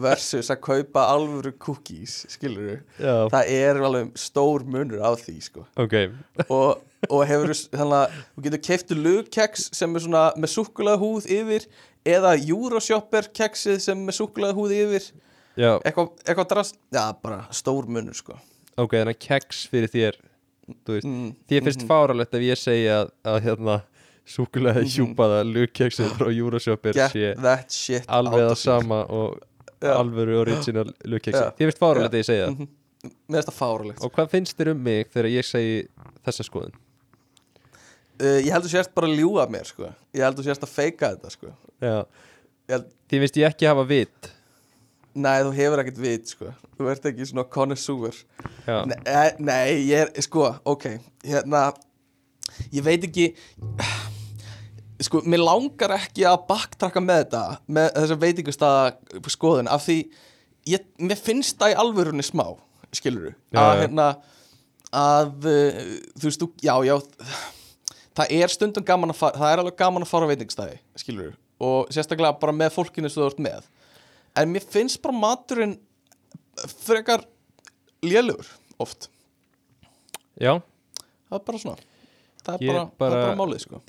versus 0.00 0.50
að 0.52 0.60
kaupa 0.66 1.06
alvöru 1.12 1.52
cookies 1.62 2.18
skilur 2.32 2.82
já, 3.00 3.14
það 3.32 3.52
er 3.56 3.80
alveg 3.88 4.12
stór 4.20 4.66
munur 4.68 5.00
á 5.00 5.10
því 5.18 5.36
sko. 5.46 5.66
Ok, 5.80 5.96
og, 6.56 6.82
og 7.08 7.24
hefur 7.28 7.54
þannig 7.54 7.98
að 8.00 8.18
þú 8.22 8.46
getur 8.48 8.64
keiftu 8.68 8.98
lugkeks 9.00 9.68
sem 9.76 9.96
er 9.96 10.06
svona 10.06 10.26
með 10.36 10.54
súkkulaða 10.56 11.02
húð 11.02 11.30
yfir 11.38 11.68
eða 12.06 12.36
Euroshopper 12.38 13.32
keksið 13.34 13.80
sem 13.82 13.96
er 13.96 14.10
með 14.10 14.20
súkkulaða 14.20 14.58
húð 14.58 14.76
yfir. 14.76 15.10
Já, 15.56 15.70
eitthvað, 15.80 16.12
eitthvað 16.26 16.48
drast 16.52 16.80
já, 16.92 17.04
bara 17.22 17.46
stór 17.56 17.88
munur 17.88 18.16
sko. 18.16 18.36
Ok, 18.76 18.98
þannig 18.98 19.16
að 19.16 19.22
keks 19.24 19.66
fyrir 19.72 19.92
þér 19.92 20.24
Þú 20.66 20.96
veist, 20.96 21.06
mm, 21.06 21.26
því 21.46 21.60
finnst 21.62 21.82
mm. 21.84 21.90
fáralegt 21.90 22.34
ef 22.34 22.42
ég 22.42 22.58
segja 22.58 22.96
að, 23.04 23.10
að 23.30 23.36
hérna 23.44 23.76
súkulega 24.26 24.82
hjúpaða 24.82 25.42
lukkeksið 25.46 26.14
frá 26.18 26.30
get 27.46 27.76
sé 27.76 28.00
alveg 28.08 28.48
of 28.50 28.58
sama 28.58 29.04
og 29.06 29.38
alvöru 29.86 30.40
original 30.42 30.88
lukkeksið. 31.04 31.52
Því 31.58 31.68
finnst 31.68 31.82
fáralegt 31.82 32.14
að 32.14 32.22
ég 32.22 32.28
segja 32.30 32.48
það. 32.48 32.56
Mhm. 32.56 32.68
mér 33.06 33.36
finnst 33.38 33.50
það 33.52 33.58
fáralegt 33.60 34.02
Og 34.02 34.12
hvað 34.16 34.30
finnst 34.32 34.58
þér 34.58 34.70
um 34.72 34.82
mig 34.82 35.10
þegar 35.14 35.30
ég 35.30 35.46
segi 35.46 35.76
þessa 36.26 36.46
skoðun? 36.48 36.74
uh, 38.20 38.38
ég 38.40 38.50
heldur 38.54 38.72
sérst 38.72 38.94
bara 38.96 39.06
að 39.10 39.18
ljúga 39.20 39.46
mér 39.52 39.68
sko. 39.68 39.90
Ég 40.16 40.24
heldur 40.24 40.46
sérst 40.46 40.64
að 40.64 40.72
feika 40.72 41.12
þetta 41.14 41.30
sko. 41.30 41.52
Held, 42.66 42.88
því 43.06 43.20
finnst 43.22 43.36
ég 43.36 43.46
ekki 43.52 43.68
hafa 43.68 43.84
vit. 43.86 44.32
Nei, 45.16 45.38
þú 45.44 45.52
hefur 45.56 45.80
ekkert 45.80 46.00
vit 46.02 46.32
sko. 46.34 46.50
Þú 46.76 46.90
ert 46.92 47.06
ekki 47.08 47.24
svona 47.28 47.44
connoisseur. 47.48 48.16
Nei, 48.66 49.30
nei, 49.38 49.86
ég 49.88 50.02
er, 50.02 50.10
sko, 50.24 50.48
ok. 50.64 50.88
Hérna 51.24 51.70
ég 52.72 52.84
veit 52.84 53.04
ekki 53.06 53.30
sko, 55.06 55.22
mér 55.24 55.42
langar 55.44 55.96
ekki 55.96 56.26
að 56.28 56.46
baktrakka 56.50 57.02
með 57.02 57.22
þetta 57.24 57.42
með 57.78 57.90
þessa 57.96 58.20
veitingustæða 58.22 59.30
skoðun 59.32 59.70
af 59.72 59.84
því 59.86 59.98
ég, 60.72 60.86
mér 60.98 61.20
finnst 61.20 61.58
það 61.60 61.74
í 61.74 61.78
alvörunni 61.82 62.26
smá 62.26 62.46
skilur 62.94 63.32
Já, 63.54 63.60
að 63.62 63.82
hérna 63.84 64.10
að 64.96 65.48
uh, 65.50 65.80
þú 66.16 66.30
veist, 66.30 66.46
já, 66.64 66.74
já 66.86 66.96
það 68.16 68.36
er 68.38 68.52
stundum 68.52 68.86
gaman 68.86 69.12
að 69.12 69.20
fara 69.20 69.42
það 69.42 69.52
er 69.52 69.62
alveg 69.64 69.80
gaman 69.80 70.06
að 70.06 70.12
fara 70.12 70.28
á 70.28 70.30
veitingstæði 70.32 70.78
skilur 71.00 71.34
og 71.62 71.92
sérstaklega 71.92 72.36
bara 72.40 72.54
með 72.54 72.74
fólkinu 72.74 73.10
sem 73.10 73.22
þú 73.22 73.28
ert 73.30 73.42
með. 73.46 73.66
En 74.36 74.50
mér 74.52 74.64
finnst 74.68 75.00
bara 75.04 75.16
maturinn 75.16 75.76
frekar 76.84 77.24
lélugur 78.04 78.48
oft. 78.82 79.08
Já. 80.36 80.58
Það 81.28 81.38
er 81.38 81.46
bara 81.48 81.62
svona 81.62 81.78
það 82.46 82.60
er 82.62 82.70
bara, 82.72 82.84
bara- 83.02 83.20
bara 83.24 83.36
málið 83.40 83.64
sko. 83.66 83.80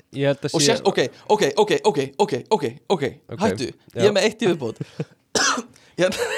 og 0.54 0.60
sé 0.60 0.72
sérst, 0.72 0.86
ok, 0.90 0.98
ok, 1.36 1.44
ok, 1.64 1.72
ok, 1.92 2.00
ok, 2.18 2.34
ok, 2.58 2.64
ok, 2.96 3.04
hættu, 3.44 3.70
já. 3.94 4.02
ég 4.02 4.08
er 4.10 4.16
með 4.18 4.26
eitt 4.28 4.42
í 4.42 4.50
viðbót 4.50 4.82
hérna, 6.00 6.28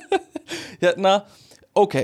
hérna, 0.84 1.14
ok, 1.78 1.98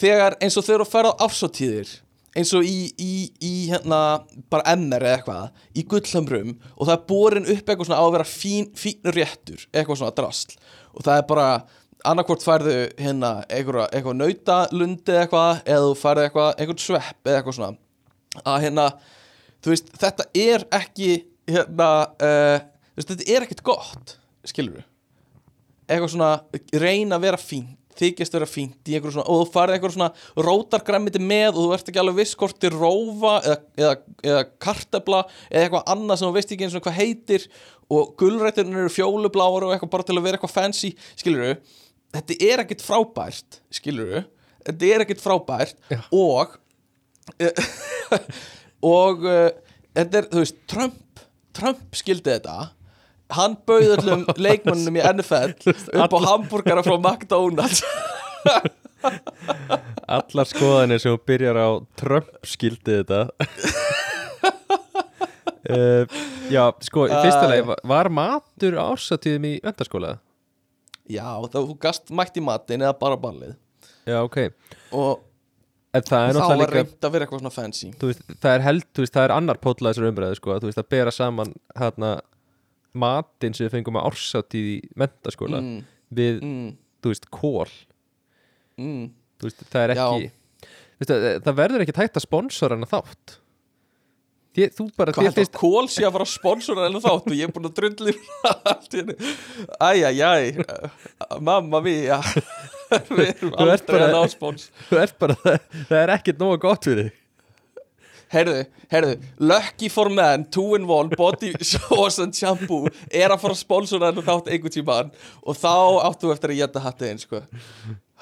þegar 0.00 0.36
eins 0.42 0.56
og 0.58 0.66
þau 0.66 0.74
eru 0.78 0.86
að 0.86 0.92
fara 0.94 1.12
á 1.12 1.20
ársóttíðir, 1.26 1.90
eins 2.38 2.52
og 2.56 2.64
í, 2.64 2.78
í, 2.96 3.12
í 3.44 3.52
hérna, 3.68 4.00
bara 4.52 4.72
MR 4.78 5.04
eða 5.04 5.18
eitthvað, 5.18 5.62
í 5.76 5.84
gullhamrum 5.92 6.54
og 6.78 6.86
það 6.88 6.94
er 6.96 7.04
borin 7.12 7.48
upp 7.52 7.62
eitthvað 7.68 7.88
svona 7.90 8.00
á 8.00 8.04
að 8.06 8.14
vera 8.16 8.28
fín, 8.32 8.70
fín 8.78 9.12
réttur, 9.12 9.66
eitthvað 9.72 10.00
svona 10.00 10.16
drasl 10.16 10.56
og 10.96 11.04
það 11.06 11.18
er 11.20 11.26
bara, 11.28 11.46
annarkvort 12.08 12.42
færðu 12.42 12.76
hérna, 12.98 13.34
eitthvað, 13.52 13.84
eitthvað 13.94 14.16
nautalundi 14.18 15.14
eitthvað, 15.20 15.60
eða 15.70 15.84
þú 15.90 15.98
færðu 16.00 16.24
eitthvað, 16.26 16.48
eitthvað 16.56 16.80
svepp 16.88 17.28
eða 17.30 17.36
eitthvað 17.42 17.58
svona, 17.60 17.76
að 18.40 18.64
hérna, 18.66 18.86
þú 19.62 19.74
veist, 19.74 19.92
þetta 20.00 20.28
er 20.38 20.66
ekki 20.78 21.10
hérna, 21.50 21.90
uh, 22.16 22.56
veist, 22.96 23.12
þetta 23.12 23.28
er 23.28 23.46
ekkert 23.46 23.64
gott 23.66 24.16
skilur 24.48 24.80
við 24.80 24.88
eitthvað 25.92 26.12
svona, 26.14 26.32
reyna 26.80 27.18
að 27.18 27.26
vera 27.26 27.40
fínt 27.40 27.78
þykjast 27.98 28.36
vera 28.36 28.48
fínt 28.48 28.88
í 28.88 28.96
einhverju 28.96 29.18
svona 29.18 29.28
og 29.28 29.42
þú 29.42 29.52
farið 29.52 29.76
einhverju 29.76 29.96
svona 29.98 30.46
rótargræmiti 30.46 31.20
með 31.22 31.50
og 31.50 31.58
þú 31.58 31.74
ert 31.76 31.90
ekki 31.90 32.00
alveg 32.00 32.18
viss 32.22 32.38
hvort 32.40 32.58
þið 32.62 32.76
rófa 32.78 33.34
eða, 33.42 33.56
eða, 33.76 33.92
eða 34.30 34.44
kartebla 34.64 35.20
eða 35.50 35.66
eitthvað 35.66 35.92
annað 35.94 36.20
sem 36.20 36.28
þú 36.30 36.36
veist 36.38 36.54
ekki 36.54 36.66
eins 36.68 36.76
og 36.78 36.86
hvað 36.86 36.98
heitir 36.98 37.46
og 37.92 38.14
gulrætturinn 38.20 38.80
eru 38.80 38.92
fjólubláar 38.92 39.66
og 39.66 39.74
eitthvað 39.74 39.92
bara 39.92 40.08
til 40.08 40.16
að 40.16 40.26
vera 40.26 40.40
eitthvað 40.40 40.54
fancy 40.54 40.92
skilur 41.20 41.44
við, 41.44 41.76
þetta 42.16 42.38
er 42.48 42.64
ekkert 42.64 42.86
frábært 42.86 43.60
skilur 43.76 44.12
við, 44.14 44.26
þetta 44.70 44.90
er 44.94 45.06
ekkert 45.06 45.24
frábært 45.24 45.76
Já. 45.92 46.00
og 46.08 46.56
og 48.98 49.24
uh, 49.26 49.48
þetta 49.96 50.22
er, 50.22 50.28
þú 50.32 50.42
veist, 50.42 50.60
Trump 50.70 51.22
Trump 51.56 51.96
skildi 51.96 52.32
þetta. 52.32 52.70
Hann 53.32 53.56
bauð 53.68 53.94
öllum 53.96 54.24
leikmannum 54.46 54.98
í 54.98 55.04
NFL 55.12 55.54
upp 56.04 56.16
á 56.16 56.18
hambúrgara 56.26 56.84
frá 56.84 56.96
McDonalds. 57.06 57.84
Allar 60.12 60.48
skoðanir 60.48 61.00
sem 61.02 61.16
byrjar 61.28 61.58
á 61.60 61.68
Trump 62.00 62.32
skildi 62.46 63.00
þetta. 63.02 63.26
Uh, 65.62 66.04
Já, 66.50 66.66
sko, 66.84 67.06
í 67.06 67.14
fyrsta 67.22 67.46
Æ. 67.46 67.50
leið 67.52 67.68
var, 67.88 68.08
matur 68.12 68.74
ársatíðum 68.82 69.44
í 69.46 69.52
vendarskóla 69.62 70.16
já, 71.12 71.26
þá 71.52 71.58
gast 71.80 72.10
mætt 72.14 72.38
í 72.38 72.42
matinn 72.44 72.82
eða 72.82 72.94
bara 72.98 73.18
ballið. 73.20 73.54
Já, 74.08 74.18
ok. 74.24 74.38
Og 74.96 75.22
En 75.92 76.04
það 76.08 76.22
er 76.26 76.32
þá 76.32 76.38
var 76.38 76.38
náttúrulega 76.38 76.60
líka 76.62 76.76
reynd 76.78 77.06
að 77.06 77.14
vera 77.14 77.26
eitthvað 77.26 77.42
svona 77.42 77.52
fancy. 77.52 77.88
Þú 78.00 78.08
veist, 78.08 78.22
það 78.40 78.54
er 78.54 78.62
held, 78.64 78.84
þú 78.96 79.02
veist, 79.04 79.14
það 79.16 79.26
er 79.26 79.34
annar 79.34 79.58
pótla 79.60 79.90
þessar 79.92 80.08
umræðu, 80.08 80.38
sko, 80.38 80.54
þú 80.62 80.70
veist, 80.70 80.80
að 80.80 80.92
bera 80.94 81.12
saman 81.12 81.52
hérna 81.76 82.12
matinn 82.92 83.56
sem 83.56 83.66
við 83.66 83.74
fengum 83.76 83.98
að 84.00 84.08
ársatíð 84.10 84.70
í 84.70 84.78
mentaskóla 85.00 85.60
mm, 85.60 85.76
við, 86.16 86.40
mm, 86.44 86.72
þú 87.04 87.12
veist, 87.12 87.28
kól 87.32 87.68
mm. 88.80 89.04
þú 89.40 89.48
veist, 89.48 89.62
það 89.72 89.84
er 89.84 89.94
ekki 89.94 90.32
veist, 91.02 91.14
það, 91.44 91.54
verður 91.60 91.84
ekki 91.84 91.96
tægt 91.96 92.18
að 92.20 92.26
sponsora 92.26 92.78
hana 92.78 92.90
þátt. 92.90 93.38
Þi, 94.52 94.66
þú 94.76 94.86
bara, 95.00 95.12
hvað 95.16 95.30
heldur 95.30 95.46
að 95.46 95.54
kól 95.56 95.86
sé 95.88 96.04
að 96.04 96.12
fara 96.12 96.26
að 96.26 96.32
sponsora 96.34 96.88
en 96.88 96.98
þátt? 97.00 97.28
Og 97.30 97.36
ég 97.38 97.48
er 97.48 97.54
búin 97.54 97.68
að 97.70 97.78
drulli 97.78 98.12
allt 98.72 98.92
í 98.92 99.00
henni 99.00 99.32
æjæjæj, 99.80 100.50
mamma 101.40 101.80
mía 101.84 102.20
við 103.08 103.26
erum 103.32 103.52
aldrei 103.56 103.86
bara- 103.92 104.06
að 104.08 104.14
ná 104.16 104.22
spons. 104.32 104.68
þú 104.90 105.00
ert 105.02 105.18
bara, 105.22 105.36
það, 105.42 105.98
er 106.02 106.12
ekkert 106.16 106.40
nóga 106.42 106.60
gott 106.66 106.88
fyrir 106.88 107.08
þig. 107.10 107.18
Heyrðu, 108.32 108.60
heyrðu, 108.88 109.16
Lucky 109.44 109.90
for 109.92 110.08
Men 110.08 110.46
2 110.48 110.62
in 110.78 110.86
1 110.88 111.10
Body 111.20 111.50
Sauce 111.60 112.22
and 112.24 112.32
Shampoo 112.32 112.86
er 113.12 113.28
að 113.28 113.42
fara 113.42 113.52
að 113.52 113.60
sponsora 113.60 114.08
henni 114.08 114.24
þátt 114.24 114.48
einhvern 114.48 114.72
tímann 114.72 115.10
og 115.44 115.58
þá 115.60 115.72
áttu 116.08 116.30
eftir 116.32 116.54
að 116.54 116.60
geta 116.62 116.80
hattið 116.80 117.10
einn 117.10 117.20
sko. 117.20 117.42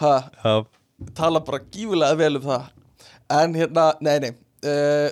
ha, 0.02 0.14
Já, 0.42 0.54
tala 1.14 1.38
bara 1.46 1.62
gífulega 1.70 2.18
vel 2.18 2.40
um 2.40 2.48
það. 2.48 2.66
En 3.38 3.54
hérna, 3.54 3.84
nei, 4.02 4.16
nei 4.26 4.32
uh, 4.66 5.08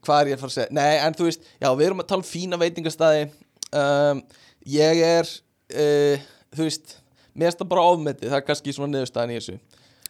hvað 0.00 0.22
er 0.22 0.32
ég 0.32 0.38
að 0.38 0.42
fara 0.46 0.52
að 0.54 0.56
segja? 0.56 0.72
Nei, 0.80 0.94
en 1.04 1.18
þú 1.20 1.28
veist, 1.28 1.44
já, 1.60 1.68
við 1.76 1.86
erum 1.90 2.00
að 2.00 2.08
tala 2.14 2.24
um 2.24 2.30
fína 2.30 2.60
veitingastæði 2.64 3.26
um, 3.76 4.22
ég 4.78 5.02
er 5.04 5.28
uh, 5.28 6.28
þú 6.56 6.64
veist, 6.70 6.96
mér 7.40 7.48
finnst 7.50 7.60
það 7.62 7.70
bara 7.72 7.84
ofmetið 7.94 8.32
það 8.32 8.38
er 8.38 8.46
kannski 8.48 8.74
svona 8.76 8.92
niðurstæðan 8.94 9.32
í 9.32 9.38
þessu. 9.38 9.56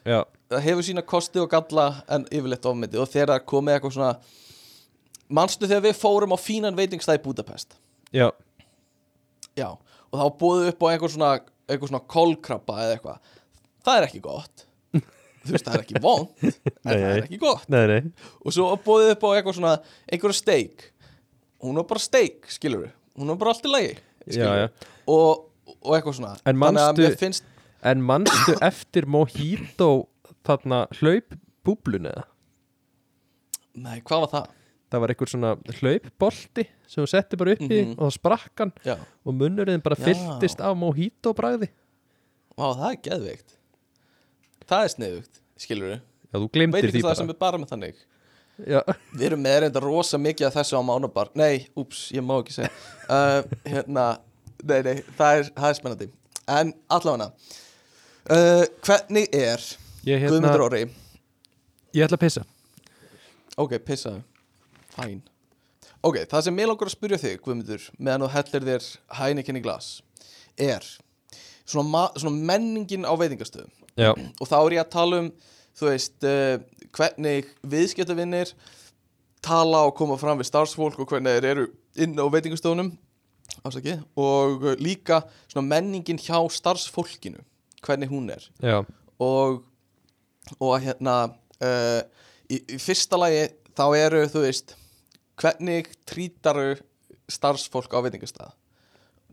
Já, 0.01 0.19
það 0.51 0.65
hefur 0.67 0.87
sína 0.87 1.05
kosti 1.13 1.43
og 1.43 1.51
galla 1.53 1.87
en 2.11 2.25
yfirleitt 2.33 2.69
ofmetið. 2.71 3.03
Og 3.03 3.11
þegar 3.13 3.45
komið 3.53 3.77
eitthvað 3.77 3.95
svona 3.97 4.13
manstu 5.41 5.69
þegar 5.69 5.85
við 5.89 5.99
fórum 6.01 6.35
á 6.35 6.39
fínan 6.41 6.79
veitingstæði 6.79 7.23
Budapest? 7.27 7.77
Já, 8.17 8.27
já, 9.59 9.69
og 9.71 10.17
þá 10.19 10.27
búið 10.41 10.71
upp 10.73 10.83
á 10.83 10.87
einhver 10.91 11.13
svona, 11.15 11.33
einhver 11.71 11.93
svona 11.93 12.05
kolkrabba 12.11 12.79
eða 12.85 12.97
eitthvað. 12.97 13.35
Það 13.87 13.99
er 14.01 14.09
ekki 14.09 14.23
gott. 14.25 14.65
Þú 15.45 15.55
veist, 15.55 15.67
það 15.69 15.77
er 15.77 15.85
ekki 15.85 16.01
vond 16.05 16.47
en 16.47 16.57
það 16.91 17.05
er 17.11 17.23
ekki 17.25 17.41
gott. 17.41 17.69
Nei, 17.73 17.85
nei. 17.89 18.31
Og 18.45 18.57
svo 18.57 18.73
búið 18.85 19.15
upp 19.15 19.29
á 19.29 19.31
eitthvað 19.37 19.61
svona 19.61 19.77
einhverja 20.11 20.41
steik. 20.41 20.89
Hún 21.61 21.77
var 21.77 21.87
bara 21.93 22.03
steik, 22.03 22.49
skilur 22.51 22.87
við 22.87 22.97
hún 23.21 23.33
var 23.35 23.41
bara 23.41 23.55
allt 23.55 23.67
í 23.69 23.71
lagi 23.71 23.91
Já, 23.93 24.33
skilurðu. 24.33 24.65
já. 24.65 24.91
Og, 25.11 25.47
og 25.83 25.97
eitthvað 25.97 26.17
svona. 26.21 26.37
En 26.47 26.57
manstu- 26.57 27.17
finnst 27.19 27.45
En 27.83 28.03
manstu 28.05 28.53
eftir 28.61 29.07
Mojito 29.09 30.09
þarna 30.45 30.87
hlaup 31.01 31.37
eða? 32.11 32.25
nei, 33.81 34.01
hvað 34.01 34.21
var 34.27 34.31
það? 34.35 34.47
Það 34.91 35.01
var 35.05 35.13
einhver 35.15 35.31
svona 35.31 35.51
hlaupbolti 35.79 36.65
sem 36.91 37.05
þú 37.05 37.09
setti 37.13 37.39
bara 37.39 37.53
upp 37.55 37.61
í 37.63 37.79
Mhm. 37.87 37.93
og 37.99 38.11
þá 38.11 38.17
sprakk 38.19 38.59
hann 38.59 38.73
Já, 38.85 38.97
og 39.25 39.35
munnurinn 39.35 39.83
bara 39.83 39.95
fylltist 39.97 40.61
af 40.61 40.77
Mojito 40.77 41.33
bragði 41.33 41.69
Vá, 42.59 42.75
það 42.77 42.91
er 42.91 42.97
geðveikt. 43.07 43.53
Það 44.69 44.85
er 44.85 44.89
sniðugt, 44.89 45.41
skilur 45.57 45.89
við 45.95 46.01
Já, 46.01 46.35
þú 46.39 46.41
veit 46.43 46.53
glemdir 46.53 46.83
ekki 46.85 46.93
því 46.93 47.01
það 47.01 47.03
bara. 47.03 47.15
sem 47.15 47.31
er 47.31 47.35
bara 47.35 47.59
með 47.59 47.69
þannig. 47.71 47.95
Já, 48.67 48.83
Við 49.17 49.23
erum 49.31 49.43
með 49.43 49.61
reynda 49.63 49.81
rosa 49.81 50.19
mikið 50.19 50.47
af 50.47 50.55
þessu 50.55 50.77
á 50.77 50.83
mánubar 50.85 51.29
Nei, 51.35 51.67
úps, 51.77 52.11
ég 52.13 52.21
má 52.23 52.37
ekki 52.43 52.53
segja. 52.53 52.71
Uh, 53.11 53.43
Hérna, 53.65 54.19
nei, 54.69 54.81
nei, 54.87 54.97
það 55.19 55.39
er, 55.41 55.51
það 55.57 55.69
er 55.73 55.79
spennandi. 55.79 56.09
En 56.51 56.73
allavega 56.91 57.31
uh, 57.31 58.65
Hvernig 58.87 59.29
er 59.37 59.63
ég, 60.05 60.17
hérna, 60.19 60.31
Guðmundur 60.33 60.65
Orri? 60.67 60.83
Ég 61.95 62.07
ætla 62.07 62.19
að 62.19 62.25
pissa. 62.25 62.43
Ok, 63.61 63.77
pissaðu 63.87 64.23
Fæn 64.95 65.21
Ok, 66.07 66.17
það 66.31 66.45
sem 66.47 66.55
mér 66.57 66.71
langar 66.71 66.89
að 66.89 66.95
spyrja 66.97 67.19
þig, 67.21 67.39
Guðmundur 67.45 67.87
meðan 68.01 68.25
þú 68.25 68.31
hellir 68.35 68.67
þér 68.71 68.87
hænekinn 69.21 69.59
í 69.61 69.65
glas 69.65 69.89
er 70.61 70.85
svona, 71.69 71.85
ma- 71.93 72.13
svona 72.17 72.41
menningin 72.51 73.05
á 73.05 73.13
veitingastöðum. 73.21 73.71
Já, 74.01 74.11
og 74.17 74.49
þá 74.49 74.55
er 74.61 74.75
ég 74.79 74.83
að 74.85 74.91
tala 74.95 75.19
um 75.21 75.29
þú 75.77 75.87
veist, 75.91 76.17
uh, 76.25 76.87
hvernig 76.97 77.51
viðskiptavinnir 77.73 78.55
tala 79.45 79.85
og 79.89 79.95
koma 79.99 80.17
fram 80.21 80.41
við 80.41 80.49
starfsfólk 80.51 80.99
og 81.05 81.09
hvernig 81.13 81.37
þeir 81.37 81.49
eru 81.53 81.67
inn 82.01 82.17
á 82.17 82.25
veitingastofunum 82.33 82.91
afsaki, 83.65 83.97
og 84.17 84.65
líka 84.81 85.23
menningin 85.57 86.21
hjá 86.21 86.39
starfsfólkinu 86.51 87.43
hvernig 87.85 88.11
hún 88.11 88.31
er. 88.31 88.45
Já, 88.63 88.85
og, 89.19 89.63
og 90.59 90.75
hérna 90.81 91.17
uh, 91.65 92.03
í, 92.51 92.61
í 92.61 92.79
fyrsta 92.81 93.19
lagi 93.21 93.49
þá 93.77 93.85
eru 93.97 94.23
þú 94.29 94.45
veist 94.45 94.77
hvernig 95.41 95.91
trítaru 96.09 96.75
starfsfólk 97.31 97.93
á 97.97 97.99
veitingastað? 98.05 98.55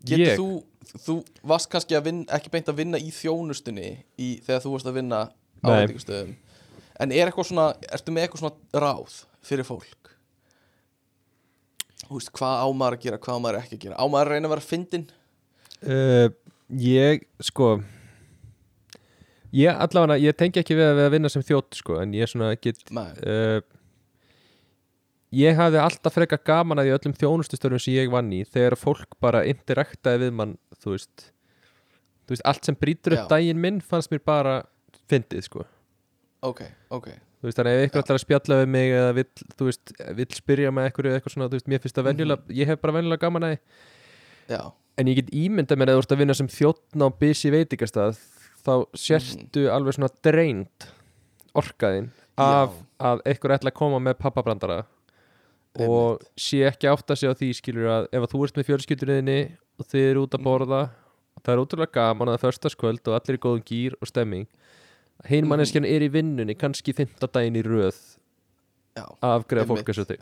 Getur 0.08 0.24
Ég? 0.24 0.40
þú 0.40 0.50
þú 1.04 1.18
varst 1.48 1.70
kannski 1.72 1.98
að 1.98 2.10
vinna, 2.12 2.28
ekki 2.38 2.52
beint 2.54 2.70
að 2.72 2.80
vinna 2.80 3.00
í 3.02 3.10
þjónustunni 3.12 3.90
í, 4.16 4.38
þegar 4.46 4.62
þú 4.64 4.74
varst 4.76 4.90
að 4.90 5.00
vinna 5.02 5.22
á 5.28 5.68
veitingastöðum. 5.68 6.36
En 6.98 7.14
er 7.14 7.30
eitthvað 7.30 7.50
svona, 7.52 7.66
ertu 7.94 8.14
með 8.14 8.26
eitthvað 8.26 8.44
svona 8.44 8.84
ráð 8.86 9.18
fyrir 9.46 9.68
fólk 9.68 10.14
veist, 12.16 12.32
hvað 12.36 12.64
á 12.64 12.68
maður 12.72 12.98
að 12.98 13.06
gera 13.06 13.22
hvað 13.22 13.40
á 13.40 13.44
maður 13.44 13.60
ekki 13.62 13.78
að 13.78 13.86
gera, 13.86 14.00
á 14.00 14.06
maður 14.08 14.28
að 14.28 14.36
reyna 14.36 14.50
að 14.50 14.54
vera 14.56 14.68
fyndin 14.68 15.08
uh, 15.84 16.28
ég 16.84 17.26
sko 17.44 17.72
ég 19.56 19.82
allavega, 19.88 20.20
ég 20.22 20.38
tengi 20.38 20.62
ekki 20.62 20.78
við 20.78 20.90
að, 20.90 21.00
við 21.00 21.08
að 21.10 21.16
vinna 21.18 21.32
sem 21.34 21.46
þjótt 21.48 21.80
sko, 21.80 22.00
en 22.04 22.16
ég 22.18 22.32
svona 22.32 22.54
get 22.62 22.82
Nei. 22.96 23.10
uh, 23.24 23.60
ég 25.36 25.58
hafði 25.60 25.82
alltaf 25.84 26.16
freka 26.16 26.40
gaman 26.50 26.82
að 26.82 26.92
í 26.92 26.96
öllum 26.96 27.16
þjónustustörfum 27.18 27.82
sem 27.84 27.98
ég 27.98 28.12
vann 28.14 28.32
í 28.36 28.44
þegar 28.48 28.78
fólk 28.80 29.18
bara 29.24 29.44
interaktaði 29.48 30.28
við 30.28 30.38
mann 30.40 30.56
þú 30.80 30.96
veist, 30.96 31.30
þú 32.26 32.36
veist 32.36 32.48
allt 32.48 32.70
sem 32.70 32.78
brýtur 32.80 33.18
upp 33.18 33.26
Já. 33.26 33.32
daginn 33.36 33.62
minn 33.64 33.82
fannst 33.84 34.12
mér 34.14 34.24
bara 34.24 34.60
fyndið 35.12 35.48
sko. 35.48 35.66
Ok, 36.48 36.62
ok, 36.94 37.10
þú 37.38 37.50
veist, 37.50 37.60
þannig 37.60 37.78
ef 37.78 37.88
ykkur 37.88 38.04
ætlar 38.04 38.18
að 38.18 38.24
spjalla 38.24 38.58
við 38.62 38.72
mig 38.74 38.94
eða 38.98 39.14
vill, 39.18 39.30
þú 39.58 39.70
veist, 39.70 39.94
vill 40.18 40.28
spyrja 40.34 40.74
með 40.74 40.90
eitthvað 40.90 41.14
eitthvað 41.14 41.36
svona, 41.36 41.50
þú 41.52 41.60
veist, 41.60 41.70
mér 41.72 41.84
finnst 41.84 42.00
það 42.00 42.08
venjulega 42.10 42.58
ég 42.58 42.72
hef 42.72 42.82
bara 42.82 42.96
venjulega 42.98 43.24
gaman 43.26 43.48
að 43.48 43.56
en 44.98 45.12
ég 45.12 45.20
get 45.22 45.34
ímyndað 45.36 45.78
mér 45.78 45.92
að 45.92 46.00
þú 46.00 46.04
ert 46.04 46.16
að 46.16 46.22
vinna 46.24 46.38
sem 46.38 46.50
þjóttn 46.50 47.06
á 47.06 47.08
busy 47.22 47.54
veitingastað 47.54 48.22
þá 48.66 48.74
sérstu 48.98 49.68
alveg 49.72 49.98
svona 49.98 50.14
dreint 50.26 50.88
orkaðin 51.58 52.10
af 52.38 52.74
að 52.98 53.22
einhver 53.30 53.56
ætla 53.58 53.74
að 53.74 53.78
koma 53.78 54.00
með 54.02 54.18
pappabrandara 54.22 54.80
og 55.78 56.24
sé 56.40 56.64
ekki 56.66 56.90
átt 56.90 57.14
að 57.14 57.20
segja 57.22 57.34
á 57.34 57.38
því 57.38 57.50
skilur 57.54 57.92
að 57.94 58.08
ef 58.12 58.26
að 58.26 58.32
þú 58.34 58.44
ert 58.46 58.58
með 58.58 58.68
fjölskylduriðinni 58.72 59.42
og 59.78 59.90
þið 59.92 60.08
eru 60.10 60.24
út 60.26 60.38
að 60.38 60.46
borða 60.48 60.82
og 61.38 61.44
það 61.46 61.54
er 61.54 61.62
ótrúlega 61.62 61.94
gaman 61.94 62.32
að 62.34 62.42
það 62.42 62.50
er 65.24 65.30
í 65.30 65.36
hinn 65.36 65.46
Mhm. 65.46 65.50
manneskjan 65.50 65.86
er 65.86 66.02
í 66.02 66.10
vinnunni 66.12 66.56
kannski 66.56 66.94
fimmtadaginn 66.94 67.56
í 67.56 67.64
röð 67.64 67.96
já, 68.96 69.06
að 69.22 69.40
afgreða 69.40 69.68
fólk 69.68 69.90
og 69.90 70.08
þig. 70.08 70.20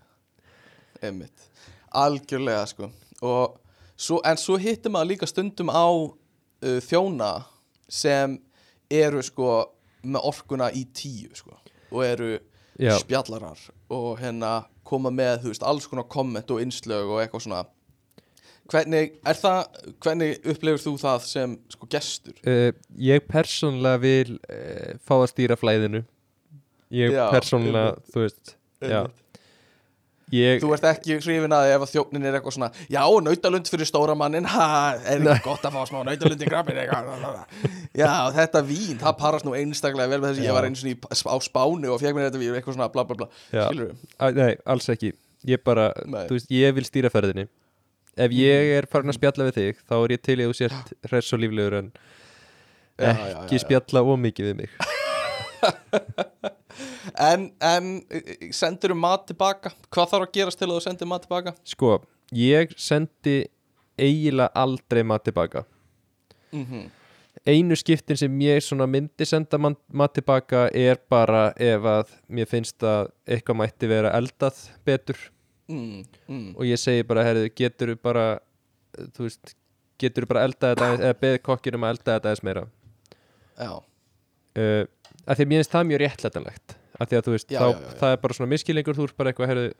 Einmitt. 1.03 1.49
Algjörlega 1.93 2.65
sko. 2.67 2.89
Og 3.21 3.57
svo, 3.97 4.19
en 4.25 4.37
svo 4.37 4.57
hittir 4.57 4.91
maður 4.91 5.11
líka 5.13 5.27
stundum 5.27 5.69
á 5.69 5.87
uh, 5.91 6.79
þjóna 6.83 7.45
sem 7.89 8.39
eru 8.91 9.21
sko 9.23 9.71
með 10.05 10.21
orkuna 10.23 10.71
í 10.71 10.85
tíu 10.93 11.29
sko 11.35 11.55
og 11.91 12.03
eru 12.03 12.39
Já. 12.79 12.97
spjallarar 12.99 13.57
og 13.89 14.19
hérna 14.19 14.65
koma 14.83 15.09
með 15.09 15.43
þú 15.45 15.51
veist 15.53 15.63
alls 15.63 15.87
konar 15.87 16.03
komment 16.11 16.51
og 16.51 16.59
innslög 16.61 17.09
og 17.09 17.21
eitthvað 17.23 17.41
svona 17.45 17.65
hvernig, 18.71 19.11
er 19.25 19.39
það, 19.39 19.81
hvernig 20.03 20.47
upplifur 20.53 20.83
þú 20.85 20.95
það 21.01 21.27
sem 21.29 21.57
sko 21.75 21.89
gestur? 21.91 22.37
uh, 22.47 22.71
ég 23.01 23.27
persónlega 23.29 24.01
vil 24.03 24.37
uh, 24.39 24.95
fá 25.05 25.17
að 25.19 25.29
stýra 25.33 25.59
flæðinu 25.59 26.03
ég 26.95 27.13
Já, 27.15 27.27
persónlega, 27.33 27.93
einmitt. 27.93 28.11
þú 28.13 28.25
veist 28.25 28.55
ég, 30.33 30.61
Þú 30.63 30.71
ert 30.75 30.85
ekki 30.89 31.17
hrifin 31.21 31.53
að 31.55 31.71
ef 31.75 31.83
að 31.85 31.91
þjóknin 31.93 32.25
er 32.25 32.37
eitthvað 32.37 32.55
svona 32.57 32.69
Já, 32.91 33.01
nautalund 33.25 33.69
fyrir 33.69 33.89
stóra 33.89 34.15
mannin 34.17 34.47
Ha, 34.49 34.67
er 35.03 35.25
ekki 35.25 35.45
gott 35.45 35.65
að 35.67 35.75
fá 35.77 35.83
smá 35.89 35.99
nautalund 36.07 36.41
í 36.45 36.47
eitthvað 36.47 37.43
Já, 37.95 38.09
þetta 38.35 38.63
vín, 38.67 38.97
það 39.01 39.19
parast 39.21 39.47
nú 39.47 39.53
einstaklega 39.57 40.11
vel 40.11 40.21
með 40.23 40.33
þess 40.33 40.41
að 40.41 40.47
ég 40.49 40.57
var 40.57 40.67
einu 40.67 40.79
svona 40.79 40.95
í, 40.95 40.97
á 41.31 41.37
Spáni 41.45 41.91
og 41.91 42.01
fekk 42.01 42.17
mér 42.17 42.27
þetta 42.29 42.41
vín, 42.41 42.57
eitthvað 42.57 42.75
svona 42.75 42.89
bla 42.91 43.05
bla 43.07 43.19
bla. 43.21 43.27
Skilur 43.53 43.91
við? 43.93 44.33
nei, 44.41 44.57
alls 44.73 44.89
ekki 44.91 45.13
ég 45.45 45.61
bara, 45.63 45.91
Nei. 46.09 46.25
þú 46.27 46.35
veist, 46.39 46.51
ég 46.51 46.75
vil 46.75 46.87
stýra 46.87 47.11
ferðinni 47.13 47.45
ef 48.15 48.35
ég 48.35 48.73
er 48.77 48.87
farin 48.91 49.11
að 49.11 49.19
spjalla 49.19 49.47
við 49.49 49.59
þig 49.59 49.81
þá 49.83 49.95
er 49.97 50.13
ég 50.15 50.23
til 50.23 50.37
í 50.37 50.43
að 50.45 50.51
þú 50.51 50.57
sért 50.59 50.93
hress 51.09 51.35
og 51.35 51.41
líflegur 51.43 51.77
en 51.79 51.89
ekki 52.95 53.21
já, 53.21 53.31
já, 53.31 53.47
já. 53.51 53.63
spjalla 53.65 54.05
ómikið 54.07 54.51
við 54.51 54.59
mig. 54.63 54.75
En, 57.21 57.45
en 57.63 57.85
sendur 58.51 58.91
um 58.91 58.99
mat 58.99 59.21
tilbaka? 59.29 59.69
Hvað 59.93 60.09
þarf 60.11 60.25
að 60.25 60.33
gerast 60.35 60.59
til 60.59 60.67
að 60.67 60.73
þú 60.73 60.81
sendir 60.83 61.07
mat 61.07 61.23
tilbaka? 61.23 61.53
sko, 61.63 61.91
ég 62.35 62.73
sendi 62.75 63.35
eiginlega 63.95 64.51
aldrei 64.59 65.03
maður 65.07 65.29
tilbaka. 65.29 65.63
Mm 66.51 66.65
einu 67.45 67.75
skiptin 67.77 68.17
sem 68.17 68.41
ég 68.41 68.63
myndi 68.87 69.25
senda 69.27 69.59
maður 69.59 70.13
tilbaka 70.19 70.69
er 70.73 70.97
bara 71.09 71.51
ef 71.57 71.83
að 71.83 72.13
mér 72.27 72.49
finnst 72.49 72.83
að 72.83 73.11
eitthvað 73.27 73.59
mætti 73.59 73.89
vera 73.91 74.13
eldað 74.17 74.61
betur 74.85 75.17
mm, 75.69 76.03
mm. 76.27 76.49
og 76.55 76.63
ég 76.69 76.79
segi 76.81 77.03
bara, 77.07 77.23
herðu, 77.27 77.49
getur 77.55 77.95
bara 77.95 78.25
þú 79.15 79.25
veist, 79.27 79.55
getur 80.01 80.25
bara 80.29 80.43
eldað 80.47 80.73
þetta 80.75 80.87
aðeins- 80.89 81.05
eða 81.09 81.19
beðið 81.23 81.41
kokkinum 81.49 81.83
að 81.87 81.93
elda 81.95 82.15
þetta 82.19 82.29
aðeins 82.31 82.43
meira? 82.43 82.65
Já, 83.59 83.71
uh, 83.71 84.83
að 85.25 85.35
því 85.35 85.45
að 85.45 85.49
mér 85.51 85.61
finnst 85.61 85.71
það 85.75 85.87
mjög 85.91 86.01
réttlætanlegt. 86.05 86.75
Að 86.95 87.09
því 87.11 87.17
að 87.19 87.25
þú 87.27 87.31
veist, 87.35 87.49
Já, 87.51 87.59
þá, 87.59 87.65
já, 87.67 87.79
já, 87.81 87.95
það 87.99 88.13
er 88.15 88.19
bara 88.23 88.33
svona 88.37 88.51
miskilningur 88.53 88.95
þú 88.95 89.03
ert 89.09 89.17
bara 89.19 89.31
eitthvað, 89.33 89.49
herðu 89.51 89.73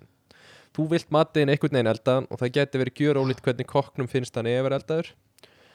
þú 0.76 0.86
vilt 0.91 1.12
matiðin 1.16 1.52
einhvern 1.53 1.72
veginn 1.78 1.88
eldaðan 1.94 2.26
og 2.30 2.40
það 2.41 2.49
geti 2.57 2.80
verið 2.82 2.98
gjör 2.99 3.20
ólít 3.22 3.40
hvernig 3.45 3.68
kokknum 3.72 4.10
finnst 4.12 4.36
hann 4.36 4.49
eða 4.52 4.74
eldaður. 4.76 5.12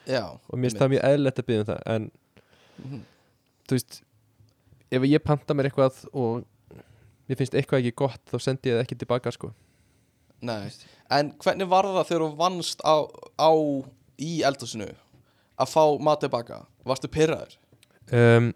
Já 0.05 0.21
og 0.29 0.53
mér 0.57 0.67
finnst 0.69 0.77
það 0.81 0.91
mjög 0.93 1.05
eðlilegt 1.09 1.39
að 1.41 1.47
byggja 1.49 1.61
um 1.63 1.69
það 1.71 1.81
en 1.95 2.11
Mhm. 2.81 3.01
þú 3.67 3.75
veist 3.77 4.01
ef 4.91 5.01
ég 5.09 5.23
panta 5.23 5.53
mér 5.53 5.69
eitthvað 5.69 6.05
og 6.13 6.45
mér 7.29 7.37
finnst 7.41 7.53
eitthvað 7.57 7.81
ekki 7.81 7.95
gott 7.95 8.21
þá 8.31 8.37
sendi 8.41 8.69
ég 8.69 8.77
það 8.77 8.85
ekki 8.85 8.97
tilbaka 9.01 9.31
sko 9.33 9.51
Nei, 10.41 10.71
en 11.11 11.31
hvernig 11.43 11.67
var 11.69 11.85
það 11.85 12.07
þegar 12.09 12.23
þú 12.25 12.35
vannst 12.39 12.81
á, 12.81 12.95
á 13.37 13.51
í 14.17 14.41
eldhúsinu 14.47 14.87
að 15.61 15.69
fá 15.69 15.83
mat 16.01 16.19
tilbaka? 16.23 16.63
Varstu 16.85 17.07
pyrraður? 17.13 17.57
um, 18.11 18.53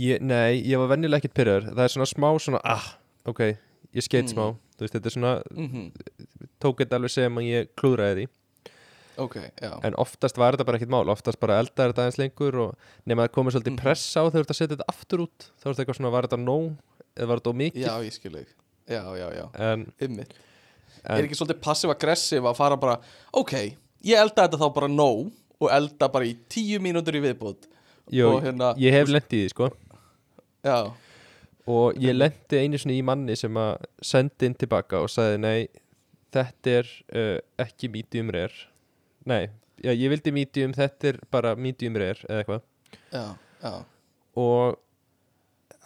ég, 0.00 0.20
Nei, 0.24 0.62
ég 0.64 0.78
var 0.80 0.88
venjulega 0.94 1.20
ekkert 1.22 1.36
pyrraður 1.36 1.70
það 1.74 1.84
er 1.86 1.94
svona 1.96 2.10
smá 2.10 2.28
svona, 2.42 2.60
ah, 2.64 2.86
ok 3.28 3.40
ég 3.92 4.06
skeit 4.06 4.24
Mm. 4.24 4.32
smá, 4.32 4.46
þú 4.78 4.86
veist, 4.86 4.94
þetta 4.96 5.06
er 5.10 5.16
svona 5.18 5.34
Mm 5.52 5.90
tók 6.62 6.78
þetta 6.78 6.94
alveg 6.96 7.10
sem 7.10 7.34
að 7.40 7.42
ég 7.48 7.68
klúðraði 7.74 8.22
því. 8.22 8.28
Ok, 9.18 9.34
já. 9.60 9.72
En 9.84 9.94
oftast 9.98 10.36
var 10.38 10.54
þetta 10.54 10.64
bara 10.64 10.78
ekkert 10.78 10.92
mál. 10.94 11.08
Oftast 11.10 11.40
bara 11.42 11.56
eldaði 11.58 11.90
þetta 11.90 12.04
aðeins 12.06 12.18
lengur 12.20 12.54
og 12.62 12.76
nema 13.04 13.24
að 13.26 13.32
komið 13.34 13.56
svolítið 13.56 13.72
Mhm. 13.74 13.80
pressa 13.82 14.20
á 14.22 14.30
þegar 14.30 14.32
þú 14.32 14.40
ert 14.40 14.52
að 14.54 14.58
setja 14.60 14.76
þetta 14.76 14.88
aftur 14.88 15.18
út 15.26 15.38
þá 15.58 15.66
er 15.66 15.72
þetta 15.74 15.82
eitthvað 15.84 15.98
svona, 15.98 16.10
var 16.12 16.22
þetta 16.28 16.38
nóg 16.38 16.76
eða 17.16 17.26
var 17.28 17.40
þetta 17.40 17.52
ómikið 17.52 17.82
Já, 17.82 17.94
ég 18.06 18.12
skil 18.14 18.30
þig 18.32 18.46
Já, 18.90 19.02
já, 19.16 19.28
já, 19.36 19.44
en, 19.70 19.86
ymmið 20.02 20.32
Er 21.02 21.24
ekki 21.24 21.34
svolítið 21.38 21.60
passiv-aggressiv 21.64 22.46
að 22.46 22.58
fara 22.58 22.76
bara 22.78 22.98
Ok, 23.38 23.54
ég 24.06 24.18
elda 24.18 24.46
þetta 24.46 24.60
þá 24.60 24.68
bara 24.74 24.90
nóg 24.90 25.30
og 25.62 25.70
elda 25.70 26.08
bara 26.10 26.26
í 26.26 26.34
tíu 26.50 26.80
mínútur 26.82 27.18
í 27.18 27.22
viðbútt 27.22 27.68
Jó, 28.12 28.40
hérna- 28.42 28.74
ég 28.82 28.92
hef 28.92 29.08
lent 29.08 29.30
í 29.32 29.44
því 29.44 29.50
sko. 29.52 29.68
Já, 30.66 30.92
og 31.70 31.98
ég 32.02 32.16
lendi 32.16 32.58
einu 32.58 32.78
sinni 32.80 32.98
í 32.98 33.04
manni 33.06 33.36
sem 33.38 33.54
að 33.58 33.86
sendi 34.02 34.48
inn 34.48 34.56
tilbaka 34.58 35.00
og 35.02 35.10
sagði 35.12 35.38
nei, 35.42 35.60
þetta 36.34 36.74
er 36.80 36.90
uh, 37.14 37.38
ekki 37.62 37.90
medium 37.92 38.32
rare. 38.34 38.66
Nei, 39.28 39.46
já, 39.78 39.92
ég 39.94 40.10
vildi 40.12 40.34
medium 40.34 40.74
þetta 40.74 41.12
er 41.12 41.20
bara 41.30 41.54
medium 41.54 41.98
rare 42.02 42.18
eða 42.28 42.42
eitthvað. 42.42 42.64
Já, 43.14 43.24
já. 43.62 43.74
Og 44.42 44.78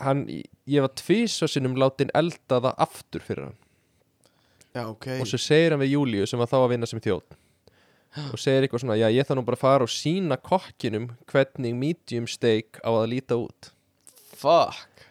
hann, 0.03 0.27
ég 0.67 0.85
var 0.85 0.93
tvís 0.99 1.39
og 1.45 1.53
sinnum 1.53 1.77
látin 1.81 2.13
elda 2.15 2.61
það 2.61 2.85
aftur 2.87 3.25
fyrir 3.25 3.49
hann. 3.49 3.59
Já, 4.77 4.85
ok. 4.91 5.09
Og 5.23 5.29
svo 5.31 5.41
segir 5.41 5.73
hann 5.73 5.83
við 5.83 5.95
Júlíu 5.95 6.29
sem 6.29 6.41
var 6.41 6.51
þá 6.51 6.59
að 6.61 6.71
vinna 6.75 6.89
sem 6.91 7.03
þjóð 7.03 7.25
og 8.33 8.41
segir 8.41 8.65
eitthvað 8.65 8.81
svona, 8.81 8.97
já 8.97 9.11
ég 9.13 9.27
þarf 9.29 9.37
nú 9.37 9.45
bara 9.45 9.59
að 9.59 9.63
fara 9.63 9.87
og 9.87 9.93
sína 9.93 10.39
kokkinum 10.41 11.11
hvernig 11.29 11.75
medium 11.77 12.29
steak 12.31 12.79
á 12.81 12.89
að 12.89 13.11
líta 13.13 13.37
út. 13.37 13.71
Fuck. 14.37 15.05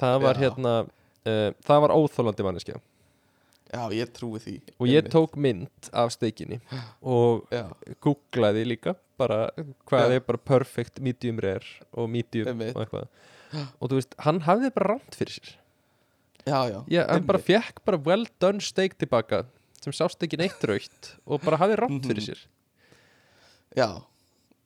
Það 0.00 0.18
var 0.24 0.36
Já. 0.36 0.42
hérna 0.44 0.72
uh, 0.84 1.50
það 1.64 1.84
var 1.86 1.94
óþólandi 1.94 2.46
manneskja 2.46 2.80
Já, 3.74 3.82
ég 3.90 4.10
trúi 4.14 4.38
því 4.38 4.54
og 4.78 4.86
ég 4.90 5.08
tók 5.10 5.34
mynd 5.40 5.88
af 5.92 6.12
steikinni 6.14 6.60
og 7.14 7.48
Já, 7.50 7.64
googlaði 8.04 8.62
líka 8.70 8.94
bara 9.18 9.48
hvað 9.90 10.06
Já. 10.12 10.14
er 10.20 10.24
bara 10.28 10.38
perfect 10.38 11.00
medium 11.02 11.38
rare 11.42 11.66
og 11.92 12.08
medium 12.10 12.48
Einmitt. 12.52 12.74
og 12.76 12.84
eitthvað. 12.84 13.08
Og 13.80 13.90
þú 13.90 13.98
veist, 14.00 14.14
hann 14.26 14.40
hafði 14.46 14.70
bara 14.74 14.94
rámt 14.94 15.14
fyrir 15.18 15.36
sér. 15.36 15.52
Já, 16.46 16.58
já 16.70 16.78
ég, 16.92 17.04
hann 17.08 17.26
bara 17.26 17.38
fekk 17.42 17.82
bara 17.86 18.00
well 18.06 18.26
done 18.42 18.60
steik 18.60 18.96
tilbaka 19.00 19.44
sem 19.84 19.92
sást 19.94 20.22
ekki 20.26 20.38
neitt 20.40 20.62
raukt 20.68 21.12
og 21.26 21.42
bara 21.44 21.58
hafði 21.62 21.78
rámt 21.82 22.06
fyrir 22.08 22.22
Mhm. 22.22 22.26
sér. 22.30 22.42
Já, 23.76 23.88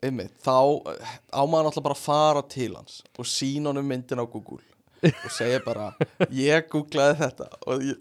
einmitt. 0.04 0.34
Þá 0.44 0.56
eh, 0.92 1.12
á 1.32 1.40
maður 1.48 1.68
náttúrulega 1.68 1.86
bara 1.88 1.96
að 1.96 2.02
fara 2.04 2.42
til 2.48 2.74
hans 2.76 3.02
og 3.18 3.24
sína 3.28 3.70
honum 3.72 3.88
myndin 3.88 4.20
á 4.20 4.26
Google 4.28 4.60
og 5.02 5.30
segja 5.30 5.60
bara, 5.64 5.92
ég 6.34 6.68
googlaði 6.72 7.16
þetta. 7.22 7.48
Og 7.70 7.84
ég, 7.86 7.96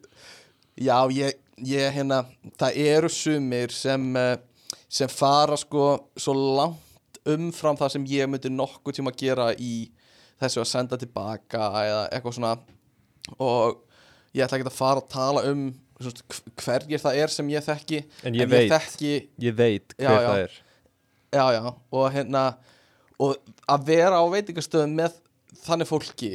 já, 0.77 0.97
ég, 1.13 1.37
ég 1.65 1.93
hérna 1.95 2.21
það 2.59 2.77
eru 2.87 3.09
sumir 3.11 3.73
sem 3.75 4.05
eh, 4.19 4.35
sem 4.89 5.09
fara 5.11 5.57
sko 5.59 5.87
svo 6.19 6.33
langt 6.57 7.19
umfram 7.27 7.75
það 7.79 7.93
sem 7.97 8.05
ég 8.11 8.29
myndi 8.31 8.51
nokkuð 8.53 8.99
tíma 8.99 9.11
að 9.11 9.19
gera 9.23 9.49
í 9.59 9.89
þessu 10.39 10.61
að 10.61 10.69
senda 10.69 10.99
tilbaka 11.01 11.65
eða 11.81 12.03
eitthvað 12.13 12.37
svona 12.37 12.53
og 13.41 13.81
ég 14.37 14.45
ætla 14.45 14.59
ekki 14.61 14.69
að 14.69 14.77
fara 14.77 15.01
að 15.03 15.09
tala 15.11 15.43
um 15.51 15.65
hverjir 16.61 17.01
það 17.01 17.17
er 17.23 17.31
sem 17.33 17.47
ég 17.49 17.63
þekki 17.65 18.03
En 18.29 18.35
ég 18.37 18.49
veit. 18.51 18.69
þekki, 18.71 19.13
Ég 19.41 19.55
veit 19.57 19.95
Já, 19.97 20.11
hver 20.11 20.21
já. 20.21 20.27
það 20.29 20.41
er 20.45 20.57
já 21.37 21.45
já 21.57 21.63
og 21.97 22.05
hérna 22.13 22.43
og 23.19 23.33
að 23.67 23.87
vera 23.89 24.21
á 24.21 24.25
veitingastöðum 24.31 24.93
með 25.01 25.17
þannig 25.65 25.89
fólki 25.89 26.29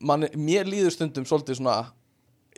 man, 0.00 0.24
mér 0.34 0.66
líður 0.66 0.94
stundum 0.96 1.28
svolítið 1.28 1.60
svona 1.60 1.76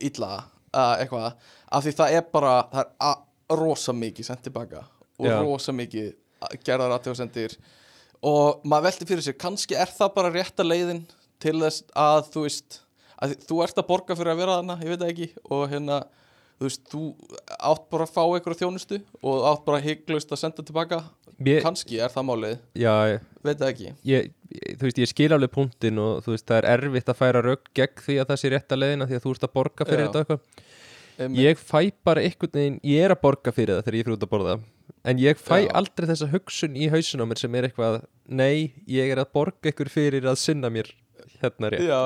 illa 0.01 0.31
uh, 0.73 0.97
eitthvað 0.99 1.29
af 1.73 1.85
því 1.85 1.95
það 2.01 2.17
er 2.19 2.27
bara 2.35 2.57
það 2.73 2.91
er 3.09 3.63
rosa 3.63 3.95
mikið 3.97 4.29
sendt 4.29 4.45
tilbaka 4.47 4.85
og 5.21 5.29
Já. 5.29 5.37
rosa 5.43 5.75
mikið 5.77 6.13
gerðar 6.67 6.97
aðtjóðsendir 6.97 7.57
og 8.27 8.63
maður 8.67 8.89
velti 8.89 9.09
fyrir 9.09 9.27
sér 9.27 9.39
kannski 9.39 9.77
er 9.79 9.91
það 9.93 10.15
bara 10.17 10.33
rétta 10.35 10.67
leiðin 10.67 11.05
til 11.43 11.59
þess 11.61 11.85
að 11.99 12.33
þú 12.35 12.47
veist 12.47 12.81
að 13.23 13.37
þú 13.47 13.61
ert 13.65 13.79
að 13.79 13.89
borga 13.89 14.17
fyrir 14.19 14.33
að 14.33 14.43
vera 14.43 14.59
þarna, 14.59 14.79
ég 14.83 14.95
veit 14.95 15.07
ekki 15.09 15.29
og 15.55 15.65
hérna 15.71 16.03
þú 16.59 16.69
veist, 16.69 16.83
þú 16.93 17.03
átt 17.59 17.87
bara 17.93 18.07
að 18.07 18.13
fá 18.15 18.23
einhverja 18.25 18.61
þjónustu 18.63 18.99
og 19.23 19.47
átt 19.53 19.65
bara 19.67 19.81
hygglust 19.83 20.33
að 20.35 20.41
senda 20.43 20.65
tilbaka. 20.67 21.01
Mér, 21.43 21.63
kannski 21.65 21.99
er 21.99 22.13
það 22.13 22.27
málið, 22.29 22.59
Já, 22.79 22.93
veit 23.43 23.59
það 23.59 23.71
ekki. 23.73 23.89
ég, 24.07 24.29
ég, 24.53 24.77
þú 24.79 24.87
veist, 24.87 25.01
ég 25.03 25.11
skil 25.11 25.33
alveg 25.35 25.51
punktin 25.55 25.99
og 25.99 26.21
þú 26.23 26.35
veist, 26.37 26.47
það 26.47 26.61
er 26.61 26.69
erfitt 26.77 27.09
að 27.11 27.19
færa 27.19 27.43
rögg 27.43 27.73
gegn 27.75 28.05
því 28.05 28.19
að 28.23 28.29
það 28.31 28.41
sé 28.43 28.53
rétt 28.53 28.75
að 28.77 28.83
leiðina 28.83 29.09
því 29.11 29.19
að 29.19 29.25
þú 29.25 29.33
ert 29.35 29.49
að 29.49 29.55
borga 29.59 29.89
fyrir 29.89 30.05
Já. 30.05 30.11
þetta 30.13 30.23
eitthvað. 30.23 30.69
Ég 31.43 31.59
fæ 31.61 31.81
bara 32.07 32.23
einhvern 32.25 32.55
veginn, 32.57 32.79
ég 32.89 33.05
er 33.05 33.15
að 33.17 33.21
borga 33.25 33.53
fyrir 33.55 33.75
það 33.77 33.85
þegar 33.89 33.99
ég 33.99 34.07
fyrir 34.07 34.17
út 34.17 34.27
að 34.27 34.33
borða. 34.33 34.55
En 35.13 35.19
ég 35.23 35.41
fæ 35.43 35.57
Já. 35.65 35.71
aldrei 35.81 36.07
þessa 36.13 36.31
hugsun 36.33 36.79
í 36.79 36.89
hausin 36.93 37.23
á 37.23 37.27
mér 37.27 37.43
sem 37.43 37.59
er 37.59 37.69
eitthvað, 37.69 37.99
nei, 38.29 38.73
ég 38.87 39.11
er 39.13 39.19
að 39.25 39.33
borga 39.35 39.73
ykkur 39.73 39.91
fyrir 39.93 40.29
að 40.31 40.39
sinna 40.45 40.71
mér 40.73 40.93
hérna 41.43 41.73
rétt, 41.75 41.83
já, 41.91 41.99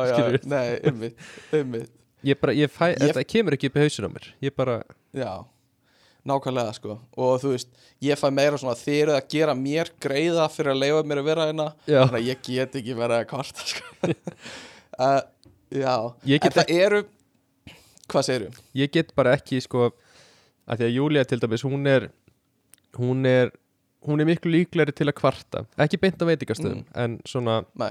Ég 2.26 2.38
bara, 2.42 2.54
ég 2.58 2.70
fæ, 2.72 2.88
þetta 2.98 3.22
kemur 3.30 3.54
ekki 3.56 3.68
upp 3.70 3.76
í 3.78 3.84
hausin 3.84 4.08
á 4.08 4.10
mér. 4.10 4.24
Ég 4.42 4.54
bara, 4.58 4.76
já, 5.14 5.30
nákvæmlega 6.26 6.72
sko. 6.74 6.96
Og 7.22 7.36
þú 7.42 7.52
veist, 7.54 7.68
ég 8.02 8.18
fæ 8.18 8.26
meira 8.34 8.58
svona 8.58 8.74
þið 8.80 8.96
eruð 9.04 9.18
að 9.20 9.28
gera 9.36 9.54
mér 9.54 9.90
greiða 10.02 10.48
fyrir 10.50 10.72
að 10.74 10.80
leifa 10.82 11.02
mér 11.06 11.20
að 11.22 11.28
vera 11.30 11.46
hérna, 11.50 11.66
Já. 11.86 12.00
þannig 12.02 12.18
að 12.18 12.30
ég 12.32 12.40
get 12.48 12.78
ekki 12.80 12.96
verið 12.98 13.20
að 13.20 13.28
kvarta 13.30 13.66
sko. 13.70 14.10
Uh, 14.98 15.20
já, 15.84 15.94
Ég 16.32 16.42
get 16.42 16.50
en 16.56 16.58
það 16.62 16.74
eru 16.80 17.02
hvað 18.10 18.26
segiru? 18.28 18.50
ég 18.78 18.90
get 18.94 19.14
bara 19.18 19.36
ekki 19.38 19.60
sko, 19.62 19.90
að 20.66 20.80
því 20.82 20.88
að 20.88 20.96
Júlia 20.98 21.24
til 21.30 21.38
dæmis, 21.42 21.62
hún 21.66 21.86
er 21.90 22.08
hún 22.98 23.22
er 23.30 23.50
hún 24.06 24.22
er 24.22 24.28
miklu 24.28 24.50
líklegri 24.54 24.92
til 24.94 25.06
að 25.10 25.16
kvarta. 25.18 25.64
Ekki 25.82 25.98
beint 25.98 26.20
á 26.22 26.26
veitingastöðum, 26.28 26.82
Mm. 26.86 26.90
en 27.02 27.16
svona 27.26 27.56
Nei, 27.74 27.90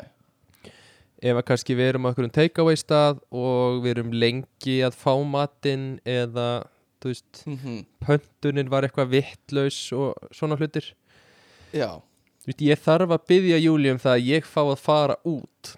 ef 1.21 1.39
að 1.39 1.45
kannski 1.47 1.75
við 1.77 1.91
erum 1.93 2.07
á 2.07 2.09
einhverjum 2.11 2.33
takeaway 2.35 2.79
stað 2.79 3.21
og 3.31 3.81
við 3.83 3.93
erum 3.95 4.11
lengi 4.15 4.77
að 4.85 4.97
fá 4.99 5.13
matinn 5.23 5.85
eða, 6.03 6.65
þú 7.03 7.13
veist 7.13 7.43
mm 7.45 7.79
pöntunin 8.05 8.69
var 8.69 8.85
eitthvað 8.85 9.13
vittlaus 9.15 9.79
og 9.97 10.13
svona 10.35 10.57
hlutir. 10.59 10.91
Já. 11.73 11.97
Þú 12.43 12.51
veist, 12.51 12.61
ég 12.61 12.81
þarf 12.85 13.15
að 13.15 13.23
byggja 13.31 13.61
Júli 13.63 13.89
um 13.89 14.01
það 14.01 14.17
að 14.17 14.27
ég 14.29 14.45
fá 14.45 14.61
að 14.61 14.75
fara 14.83 15.15
út 15.25 15.71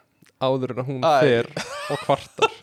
áður 0.44 0.74
en 0.74 0.82
að 0.84 0.90
hún 0.90 1.06
Æ. 1.08 1.14
fer 1.24 1.48
og 1.94 2.02
kvartar. 2.04 2.58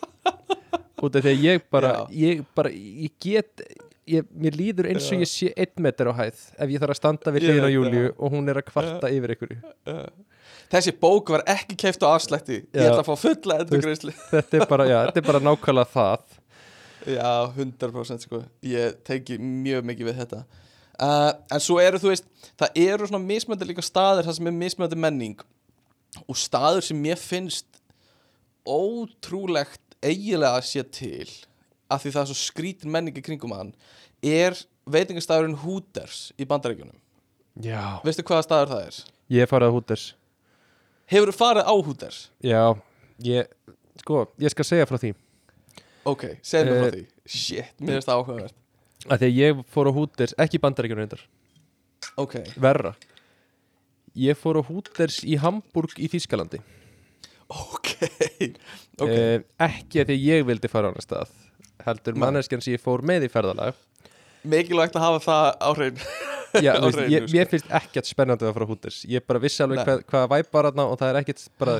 Út 1.04 1.16
af 1.16 1.24
því 1.24 1.32
að 1.32 1.42
ég 1.44 1.64
bara 1.72 1.94
ég 2.12 2.44
bara, 2.56 2.70
ég 2.70 3.12
get 3.20 3.64
ég, 4.10 4.28
mér 4.30 4.56
líður 4.58 4.88
eins 4.90 5.06
og 5.12 5.22
ég 5.22 5.30
sé 5.30 5.50
einn 5.56 5.82
metr 5.86 6.10
á 6.10 6.14
hæð 6.16 6.40
ef 6.58 6.72
ég 6.72 6.82
þarf 6.82 6.94
að 6.94 7.00
standa 7.00 7.32
við 7.34 7.44
Ég 7.44 7.50
hliðina 7.50 7.68
á 7.68 7.74
Júliu 7.74 8.06
og 8.14 8.34
hún 8.34 8.50
er 8.52 8.60
að 8.60 8.66
kvarta 8.70 9.10
yfir 9.12 9.34
einhverju. 9.34 9.58
Þessi 10.74 10.94
bók 11.00 11.32
var 11.34 11.44
ekki 11.50 11.76
keift 11.78 12.04
á 12.04 12.08
afslætti. 12.12 12.62
Ég 12.74 12.88
ætla 12.88 13.02
að 13.04 13.10
fá 13.10 13.20
fulla 13.20 13.58
endurgreisli 13.62 14.14
þetta 14.32 14.58
er 14.60 14.66
bara, 14.70 14.88
já, 14.88 14.98
þetta 15.08 15.22
er 15.22 15.28
bara 15.28 15.42
nákvæmlega 15.44 15.92
það. 15.94 16.38
Já, 17.04 17.32
100% 17.52 18.24
sko. 18.24 18.42
Ég 18.64 19.00
teki 19.04 19.36
mjög 19.38 19.84
mikið 19.90 20.10
við 20.10 20.20
þetta. 20.22 20.44
Uh, 20.94 21.32
En 21.52 21.60
svo 21.60 21.80
eru 21.82 21.98
þú 21.98 22.12
veist 22.12 22.28
Það 22.54 22.76
eru 22.78 23.08
svona 23.10 23.26
mismöndi 23.26 23.66
líka 23.66 23.82
staðir 23.82 24.28
Það 24.28 24.36
sem 24.36 24.46
er 24.46 24.54
mismöndi 24.54 24.98
menning. 25.02 25.40
Og 26.30 26.38
staður 26.38 26.84
sem 26.86 27.00
mér 27.02 27.18
finnst 27.18 27.66
Ótrúlegt 28.64 29.82
eiginlega 30.04 30.60
að 30.60 30.68
sé 30.68 30.84
til 30.94 31.32
Af 31.94 32.02
því 32.04 32.12
það 32.16 32.22
er 32.24 32.30
svo 32.32 32.38
skrítin 32.40 32.92
menning 32.94 33.16
í 33.20 33.22
kringum 33.24 33.54
hann 33.56 33.72
Er 34.24 34.56
veitingastæðurinn 34.90 35.58
Hooters 35.64 36.32
Í 36.40 36.46
bandaríkjunum. 36.48 36.96
Já, 37.64 38.00
Veistu 38.04 38.24
hvaða 38.26 38.44
staður 38.48 38.72
það 38.74 38.86
er? 38.88 39.00
ég 39.38 39.48
farið 39.50 39.68
að 39.70 39.76
húters 39.78 40.04
Hefur 41.12 41.30
þú 41.30 41.36
farið 41.38 41.68
á 41.70 41.74
Hooters? 41.86 42.18
já, 42.42 42.62
ég, 43.24 43.48
sko, 44.00 44.24
ég 44.40 44.50
skal 44.54 44.64
segja 44.64 44.86
frá 44.88 44.96
því. 45.00 45.10
Ok, 46.08 46.22
segð 46.44 46.68
mér 46.70 46.74
Eh, 46.74 46.80
frá 46.84 46.92
því. 46.94 47.02
Shit, 47.28 47.74
mér 47.80 47.98
finnst 47.98 48.08
það 48.08 48.20
áhugavert. 48.22 48.54
Að 49.12 49.24
ég 49.36 49.60
fór 49.72 49.88
á 49.88 49.92
húters, 49.96 50.32
ekki 50.40 50.60
bandaríkjunum 50.64 51.02
reyndar. 51.04 51.22
Ok, 52.20 52.34
verra. 52.56 52.94
Ég 54.16 54.36
fór 54.40 54.56
á 54.60 54.62
húters 54.64 55.20
í 55.28 55.36
Hamburg 55.40 55.92
í 56.00 56.08
Þýskalandi. 56.08 56.60
Ok 57.52 57.92
Ok, 58.98 59.08
Eh, 59.12 59.40
ekki 59.60 60.00
að 60.00 60.08
því 60.12 60.16
ég 60.24 60.44
vildi 60.48 60.70
fara 60.72 60.88
á 60.88 60.90
annar 60.92 61.04
stað 61.04 61.32
heldur 61.86 62.16
manneskjan 62.20 62.62
sem 62.64 62.74
ég 62.76 62.82
fór 62.82 63.02
með 63.06 63.26
í 63.28 63.32
ferðalag. 63.32 63.74
Mikilvægt 64.44 64.96
að 64.98 65.04
hafa 65.06 65.20
það 65.24 65.46
á 65.64 65.68
hrein 65.78 66.00
Já, 66.64 66.72
Á 66.78 66.84
veist, 66.84 66.98
hreinu, 66.98 67.10
ég, 67.14 67.24
sko. 67.26 67.34
mér 67.36 67.48
finnst 67.50 67.70
ekkert 67.80 68.06
spennandi 68.10 68.46
að 68.46 68.52
fara 68.58 68.66
á 68.68 68.70
húters 68.70 68.98
ég 69.10 69.24
bara 69.26 69.40
vissi 69.42 69.62
alveg 69.64 69.80
hvað, 69.88 70.02
hvað 70.10 70.26
væp 70.34 70.50
var 70.54 70.68
þarna 70.68 70.84
og 70.92 70.98
það 71.00 71.10
er 71.14 71.18
ekkert 71.22 71.44
bara, 71.58 71.76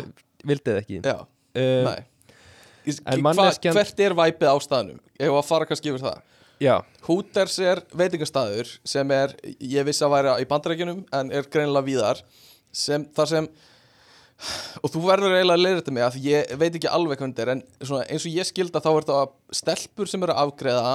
vildið 0.49 0.79
ekki. 0.81 1.01
Já, 1.05 1.19
uh, 1.21 1.91
en 2.85 2.97
hva- 3.05 3.21
manneskjan- 3.29 3.77
Hvert 3.77 4.01
er 4.07 4.17
væpið 4.19 4.49
á 4.51 4.57
staðnum? 4.65 4.99
Ég 5.21 5.31
var 5.35 5.43
að 5.45 5.51
fara 5.51 5.69
kannski 5.69 5.93
yfir 5.93 6.05
það. 6.07 6.23
Já, 6.65 6.75
Hooters 7.07 7.59
er 7.59 7.81
veitingastaður 7.99 8.69
sem 8.89 9.11
er, 9.11 9.33
ég 9.61 9.85
vissi 9.87 10.05
að 10.07 10.13
væri 10.17 10.35
í 10.45 10.49
bandarækjunum 10.49 11.01
en 11.21 11.33
er 11.35 11.43
greinilega 11.51 11.85
víðar 11.89 12.21
sem, 12.73 13.05
þar 13.15 13.31
sem 13.31 13.49
og 14.82 14.90
þú 14.93 15.02
verður 15.06 15.35
eiginlega 15.36 15.56
að 15.56 15.62
leiða 15.65 15.78
þetta 15.81 15.94
mig 15.97 16.05
að 16.09 16.16
ég 16.27 16.55
veit 16.61 16.74
ekki 16.78 16.90
alveg 16.90 17.20
hvernig 17.20 17.35
þetta 17.36 17.44
er 17.47 17.52
en 17.55 17.62
svona, 17.86 18.05
eins 18.11 18.27
og 18.27 18.35
ég 18.35 18.48
skilda 18.48 18.82
þá 18.85 18.89
er 18.93 19.06
þetta 19.06 19.59
stelpur 19.61 20.11
sem 20.11 20.24
eru 20.27 20.35
að 20.35 20.43
afgreða 20.48 20.94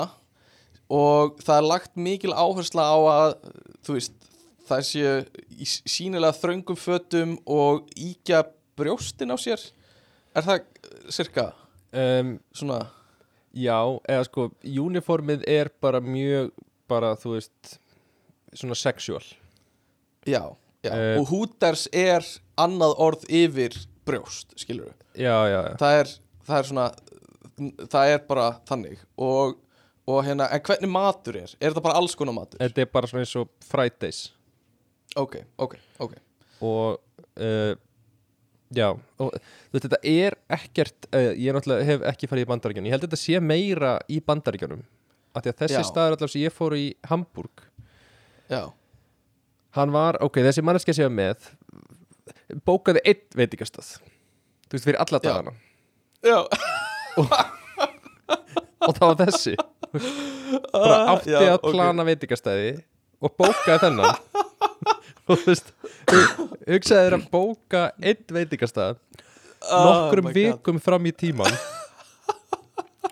og 0.99 1.39
það 1.45 1.55
er 1.61 1.67
lagt 1.69 1.95
mikil 2.01 2.33
áhersla 2.35 2.85
á 2.89 2.97
að 3.13 3.33
þú 3.85 3.95
veist 3.97 4.15
það 4.69 4.83
sé 4.85 5.11
í 5.57 5.65
s- 5.65 5.81
sýnilega 5.89 6.35
þröngum 6.37 6.77
fötum 6.77 7.35
og 7.49 7.87
íkja 7.97 8.43
brjóstin 8.77 9.33
á 9.33 9.37
sér. 9.41 9.59
Er 10.37 10.45
það 10.45 10.59
cirka 11.11 11.47
um, 11.91 12.35
svona. 12.53 12.83
já 13.53 13.79
eða 14.05 14.27
sko, 14.27 14.49
uniformið 14.63 15.41
er 15.49 15.71
bara 15.81 15.99
mjög 16.05 16.51
bara, 16.89 17.15
þú 17.17 17.33
veist 17.39 17.79
svona 18.53 18.77
sexual. 18.77 19.23
Já, 20.29 20.43
já. 20.85 20.91
Eh, 20.93 21.19
og 21.19 21.29
Hooters 21.31 21.87
er 21.95 22.25
annað 22.59 22.95
orð 23.05 23.25
yfir 23.29 23.75
brjóst, 24.07 24.53
skilur 24.59 24.91
við 24.91 25.25
Já, 25.25 25.35
já, 25.49 25.59
já 25.67 25.73
það 25.81 25.99
er, 26.01 26.13
það 26.47 26.61
er 26.61 26.69
svona 26.69 26.87
það 27.91 28.13
er 28.13 28.23
bara 28.29 28.47
þannig 28.69 29.03
og, 29.19 29.57
og 30.07 30.23
hérna, 30.25 30.47
en 30.55 30.63
hvernig 30.63 30.91
matur 30.93 31.41
er? 31.41 31.53
Er 31.59 31.73
þetta 31.73 31.83
bara 31.89 31.99
alls 31.99 32.15
konar 32.17 32.37
matur? 32.37 32.61
Þetta 32.61 32.85
er 32.85 32.91
bara 32.93 33.09
svona 33.11 33.25
eins 33.25 33.35
og 33.39 33.51
Fridays 33.67 34.23
Ok, 35.19 35.41
ok, 35.57 35.75
ok 36.05 36.17
og 36.59 36.99
uh, 37.39 37.73
já, 38.75 38.89
og 38.91 39.31
þú 39.31 39.75
veist, 39.75 39.85
þetta 39.85 39.99
er 40.03 40.35
ekkert, 40.59 41.07
uh, 41.13 41.31
ég 41.33 41.55
náttúrulega 41.55 41.87
hef 41.87 42.07
ekki 42.11 42.29
farið 42.29 42.45
í 42.45 42.49
bandaríkjunum, 42.51 42.89
ég 42.89 42.95
held 42.95 43.05
að 43.05 43.13
þetta 43.13 43.21
sé 43.21 43.39
meira 43.43 43.93
í 44.11 44.19
bandaríkjunum, 44.25 44.83
af 45.33 45.45
því 45.45 45.53
að 45.53 45.61
þessi 45.63 45.79
Já. 45.79 45.87
staður 45.87 46.17
allavega 46.17 46.33
sem 46.35 46.43
ég 46.43 46.55
fór 46.55 46.75
í 46.77 46.85
Hamburg 47.09 47.63
Já, 48.49 48.63
hann 49.83 49.93
var, 49.95 50.17
ok, 50.25 50.41
þessi 50.47 50.63
manneski 50.65 50.93
sem 50.95 51.05
ég 51.05 51.09
var 51.11 51.17
með 51.19 52.61
bókaði 52.65 53.01
einn 53.05 53.23
veitingastað 53.37 53.89
þú 53.99 54.75
veist, 54.75 54.85
fyrir 54.85 54.99
alla 55.01 55.19
dagana. 55.23 55.53
Já, 56.25 56.39
og 57.19 58.93
það 58.95 59.05
var 59.09 59.17
þessi. 59.25 59.55
Bara 60.73 60.97
átti 61.15 61.33
Ah, 61.35 61.43
já, 61.45 61.53
að 61.55 61.65
plana 61.71 62.05
veitingastæði 62.07 62.71
og 63.23 63.33
bókaði 63.39 63.79
þennan. 63.85 64.15
Og 65.29 65.37
þú 65.37 65.45
veist 65.51 65.67
hu- 66.09 66.45
hugsaði 66.73 67.03
þér 67.05 67.15
að 67.19 67.25
bóka 67.29 67.81
einn 68.01 68.23
veitingastað 68.33 68.95
nokkrum 69.61 70.25
Oh 70.25 70.29
my 70.29 70.33
God. 70.33 70.37
vikum 70.39 70.79
fram 70.81 71.05
í 71.05 71.11
tíman 71.13 71.53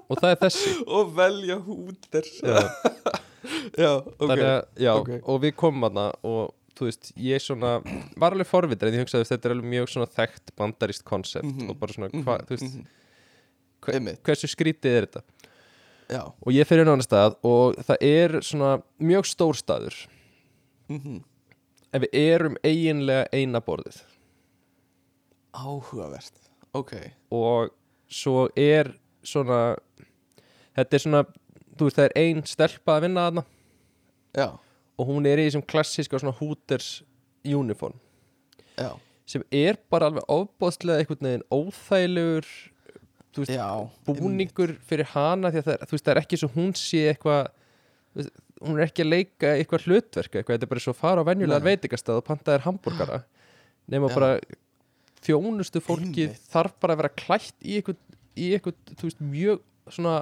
og 0.07 0.15
það 0.21 0.31
er 0.31 0.39
þessi. 0.45 0.71
Og 0.87 1.11
velja 1.17 1.57
Hooters 1.67 2.31
já. 2.41 2.57
Já, 3.77 3.91
ok. 4.01 4.15
Þannig 4.23 4.43
að, 4.49 4.63
já, 4.81 4.89
ok. 4.97 5.09
og 5.29 5.37
við 5.43 5.53
komum 5.61 5.85
aðna 5.87 6.07
og 6.25 6.49
þú 6.77 6.85
veist, 6.87 7.11
ég 7.17 7.41
svona 7.41 7.71
var 8.17 8.31
alveg 8.35 8.47
forvitur 8.47 8.87
en 8.89 8.93
ég 8.97 9.03
hugsaði 9.05 9.25
að 9.25 9.31
þetta 9.33 9.45
er 9.49 9.55
alveg 9.55 9.69
mjög 9.73 9.89
svona 9.93 10.07
þekkt 10.13 10.53
bandarist 10.57 11.03
konsept 11.03 11.45
Mhm. 11.49 11.69
og 11.71 11.79
bara 11.79 11.93
svona, 11.93 12.09
hva, 12.23 12.37
þú 12.45 12.55
veist, 12.57 12.77
hva- 13.81 13.93
Einmitt, 13.95 14.21
hversu 14.23 14.47
skrítið 14.47 14.97
er 14.97 15.05
þetta? 15.07 15.21
Já. 16.09 16.21
Og 16.41 16.53
ég 16.53 16.65
inn 16.79 16.87
á 16.87 16.93
annar 16.93 17.03
stað 17.07 17.35
og 17.43 17.75
það 17.83 17.97
er 18.01 18.29
svona 18.41 18.81
mjög 19.01 19.25
stór 19.27 19.55
staður. 19.55 20.07
Mhm. 20.89 21.23
en 21.93 22.01
við 22.01 22.09
erum 22.13 22.55
eiginlega 22.63 23.27
eina 23.33 23.59
borðið. 23.61 24.01
Áhugavert. 25.55 26.31
Ok, 26.75 26.93
og 27.31 27.71
svo 28.11 28.49
er 28.55 28.93
svona 29.25 29.77
þetta 30.77 30.93
er 30.93 30.99
svona 31.03 31.21
þú 31.77 31.87
veist 31.87 31.97
það 31.97 32.05
er 32.09 32.15
ein 32.21 32.41
stelpa 32.43 32.97
að 32.97 33.01
vinna 33.07 33.23
þarna. 33.29 33.43
Já, 34.37 34.47
og 34.97 35.11
hún 35.11 35.29
er 35.29 35.41
í 35.41 35.47
þessum 35.47 35.65
klassíska 35.69 36.19
svona 36.21 36.35
Hooters 36.39 37.01
uniform 37.45 37.97
já 38.77 38.91
sem 39.27 39.43
er 39.51 39.77
bara 39.91 40.07
alveg 40.07 40.25
ofbóðslega 40.31 41.03
einhvern 41.03 41.27
veginn 41.27 41.45
óþægilegur 41.51 42.47
veist, 43.37 43.51
já, 43.51 43.67
búningur 44.07 44.73
fyrir 44.87 45.09
hana 45.11 45.51
því 45.51 45.61
að 45.61 45.67
það 45.67 45.75
er, 45.75 45.89
veist, 45.91 46.05
það 46.05 46.13
er 46.13 46.21
ekki 46.21 46.39
svo 46.41 46.49
hún 46.55 46.71
sé 46.79 47.01
eitthvað 47.11 47.49
hún 48.63 48.79
er 48.79 48.85
ekki 48.87 49.03
að 49.03 49.11
leika 49.11 49.51
eitthvað 49.57 49.89
hlutverk 49.89 50.31
eitthvað, 50.39 50.55
þetta 50.55 50.67
er 50.69 50.71
bara 50.71 50.85
svo 50.87 50.95
fara 50.97 51.21
á 51.21 51.27
venjulegar 51.27 51.65
Nei. 51.65 51.67
veitingastað 51.73 52.21
og 52.21 52.27
pantaðir 52.29 52.65
hambúrgara 52.65 53.19
nema 53.91 54.09
Já. 54.09 54.15
bara 54.15 54.31
þjónustu 55.27 55.83
fólki 55.83 56.29
Einmitt. 56.29 56.47
þarf 56.53 56.77
bara 56.81 56.95
að 56.95 57.03
vera 57.03 57.15
klætt 57.19 57.55
í 57.61 57.77
eitthvað, 57.81 57.99
í 58.39 58.49
eitthvað 58.55 59.03
veist, 59.03 59.21
mjög 59.21 59.61
svona 59.91 60.17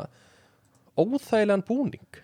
óþægilegan 0.98 1.66
búning 1.68 2.22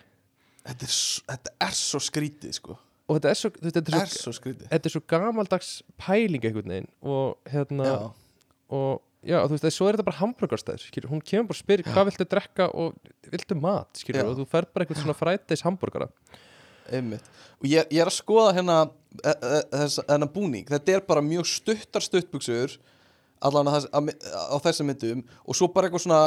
þetta 0.68 0.88
er, 0.88 0.96
þetta 1.32 1.54
er 1.66 1.78
svo 1.78 2.02
skrítið 2.02 2.58
sko. 2.58 2.76
Og 3.10 3.18
þetta 3.18 3.32
er 3.32 3.38
svo, 3.38 3.52
þetta 3.58 3.82
er 3.82 3.96
er 3.98 4.12
svo, 4.12 4.20
svo 4.28 4.34
skrítið. 4.38 4.68
þetta 4.70 4.88
er 4.88 4.94
svo 4.94 5.02
gamaldags 5.12 5.72
pæling 6.00 6.44
einhvern 6.48 6.74
veginn 6.74 6.92
og 7.02 7.50
hérna 7.50 7.88
já, 7.88 7.96
og 8.72 9.02
já, 9.26 9.36
þú 9.42 9.56
veist, 9.56 9.68
svo 9.74 9.88
er 9.88 9.98
þetta 9.98 10.06
bara 10.06 10.20
hambúrgarstæður 10.20 10.86
skilur, 10.86 11.10
hún 11.12 11.24
kemur 11.24 11.50
bara 11.50 11.58
og 11.58 11.60
spyr 11.60 11.84
hvað 11.88 12.08
viltu 12.10 12.28
drekka 12.30 12.70
og 12.72 13.12
viltu 13.34 13.58
mat, 13.58 13.90
skilur, 13.98 14.22
Já. 14.22 14.30
og 14.30 14.40
þú 14.40 14.48
fer 14.54 14.68
bara 14.70 14.86
eitthvað 14.86 15.02
svona 15.02 15.18
frætis 15.18 15.66
hambúrgara 15.66 16.08
einmitt. 16.90 17.28
Og 17.60 17.68
ég, 17.70 17.86
ég 17.92 18.02
er 18.02 18.10
að 18.10 18.16
skoða 18.16 18.54
hérna 18.56 18.78
e, 19.22 19.32
e, 19.32 19.84
þennan 19.98 20.32
búning, 20.32 20.66
þetta 20.70 20.96
er 20.96 21.04
bara 21.06 21.24
mjög 21.24 21.48
stuttar 21.50 22.04
stuttbuxur 22.04 22.78
allan 23.42 23.70
á 23.70 24.56
þessum 24.62 24.90
myndum. 24.90 25.22
Og 25.46 25.58
svo 25.58 25.68
bara 25.72 25.88
eitthvað 25.88 26.04
svona 26.06 26.22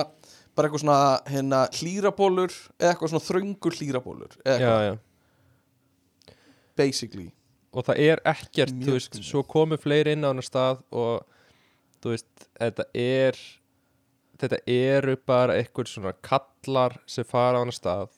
bara 0.55 0.69
eitthvað 0.69 0.83
svona 0.85 0.99
hérna 1.29 1.61
hlýrabólur 1.75 2.53
eða 2.79 2.93
eitthvað 2.93 3.11
svona 3.13 3.27
þröngur 3.27 3.77
hlýrabólur 3.79 4.37
eða 4.45 4.59
já, 4.61 4.75
já. 4.89 6.35
basically 6.79 7.29
og 7.75 7.83
það 7.89 8.01
er 8.05 8.21
ekkert, 8.31 8.71
Mjög 8.71 8.87
þú 8.87 8.95
veist, 8.95 9.13
fyndið. 9.17 9.29
svo 9.29 9.43
komu 9.51 9.77
fleiri 9.79 10.15
inn 10.15 10.23
á 10.23 10.31
hann 10.31 10.43
stað 10.45 10.81
og 10.95 11.25
þú 12.03 12.13
veist, 12.13 12.47
þetta 12.55 12.87
er 12.95 13.39
þetta 14.39 14.59
eru 14.71 15.17
bara 15.27 15.57
eitthvað 15.59 15.91
svona 15.91 16.15
kallar 16.25 16.97
sem 17.07 17.27
fara 17.27 17.59
á 17.59 17.63
hann 17.63 17.75
stað 17.75 18.11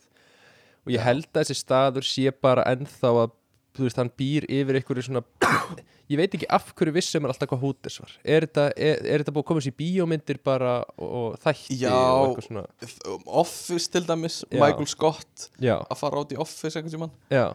og 0.86 0.94
ég 0.94 1.04
held 1.04 1.28
að 1.34 1.42
þessi 1.42 1.58
staður 1.60 2.08
sé 2.08 2.32
bara 2.32 2.66
ennþá 2.70 3.14
að 3.26 3.34
þú 3.78 3.86
veist, 3.88 4.00
hann 4.02 4.10
býr 4.20 4.46
yfir 4.50 4.80
einhverju 4.80 5.06
svona 5.08 5.22
ég 6.12 6.18
veit 6.22 6.36
ekki 6.38 6.48
af 6.58 6.70
hverju 6.78 6.94
vissum 6.96 7.26
er 7.28 7.34
alltaf 7.34 7.50
hvað 7.52 7.64
hútis 7.66 7.98
var 8.02 8.14
er 8.24 8.46
þetta, 8.48 8.66
er, 8.78 9.02
er 9.06 9.24
þetta 9.24 9.34
búið 9.36 9.44
að 9.46 9.50
koma 9.52 9.64
sér 9.66 9.74
í 9.74 9.78
bíómyndir 9.82 10.40
bara 10.48 10.74
og 10.98 11.36
þætti 11.44 11.80
Já. 11.82 11.92
og 11.94 12.30
eitthvað 12.30 12.48
svona 12.48 12.66
um, 13.14 13.26
Office 13.44 13.92
til 13.94 14.06
dæmis, 14.08 14.40
Já. 14.52 14.60
Michael 14.64 14.88
Scott 14.94 15.50
já, 15.60 15.76
að 15.84 16.00
fara 16.02 16.24
át 16.24 16.34
í 16.36 16.40
Office 16.40 16.84
já, 17.32 17.46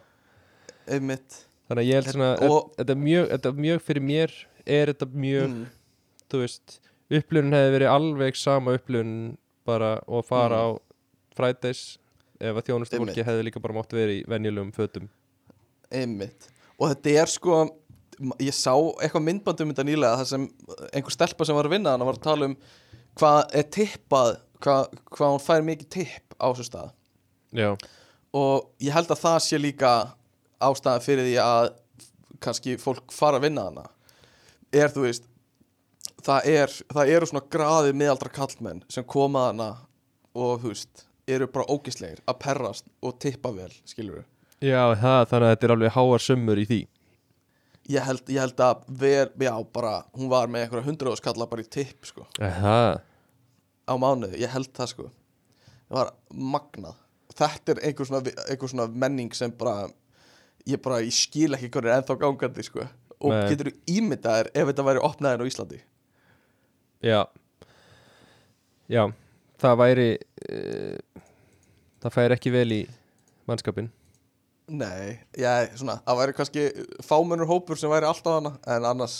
einmitt 0.87 1.39
þannig 1.69 1.83
að 1.83 1.89
ég 1.89 1.99
held 2.01 2.11
svona 2.13 2.31
Og- 2.49 2.71
þetta, 2.77 2.91
er 2.97 3.01
mjög, 3.07 3.33
er 3.37 3.59
mjög 3.67 3.83
fyrir 3.87 4.03
mér 4.11 4.33
er 4.65 4.91
þetta 4.93 5.07
mjög 5.13 5.49
mm, 5.49 5.65
þú 6.33 6.41
veist, 6.43 6.77
upplifun 7.13 7.53
hefði 7.55 7.73
verið 7.77 7.91
alveg 7.93 8.37
sama 8.39 8.73
upplifun 8.77 9.13
bara 9.67 9.95
og 10.07 10.25
fara 10.27 10.59
á 10.59 10.69
Fridays 11.37 11.83
ef 12.43 12.57
að 12.59 12.65
þjónustu 12.67 12.97
fólki 12.99 13.03
Mm. 13.03 13.09
Einmitt. 13.13 13.27
hefði 13.29 13.43
líka 13.47 13.61
bara 13.63 13.73
mátt 13.77 13.93
verið 13.95 14.21
í 14.21 14.23
venjulegum 14.29 14.71
fötum 14.75 15.09
einmitt. 15.95 16.49
Og 16.79 16.91
þetta 16.91 17.15
er 17.21 17.31
sko 17.31 17.59
ég 18.41 18.55
sá 18.55 18.73
eitthvað 19.01 19.25
myndband 19.25 19.61
um 19.63 19.71
þetta 19.73 19.85
nýlega 19.87 20.19
þar 20.21 20.29
sem 20.29 20.47
einhver 20.93 21.15
stelpa 21.15 21.47
sem 21.47 21.57
var 21.57 21.67
að 21.67 21.75
vinna 21.75 21.93
hann 21.95 22.05
var 22.05 22.19
að 22.19 22.25
tala 22.27 22.49
um 22.51 22.57
hvað 23.19 23.39
er 23.59 23.69
tippað 23.73 24.31
hvað, 24.63 24.97
hvað 25.11 25.33
hún 25.33 25.43
fær 25.43 25.65
mikið 25.67 25.89
tipp 25.97 26.37
á 26.39 26.47
þessu 26.51 26.67
stað. 26.69 26.93
Já, 27.53 27.69
og 28.33 28.69
ég 28.81 28.95
held 28.95 29.11
að 29.13 29.21
það 29.21 29.39
sé 29.45 29.59
líka 29.61 29.93
ástæðan 30.63 31.05
fyrir 31.05 31.27
því 31.27 31.35
að 31.43 31.69
kannski 32.43 32.77
fólk 32.81 33.13
fara 33.13 33.39
að 33.39 33.47
vinna 33.47 33.67
hana 33.67 33.85
er 34.73 34.91
þú 34.91 35.05
veist 35.05 35.27
það, 36.23 36.49
er, 36.49 36.75
það 36.95 37.13
eru 37.15 37.29
svona 37.29 37.45
graðið 37.55 37.97
miðaldra 38.01 38.33
kallmenn 38.33 38.83
sem 38.91 39.05
koma 39.05 39.47
hana 39.49 39.69
og 40.33 40.63
þú 40.63 40.73
veist 40.73 41.05
eru 41.29 41.47
bara 41.51 41.69
ógislegir 41.71 42.23
að 42.27 42.39
perrast 42.43 42.89
og 43.03 43.19
tippa 43.21 43.53
vel 43.55 43.71
skilur 43.87 44.21
við 44.21 44.32
já 44.63 44.81
það, 44.99 45.21
þannig 45.31 45.47
að 45.47 45.53
þetta 45.53 45.67
er 45.67 45.75
alveg 45.75 45.95
háar 45.97 46.23
sömmur 46.23 46.61
í 46.61 46.67
því. 46.69 46.81
Ég 47.91 48.05
held, 48.07 48.29
ég 48.31 48.39
held 48.39 48.61
að 48.63 48.85
ver, 49.01 49.31
já 49.43 49.53
bara 49.75 49.95
hún 50.15 50.29
var 50.31 50.51
með 50.51 50.65
einhverja 50.65 50.87
hundruðaskalla 50.87 51.49
bara 51.51 51.65
í 51.65 51.67
tipp 51.67 52.07
sko. 52.07 52.27
Á 52.39 53.93
mánuði, 53.99 54.39
ég 54.39 54.53
held 54.53 54.71
það 54.75 54.93
sko. 54.93 55.09
Það 55.89 55.97
var 55.99 56.13
magnað. 56.53 57.01
Þetta 57.33 57.73
er 57.73 57.81
einhver 57.89 58.07
svona, 58.07 58.33
einhver 58.47 58.71
svona 58.71 58.87
menning 58.87 59.33
sem 59.35 59.51
bara 59.57 59.89
ég 60.69 60.79
bara, 60.83 61.01
ég 61.03 61.15
skil 61.15 61.51
ekki 61.57 61.69
hvernig 61.73 61.91
er 61.91 62.01
ennþá 62.01 62.17
gangandi 62.21 62.65
sko. 62.65 62.85
Og 63.23 63.31
Nei. 63.31 63.47
getur 63.51 63.71
þú 63.71 63.97
ímyndaðir 63.99 64.49
ef 64.51 64.69
þetta 64.69 64.85
væri 64.87 65.03
opnaðin 65.03 65.43
á 65.43 65.49
Íslandi? 65.49 65.79
Já. 67.03 67.19
Já, 68.91 69.03
það 69.59 69.77
væri 69.79 70.07
uh, 70.19 71.21
það 72.03 72.15
fær 72.15 72.35
ekki 72.35 72.51
vel 72.53 72.69
í 72.75 72.81
mannskapin 73.47 73.89
nei, 74.71 75.19
já, 75.37 75.67
svona, 75.75 75.99
það 76.05 76.19
væri 76.21 76.35
kannski 76.37 76.65
fámennur 77.05 77.49
hópur 77.49 77.79
sem 77.79 77.91
væri 77.91 78.07
alltaf 78.09 78.39
hana 78.39 78.53
en 78.75 78.87
annars, 78.93 79.17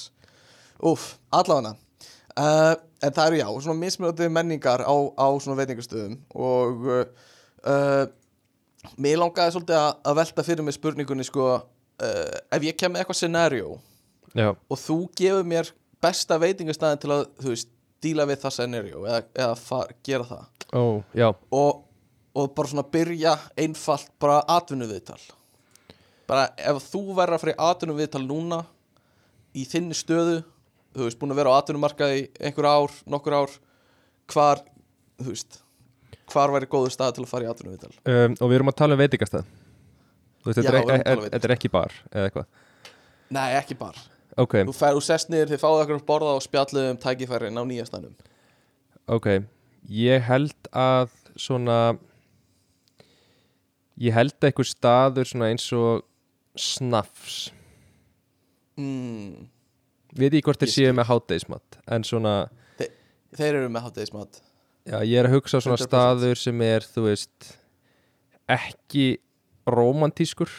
úf, 0.80 1.14
allavega. 1.34 1.76
Uh, 2.34 2.74
en 3.04 3.14
það 3.14 3.28
eru 3.28 3.40
já 3.42 3.48
svona 3.62 3.78
mismunandi 3.78 4.30
menningar 4.34 4.82
á, 4.82 4.96
á 4.96 5.28
svona 5.38 5.60
veitingastöðum 5.60 6.16
og 6.34 6.88
uh, 6.90 7.04
uh, 7.70 8.06
mér 8.98 9.20
langaði 9.22 9.54
svolítið 9.54 9.78
að, 9.78 9.92
að 10.10 10.18
velta 10.18 10.46
fyrir 10.48 10.66
mig 10.66 10.74
spurningunni 10.74 11.28
sko 11.28 11.46
uh, 11.54 11.62
ef 12.50 12.66
ég 12.66 12.80
kem 12.80 12.96
með 12.96 13.04
eitthvað 13.04 13.20
scenario 13.20 13.76
já, 14.34 14.50
og 14.50 14.82
þú 14.82 14.98
gefur 15.20 15.46
mér 15.46 15.70
besta 16.04 16.40
veitingastæðin 16.42 17.02
til 17.04 17.14
að, 17.14 17.26
þú 17.44 17.54
veist, 17.54 17.70
díla 18.04 18.26
við 18.28 18.42
það 18.42 18.56
scenario 18.58 19.06
eða, 19.08 19.22
eða 19.46 19.56
far, 19.60 19.94
gera 20.06 20.28
það. 20.28 20.48
Ó, 20.74 20.84
já. 21.16 21.28
Og, 21.56 21.84
og 22.34 22.54
bara 22.58 22.72
svona 22.72 22.86
byrja 22.90 23.36
einfalt 23.60 24.10
bara 24.22 24.42
atvinnuviðtal. 24.56 25.20
Bara 26.30 26.48
ef 26.58 26.80
þú 26.90 27.04
verður 27.18 27.38
að 27.38 27.44
fyrir 27.44 27.60
atvinnuviðtal 27.62 28.24
núna 28.26 28.64
í 29.54 29.66
þinni 29.70 29.98
stöðu 29.98 30.40
þú 30.94 31.08
veist, 31.08 31.20
búin 31.22 31.34
að 31.34 31.42
vera 31.42 31.54
á 31.54 31.58
atvinnumarkaði 31.60 32.22
í 32.22 32.26
einhver 32.48 32.70
ár, 32.70 32.96
nokkur 33.10 33.36
ár 33.38 33.54
hvar, 34.34 34.64
þú 35.22 35.30
veist 35.34 35.60
hvar 36.34 36.54
væri 36.54 36.70
góður 36.72 36.94
stað 36.94 37.18
til 37.18 37.26
að 37.26 37.30
fara 37.34 37.46
í 37.46 37.52
atvinnuviðtal? 37.52 37.92
Um, 38.10 38.38
og 38.40 38.50
við 38.50 38.58
erum 38.60 38.72
að 38.72 38.78
tala 38.80 38.96
um 38.98 39.02
veitingastað. 39.02 39.50
Þú 40.44 40.50
veist, 40.50 40.60
þetta 40.60 40.72
Já, 40.72 40.74
er, 40.74 40.80
að 40.84 40.96
ek- 40.96 41.06
tala 41.10 41.22
um 41.22 41.30
þetta 41.34 41.50
er 41.50 41.56
ekki 41.58 41.72
bar 41.74 41.96
eða 42.12 42.30
eitthvað? 42.30 42.48
Nei, 43.34 43.48
ekki 43.58 43.78
bara 43.80 44.10
ok, 44.38 44.56
Þú 44.66 45.02
sest 45.06 45.30
niður, 45.30 45.52
þið 45.54 45.62
fáðu 45.62 45.82
okkur 45.84 46.00
að 46.00 46.06
borða 46.08 46.32
og 46.38 46.46
spjallið 46.46 46.88
um 46.92 47.00
tækifærin 47.02 47.60
á 47.60 47.64
nýja 47.70 47.86
stænum 47.90 48.16
ok. 49.14 49.28
Ég 49.90 50.24
held 50.24 50.70
að 50.72 51.12
svona 51.36 51.98
ég 54.02 54.14
held 54.16 54.34
að 54.40 54.50
einhver 54.50 54.66
staður 54.70 55.30
svona 55.30 55.50
eins 55.54 55.68
og 55.78 56.04
snafs 56.58 57.52
mm, 58.80 59.46
við 60.18 60.38
ekki 60.40 60.46
hvort 60.48 60.64
þeir 60.64 60.74
séu 60.74 60.94
með 60.98 61.10
hátdeismat 61.12 61.80
en 61.94 62.06
svona, 62.08 62.36
Þeir 63.34 63.56
eru 63.64 63.70
með 63.74 63.88
háttegismat 63.88 64.42
já 64.86 65.00
ég 65.02 65.16
er 65.18 65.26
að 65.30 65.38
hugsa 65.40 65.58
svona 65.64 65.78
100%. 65.80 65.88
staður 65.90 66.38
sem 66.38 66.60
er 66.62 66.86
þú 66.86 67.06
veist 67.08 67.54
ekki 68.52 69.08
romantískur 69.70 70.52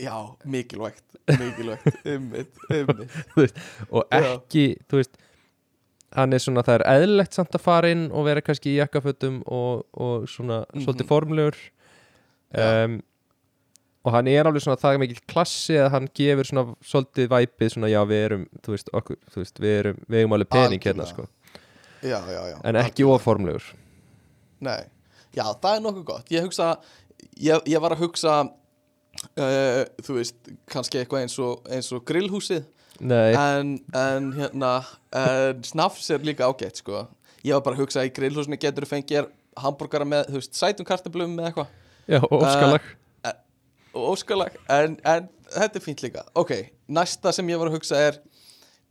Já, 0.00 0.16
mikilvægt 0.48 1.04
Mikilvægt, 1.28 1.98
ymmit, 2.16 2.54
ymmit 2.72 3.58
og 3.92 4.06
Já. 4.08 4.22
ekki, 4.32 4.64
þú 4.88 4.96
veist 5.02 5.18
hann 6.16 6.32
er 6.34 6.40
svona, 6.42 6.64
það 6.66 6.78
er 6.80 6.84
eðlilegt 6.96 7.36
samt 7.36 7.54
að 7.54 7.62
fara 7.62 7.90
inn 7.92 8.06
og 8.10 8.24
vera 8.26 8.42
kannski 8.42 8.72
í 8.72 8.78
jakkafötum 8.80 9.42
og, 9.46 9.84
og 9.94 10.24
svona 10.32 10.64
Mhm. 10.72 10.82
svolítið 10.86 11.06
formlegur 11.12 11.58
Já. 11.60 11.68
Um, 12.54 13.00
og 14.00 14.14
hann 14.14 14.30
er 14.32 14.48
alveg 14.48 14.64
svona 14.64 14.80
það 14.80 14.96
er 14.96 15.02
mikil 15.02 15.18
klassi 15.28 15.76
að 15.76 15.90
hann 15.94 16.06
gefur 16.16 16.48
svona 16.48 16.64
svolítið 16.88 17.28
væpið 17.34 17.74
svona 17.74 17.90
já 17.92 18.00
við 18.08 18.22
erum 18.28 18.46
þú 18.64 18.74
veist, 18.74 18.88
okkur, 18.96 19.18
þú 19.32 19.42
veist 19.42 19.60
við 19.60 19.76
erum 19.82 20.00
við 20.06 20.22
erum 20.22 20.36
alveg 20.36 20.50
pening 20.54 20.86
hérna 20.88 21.08
sko. 21.10 21.26
Já, 22.00 22.16
já, 22.16 22.40
já. 22.48 22.56
En 22.64 22.80
ekki 22.80 23.04
oformlegur 23.04 23.66
Nei, 24.64 24.80
já, 25.32 25.44
það 25.56 25.74
er 25.74 25.84
nokkuð 25.84 26.04
gott. 26.08 26.32
Ég 26.32 26.44
hugsa, 26.44 26.74
ég, 27.40 27.62
ég 27.68 27.80
var 27.80 27.94
að 27.94 28.02
hugsa 28.04 28.34
uh, 28.44 29.84
Þú 30.04 30.16
veist, 30.18 30.50
kannski 30.68 31.00
eitthvað 31.00 31.24
eins 31.24 31.36
og, 31.40 31.62
eins 31.72 31.88
og 31.96 32.04
grillhúsið. 32.08 32.66
Nei, 33.00 33.32
en, 33.32 33.78
en 33.96 34.26
hérna 34.36 34.74
en 35.16 35.62
snafs 35.64 36.10
er 36.12 36.24
líka 36.24 36.48
ágætt 36.48 36.82
sko. 36.82 37.06
Ég 37.40 37.56
var 37.56 37.64
bara 37.64 37.78
að 37.78 37.86
hugsa 37.86 38.04
í 38.04 38.12
grillhúsinu 38.12 38.60
getur 38.60 38.84
þú 38.84 38.90
fengið 38.90 39.30
hambúrgara 39.60 40.04
með, 40.08 40.28
þú 40.28 40.42
veist, 40.42 40.56
sætum 40.56 40.88
kartablum 40.88 41.32
með 41.38 41.48
eitthvað 41.48 41.72
já, 42.08 42.20
og 42.22 42.40
óskalag. 42.42 42.88
og 43.94 44.08
óskalag 44.14 44.56
en, 44.70 44.96
en 45.04 45.28
þetta 45.50 45.80
er 45.80 45.84
fínt 45.84 46.02
líka. 46.04 46.24
Ok, 46.38 46.52
næsta 46.88 47.32
sem 47.34 47.48
ég 47.50 47.58
var 47.60 47.70
að 47.72 47.78
hugsa 47.80 47.98
er 48.10 48.20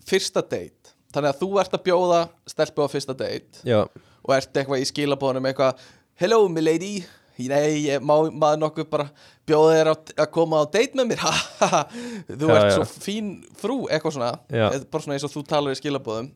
Fyrsta 0.09 0.41
date. 0.41 0.93
Þannig 1.13 1.33
að 1.33 1.39
þú 1.41 1.47
ert 1.61 1.73
að 1.75 1.85
bjóða 1.87 2.19
stelpu 2.49 2.85
á 2.85 2.87
fyrsta 2.91 3.15
date 3.17 3.63
Já, 3.65 3.79
Og 4.23 4.33
ert 4.35 4.53
eitthvað 4.59 4.83
í 4.83 4.87
skilabóðunum 4.89 5.47
eitthvað 5.49 5.81
Hello, 6.21 6.43
my 6.51 6.61
lady 6.61 6.99
Nei, 7.39 7.85
ég 7.87 8.03
má 8.03 8.13
maður 8.35 8.59
nokkuð 8.65 8.87
bara 8.91 9.05
bjóða 9.47 9.75
þér 9.77 9.89
að, 9.93 10.25
koma 10.35 10.59
á 10.59 10.65
date 10.67 10.97
með 10.99 11.13
mér. 11.13 11.21
Þú 12.39 12.49
Já, 12.49 12.55
ert 12.57 12.65
já. 12.67 12.73
svo 12.75 12.83
fín 12.99 13.29
frú, 13.55 13.77
eitthvað 13.87 14.17
svona. 14.17 14.31
Bara 14.51 15.03
svona 15.05 15.15
eins 15.15 15.23
og 15.23 15.31
þú 15.31 15.43
talar 15.47 15.71
í 15.71 15.79
skilabóðum 15.79 16.27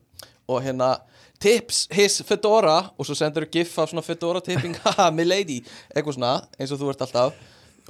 Og 0.48 0.62
hérna 0.64 0.94
Tips 1.42 1.86
his 1.92 2.20
fedora 2.24 2.76
Og 2.98 3.06
svo 3.08 3.14
sendur 3.18 3.44
þú 3.46 3.50
gif 3.58 3.74
af 3.82 3.90
svona 3.90 4.04
fedora 4.06 4.40
tipping 4.44 4.76
Haha, 4.84 5.10
my 5.12 5.24
lady 5.26 5.58
Eitthvað 5.94 6.14
svona, 6.18 6.32
eins 6.58 6.72
og 6.72 6.80
þú 6.80 6.92
ert 6.94 7.02
alltaf. 7.06 7.34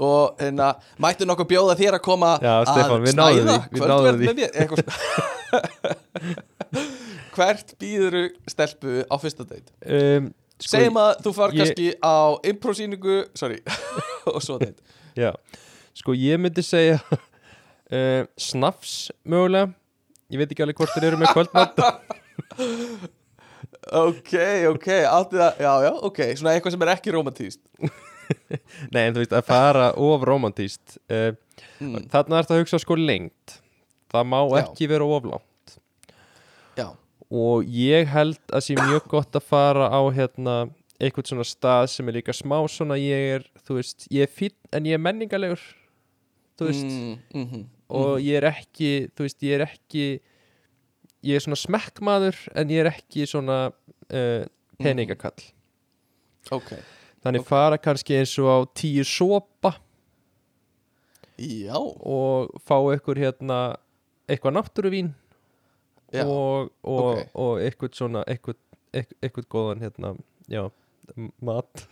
Og 0.03 0.41
hérna, 0.41 0.73
mættu 0.99 1.23
nokkuð 1.29 1.47
bjóða 1.53 1.77
þér 1.79 1.95
að 2.01 2.03
koma 2.03 2.33
Já, 2.43 2.51
að 2.57 2.71
Stefán, 2.73 3.05
við 3.05 3.13
náðum 3.15 3.45
snæða. 3.47 3.59
kvöldverð 3.77 4.25
með 4.25 4.41
mér, 4.41 4.51
eitthvað 4.59 4.81
svona. 4.83 4.95
Hvert 7.35 7.75
býður 7.79 8.17
stelpu 8.51 8.97
á 9.07 9.15
fyrsta 9.23 9.47
date? 9.47 9.71
um, 9.87 10.27
sko, 10.59 10.71
Segjum 10.75 10.99
að 11.03 11.13
þú 11.23 11.33
far 11.39 11.55
ég- 11.55 11.61
kannski 11.63 11.87
á 12.03 12.17
improsýningu 12.51 13.17
Sorry 13.39 13.61
Og 14.35 14.41
svo 14.43 14.59
date. 14.59 14.83
Já, 15.15 15.31
sko 15.95 16.15
ég 16.19 16.43
myndi 16.43 16.63
segja 16.67 16.99
uh, 17.07 18.27
Snafs 18.35 19.13
mögulega. 19.23 19.71
Ég 20.33 20.43
veit 20.43 20.51
ekki 20.51 20.65
alveg 20.67 20.79
hvort 20.83 20.95
þeir 20.97 21.13
eru 21.13 21.23
með 21.23 21.35
kvöldmatt 21.37 21.79
Ok, 23.93 24.33
ok, 24.71 24.89
allt 25.05 25.35
í 25.35 25.41
það 25.41 25.61
Já, 25.65 25.73
já, 25.85 25.91
ok, 26.09 26.21
svona 26.39 26.55
eitthvað 26.55 26.75
sem 26.77 26.85
er 26.87 26.93
ekki 26.95 27.15
romantíst 27.15 27.61
Nei, 28.95 29.03
en 29.03 29.17
þú 29.17 29.21
veist, 29.21 29.35
að 29.37 29.49
fara 29.51 29.91
of 30.01 30.25
romantíst 30.25 30.97
uh, 31.13 31.35
mm. 31.83 32.07
Þarna 32.13 32.39
er 32.39 32.47
þetta 32.47 32.57
að 32.57 32.63
hugsa 32.63 32.81
sko 32.81 32.97
lengt 32.97 33.59
Það 34.15 34.31
má 34.31 34.39
Já. 34.41 34.57
ekki 34.63 34.89
vera 34.89 35.09
oflátt 35.19 35.77
Já, 36.79 36.89
Og 37.29 37.69
ég 37.69 38.09
held 38.09 38.41
að 38.55 38.67
sé 38.69 38.79
mjög 38.79 39.11
gott 39.11 39.37
að 39.37 39.49
fara 39.51 39.91
á 39.93 40.01
hérna 40.15 40.57
eitthvað 41.03 41.33
svona 41.33 41.47
stað 41.47 41.89
sem 41.93 42.09
er 42.09 42.19
líka 42.21 42.35
smá 42.37 42.57
svona 42.71 42.97
ég 43.01 43.39
er, 43.39 43.49
þú 43.67 43.81
veist, 43.81 44.07
ég 44.15 44.27
er 44.27 44.31
fínn 44.31 44.55
en 44.75 44.87
ég 44.89 44.97
er 44.97 45.03
menningalegur 45.03 45.63
þú 46.59 46.69
veist, 46.69 46.87
mm, 46.87 47.17
mm 47.35 47.47
-hmm. 47.51 47.65
og 47.89 48.21
ég 48.23 48.39
er 48.39 48.47
ekki 48.49 49.11
þú 49.17 49.27
veist, 49.27 49.43
ég 49.43 49.55
er 49.59 49.67
ekki 49.67 50.21
ég 51.25 51.39
er 51.39 51.45
svona 51.45 51.59
smekkmaður 51.59 52.39
en 52.55 52.73
ég 52.73 52.85
er 52.85 52.91
ekki 52.93 53.27
svona 53.29 53.59
uh, 53.71 54.45
peningakall. 54.81 55.49
Ok, 56.53 56.75
þannig 57.25 57.45
Ok. 57.45 57.49
fara 57.49 57.81
kannski 57.81 58.19
eins 58.19 58.35
og 58.43 58.51
á 58.53 58.59
tíu 58.77 59.05
sopa. 59.09 59.75
Já, 61.41 61.75
og 61.75 62.53
fá 62.63 62.77
ykkur 62.95 63.19
hérna 63.19 63.77
eitthvað 64.31 64.55
náttúruvín 64.55 65.11
já. 66.13 66.23
og, 66.23 66.71
og, 66.83 67.01
ok. 67.19 67.35
og 67.35 67.61
eitthvað 67.65 67.99
svona 67.99 68.23
eitthvað, 68.31 68.61
eitthvað, 68.95 69.49
góðan 69.51 69.83
hérna, 69.83 70.15
já, 70.47 70.69
mat. 71.43 71.87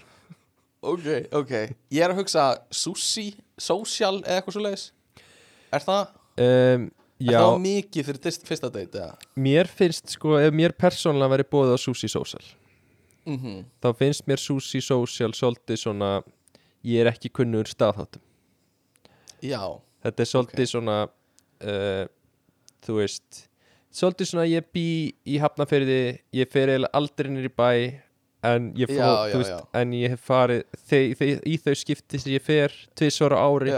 Ok, 0.83 1.07
ok. 1.35 1.53
Ég 1.95 2.03
er 2.05 2.13
að 2.13 2.23
hugsa 2.23 2.47
sushi, 2.75 3.33
social 3.59 4.21
eða 4.23 4.41
eitthvað 4.41 4.57
svo 4.57 4.63
leiðis 4.65 4.87
Er 5.73 5.85
það, 5.85 6.09
um, 6.45 6.87
já, 7.31 7.39
það 7.41 7.59
mikið 7.67 8.07
fyrir 8.09 8.21
dist, 8.27 8.47
fyrsta 8.49 8.71
date 8.75 8.99
eða? 8.99 9.17
mér 9.37 9.71
finnst 9.71 10.15
sko, 10.17 10.37
ef 10.41 10.53
mér 10.55 10.75
persónulega 10.79 11.35
væri 11.37 11.47
búið 11.53 11.75
á 11.75 11.79
Sushi 11.79 12.09
Social. 12.11 12.43
Mm 13.27 13.65
þá 13.83 13.89
finnst 13.99 14.27
mér 14.27 14.41
Sushi 14.43 14.81
Social 14.83 15.33
svolítið 15.39 15.79
svona 15.85 16.13
ég 16.83 17.05
er 17.05 17.13
ekki 17.13 17.31
kunnur 17.31 17.69
staðháttum. 17.71 18.23
Já, 19.43 19.63
þetta 20.03 20.23
er 20.25 20.31
svolítið 20.31 20.65
Ok. 20.67 20.71
svona 20.73 20.97
uh, 21.63 22.05
þú 22.83 22.97
veist 22.99 23.45
svolítið 23.93 24.31
svona 24.33 24.47
ég 24.51 24.67
bý 24.75 24.87
í 25.27 25.39
Hafnafyrði 25.43 26.01
ég 26.35 26.51
fer 26.51 26.73
eiginlega 26.73 26.95
aldrei 26.99 27.31
nýr 27.31 27.47
í 27.51 27.53
bæ 27.55 27.71
en 28.43 28.73
ég, 28.75 28.91
fó, 28.91 28.99
Já, 28.99 29.31
já, 29.31 29.37
veist, 29.39 29.67
en 29.79 29.93
ég 29.95 30.11
hef 30.17 30.23
farið 30.27 30.65
þe 30.91 30.99
þe 31.19 31.27
í 31.47 31.59
þau 31.63 31.75
skipti 31.79 32.19
sem 32.19 32.33
ég 32.35 32.43
fer 32.43 32.73
tvisvara 32.99 33.39
ári, 33.39 33.71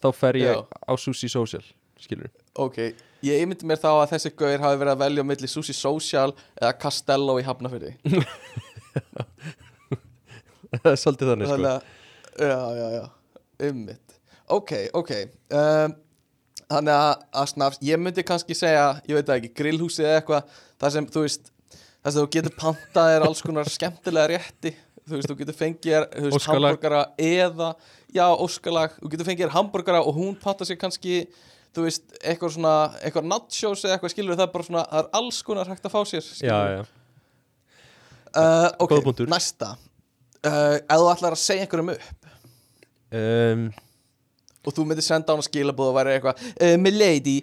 þá 0.00 0.08
fer 0.16 0.38
ég 0.40 0.62
á 0.88 0.92
Sushi 0.96 1.28
Social 1.28 1.64
skilur 2.00 2.30
Ok, 2.62 2.78
ég 3.26 3.42
einmyndi 3.42 3.68
mér 3.68 3.82
þá 3.82 3.90
að 3.92 4.10
þessi 4.14 4.30
gauðir 4.36 4.64
hafi 4.64 4.80
verið 4.80 4.94
að 4.94 5.02
velja 5.04 5.26
á 5.26 5.28
milli 5.30 5.48
Sushi 5.50 5.74
Social 5.76 6.30
eða 6.56 6.72
Castello 6.80 7.34
í 7.40 7.46
Hafnafyrði 7.46 7.92
það 10.80 10.90
er 10.92 11.00
svolítið 11.00 11.30
þannig 11.32 11.50
sko. 11.50 11.56
Þannig 11.56 11.72
að, 11.72 11.80
já, 12.40 12.60
já, 12.78 12.86
já, 12.96 13.04
einmitt. 13.68 14.08
Ok, 14.56 14.72
ok 14.96 15.12
um, 15.56 15.90
Þannig 16.66 16.96
að, 16.98 17.12
að 17.38 17.46
snafs, 17.52 17.78
ég 17.86 18.00
myndi 18.02 18.22
kannski 18.26 18.54
segja, 18.58 18.86
ég 19.06 19.14
veit 19.20 19.28
ekki, 19.36 19.50
grillhúsi 19.54 20.02
eða 20.02 20.16
eitthvað 20.18 20.42
Það 20.80 20.92
sem, 20.92 21.06
þú 21.12 21.22
veist, 21.24 21.44
það 21.72 22.10
sem 22.10 22.18
þú 22.18 22.26
getur 22.34 22.54
pantað 22.60 23.12
er 23.14 23.22
alls 23.24 23.40
konar 23.44 23.68
skemmtilega 23.72 24.28
rétti. 24.34 24.72
Þú 25.06 25.12
veist, 25.14 25.28
þú 25.30 25.36
getur 25.38 25.56
fengið 25.56 25.94
þér, 25.94 26.04
hambúrgara 26.48 27.02
eða, 27.22 27.68
já, 28.12 28.26
óskalag. 28.42 28.90
Þú 29.00 29.06
getur 29.12 29.28
fengið 29.28 29.44
þér 29.46 29.54
hambúrgara 29.54 30.00
og 30.02 30.12
hún 30.18 30.34
panta 30.42 30.64
sér 30.68 30.78
kannski, 30.80 31.14
þú 31.76 31.84
veist, 31.86 32.04
eitthvað 32.22 32.54
svona, 32.56 32.74
eitthvað 33.04 33.26
nachos 33.30 33.84
eða 33.84 33.96
eitthvað 33.98 34.14
skilur 34.16 34.38
það 34.40 34.52
bara 34.56 34.66
svona, 34.68 34.84
það 34.90 35.02
er 35.04 35.10
alls 35.20 35.40
konar 35.46 35.70
hægt 35.72 35.88
að 35.88 35.94
fá 35.96 35.98
sér 36.08 36.22
já, 36.24 36.28
skilurðu. 36.40 36.76
já. 36.76 36.84
Uh, 38.36 38.68
ok, 38.84 38.90
Góður 38.90 39.04
punktur. 39.06 39.28
næsta 39.32 39.68
uh, 39.76 40.76
Ef 40.76 40.98
þú 41.00 41.10
ætlar 41.14 41.36
að 41.36 41.42
segja 41.46 41.66
einhverjum 41.66 41.94
upp 41.96 42.22
Um, 43.16 43.68
og 44.66 44.74
þú 44.74 44.82
myndir 44.90 45.04
senda 45.06 45.30
á 45.30 45.38
hana 45.38 45.44
skilabóð 45.46 45.92
og 45.92 45.94
væri 45.94 46.16
eitthvað 46.16 46.40
uh, 46.58 46.72
Milady, 46.82 47.36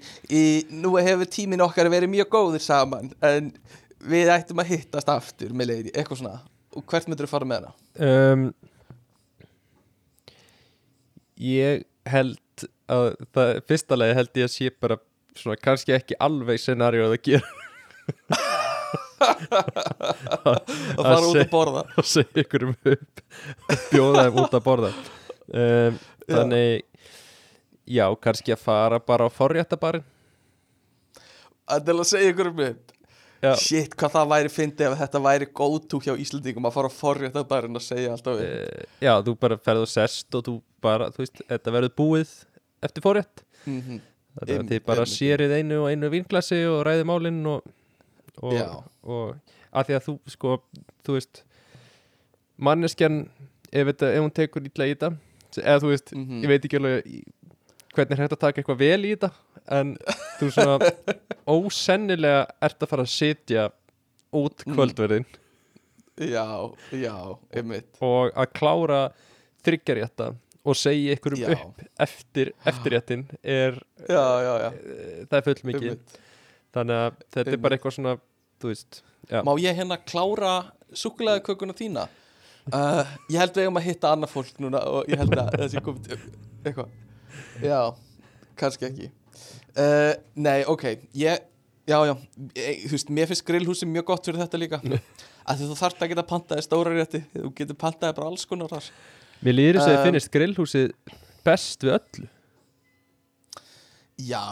nú 0.75 0.91
hefur 0.99 1.29
tíminn 1.31 1.63
okkar 1.63 1.87
verið 1.89 2.11
mjög 2.11 2.27
góður 2.33 2.59
saman 2.65 3.07
en 3.23 3.47
við 4.03 4.27
ættum 4.33 4.59
að 4.59 4.73
hittast 4.73 5.07
aftur 5.13 5.53
Milady, 5.55 5.93
eitthvað 5.95 6.19
svona 6.19 6.41
og 6.75 6.83
hvert 6.91 7.07
myndir 7.07 7.29
þú 7.29 7.31
fara 7.31 7.47
með 7.47 7.63
hana? 7.63 7.71
um, 8.09 8.43
ég 11.39 11.87
held 12.11 12.42
að 12.91 13.09
það, 13.33 13.51
fyrsta 13.69 13.97
lagi 13.99 14.17
held 14.19 14.39
ég 14.41 14.49
að 14.49 14.53
sé 14.53 14.71
bara 14.83 14.99
svona 15.37 15.59
kannski 15.59 15.95
ekki 15.95 16.17
alveg 16.21 16.61
scenarió 16.61 17.09
að 17.09 17.19
gera. 17.29 17.47
Að 19.23 20.99
fara 20.99 21.27
út 21.29 21.37
að 21.39 21.51
borða. 21.51 21.83
og 21.99 22.07
segja 22.07 22.43
ykkur 22.43 22.65
um 22.67 22.73
upp 22.75 23.21
og 23.71 23.85
bjóða 23.91 24.25
þeim 24.25 24.39
út 24.43 24.57
að 24.57 24.65
borða. 24.65 24.89
Um, 25.47 25.99
þannig 26.27 26.83
já, 27.87 28.05
kannski 28.23 28.55
að 28.55 28.63
fara 28.63 28.99
bara 29.03 29.27
á 29.27 29.29
forréttabarinn. 29.31 30.05
Að 31.71 31.87
til 31.87 31.95
að 31.95 32.09
segja 32.09 32.33
ykkur 32.33 32.51
um 32.51 32.65
upp. 32.67 32.93
Já, 33.43 33.51
shit, 33.59 33.95
hvað 33.99 34.13
það 34.13 34.29
væri 34.31 34.51
fyndi 34.53 34.85
ef 34.87 34.93
þetta 35.01 35.19
væri 35.19 35.47
to 35.91 35.99
hjá 35.99 36.13
Íslandingum 36.15 36.67
að 36.69 36.75
fara 36.77 36.87
að 36.87 36.95
forrétt 36.95 37.35
að 37.35 37.47
barinn 37.49 37.75
að 37.75 37.83
segja 37.83 38.13
alltaf 38.13 38.37
upp 38.39 38.45
uh, 38.47 38.85
já, 39.03 39.11
þú 39.19 39.33
bara 39.35 39.57
ferð 39.59 39.83
og 39.83 39.89
sest 39.91 40.37
og 40.37 40.45
þú 40.45 40.53
bara, 40.79 41.09
þú 41.11 41.25
veist, 41.25 41.41
þetta 41.49 41.73
verður 41.75 41.93
búið 41.99 42.31
eftir 42.83 43.01
forrétt 43.05 43.43
mm 43.65 43.79
-hmm. 43.81 44.01
Þannig 44.33 44.59
að 44.59 44.69
þið 44.73 44.79
bara 44.85 45.03
sérið 45.05 45.51
einu 45.59 45.75
og 45.83 45.89
einu 45.91 46.09
vinglasi 46.09 46.65
og 46.65 46.79
ræði 46.87 47.03
málinn 47.05 47.45
og, 47.45 47.61
og, 48.41 48.83
og 49.03 49.35
að 49.73 49.85
því 49.87 49.93
að 49.97 50.05
þú 50.07 50.15
sko, 50.27 50.55
þú 51.05 51.13
veist 51.13 51.43
manneskjan 52.57 53.19
ef, 53.71 53.87
þetta, 53.87 54.09
ef 54.13 54.21
hún 54.23 54.31
tekur 54.33 54.65
illa 54.67 54.87
í 54.89 54.95
þetta 54.95 55.11
eða 55.61 55.79
þú 55.83 55.91
veist, 55.93 56.13
Mhm. 56.15 56.41
ég 56.43 56.47
veit 56.47 56.65
ekki 56.65 56.77
alveg 56.79 57.03
hvernig 57.93 58.11
er 58.11 58.21
hægt 58.23 58.33
að 58.33 58.39
taka 58.39 58.61
eitthvað 58.61 58.77
vel 58.79 59.05
í 59.05 59.13
þetta 59.15 59.31
en 59.69 59.97
þú 60.39 60.49
svona 60.51 60.91
ósennilega 61.47 62.47
ert 62.61 62.79
að 62.81 62.89
fara 62.89 63.03
að 63.03 63.13
sitja 63.13 63.69
út 64.33 64.65
Mhm. 64.65 64.75
kvöldverðin 64.75 65.25
já, 66.17 66.73
já, 66.91 67.37
einmitt 67.53 67.85
og 68.01 68.33
að 68.33 68.53
klára 68.53 69.11
þryggjarrétta 69.63 70.33
og 70.63 70.77
segja 70.79 71.15
ykkur 71.17 71.35
um 71.37 71.45
upp 71.53 71.81
eftir 72.05 72.53
eftirréttin 72.69 73.25
er, 73.41 73.79
já, 74.07 74.23
já, 74.45 74.53
já, 74.63 74.67
eh, 74.71 75.23
það 75.27 75.37
er 75.39 75.47
full 75.47 75.69
mikið 75.69 75.87
einmitt. 75.89 76.19
Þannig 76.73 77.01
að 77.01 77.17
þetta 77.35 77.53
er 77.53 77.63
bara 77.65 77.77
eitthvað 77.77 77.95
svona 77.97 78.13
þú 78.63 78.71
veist, 78.71 79.01
Má 79.47 79.53
ég 79.61 79.77
hérna 79.77 79.97
klára 80.03 80.53
súkulega 80.95 81.43
kökuna 81.45 81.75
þína? 81.75 82.07
Uh, 82.71 83.03
ég 83.33 83.39
held 83.39 83.55
við 83.55 83.65
eigum 83.65 83.79
að 83.79 83.87
hitta 83.89 84.13
annað 84.15 84.33
fólk 84.33 84.59
núna 84.63 84.83
og 84.87 85.09
ég 85.11 85.19
held 85.19 85.35
að 85.39 85.55
þessi 85.61 85.83
komið 85.83 86.13
eitthvað. 86.63 86.93
Já, 87.63 87.79
kannski 88.59 88.87
ekki. 88.87 89.09
Uh, 89.73 90.13
Nei, 90.37 90.61
ok 90.69 90.85
ég, 91.17 91.49
Já, 91.83 91.97
já, 92.07 92.13
ég, 92.55 92.85
þú 92.85 92.93
veist, 92.93 93.09
mér 93.11 93.27
finnst 93.27 93.43
grillhúsi 93.43 93.87
mjög 93.89 94.05
gott 94.07 94.27
fyrir 94.27 94.39
þetta 94.39 94.59
líka. 94.61 94.77
Að 95.43 95.65
þú 95.65 95.75
þarft 95.75 96.03
að 96.05 96.13
geta 96.13 96.23
pantaði 96.29 96.63
stóra 96.63 96.93
rétti 96.95 97.19
þú 97.33 97.49
getur 97.57 97.75
pantaði 97.81 98.15
bara 98.15 98.29
alls 98.31 98.45
konar 98.47 98.71
þar 98.71 98.87
mér 99.43 99.57
líður 99.57 99.79
þess 99.79 99.87
að 99.87 99.95
þið 99.95 100.05
finnist 100.07 100.31
grillhúsið 100.33 100.93
best 101.43 101.85
við 101.85 101.97
öllu. 101.97 102.29
Já, 104.23 104.43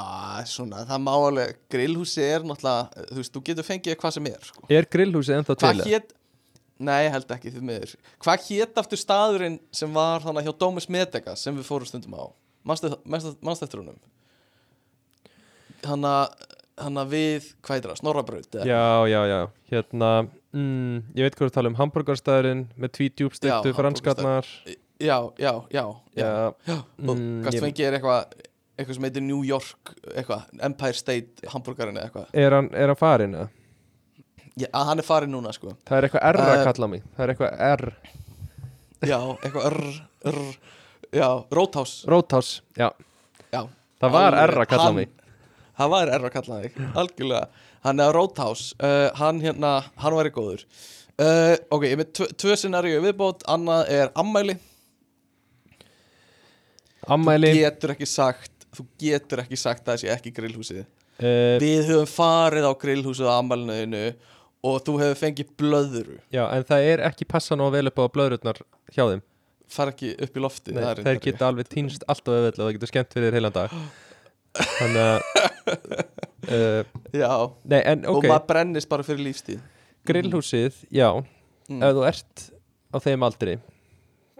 svona, 0.49 0.81
það 0.89 1.03
má 1.05 1.11
alveg 1.13 1.59
grillhúsi 1.71 2.23
er 2.25 2.45
náttúrulega, 2.45 3.05
þú 3.11 3.19
veist, 3.19 3.33
þú 3.35 3.43
getur 3.49 3.67
fengið 3.67 3.99
hvað 4.01 4.15
sem 4.15 4.29
er 4.31 4.47
sko. 4.47 4.65
er 4.73 4.87
grillhúsið 4.89 5.37
ennþá 5.37 5.57
til 5.61 5.85
hét 5.85 6.17
Nei, 6.81 7.11
held 7.13 7.29
ekki 7.29 7.51
því 7.53 7.59
miður. 7.61 7.91
Hvað 8.23 8.45
hét 8.47 8.79
aftur 8.81 8.97
staðurinn 8.97 9.59
sem 9.75 9.91
var 9.93 10.23
þannig 10.23 10.47
hjá 10.47 10.55
Dómus 10.63 10.87
Medega 10.89 11.35
sem 11.37 11.53
við 11.53 11.67
fórum 11.67 11.85
stundum 11.85 12.15
á? 12.17 12.25
Mannst 12.65 13.61
eftir 13.61 13.83
honum? 13.83 13.99
Hann 15.85 16.07
að 16.09 16.33
hann 16.81 16.97
að 16.97 17.11
við, 17.13 17.49
hvað 17.61 17.77
heitir 17.77 17.91
það, 17.91 17.99
Snorrabraut? 18.01 18.55
Já, 18.65 18.85
já, 19.11 19.19
já, 19.29 19.39
hérna 19.69 20.11
mm, 20.55 21.01
Ég 21.17 21.27
veit 21.27 21.37
hvað 21.37 21.51
þú 21.51 21.55
tala 21.57 21.71
um 21.71 21.77
hamburgarstæðurinn 21.77 22.63
með 22.79 22.93
tvítjúbstektu 22.97 23.73
franskarnar 23.77 24.47
já, 24.65 24.77
já, 25.01 25.17
já, 25.41 25.51
já. 25.71 25.85
Já, 26.15 26.29
já. 26.67 26.77
og 26.77 27.17
Mm, 27.17 27.41
gast 27.43 27.57
ég- 27.57 27.63
fengið 27.65 27.87
er 27.87 27.97
eitthvað 27.99 28.33
eitthvað 28.79 28.95
sem 28.97 29.03
heitir 29.03 29.21
New 29.23 29.41
York 29.45 29.91
eitthvað, 30.15 30.43
Empire 30.61 30.93
State 30.97 31.47
hamburgarinn 31.53 31.97
eða 31.97 32.09
eitthvað. 32.09 32.29
Er 32.33 32.51
hann, 32.55 32.69
er 32.73 32.87
hann 32.87 32.95
farin 32.99 33.35
eða? 33.35 33.49
já, 34.57 34.67
hann 34.73 34.99
er 34.99 35.03
farin 35.07 35.31
núna 35.31 35.53
sko. 35.53 35.75
Það 35.85 35.97
er 35.97 36.07
eitthvað 36.09 36.25
R 36.31 36.37
að 36.45 36.57
Eh, 36.59 36.63
kalla 36.71 36.87
mig. 36.87 37.03
Það 37.17 37.23
er 37.23 37.33
eitthvað 37.35 37.61
R. 37.71 37.93
Já, 39.01 39.17
eitthvað 39.41 39.65
rr, 39.71 40.01
rr, 40.29 40.57
já, 41.11 41.29
Roadhouse. 41.51 42.05
Rótás, 42.07 42.61
já. 42.77 42.91
Já, 43.51 43.67
Það 44.01 44.11
var 44.11 44.33
R 44.33 44.55
að 44.63 44.67
kalla 44.67 44.83
hann- 44.83 44.95
mig. 44.95 45.09
Það 45.77 45.89
var 45.89 46.07
R 46.09 46.21
að 46.29 46.33
kalla 46.33 46.61
þig, 46.61 46.73
algjörlega. 46.95 47.47
Hann 47.83 47.99
er 47.99 48.11
Roadhouse, 48.13 48.75
uh, 48.79 49.09
hann 49.17 49.39
hérna 49.41 49.83
hann 49.97 50.13
væri 50.13 50.29
góður. 50.31 50.65
Uh, 51.19 51.55
ok, 51.71 51.83
ég 51.83 51.97
með 51.97 52.11
tvö, 52.13 52.27
tvö 52.37 52.55
scenaríu 52.57 53.01
viðbót. 53.01 53.41
Annað 53.49 53.89
er 53.89 54.09
ammæli 54.15 54.57
Ammæli 57.07 57.53
getur 57.57 57.93
ekki 57.95 58.05
sagt 58.09 58.51
þú 58.75 58.85
getur 59.01 59.41
ekki 59.43 59.57
sagt 59.59 59.83
að 59.87 59.93
það 59.95 60.01
sé 60.03 60.11
ekki 60.13 60.31
grillhúsið. 60.37 60.83
Uh, 61.21 61.57
við 61.61 61.89
höfum 61.89 62.07
farið 62.09 62.65
á 62.65 62.73
grillhúsið 62.81 63.27
á 63.29 63.33
ammælinu 63.41 64.03
og 64.65 64.77
þú 64.85 64.93
hefur 65.01 65.19
fengið 65.19 65.49
blöðuru 65.59 66.15
Já, 66.33 66.45
en 66.55 66.63
það 66.69 66.85
er 66.93 67.03
ekki 67.09 67.25
passa 67.29 67.57
nóg 67.57 67.71
vel 67.75 67.87
upp 67.91 67.99
á 68.01 68.05
blöðrurnar 68.13 68.61
hjá 68.93 69.03
þeim. 69.09 69.21
Fara 69.71 69.93
ekki 69.93 70.13
upp 70.21 70.37
í 70.37 70.41
lofti 70.43 70.73
Nei, 70.75 70.83
Þeir 71.01 71.19
geta 71.23 71.47
alveg 71.47 71.69
týnst 71.71 72.03
allt 72.11 72.27
og 72.27 72.37
öðvöld 72.39 72.57
og 72.59 72.65
það 72.65 72.73
getur 72.77 72.91
skemmt 72.91 73.13
fyrir 73.15 73.37
heilan 73.37 73.53
dag. 73.55 73.75
Þannig 74.61 75.03
að 75.03 75.19
uh, 76.51 76.81
já, 77.23 77.31
Nei, 77.71 77.79
en 77.93 78.03
og 78.09 78.17
ok, 78.19 78.27
maður 78.31 78.47
brennist 78.49 78.89
bara 78.91 79.05
fyrir 79.07 79.23
lífstíð. 79.29 79.61
Grillhúsið, 80.09 80.81
já. 80.91 81.07
Mm. 81.69 81.81
Ef 81.85 81.93
þú 81.95 82.05
ert 82.09 82.45
á 82.91 82.97
þeim 83.03 83.23
aldri 83.27 83.57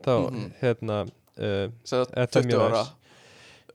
Þá, 0.02 0.14
Mhm. 0.32 0.46
hérna 0.64 0.96
uh, 1.42 1.70
Segðu 1.88 2.06
Er 2.14 2.28
það 2.32 2.44
20 2.46 2.52
mjög 2.52 2.66
ára. 2.68 2.84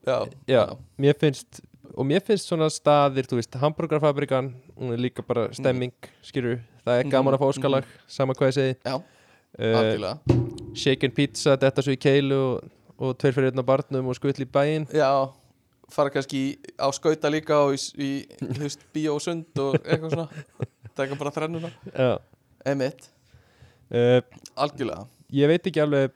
Já, 0.06 0.18
Já, 0.54 0.62
mér 1.02 1.18
finnst 1.20 1.60
Og 1.96 2.04
mér 2.06 2.20
finnst 2.26 2.48
svona 2.50 2.66
staðir, 2.70 3.26
þú 3.30 3.38
veist 3.40 3.56
Hamburgerfabrikan, 3.62 4.50
hún 4.76 4.92
er 4.94 5.00
líka 5.00 5.22
bara 5.26 5.46
stemming 5.56 5.94
Skilur, 6.26 6.58
það 6.84 7.00
er 7.02 7.10
gaman 7.10 7.32
Mhm, 7.32 7.38
að 7.38 7.42
fá 7.42 7.50
óskalag 7.54 7.90
Sama 8.10 8.34
hvað 8.36 8.50
ég 8.52 8.56
segi. 8.58 8.76
Já, 8.84 8.96
uh, 9.58 10.74
Shaken 10.76 11.14
pizza, 11.16 11.56
þetta 11.56 11.82
svo 11.86 11.94
í 11.94 12.00
keilu 12.00 12.40
Og, 12.56 12.70
og 12.98 13.16
tveir 13.20 13.34
fyrir 13.36 13.50
einn 13.52 13.60
á 13.60 13.66
barnum 13.66 14.06
og 14.08 14.16
skull 14.18 14.32
í 14.32 14.46
bæinn. 14.48 14.86
Já, 14.92 15.10
fara 15.92 16.10
kannski 16.10 16.56
á 16.80 16.88
skauta 16.96 17.28
líka 17.32 17.58
og 17.66 17.74
í, 17.76 17.80
í 18.00 18.10
þú 18.40 18.62
veist, 18.62 18.84
bíó 18.94 19.14
og 19.18 19.20
sund 19.24 19.60
og 19.60 19.76
eitthvað 19.82 20.14
svona. 20.14 20.28
Taka 20.96 21.18
bara 21.20 21.32
þrennuna. 21.34 21.70
Já. 21.92 22.14
Emitt, 22.72 23.10
uh, 23.92 24.20
algjörlega. 24.56 25.04
Ég 25.36 25.50
veit 25.52 25.68
ekki 25.68 25.82
alveg, 25.84 26.14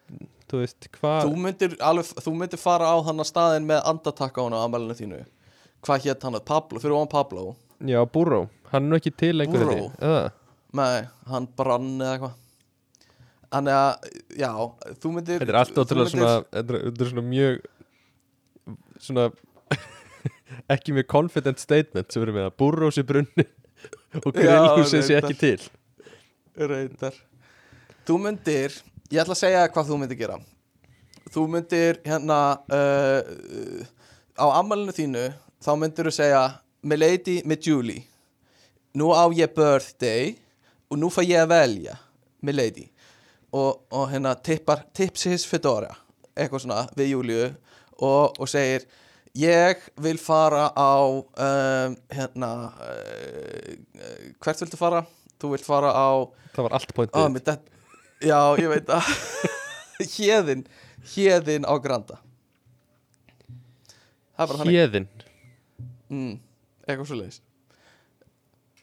þú 0.51 0.61
veist, 0.63 0.89
hvað 0.99 1.25
þú 1.27 1.41
myndir, 1.45 1.77
alveg, 1.87 2.13
þú 2.27 2.35
myndir 2.41 2.61
fara 2.61 2.91
á 2.91 2.97
hann 3.07 3.23
að 3.23 3.31
staðin 3.31 3.69
með 3.71 3.81
andatakka 3.93 4.43
á 4.43 4.45
hann 4.47 4.57
á 4.59 4.61
ammælinu 4.65 4.97
þínu. 4.99 5.21
Hvað 5.87 6.07
hétt 6.07 6.27
hann? 6.27 6.37
Að 6.37 6.47
Pablo, 6.51 6.83
fyrir 6.83 6.97
ofan 6.99 7.13
Pablo. 7.13 7.47
Já, 7.89 8.01
Burró, 8.13 8.43
hann 8.73 8.85
er 8.85 8.91
nú 8.91 8.99
ekki 8.99 9.15
til. 9.17 9.35
Eða? 9.41 10.23
Nei, 10.77 11.09
hann 11.31 11.49
brann 11.57 11.95
eða 11.99 12.15
eitthvað. 12.17 12.37
Þannig 13.51 13.75
að, 13.75 14.11
já, 14.39 14.51
þú 15.03 15.13
myndir 15.17 15.41
Þetta 15.41 15.51
er 15.51 15.57
allt 15.59 15.73
þú 15.75 15.83
ótrúlega 15.83 16.11
svona 16.13 16.35
Þetta 16.55 16.75
er, 16.77 16.83
þetta 16.85 17.03
er 17.03 17.09
svona 17.11 17.25
mjög 17.27 17.57
Svona 19.03 19.25
Ekki 20.77 20.95
mjög 20.95 21.09
confident 21.11 21.59
statement 21.59 22.15
sem 22.15 22.23
erum 22.23 22.39
með 22.39 22.47
að 22.47 22.55
Burró 22.63 22.93
sé 22.95 23.03
brunni 23.09 23.47
Og 24.21 24.35
grillhúsið 24.35 25.05
sé 25.07 25.19
ekki 25.21 25.37
til. 25.39 25.67
Reyndar. 26.59 27.15
Þú 28.09 28.17
myndir, 28.25 28.75
ég 29.11 29.23
ætla 29.23 29.37
að 29.37 29.43
segja 29.43 29.69
hvað 29.71 29.91
þú 29.91 30.01
myndir 30.01 30.21
gera. 30.21 30.39
Þú 31.31 31.47
myndir 31.53 32.01
hérna 32.07 32.41
uh, 32.73 33.83
á 34.39 34.47
ammælinu 34.59 34.95
þínu 34.97 35.27
þá 35.63 35.73
myndir 35.79 36.11
þú 36.11 36.15
segja 36.15 36.45
með 36.83 37.03
lady, 37.05 37.41
með 37.45 37.69
Julie. 37.69 38.07
Nú 38.97 39.13
á 39.15 39.27
ég 39.35 39.53
birthday 39.55 40.35
og 40.91 40.99
nú 40.99 41.11
fæ 41.13 41.23
ég 41.27 41.45
að 41.45 41.53
velja 41.53 41.99
með 42.43 42.59
lady 42.59 42.87
og, 43.53 43.83
og 43.91 44.09
hérna 44.11 44.35
tippar 44.39 44.85
tipsis 44.95 45.45
fedora 45.47 45.93
eitthvað 46.35 46.65
svona 46.65 46.83
við 46.97 47.13
Júliu 47.15 47.47
og, 48.01 48.39
og 48.39 48.49
segir 48.51 48.87
ég 49.39 49.83
vil 50.01 50.19
fara 50.19 50.69
á 50.75 50.95
um, 51.07 51.97
hérna 52.11 52.53
uh, 52.71 53.75
uh, 53.99 54.23
hvert 54.43 54.65
viltu 54.65 54.81
fara? 54.81 55.05
Þú 55.41 55.55
vilt 55.55 55.67
fara 55.67 55.93
á 55.95 56.11
Það 56.55 56.67
var 56.67 56.77
allt 56.77 56.95
pointið 56.97 57.39
dett, 57.47 57.69
já, 58.25 58.39
ég 58.61 58.69
veit 58.73 58.91
að 58.93 59.11
Héðin 60.17 60.65
Héðin 61.15 61.67
á 61.69 61.75
Granda. 61.81 62.19
Héðin 64.65 65.07
mm, 66.09 66.37
Eitthvað 66.87 67.07
svo 67.11 67.19
leiðis 67.21 67.41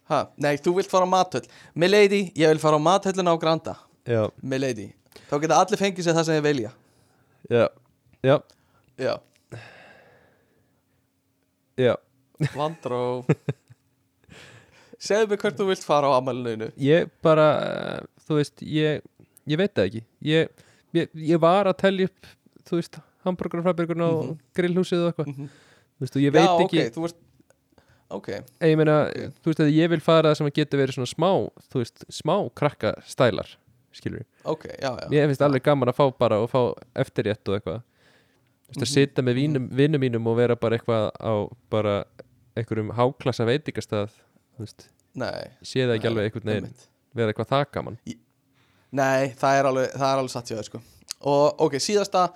ha, 0.07 0.21
Nei, 0.39 0.55
þú 0.61 0.77
vilt 0.77 0.87
fara 0.91 1.03
á 1.03 1.11
mathöll. 1.11 1.43
Milady, 1.75 2.27
ég 2.37 2.53
vil 2.53 2.61
fara 2.61 2.79
á 2.79 2.81
mathöllina 2.81 3.33
á 3.33 3.37
Granda. 3.41 3.73
Milady. 4.39 4.85
Þá 5.27 5.33
geta 5.43 5.57
allir 5.59 5.81
fengið 5.81 6.05
sér 6.07 6.15
það 6.15 6.27
sem 6.29 6.37
ég 6.37 6.45
vilja. 6.45 6.69
Já, 7.51 7.65
já, 8.23 8.37
Já, 8.97 9.13
já. 11.77 11.93
Vandró. 12.55 13.01
Segðu 14.97 15.33
mig 15.33 15.43
hvert 15.43 15.59
þú 15.59 15.67
vilt 15.69 15.83
fara 15.85 16.09
á 16.09 16.17
ammælinu 16.17 16.71
Ég 16.81 17.11
bara, 17.21 17.45
eh, 17.67 17.99
þú 18.25 18.39
veist, 18.39 18.63
ég 18.65 19.03
Ég 19.47 19.57
veit 19.57 19.73
það 19.73 19.85
ekki. 19.89 20.01
Ég, 20.27 20.49
ég, 20.93 21.09
ég 21.15 21.39
var 21.39 21.65
að 21.71 21.77
telja 21.85 22.09
upp 22.09 22.25
Þú 22.67 22.75
veist, 22.81 22.97
hamburgerfabrikuna 23.23 24.03
og 24.11 24.23
Mhm. 24.25 24.39
grillhúsið 24.57 25.05
og 25.05 25.13
eitthvað. 25.15 25.27
Mhm. 25.31 25.47
Þú 25.97 26.03
veist, 26.03 26.15
og 26.17 26.21
ég 26.21 26.33
veit 26.33 26.43
Já, 26.43 26.57
ekki 26.65 26.81
ok, 26.83 26.91
þú 26.97 27.01
veist 27.05 27.15
Ok, 28.09 28.27
ég 28.61 28.77
meina, 28.77 28.95
þú 29.43 29.45
veist 29.51 29.59
að 29.59 29.71
ég 29.75 29.89
vil 29.89 29.99
fara 29.99 30.33
sem 30.35 30.47
að 30.47 30.53
getur 30.53 30.79
verið 30.79 30.95
svona 30.95 31.11
smá, 31.11 31.31
þú 31.71 31.81
veist, 31.81 32.05
smá 32.09 32.35
krakka 32.55 32.93
stælar, 33.03 33.49
skilur 33.91 34.23
já, 34.79 34.91
já. 34.95 35.07
Ég 35.11 35.27
finnst 35.27 35.41
alveg 35.43 35.63
gaman 35.63 35.89
að 35.91 35.95
fá 35.97 36.17
bara 36.17 36.37
og 36.39 36.49
fá 36.49 36.73
eftirrétt 36.95 37.43
og 37.49 37.55
eitthvað. 37.59 37.81
Þú 38.67 38.71
veist 38.71 38.79
að 38.79 38.87
Mhm, 38.87 38.93
sitja 38.95 39.23
með 39.23 39.35
vínum, 39.35 39.69
vinnum 39.71 39.99
mínum 40.01 40.27
og 40.27 40.37
vera 40.37 40.55
bara 40.55 40.77
eitthvað 40.77 41.11
á 41.19 41.49
bara 41.69 42.05
einhverjum 42.55 42.91
háklassa 42.95 43.43
veitingastað 43.45 44.09
þú 44.55 44.59
veist, 44.63 44.87
ég 45.15 45.51
sé 45.63 45.83
það 45.87 45.95
ekki 45.99 46.07
alveg 46.07 46.31
einhvern 46.31 46.45
veginn. 46.45 46.73
vera 47.15 47.33
eitthvað 47.33 47.47
það 47.51 47.71
gaman 47.71 47.97
Nei, 48.97 49.31
það 49.37 49.61
er 49.61 49.69
alveg, 49.71 49.89
það 49.95 50.11
er 50.11 50.21
alveg 50.21 50.33
satt 50.33 50.51
hjá 50.51 50.57
þér 50.57 50.69
sko. 50.71 50.83
Og 51.27 51.65
ok, 51.67 51.79
síðasta 51.81 52.27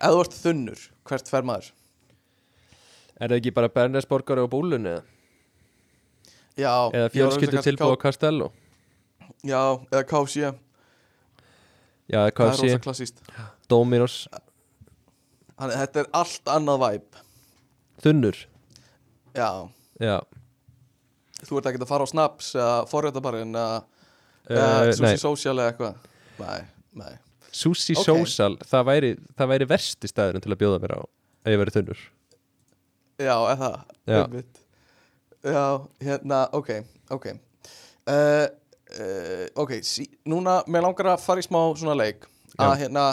Ef 0.00 0.14
þú 0.14 0.20
ert 0.22 0.34
þunnur, 0.40 0.82
hvert 1.10 1.28
fer 1.28 1.44
maður? 1.44 1.72
er 3.20 3.28
það 3.28 3.36
ekki 3.40 3.52
bara 3.52 3.68
Bernesborgari 3.72 4.44
og 4.44 4.50
búlunni 4.52 4.94
eða, 4.96 5.02
Já. 6.60 6.72
Eða 6.92 7.06
að 7.06 7.16
kannski 7.16 7.62
tilbúið 7.64 7.94
á 7.96 8.02
Castello? 8.02 8.50
Já, 9.46 9.60
eða 9.92 10.02
KFC 10.08 10.40
já, 10.40 10.50
Það 12.10 12.32
hvað 12.36 12.50
er 12.50 12.58
sé, 12.58 12.66
rosa 12.66 12.82
klassíst 12.84 13.22
Dominos 13.70 14.16
Þannig 15.60 15.78
þetta 15.84 16.02
er 16.02 16.10
allt 16.16 16.52
annað 16.56 16.82
væp 16.84 17.20
þunnur? 18.00 18.42
Já, 19.36 19.50
já, 20.00 20.16
þú 21.44 21.60
ert 21.60 21.68
ekki 21.70 21.82
að 21.84 21.90
fara 21.92 22.06
á 22.08 22.12
Snaps 22.12 22.54
eða 22.56 22.78
forréttabarinn 22.90 23.52
eða, 23.52 23.82
uh, 24.48 24.54
eða 24.56 24.70
nei. 24.88 24.94
Sushi 24.96 25.20
Social 25.20 25.60
eða 25.60 25.74
eitthvað 25.74 26.09
Nei, 26.40 26.62
nei. 27.00 27.12
Sushi 27.50 27.96
Ok. 27.98 28.04
Social, 28.06 28.56
það 28.70 28.86
væri, 28.86 29.10
það 29.38 29.52
væri 29.52 29.68
versti 29.70 30.10
staðurinn 30.10 30.44
til 30.44 30.52
að 30.54 30.60
bjóða 30.62 30.80
mér 30.82 30.96
á 30.96 31.00
ef 31.00 31.52
ég 31.54 31.60
verið 31.60 31.78
þunnur. 31.78 32.02
Já, 33.20 33.34
eða 33.52 33.70
einmitt. 34.06 34.60
Já, 35.44 35.64
hérna, 36.04 36.40
ok, 36.56 36.70
ok. 37.16 37.26
Uh, 38.10 38.46
uh, 38.96 39.46
Ok, 39.60 39.78
sí, 39.84 40.06
núna 40.28 40.60
Mér 40.68 40.84
langar 40.84 41.14
að 41.14 41.22
fara 41.24 41.40
í 41.40 41.46
smá 41.46 41.60
svona 41.78 41.96
leik. 41.96 42.26
Að 42.58 42.74
Já. 42.74 42.80
hérna 42.84 43.04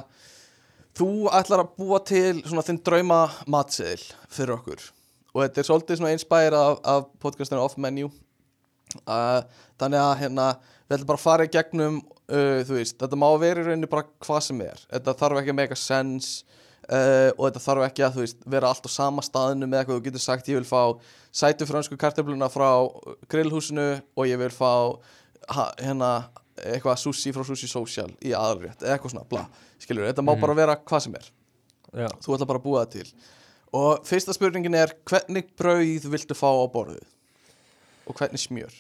Þú 0.98 1.28
ætlar 1.30 1.62
að 1.62 1.74
búa 1.78 2.00
til 2.02 2.40
svona 2.42 2.64
þinn 2.66 2.80
drauma 2.82 3.20
matseðil 3.46 4.02
fyrir 4.34 4.56
okkur. 4.56 4.80
Og 5.36 5.44
þetta 5.44 5.62
er 5.62 5.68
svolítið 5.68 6.00
svona 6.00 6.14
inspirað 6.16 6.72
af, 6.72 6.80
af 6.90 7.04
podcastinu 7.22 7.62
Off 7.62 7.78
Menu. 7.78 8.08
Uh, 9.06 9.44
Þannig 9.78 10.02
að 10.02 10.14
hérna 10.24 10.48
Við 10.88 10.96
ætlum 10.98 11.10
bara 11.10 11.20
að 11.20 11.26
fara 11.26 11.46
í 11.48 11.52
gegnum 11.52 11.98
uh, 12.32 12.62
Þú 12.68 12.78
veist, 12.78 12.98
þetta 13.02 13.20
má 13.20 13.28
vera 13.42 13.62
í 13.62 13.68
rauninni 13.68 13.90
bara 13.92 14.08
hvað 14.24 14.42
sem 14.48 14.62
er 14.64 14.80
Þetta 14.94 15.14
þarf 15.20 15.42
ekki 15.42 15.54
að 15.54 15.60
make 15.60 15.76
a 15.76 15.80
sense 15.82 16.44
uh, 16.88 17.30
Og 17.36 17.44
þetta 17.50 17.64
þarf 17.66 17.86
ekki 17.90 18.06
að 18.08 18.20
veist 18.22 18.44
Vera 18.48 18.72
allt 18.72 18.88
á 18.88 18.92
sama 18.94 19.26
staðinu 19.26 19.68
með 19.68 19.82
eitthvað 19.84 20.00
Þú 20.00 20.06
getur 20.08 20.24
sagt 20.24 20.48
ég 20.52 20.60
vil 20.62 20.68
fá 20.70 20.84
sætu 21.38 21.68
frönsku 21.70 21.98
kartöfluna 22.00 22.48
frá 22.50 22.70
grillhúsinu 23.32 23.88
Og 24.16 24.28
ég 24.32 24.40
vil 24.40 24.54
fá 24.56 24.72
ha, 25.52 25.68
hérna 25.80 26.12
eitthvað 26.58 26.98
sushi 26.98 27.30
frá 27.36 27.44
sushi 27.46 27.68
social 27.70 28.10
í 28.26 28.32
aðalrétt 28.34 28.82
eitthvað 28.82 29.12
svona, 29.14 29.28
bla, 29.30 29.44
skilur, 29.78 30.08
þetta 30.10 30.24
má 30.26 30.32
Mhm. 30.34 30.42
bara 30.42 30.56
vera 30.58 30.74
hvað 30.82 31.04
sem 31.06 31.14
er 31.20 31.28
já, 32.02 32.08
þú 32.26 32.34
ætla 32.34 32.48
bara 32.50 32.58
að 32.60 32.64
búa 32.66 32.82
það 32.82 32.90
til 32.96 33.12
Og 33.78 34.02
fyrsta 34.08 34.34
spurningin 34.34 34.74
er 34.80 34.96
hvernig 35.06 35.52
brauð 35.60 36.08
viltu 36.10 36.34
fá 36.34 36.48
á 36.50 36.66
borðið? 36.74 37.06
Og 38.10 38.16
hvernig 38.18 38.42
smjör? 38.42 38.74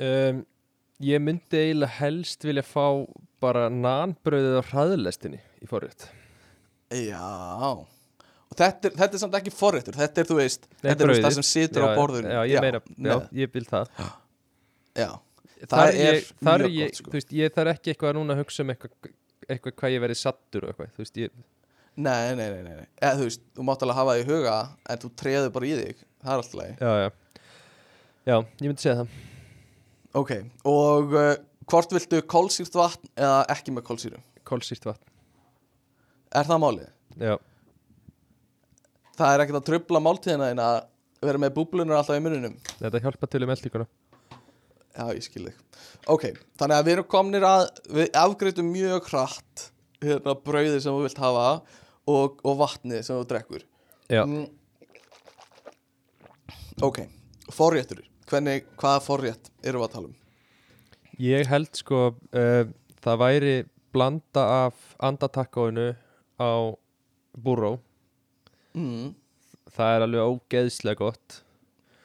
um, 0.00 0.40
Ég 1.02 1.18
myndi 1.22 1.58
eiginlega 1.58 1.90
helst 1.98 2.44
vilja 2.46 2.62
fá 2.62 2.84
bara 3.42 3.66
nanbröðið 3.72 4.60
á 4.60 4.64
hraðlestinni 4.70 5.40
í 5.64 5.66
forrétt. 5.68 6.06
Já. 6.94 7.18
Og 8.54 8.54
þetta 8.54 8.90
er, 8.90 8.94
þetta 9.00 9.08
er 9.18 9.22
samt 9.24 9.36
ekki 9.40 9.52
forréttur. 9.54 9.96
Þetta 9.98 10.22
er, 10.22 10.28
þú 10.28 10.36
veist, 10.38 10.68
Nei, 10.76 10.92
þetta 10.92 11.08
er 11.08 11.22
það 11.24 11.36
sem 11.40 11.46
situr 11.48 11.86
á 11.86 11.88
Já, 11.90 11.96
borðinu. 11.98 12.30
Já, 12.30 12.40
ég 12.52 12.62
meina, 12.62 12.80
já, 13.08 13.16
ég 13.40 13.52
vil 13.56 13.64
það. 13.66 13.90
Já. 14.94 15.10
Þar 15.64 15.74
Það 15.74 15.88
er, 15.88 15.98
ég, 15.98 16.30
mjög 16.44 16.64
ég, 16.76 16.86
gott, 16.86 17.00
sko. 17.00 17.10
þú 17.10 17.18
veist, 17.18 17.34
ég 17.40 17.52
þarf 17.56 17.72
ekki 17.74 17.92
eitthvað 17.94 18.16
núna 18.18 18.36
að 18.36 18.40
hugsa 18.44 18.62
um 18.62 18.72
eitthvað, 18.74 19.12
eitthvað 19.48 19.76
hvað 19.80 19.94
ég 19.94 20.02
verið 20.04 20.20
sattur 20.20 20.66
og 20.66 20.72
eitthvað, 20.74 20.94
þú 20.94 21.04
veist, 21.06 21.20
ég, 21.24 21.36
Nei, 21.94 22.34
nei, 22.34 22.48
nei, 22.50 22.62
nei, 22.66 22.74
nei. 22.80 22.88
Eða, 22.98 23.18
þú 23.20 23.28
veist, 23.28 23.42
þú 23.54 23.64
mátt 23.68 23.82
alveg 23.86 23.98
hafa 24.00 24.14
það 24.16 24.20
í 24.20 24.24
huga 24.32 24.54
En 24.90 24.98
þú 25.04 25.10
treður 25.20 25.52
bara 25.54 25.68
í 25.68 25.74
þig. 25.78 26.00
Það 26.24 26.32
er 26.32 26.40
alltaf 26.42 26.56
leið 26.58 26.82
já, 26.82 26.94
já. 27.04 27.10
Já, 28.24 28.36
ég 28.42 28.66
myndi 28.66 28.82
segja 28.82 28.96
það 28.98 29.12
Ok, 30.14 30.30
og 30.70 31.14
uh, 31.18 31.32
hvort 31.70 31.94
viltu 31.96 32.20
kólsýrt 32.30 32.76
vatn 32.78 33.08
eða 33.18 33.40
ekki 33.54 33.72
með 33.74 33.86
kólsýru? 33.88 34.20
Kolsýrt 34.46 34.84
vatn, 34.86 35.02
Er 36.34 36.46
það 36.48 36.60
málið? 36.62 36.88
já, 37.18 37.34
Það 39.14 39.32
er 39.34 39.42
ekkert 39.44 39.58
að 39.60 39.66
trubla 39.68 40.00
máltíðina 40.02 40.48
þín 40.52 40.62
að 40.64 40.78
vera 41.24 41.40
með 41.40 41.52
búblunur 41.56 41.96
alltaf 41.98 42.18
í 42.18 42.22
muninum 42.24 42.56
þetta 42.80 43.00
hjálpa 43.04 43.28
til 43.30 43.44
um 43.46 43.52
eldíkuna 43.54 43.86
Já, 44.94 45.08
ég 45.10 45.24
skil 45.26 45.48
þig. 45.48 45.54
Ok, 46.12 46.24
þannig 46.60 46.76
að 46.78 46.84
við 46.86 46.92
erum 46.94 47.06
komnir 47.10 47.42
að 47.48 47.62
Við 47.96 48.10
afgreitum 48.20 48.68
mjög 48.70 49.08
hratt 49.10 49.62
Hérna 50.04 50.34
brauðið 50.38 50.76
sem 50.84 50.94
þú 50.94 51.00
vilt 51.08 51.18
hafa 51.22 51.46
Og, 52.06 52.36
og 52.46 52.58
vatnið 52.60 53.00
sem 53.06 53.16
þú 53.18 53.24
drekkur. 53.32 53.64
Já, 54.12 54.22
Mm. 54.28 54.44
Ok, 56.82 56.98
forréttur 57.54 58.02
Hvernig, 58.30 58.64
hvaða 58.80 59.02
forrétt 59.04 59.50
erum 59.62 59.82
við 59.82 59.88
að 59.88 59.94
tala 59.96 60.10
um? 60.10 60.16
ég 61.22 61.46
held 61.46 61.70
sko 61.78 61.98
uh, 62.10 62.64
það 63.04 63.20
væri 63.20 63.54
blanda 63.94 64.44
af 64.66 64.94
andatakkáinu 64.98 65.92
á 66.40 66.52
búró 67.38 67.76
Mm. 68.74 69.12
það 69.70 69.92
er 69.94 70.02
alveg 70.02 70.30
ógeðslega 70.34 70.98
gott. 70.98 71.36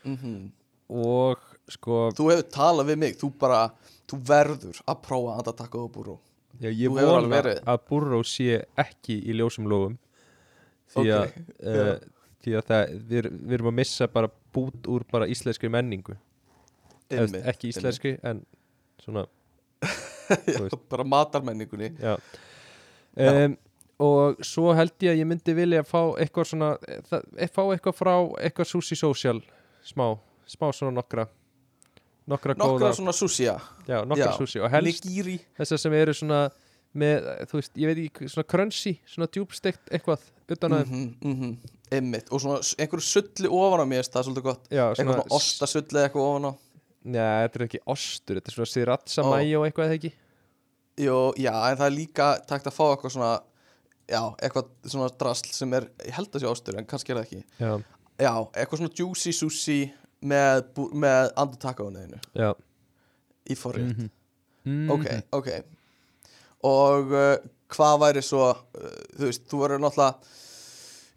Mm 0.05 0.51
og 0.89 1.37
sko 1.69 2.09
Þú 2.17 2.27
hefur 2.31 2.47
talað 2.49 2.87
við 2.89 2.99
mig, 3.03 3.17
þú 3.17 3.29
bara 3.37 3.69
Þú 4.09 4.17
verður 4.25 4.79
að 4.89 5.01
prófa 5.05 5.43
taka 5.53 5.77
það 5.77 5.91
búrú 5.93 6.15
já, 6.59 6.69
ég 6.73 6.89
vona 6.89 7.41
að 7.61 7.83
búró 7.89 8.23
sé 8.25 8.63
ekki 8.77 9.19
í 9.29 9.35
ljósum 9.37 9.67
lófum 9.69 9.97
því 10.89 11.11
að, 11.13 11.27
Ok, 11.27 11.35
uh, 11.61 11.93
því 12.41 12.55
að 12.57 12.65
það, 12.71 12.93
við, 13.11 13.29
við 13.45 13.53
erum 13.59 13.69
að 13.69 13.77
missa 13.77 14.07
bara 14.09 14.31
bút 14.53 14.87
úr 14.89 15.05
bara 15.11 15.27
íslenskri 15.29 15.69
menningu 15.71 16.17
Einmitt, 17.09 17.41
ekki 17.49 17.71
íslenskri 17.71 18.17
en 18.23 18.43
svona. 19.01 19.25
Já, 20.29 20.67
bara 20.91 21.03
matarmenningunni 21.03 21.95
já. 21.97 22.17
Já. 23.17 23.45
Um, 23.45 23.55
og 23.99 24.43
svo 24.45 24.71
held 24.77 24.93
ég 25.03 25.15
að 25.15 25.21
ég 25.23 25.27
myndi 25.27 25.55
vilja 25.57 25.81
fá 25.87 25.99
eitthvað 26.21 26.51
svona 26.51 26.69
það, 27.09 27.25
fá 27.51 27.61
eitthvað 27.65 27.95
frá 27.97 28.13
eitthvað 28.39 28.69
sushi 28.69 28.97
social 28.99 29.41
smá, 29.83 30.13
smá 30.47 30.69
svona 30.75 30.93
nokkra 30.95 31.25
nokkra, 32.29 32.55
Nokkra 32.55 32.55
góða 32.61 32.91
svona 32.95 33.15
sushia 33.15 33.57
já, 33.89 34.03
nokkra 34.05 34.31
sushi 34.37 34.61
og 34.61 34.71
helst 34.71 35.07
Nigiri 35.09 35.39
þessar 35.57 35.81
sem 35.81 35.97
eru 35.97 36.15
svona 36.15 36.43
með, 36.97 37.27
þú 37.49 37.59
veist, 37.59 37.75
ég 37.77 37.89
veit 37.91 37.99
ekki, 38.07 38.29
svona 38.31 38.47
crunchy 38.49 38.95
svona 39.05 39.27
djúbsteikt 39.29 39.91
eitthvað 39.93 40.23
utan 40.49 40.73
að 40.79 40.87
mm 40.89 41.11
-hmm, 41.21 41.57
Einmitt. 41.89 42.29
Og 42.31 42.41
svona 42.41 42.61
einhverju 42.77 43.01
sulli 43.05 43.49
ofan 43.49 43.81
á 43.81 43.87
mér 43.89 44.05
Það 44.05 44.19
er 44.19 44.25
svolítið 44.27 44.45
gott. 44.45 44.67
Já, 44.69 44.83
Eitthvað 44.89 45.05
svona 45.05 45.35
ostasulli 45.37 46.01
eitthvað 46.03 46.25
ofan 46.29 46.49
á. 46.49 46.51
Nei, 47.03 47.47
þetta 47.47 47.59
er 47.59 47.65
ekki 47.65 47.79
ostur, 47.85 48.35
þetta 48.35 48.49
er 48.51 48.53
svona 48.53 48.71
sriracha 48.73 49.23
Ó. 49.23 49.29
mayo 49.29 49.63
eitthvað 49.65 49.85
eða 49.87 49.97
ekki? 49.97 50.11
Jó, 50.99 51.33
já, 51.39 51.53
en 51.71 51.77
það 51.77 51.85
er 51.85 51.95
líka 51.95 52.27
takt 52.45 52.67
að 52.67 52.75
fá 52.75 52.85
eitthvað 52.91 53.15
svona 53.15 53.41
Já, 54.09 54.35
eitthvað 54.41 54.65
svona 54.85 55.09
drasl 55.17 55.53
sem 55.53 55.73
er 55.73 55.89
Ég 56.05 56.13
held 56.13 56.29
að 56.35 56.41
sé 56.41 56.47
ostur, 56.47 56.77
en 56.77 56.85
kannski 56.85 57.11
er 57.11 57.17
það 57.17 57.25
ekki. 57.25 57.43
Já, 57.59 57.83
Já, 58.19 58.33
eitthvað 58.53 58.77
svona 58.77 58.95
juicy 58.95 59.31
sushi 59.31 59.93
Með, 60.21 60.63
með 60.93 61.31
andutakaunniðinu 61.39 62.17
já. 62.35 62.53
Í 63.49 63.55
forrétt. 63.55 63.95
Mhm. 63.95 64.09
Mhm. 64.65 64.89
Ok, 64.91 65.05
ok 65.31 65.78
Og 66.67 67.13
uh, 67.15 67.35
hvað 67.71 67.99
væri 68.01 68.21
svo 68.25 68.49
uh, 68.51 68.91
Þú 69.15 69.25
veist, 69.29 69.45
þú 69.51 69.59
verður 69.63 69.83
náttúrulega 69.85 70.35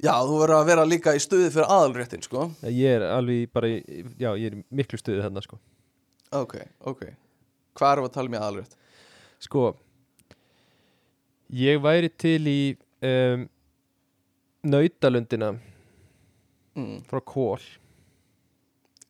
Já, 0.02 0.12
þú 0.26 0.38
verður 0.40 0.56
að 0.58 0.66
vera 0.66 0.84
líka 0.88 1.12
í 1.14 1.20
stuði 1.22 1.50
fyrir 1.54 1.68
aðalréttin, 1.70 2.22
sko. 2.26 2.48
Ég 2.66 2.96
er 2.98 3.04
alveg 3.06 3.44
bara, 3.54 3.68
í- 3.70 4.02
já, 4.18 4.32
ég 4.34 4.48
er 4.50 4.56
miklu 4.74 4.98
stuði 4.98 5.20
þarna 5.22 5.42
sko. 5.44 5.58
Ok, 6.34 6.56
ok. 6.90 7.04
Hvað 7.78 7.92
erum 7.92 8.06
við 8.06 8.10
að 8.10 8.14
tala 8.16 8.30
um 8.32 8.34
í 8.34 8.40
aðalrétt? 8.40 8.74
Sko 9.46 9.62
Ég 11.52 11.78
væri 11.84 12.08
til 12.18 12.40
í 12.50 12.58
um, 13.06 13.46
Nautalundina 14.66 15.52
Mm. 16.72 17.02
frá 17.04 17.20
Kól 17.20 17.60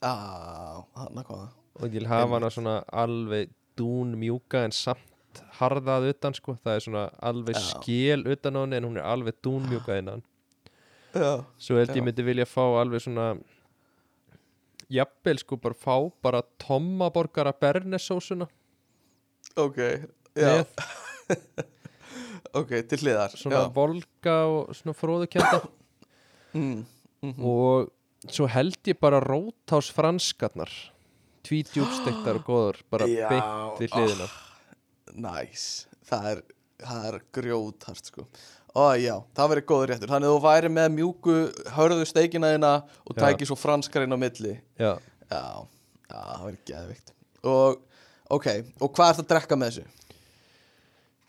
Á, 0.03 0.83
hann 0.99 1.21
að 1.21 1.27
hvað 1.29 1.43
og 1.79 1.85
ég 1.87 1.93
vil 1.95 2.09
hafa 2.11 2.35
hana 2.37 2.49
svona 2.51 2.73
alveg 2.91 3.53
dún 3.79 4.17
mjúka 4.19 4.65
en 4.67 4.75
samt 4.75 5.12
harðað 5.59 6.09
utan 6.13 6.35
sko, 6.37 6.57
það 6.65 6.75
er 6.79 6.85
svona 6.87 7.05
alveg 7.23 7.57
Já. 7.57 7.63
skél 7.71 8.25
utan 8.33 8.57
á 8.57 8.61
henni 8.65 8.77
en 8.81 8.87
hún 8.89 8.99
er 9.01 9.07
alveg 9.09 9.35
dún 9.45 9.67
mjúka 9.71 9.99
innan. 10.01 10.23
Já, 11.15 11.45
svo 11.61 11.77
held 11.77 11.93
ég 11.97 12.05
myndi 12.07 12.25
vilja 12.25 12.47
fá 12.49 12.63
alveg 12.81 13.03
svona 13.05 13.33
jafnvel 14.93 15.39
sko 15.41 15.57
bara 15.61 15.75
fá 15.77 15.97
bara 16.25 16.43
tommaborgara 16.61 17.53
bernesósuna. 17.53 18.47
Ok 19.57 19.79
Já, 20.37 20.65
ok, 22.59 22.71
til 22.89 22.99
hliðar 23.05 23.35
svona 23.37 23.67
já. 23.67 23.73
volga 23.75 24.37
og 24.49 24.75
svona 24.77 24.97
fróðukjönda 24.97 25.63
Mm. 26.53 26.83
mhm. 27.25 27.45
og 27.49 27.89
svo 28.29 28.45
held 28.53 28.77
ég 28.85 28.99
bara 29.01 29.23
rótás 29.25 29.87
franskarnar. 29.89 30.69
Tvítjúbstektar 31.49 32.37
og 32.39 32.45
góður 32.45 32.81
bara 32.93 33.07
beint 33.09 33.81
við 33.81 33.95
hliðina 33.97 34.27
Næs, 35.13 35.87
það 36.09 36.27
er, 36.33 36.43
það 36.83 37.07
er 37.11 37.17
grjóthart 37.37 38.09
sko. 38.09 38.27
Ó 38.73 38.95
já, 38.97 39.19
það 39.37 39.51
verður 39.53 39.67
góður 39.69 39.91
réttur. 39.93 40.09
Þannig 40.09 40.31
að 40.31 40.35
þú 40.39 40.43
væri 40.47 40.69
með 40.73 40.93
mjúku 40.95 41.35
hörðu 41.77 42.07
steikina 42.09 42.53
þína 42.55 42.71
og 43.05 43.17
Já. 43.19 43.21
tæki 43.27 43.49
svo 43.51 43.57
franskarinn 43.61 44.17
á 44.17 44.19
milli. 44.21 44.55
Já, 44.81 44.95
Já, 45.29 45.43
já, 46.09 46.17
það 46.17 46.45
verður 46.47 46.63
geðvikt 46.69 47.13
Og, 47.49 47.79
ok, 48.33 48.47
og 48.81 48.93
hvað 48.97 49.11
ert 49.13 49.21
að 49.25 49.29
drekka 49.35 49.57
með 49.61 49.71
þessu? 49.77 49.85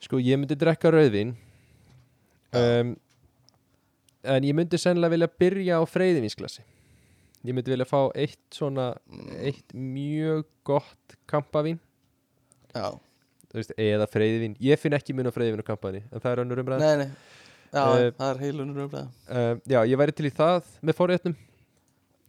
sko 0.04 0.20
ég 0.20 0.36
myndi 0.40 0.56
drekka 0.60 0.92
rauðvín. 0.92 1.30
Já. 2.54 2.60
um, 2.84 2.90
en 4.24 4.44
ég 4.48 4.56
myndi 4.56 4.78
sennilega 4.80 5.12
vilja 5.16 5.30
byrja 5.40 5.78
á 5.80 5.84
freyðivínsglasi. 5.88 6.64
Ég 7.44 7.56
myndi 7.56 7.72
vilja 7.74 7.88
fá 7.88 8.06
eitt 8.16 8.40
svona 8.56 8.94
eitt 9.40 9.74
mjög 9.76 10.46
gott 10.68 11.16
kampavín. 11.28 11.80
Já, 12.76 12.92
þú 12.92 13.00
veist, 13.60 13.74
eða 13.78 14.08
freyðivín, 14.10 14.58
ég 14.64 14.80
finn 14.82 14.96
ekki 14.98 15.16
mun 15.16 15.30
á 15.30 15.34
freyðivín 15.36 15.62
og 15.64 15.68
kampavíni, 15.68 16.04
en 16.12 16.20
það 16.24 16.32
er 16.32 16.44
önnur 16.46 16.62
umræð 16.64 16.84
nei, 16.84 17.06
nei 17.06 17.10
Já, 17.74 17.82
Eh, 17.98 18.12
það 18.20 18.28
er 18.30 18.40
heilunur 18.44 18.84
umræða 18.84 19.08
um, 19.34 19.62
já, 19.66 19.80
ég 19.90 19.98
væri 19.98 20.14
til 20.14 20.28
í 20.30 20.34
það 20.34 20.68
með 20.86 20.98
forréttum 21.00 21.34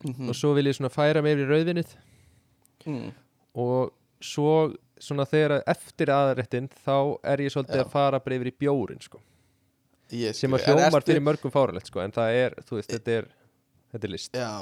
mm 0.05 0.29
og 0.29 0.37
svo 0.37 0.51
vil 0.57 0.67
ég 0.69 0.77
svona 0.77 0.91
færa 0.93 1.23
meir 1.25 1.39
í 1.41 1.45
rauðvinnið 1.49 1.93
mm. 2.87 3.07
og 3.57 3.93
svo 4.25 4.51
svona 5.01 5.25
þegar 5.29 5.63
eftir 5.69 6.11
aðrættin 6.13 6.67
þá 6.85 6.97
er 7.33 7.41
ég 7.45 7.53
svolítið 7.55 7.81
Já. 7.81 7.85
að 7.87 7.93
fara 7.95 8.21
bara 8.21 8.37
yfir 8.37 8.51
í 8.51 8.55
bjórin 8.65 9.01
sko. 9.03 9.21
Ég 10.15 10.37
sem 10.37 10.53
að 10.55 10.67
hljómar 10.69 11.01
ertu- 11.01 11.09
fyrir 11.09 11.25
mörgum 11.25 11.53
fáralegt 11.55 11.89
sko. 11.89 12.01
en 12.05 12.13
það 12.13 12.37
er, 12.43 12.57
þú 12.69 12.77
veist, 12.79 12.93
þetta 12.93 13.17
er 13.19 13.29
þetta 13.95 14.05
er 14.09 14.13
list 14.13 14.37
Já 14.37 14.53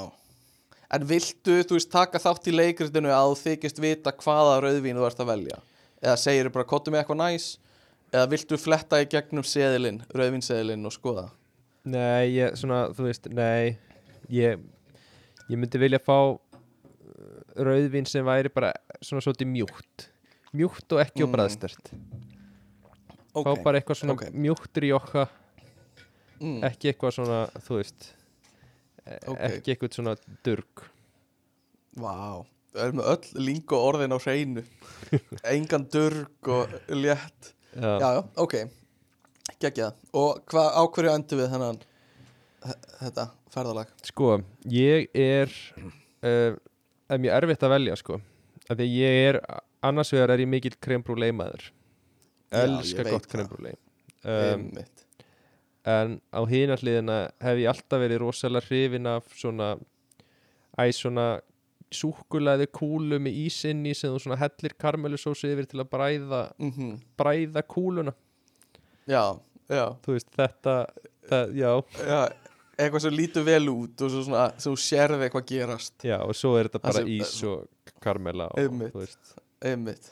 En 0.93 1.05
viltu, 1.09 1.55
þú 1.65 1.75
veist, 1.79 1.89
taka 1.91 2.19
þátt 2.21 2.47
í 2.47 2.53
leikritinu 2.53 3.09
að 3.09 3.35
þykist 3.39 3.79
vita 3.81 4.11
hvaða 4.13 4.59
rauðvín 4.61 4.99
þú 4.99 5.07
ert 5.07 5.21
að 5.23 5.31
velja? 5.31 5.59
Eða 6.03 6.17
segir 6.19 6.49
bara, 6.51 6.67
kottu 6.67 6.91
með 6.91 7.03
eitthvað 7.03 7.21
næs? 7.21 7.45
Eða 8.13 8.27
viltu 8.33 8.57
fletta 8.59 8.99
í 9.01 9.07
gegnum 9.09 9.45
seðilinn, 9.47 10.01
rauðvínseðilinn 10.13 10.85
og 10.85 10.93
skoða? 10.93 11.27
Nei, 11.89 12.35
ég, 12.35 12.53
svona, 12.59 12.85
þú 12.95 13.07
veist, 13.09 13.25
nei 13.33 13.77
ég, 14.31 14.59
ég 15.49 15.59
myndi 15.59 15.79
vilja 15.81 15.99
fá 16.03 16.17
uh, 16.31 16.41
rauðvín 17.59 18.05
sem 18.07 18.23
væri 18.27 18.51
bara 18.53 18.69
svona 19.03 19.23
svolítið 19.25 19.49
mjúkt 19.51 20.05
mjúkt 20.53 20.93
og 20.95 21.01
ekki 21.03 21.23
Mm. 21.23 21.27
mm. 21.27 21.33
bræðstert 21.35 21.89
Ok, 23.33 23.47
fá 23.47 23.63
bara 23.65 23.79
eitthvað 23.81 23.97
svona 24.03 24.13
ok. 24.13 24.23
mjúktur 24.31 24.85
í 24.85 24.91
okka 24.95 25.23
mm. 26.39 26.59
ekki 26.69 26.91
eitthvað 26.93 27.15
svona, 27.17 27.39
þú 27.65 27.79
veist 27.81 28.09
e- 29.07 29.19
Ok. 29.33 29.39
ekki 29.49 29.73
eitthvað 29.73 29.97
svona 29.97 30.15
durg 30.45 30.85
Vá, 31.97 32.13
það 32.13 32.45
er 32.79 32.93
með 32.97 33.09
öll 33.13 33.43
lingo 33.47 33.79
orðin 33.89 34.15
á 34.15 34.19
hreinu. 34.23 34.63
Engan 35.53 35.85
durg 35.93 36.49
og 36.53 36.73
létt. 36.89 37.53
Já, 37.73 37.91
Já, 38.01 38.09
ok. 38.41 38.55
Gekkja 39.59 39.91
Og 40.17 40.43
hvað, 40.49 40.67
á 40.77 40.81
hverju 40.93 41.11
endur 41.13 41.39
við 41.41 41.51
þennan 41.53 41.79
þetta 43.01 43.25
ferðalag? 43.53 43.89
Sko, 44.07 44.29
ég 44.71 45.07
er 45.17 45.51
uh, 46.23 46.55
er 47.09 47.21
mjög 47.21 47.37
erfitt 47.41 47.65
að 47.67 47.73
velja 47.75 47.97
sko. 47.99 48.19
Af 48.69 48.77
því 48.79 48.87
ég 48.95 49.19
er, 49.29 49.39
annars 49.83 50.13
vegar 50.15 50.33
er 50.35 50.43
ég 50.45 50.49
mikill 50.49 50.77
krembrú 50.81 51.17
leimaður 51.19 51.65
Já, 52.53 52.61
ég 52.63 52.69
elska 52.69 53.03
veit 53.03 53.11
gott 53.11 53.25
það. 53.25 53.31
krembrú 53.33 53.63
leim 53.65 53.79
um, 54.23 54.67
en 55.83 56.13
á 56.31 56.41
hina 56.47 56.77
hliðina 56.79 57.17
hef 57.43 57.59
ég 57.59 57.67
alltaf 57.73 57.99
verið 57.99 58.21
rosalega 58.21 58.69
hrifin 58.69 59.09
af 59.11 59.25
svona 59.35 59.73
æ, 60.79 60.85
svona 60.95 61.25
súkulaði 61.93 62.67
kúlu 62.71 63.19
með 63.19 63.37
ísinni 63.45 63.93
sem 63.95 64.11
þú 64.13 64.19
svona 64.25 64.37
hellir 64.41 64.73
karmelusósu 64.79 65.49
yfir 65.53 65.65
til 65.71 65.79
að 65.83 65.89
bræða, 65.93 66.41
Mhm. 66.59 66.99
bræða 67.17 67.63
kúluna. 67.67 68.13
Já, 69.07 69.39
já, 69.69 69.85
þú 70.03 70.13
veist, 70.17 70.29
þetta, 70.37 70.87
það, 71.29 71.53
já. 71.55 71.83
Já 72.07 72.23
Eitthvað 72.75 73.01
sem 73.01 73.13
lítur 73.13 73.43
vel 73.45 73.67
út 73.69 74.01
og 74.01 74.09
svo 74.09 74.23
svona 74.25 74.59
sem 74.59 74.73
þú 74.73 74.79
sérði 74.81 75.29
eitthvað 75.29 75.45
gerast. 75.45 75.93
Já, 76.03 76.17
og 76.25 76.33
svo 76.33 76.55
er 76.57 76.67
þetta 76.69 76.81
bara 76.81 76.93
sem- 76.93 77.05
ís 77.07 77.43
og 77.45 77.67
karmela 78.01 78.47
Einmitt. 79.63 80.09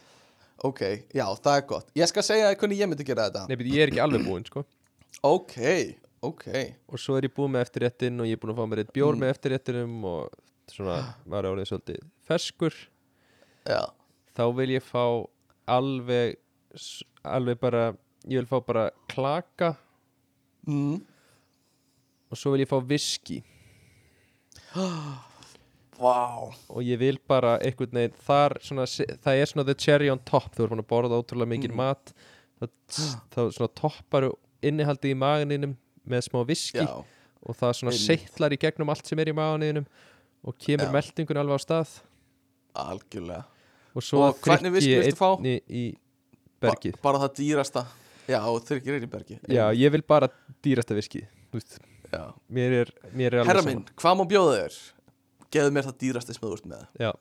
Ok, 0.63 0.79
já, 1.13 1.25
það 1.41 1.57
er 1.57 1.65
gott. 1.67 1.87
Ég 1.97 2.07
skal 2.07 2.21
segja 2.23 2.51
hvernig 2.55 2.77
ég 2.77 2.87
myndi 2.91 3.03
gera 3.07 3.29
þetta. 3.31 3.47
Beti, 3.49 3.71
ég 3.73 3.81
er 3.87 3.89
ekki 3.91 4.03
alveg 4.03 4.23
búinn 4.27 4.45
sko. 4.45 4.63
Ok, 5.23 5.57
ok. 6.21 6.45
Og 6.87 6.99
svo 7.01 7.17
er 7.17 7.21
ég 7.27 7.33
búinn 7.33 7.55
með 7.55 7.65
eftirréttin 7.65 8.19
og 8.21 8.27
ég 8.29 8.33
er 8.37 8.41
búinn 8.43 8.53
að 8.53 8.61
fá 8.61 8.69
mér 8.69 8.83
eitt 8.83 8.93
bjór 8.93 9.15
Mm. 9.15 9.23
með 9.23 9.33
eftirréttinum 9.33 10.03
og 10.05 10.29
svona, 10.71 10.97
maður 11.25 11.45
er 11.45 11.51
orðið 11.55 11.69
svolítið 11.71 12.01
ferskur. 12.27 12.75
Já, 13.69 13.81
þá 14.37 14.43
vil 14.57 14.69
ég 14.77 14.83
fá 14.85 15.03
alveg 15.71 16.37
alveg 17.27 17.59
bara, 17.61 17.83
ég 18.25 18.41
vil 18.41 18.49
fá 18.49 18.59
bara 18.65 18.87
klaka. 19.11 19.75
Mm. 20.67 20.99
og 22.31 22.37
svo 22.37 22.51
vil 22.53 22.61
ég 22.63 22.69
fá 22.69 22.77
viski. 22.85 23.41
Vá. 26.01 26.49
Og 26.71 26.81
ég 26.81 26.97
vil 26.97 27.17
bara 27.29 27.57
svona, 28.63 28.87
se- 28.87 29.05
það 29.21 29.41
er 29.41 29.45
svona 29.49 29.65
the 29.67 29.73
cherry 29.75 30.09
on 30.09 30.19
top. 30.25 30.55
Þú 30.55 30.63
er 30.65 30.69
fann 30.71 30.81
að 30.81 30.87
borða 30.89 31.19
ótrúlega 31.21 31.51
mikið 31.51 31.71
Mm. 31.71 31.75
mat. 31.75 32.13
Þá, 33.33 33.51
svona 33.53 33.69
topparu 33.75 34.31
innihaldið 34.63 35.11
í 35.13 35.17
maganinum 35.17 35.75
með 36.07 36.23
smá 36.29 36.45
viski. 36.47 36.77
Já, 36.81 37.03
og 37.43 37.55
það 37.57 37.73
svona 37.77 37.91
Einmitt. 37.93 38.07
seitlar 38.29 38.51
í 38.53 38.57
gegnum 38.61 38.89
allt 38.89 39.05
sem 39.05 39.19
er 39.19 39.25
í 39.29 39.33
maganinum 39.33 39.85
og 40.43 40.57
kemur 40.57 40.87
Já. 40.89 40.91
meldingun 40.95 41.37
alveg 41.41 41.57
á 41.57 41.61
stað. 41.61 41.95
Algjörlega. 42.81 43.43
Og 43.95 44.03
svo 44.05 44.21
Og 44.29 44.39
hvernig 44.45 44.71
þrykki 44.71 44.77
viski 44.77 44.93
ég 44.95 45.03
viltu 45.05 45.19
fá? 45.19 45.29
einni 45.35 45.55
í 45.67 45.83
bergið. 46.61 46.95
Ba 46.97 47.01
Bara 47.09 47.19
það 47.25 47.35
dýrasta. 47.41 47.85
Já, 48.29 48.39
og 48.47 48.61
þryggir 48.63 48.95
er 48.95 49.05
í 49.05 49.09
bergi. 49.11 49.39
Já, 49.51 49.65
ég 49.75 49.91
vil 49.91 50.01
bara 50.07 50.29
dýrasta 50.63 50.95
viski 50.95 51.25
veist, 51.51 51.79
Já. 52.11 52.31
mér 52.49 52.71
er, 52.81 52.91
mér 53.13 53.33
er 53.33 53.41
alveg 53.41 53.51
Herra 53.51 53.65
minn, 53.67 53.83
hvað 53.99 54.17
má 54.19 54.23
bjóða 54.29 54.53
þér? 54.61 54.77
Geðu 55.51 55.73
mér 55.75 55.87
það 55.89 55.97
dýrasta 55.99 56.33
sem 56.35 56.41
þú 56.45 56.53
ert 56.55 56.69
með. 56.71 56.87
Já, 56.99 57.11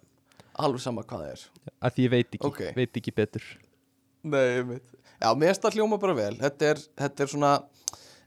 Alveg 0.60 0.82
sama 0.82 1.02
hvað 1.02 1.24
það 1.24 1.32
er. 1.32 1.42
Að 1.80 1.94
því 1.97 2.05
ég 2.05 2.10
veit 2.10 2.30
ekki, 2.36 2.47
Ok. 2.47 2.60
veit 2.76 2.97
ekki 3.01 3.14
betur. 3.16 3.44
Nei, 4.22 4.62
mitt 4.62 4.84
Já, 5.20 5.34
mér 5.36 5.59
það 5.59 5.74
hljóma 5.76 5.98
bara 6.01 6.14
vel. 6.14 6.34
Þetta 6.36 6.62
er, 6.70 6.76
þetta 6.97 7.20
er 7.24 7.26
svona 7.34 7.52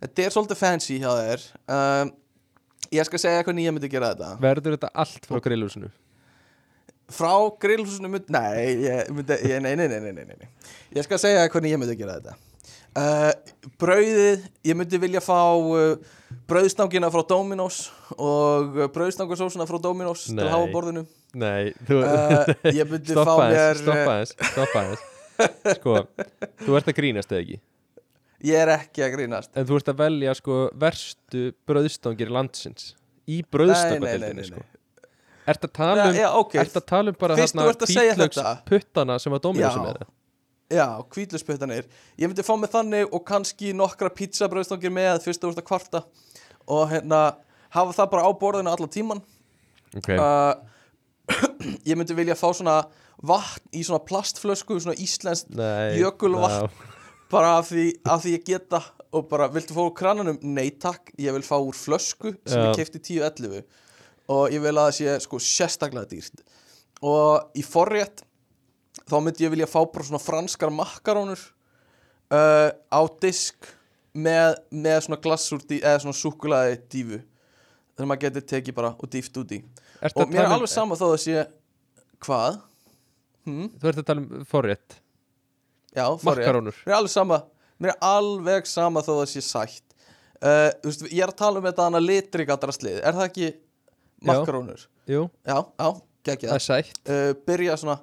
Þetta 0.04 0.24
er 0.26 0.34
svolítið 0.36 0.58
fancy 0.60 1.00
hjá 1.00 1.12
þér. 1.16 1.44
Um, 1.72 2.10
Ég 2.92 3.08
skal 3.08 3.22
segja 3.22 3.44
hvernig 3.46 3.68
ég 3.68 3.76
myndi 3.76 3.90
gera 3.92 4.14
þetta. 4.14 4.32
Verður 4.44 4.76
þetta 4.78 4.90
allt 5.04 5.28
frá 5.30 5.40
grillhúsinu? 5.44 5.92
Frá 7.14 7.34
grillhúsinu 7.62 8.10
myndi 8.12 8.34
Nei, 8.34 8.74
ég 8.86 9.12
myndi 9.14 9.38
ég, 9.50 9.62
nei, 9.64 9.76
nei, 9.80 9.88
nei, 9.92 10.00
nei, 10.00 10.14
nei, 10.24 10.38
nei 10.40 10.98
Ég 10.98 11.06
skal 11.06 11.20
segja 11.22 11.48
hvernig 11.52 11.74
ég 11.74 11.82
myndi 11.82 11.98
gera 12.00 12.20
þetta. 12.20 12.36
Uh, 12.94 13.32
Brauðið 13.82 14.46
Ég 14.70 14.78
myndi 14.78 15.00
vilja 15.02 15.24
fá 15.24 15.40
uh, 15.58 15.98
Brauðstangina 16.50 17.10
frá 17.14 17.24
Dominos 17.30 17.88
Og 18.16 18.80
brauðstangarsósuna 18.96 19.68
frá 19.70 19.80
Dominos 19.82 20.28
Til 20.30 20.38
Nei. 20.38 20.46
að 20.48 20.56
hafa 20.56 20.70
á 20.70 20.74
borðinu. 20.76 21.06
Nei, 21.34 21.74
þú 21.88 22.04
uh, 22.06 22.52
stoppa 23.10 23.50
uh, 23.50 23.70
stoppa 23.82 24.84
aðeins. 24.84 25.06
Sko, 25.80 25.96
þú 26.62 26.76
ert 26.78 26.92
að 26.92 26.98
grínast 27.00 27.32
eða 27.34 27.42
ekki 27.42 27.62
Ég 28.44 28.60
er 28.60 28.74
ekki 28.76 29.06
að 29.06 29.14
grínast 29.16 29.54
en 29.56 29.68
þú 29.68 29.80
ert 29.80 29.92
að 29.94 30.02
velja 30.04 30.36
sko 30.40 30.60
verstu 30.80 31.46
brauðstangir 31.68 32.32
landsins 32.34 32.94
í 33.24 33.40
nei, 33.40 34.44
sko 34.48 34.64
ert 35.48 35.68
að 35.68 35.72
tala 35.76 36.10
um 36.10 36.18
Já, 36.18 36.28
ok. 36.40 36.58
ert 36.64 36.76
að 36.80 36.86
tala 36.90 37.14
um 37.14 37.20
bara 37.20 37.38
Fyrst 37.40 37.58
þú 37.58 37.70
ert 37.72 37.86
að 37.86 37.94
segja 37.94 38.18
þetta. 38.20 38.56
puttana 38.68 39.18
sem 39.20 39.34
var 39.34 39.44
Dominos 39.44 39.78
Já. 39.78 39.82
með 39.84 40.02
það 40.02 40.12
Já, 40.74 40.88
hvítlusputtanir 41.14 41.88
Ég 42.18 42.30
myndi 42.30 42.46
fá 42.46 42.54
með 42.58 42.76
þannig 42.78 43.16
og 43.16 43.24
kannski 43.28 43.74
nokkra 43.78 44.12
pizzabröðstangir 44.16 44.94
með 44.94 45.22
fyrst 45.26 45.44
ert 45.48 45.62
að 45.62 45.68
kvarta 45.68 46.04
og 46.72 46.88
hérna 46.92 47.22
hafa 47.76 47.96
það 48.00 48.12
bara 48.14 48.28
á 48.28 48.32
borðinu 48.40 48.72
allan 48.72 48.92
tíman 48.92 49.24
okay. 49.98 50.18
uh, 50.18 50.56
Ég 51.90 52.00
myndi 52.00 52.16
vilja 52.18 52.38
fá 52.40 52.50
svona 52.52 52.82
vatn 53.24 53.72
í 53.76 53.84
svona 53.86 54.04
plastflösku 54.04 54.80
svona 54.80 54.98
íslenskt 55.00 55.52
nei, 55.56 56.00
jökulvatn. 56.02 56.72
Bara 57.34 57.56
af 57.60 57.70
því, 57.72 57.86
af 58.14 58.24
því 58.24 58.34
ég 58.38 58.46
geta 58.48 58.80
og 59.14 59.28
bara, 59.30 59.48
viltu 59.54 59.76
fá 59.76 59.82
úr 59.84 59.94
krananum? 59.98 60.40
Nei 60.42 60.70
takk, 60.82 61.12
ég 61.22 61.34
vil 61.36 61.46
fá 61.46 61.58
úr 61.60 61.76
flösku 61.78 62.34
sem 62.46 62.60
Já. 62.62 62.70
ég 62.70 62.78
kefti 62.80 63.02
10-11 63.20 63.64
og 64.34 64.54
ég 64.54 64.64
vil 64.64 64.74
að 64.74 64.88
það 64.88 64.96
sé 65.00 65.16
sko 65.26 65.40
sérstaklega 65.44 66.10
dýrt 66.14 66.44
og 67.04 67.60
í 67.60 67.64
forrétt 67.66 68.24
þá 69.10 69.18
myndi 69.20 69.46
ég 69.46 69.54
vilja 69.54 69.68
fá 69.70 69.82
bara 69.84 70.08
svona 70.08 70.22
franskar 70.24 70.72
makkarónur 70.74 71.42
uh, 72.32 72.70
á 72.72 73.02
disk 73.22 73.68
með, 74.14 74.60
með 74.72 75.00
svona 75.08 75.22
glassúr 75.24 75.64
eða 75.80 76.00
svona 76.06 76.18
súkulaði 76.18 76.80
dífu 76.94 77.20
þannig 77.20 78.06
að 78.06 78.10
maður 78.12 78.24
getur 78.28 78.48
tekið 78.54 78.78
bara 78.78 78.94
og 78.96 79.12
dýft 79.14 79.42
út 79.42 79.56
í 79.58 79.62
Ertu 80.04 80.24
og 80.24 80.32
mér 80.32 80.46
er 80.46 80.50
um- 80.50 80.58
alveg 80.58 80.72
sama 80.72 80.98
þó 81.00 81.08
að 81.12 81.20
sé 81.26 81.46
hvað? 82.24 82.62
Hm? 83.44 83.68
þú 83.76 83.90
ert 83.90 84.00
að 84.02 84.08
tala 84.08 84.24
um 84.24 84.48
forrétt 84.48 85.00
Já, 85.94 86.06
forrétt 86.18 86.46
makkarónur. 86.48 86.78
Mér 86.86 86.94
er 86.94 86.98
alveg 87.00 87.14
sama. 87.14 87.38
Mér 87.84 87.94
er 87.94 88.00
alveg 88.08 88.70
sama 88.70 89.04
þó 89.06 89.12
það 89.22 89.28
sé 89.34 89.44
sætt. 89.46 89.84
Uh, 90.44 90.70
veist, 90.84 91.06
Ég 91.08 91.22
er 91.24 91.32
að 91.32 91.38
tala 91.40 91.62
um 91.62 91.66
þetta 91.70 91.86
hana 91.88 92.00
litrigadraslið 92.04 92.98
Er 93.00 93.16
það 93.16 93.28
ekki 93.30 93.46
makkarónur? 94.28 94.82
jú, 95.08 95.22
Já, 95.48 95.56
já, 95.80 95.88
geggja 96.28 96.50
það 96.52 96.58
er 96.58 96.66
sætt. 96.66 96.98
Uh, 97.08 97.30
Byrja 97.48 97.78
svona 97.80 97.96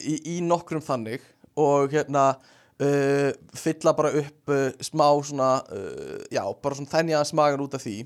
í, 0.00 0.18
í 0.34 0.40
nokkrum 0.44 0.82
þannig 0.84 1.24
Og 1.56 1.94
hérna 1.94 2.26
uh, 2.36 3.30
Fylla 3.56 3.94
bara 3.96 4.12
upp 4.20 4.52
uh, 4.52 4.66
smá 4.84 5.06
svona 5.24 5.48
uh, 5.72 6.20
Já, 6.32 6.42
bara 6.60 6.76
svona 6.76 6.92
þennja 6.92 7.22
smagan 7.30 7.64
út 7.64 7.78
af 7.78 7.86
því. 7.86 7.96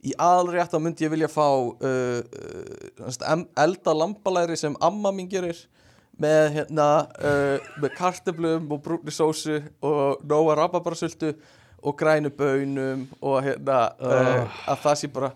Í 0.00 0.14
aðalrétt 0.16 0.72
þá 0.72 0.78
myndi 0.80 1.04
ég 1.04 1.12
vilja 1.12 1.28
fá 1.28 1.44
uh, 1.44 2.22
uh, 2.24 3.44
elda 3.60 3.92
lambalæri 4.00 4.56
sem 4.56 4.76
amma 4.80 5.12
mín 5.12 5.28
gerir 5.28 5.60
með 6.20 6.50
hérna 6.58 6.88
uh, 7.16 7.70
með 7.80 7.94
kartöflum 7.96 8.68
og 8.74 8.82
brúnni 8.84 9.14
sósu 9.14 9.60
og 9.80 10.22
nóa 10.28 10.56
rababarsultu 10.58 11.32
og 11.80 11.96
grænu 11.96 12.32
bönum 12.36 13.06
og 13.20 13.40
hérna 13.44 13.78
uh, 14.00 14.60
að 14.68 14.82
það 14.84 15.00
sé 15.00 15.12
bara 15.12 15.32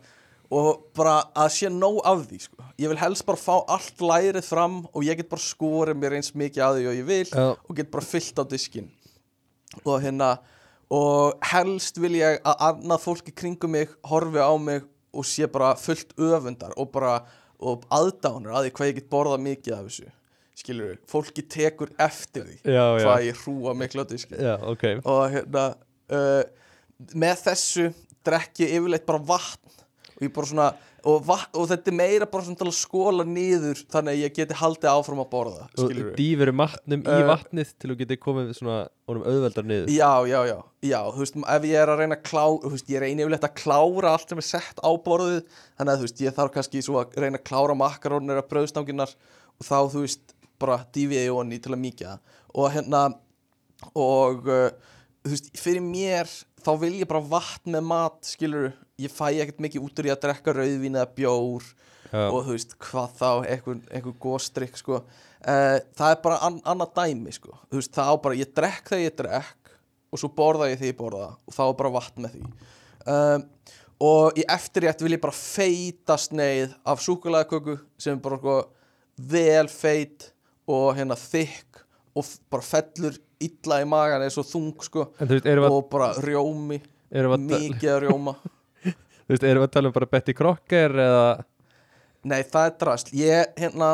og 0.54 0.84
bara 0.94 1.14
að 1.34 1.52
sé 1.56 1.70
nóg 1.72 2.00
af 2.06 2.26
því 2.28 2.40
sko. 2.44 2.66
ég 2.78 2.90
vil 2.92 3.00
helst 3.00 3.24
bara 3.26 3.40
fá 3.40 3.54
allt 3.74 4.02
lærið 4.02 4.44
fram 4.46 4.82
og 4.92 5.06
ég 5.06 5.18
get 5.18 5.30
bara 5.30 5.42
skorið 5.42 6.00
mér 6.00 6.18
eins 6.18 6.34
mikið 6.36 6.66
að 6.66 6.76
því 6.78 6.90
og 6.90 6.98
ég 6.98 7.08
vil 7.08 7.38
og 7.40 7.78
get 7.78 7.90
bara 7.90 8.06
fyllt 8.06 8.42
á 8.42 8.44
diskin 8.48 8.90
og 9.82 10.02
hérna 10.04 10.36
og 10.92 11.46
helst 11.50 11.98
vil 11.98 12.18
ég 12.20 12.42
að 12.44 12.66
annað 12.68 13.06
fólk 13.06 13.30
í 13.32 13.34
kringum 13.34 13.72
mig 13.74 13.94
horfi 14.04 14.44
á 14.44 14.52
mig 14.60 14.84
og 15.14 15.26
sé 15.26 15.48
bara 15.50 15.72
fullt 15.78 16.12
öfundar 16.18 16.76
og 16.76 16.92
bara 16.92 17.22
og 17.64 17.86
aðdánur 17.88 18.52
að 18.52 18.66
því 18.66 18.74
hvað 18.76 18.90
ég 18.90 19.00
get 19.00 19.10
borðað 19.10 19.44
mikið 19.48 19.76
af 19.78 19.88
þessu 19.88 20.12
skilur 20.58 20.92
við, 20.92 21.02
fólki 21.10 21.44
tekur 21.50 21.92
eftir 22.00 22.46
því 22.46 22.58
já, 22.62 22.84
já, 22.84 23.04
hvað 23.04 23.26
ég 23.28 23.42
hrúa 23.42 23.74
miklu 23.78 24.04
á 24.04 24.06
diski. 24.10 24.38
Já, 24.38 24.54
ok. 24.70 24.84
Og 25.02 25.22
hérna 25.34 25.66
uh, 26.14 26.42
með 27.14 27.46
þessu 27.48 27.90
drekk 28.24 28.64
ég 28.64 28.76
yfirleitt 28.78 29.06
bara 29.08 29.22
vatn. 29.34 29.80
Og 30.14 30.22
ég 30.22 30.34
bara 30.34 30.46
svona 30.46 30.68
og, 31.04 31.20
vatn, 31.26 31.52
og 31.58 31.68
þetta 31.70 31.90
er 31.90 31.96
meira 31.98 32.28
bara 32.30 32.46
svona 32.46 32.60
til 32.60 32.68
að 32.70 32.76
skóla 32.78 33.24
niður 33.28 33.80
þannig 33.92 34.14
að 34.14 34.22
ég 34.22 34.34
geti 34.38 34.56
haldið 34.58 34.90
áfram 34.90 35.22
að 35.24 35.28
borða 35.32 35.66
og 35.82 35.94
dýfur 36.18 36.52
matnum 36.56 37.02
í 37.02 37.14
Uh, 37.14 37.26
vatnið 37.28 37.72
til 37.78 37.90
þú 37.90 37.96
getur 38.00 38.20
komið 38.22 38.52
svona 38.56 38.78
honum 39.08 39.26
auðveldar 39.28 39.66
niður. 39.68 39.90
Já, 39.92 40.12
já, 40.30 40.38
já, 40.48 40.56
já, 40.86 40.98
þú 41.12 41.22
veist, 41.22 41.36
ef 41.56 41.66
ég 41.68 41.82
er 41.82 41.92
að 41.92 42.00
reyna 42.00 42.16
að 42.16 42.24
klára, 42.30 42.62
þú 42.62 42.72
veist, 42.72 42.90
ég 42.94 43.04
reyni 43.04 43.24
yfirleitt 43.24 43.46
að 43.48 43.56
klára 43.60 44.14
allt 44.14 44.32
sem 44.32 44.40
er 44.40 44.48
sett 44.48 44.80
á 44.80 44.90
borðið, 45.04 45.42
þannig 45.78 45.92
að 45.92 46.00
þú 46.00 46.08
veist, 46.08 46.22
ég 46.24 46.36
þarf 46.38 46.54
kannski 46.56 46.84
svo 46.86 47.00
að 47.02 47.18
reyna 47.20 47.40
að 47.40 47.46
klára 47.50 47.76
makarónir 47.78 48.40
af 48.40 48.48
brauðstanginnar 48.50 49.14
og 49.60 49.68
þá, 49.68 49.76
þú 49.92 50.06
veist, 50.06 50.33
bara 50.64 50.80
dýfi 50.94 51.20
ég 51.20 51.30
honni 51.34 51.60
til 51.62 51.74
að 51.76 51.86
það. 52.00 52.34
Og 52.54 52.70
hérna, 52.74 53.04
og, 53.92 54.48
uh, 54.48 54.94
þú 55.24 55.34
veist, 55.34 55.50
fyrir 55.58 55.84
mér, 55.84 56.30
þá 56.64 56.72
vil 56.82 56.94
ég 57.00 57.10
bara 57.10 57.24
vatn 57.34 57.74
með 57.76 57.88
mat, 57.90 58.20
skilur, 58.26 58.72
ég 59.00 59.12
fæ 59.12 59.26
ekkert 59.32 59.60
mikið 59.64 59.84
út 59.84 60.00
úr 60.00 60.08
í 60.08 60.14
að 60.14 60.22
drekka 60.24 60.54
rauðvín 60.54 60.98
eða 60.98 61.10
bjór 61.16 61.66
Já. 62.12 62.28
og 62.28 62.40
þú 62.46 62.54
veist, 62.54 62.76
hvað 62.78 63.16
þá, 63.18 63.30
einhver 63.50 64.16
góstrykk, 64.22 64.78
sko, 64.78 65.02
uh, 65.02 65.78
það 65.98 66.14
er 66.14 66.22
bara 66.24 66.40
an 66.46 66.60
annað 66.62 66.94
dæmi, 67.00 67.34
sko, 67.34 67.58
þú 67.68 67.80
veist, 67.80 67.94
það 67.96 68.12
á 68.12 68.14
bara, 68.26 68.38
ég 68.38 68.54
drekk 68.54 68.92
þegar 68.92 69.04
ég 69.04 69.18
drekk 69.18 69.64
og 70.14 70.20
svo 70.22 70.30
borða 70.30 70.70
ég 70.70 70.78
þegar 70.78 70.92
ég 70.92 71.00
borða 71.00 71.30
og 71.34 71.56
þá 71.56 71.64
er 71.64 71.78
bara 71.80 71.94
vatn 71.96 72.24
með 72.24 72.36
því. 72.36 72.44
Um, 73.14 73.48
og 74.04 74.38
í 74.38 74.44
eftirrétt 74.50 75.02
vil 75.02 75.16
ég 75.16 75.22
bara 75.22 75.34
feita 75.34 76.16
sneið 76.20 76.74
af 76.86 77.02
súkulæðaköku 77.02 77.76
sem 78.00 78.16
er 78.16 78.22
bara 78.22 78.38
sko 78.40 78.56
vel 79.34 79.66
feit 79.70 80.30
og 80.70 80.90
hérna 80.96 81.16
þykk 81.18 81.82
og 82.14 82.28
bara 82.52 82.64
fellur 82.64 83.16
illa 83.42 83.80
í 83.82 83.86
magan 83.88 84.24
eins 84.24 84.38
og 84.40 84.46
þung 84.48 84.74
sko. 84.84 85.08
Veist, 85.20 85.48
og 85.66 85.88
bara 85.92 86.12
rjómi 86.22 86.80
mikið 87.10 87.90
að 87.90 88.00
rjóma. 88.06 88.36
Þú 89.24 89.32
veist, 89.32 89.44
erum 89.48 89.64
við 89.64 89.68
að 89.68 89.74
tala 89.76 89.90
um 89.90 89.96
bara 89.96 90.10
Betty 90.12 90.34
Crocker 90.36 90.96
eða 91.04 91.26
Nei, 92.24 92.40
það 92.48 92.66
er 92.66 92.76
drast 92.80 93.10
Ég, 93.16 93.50
hérna, 93.60 93.90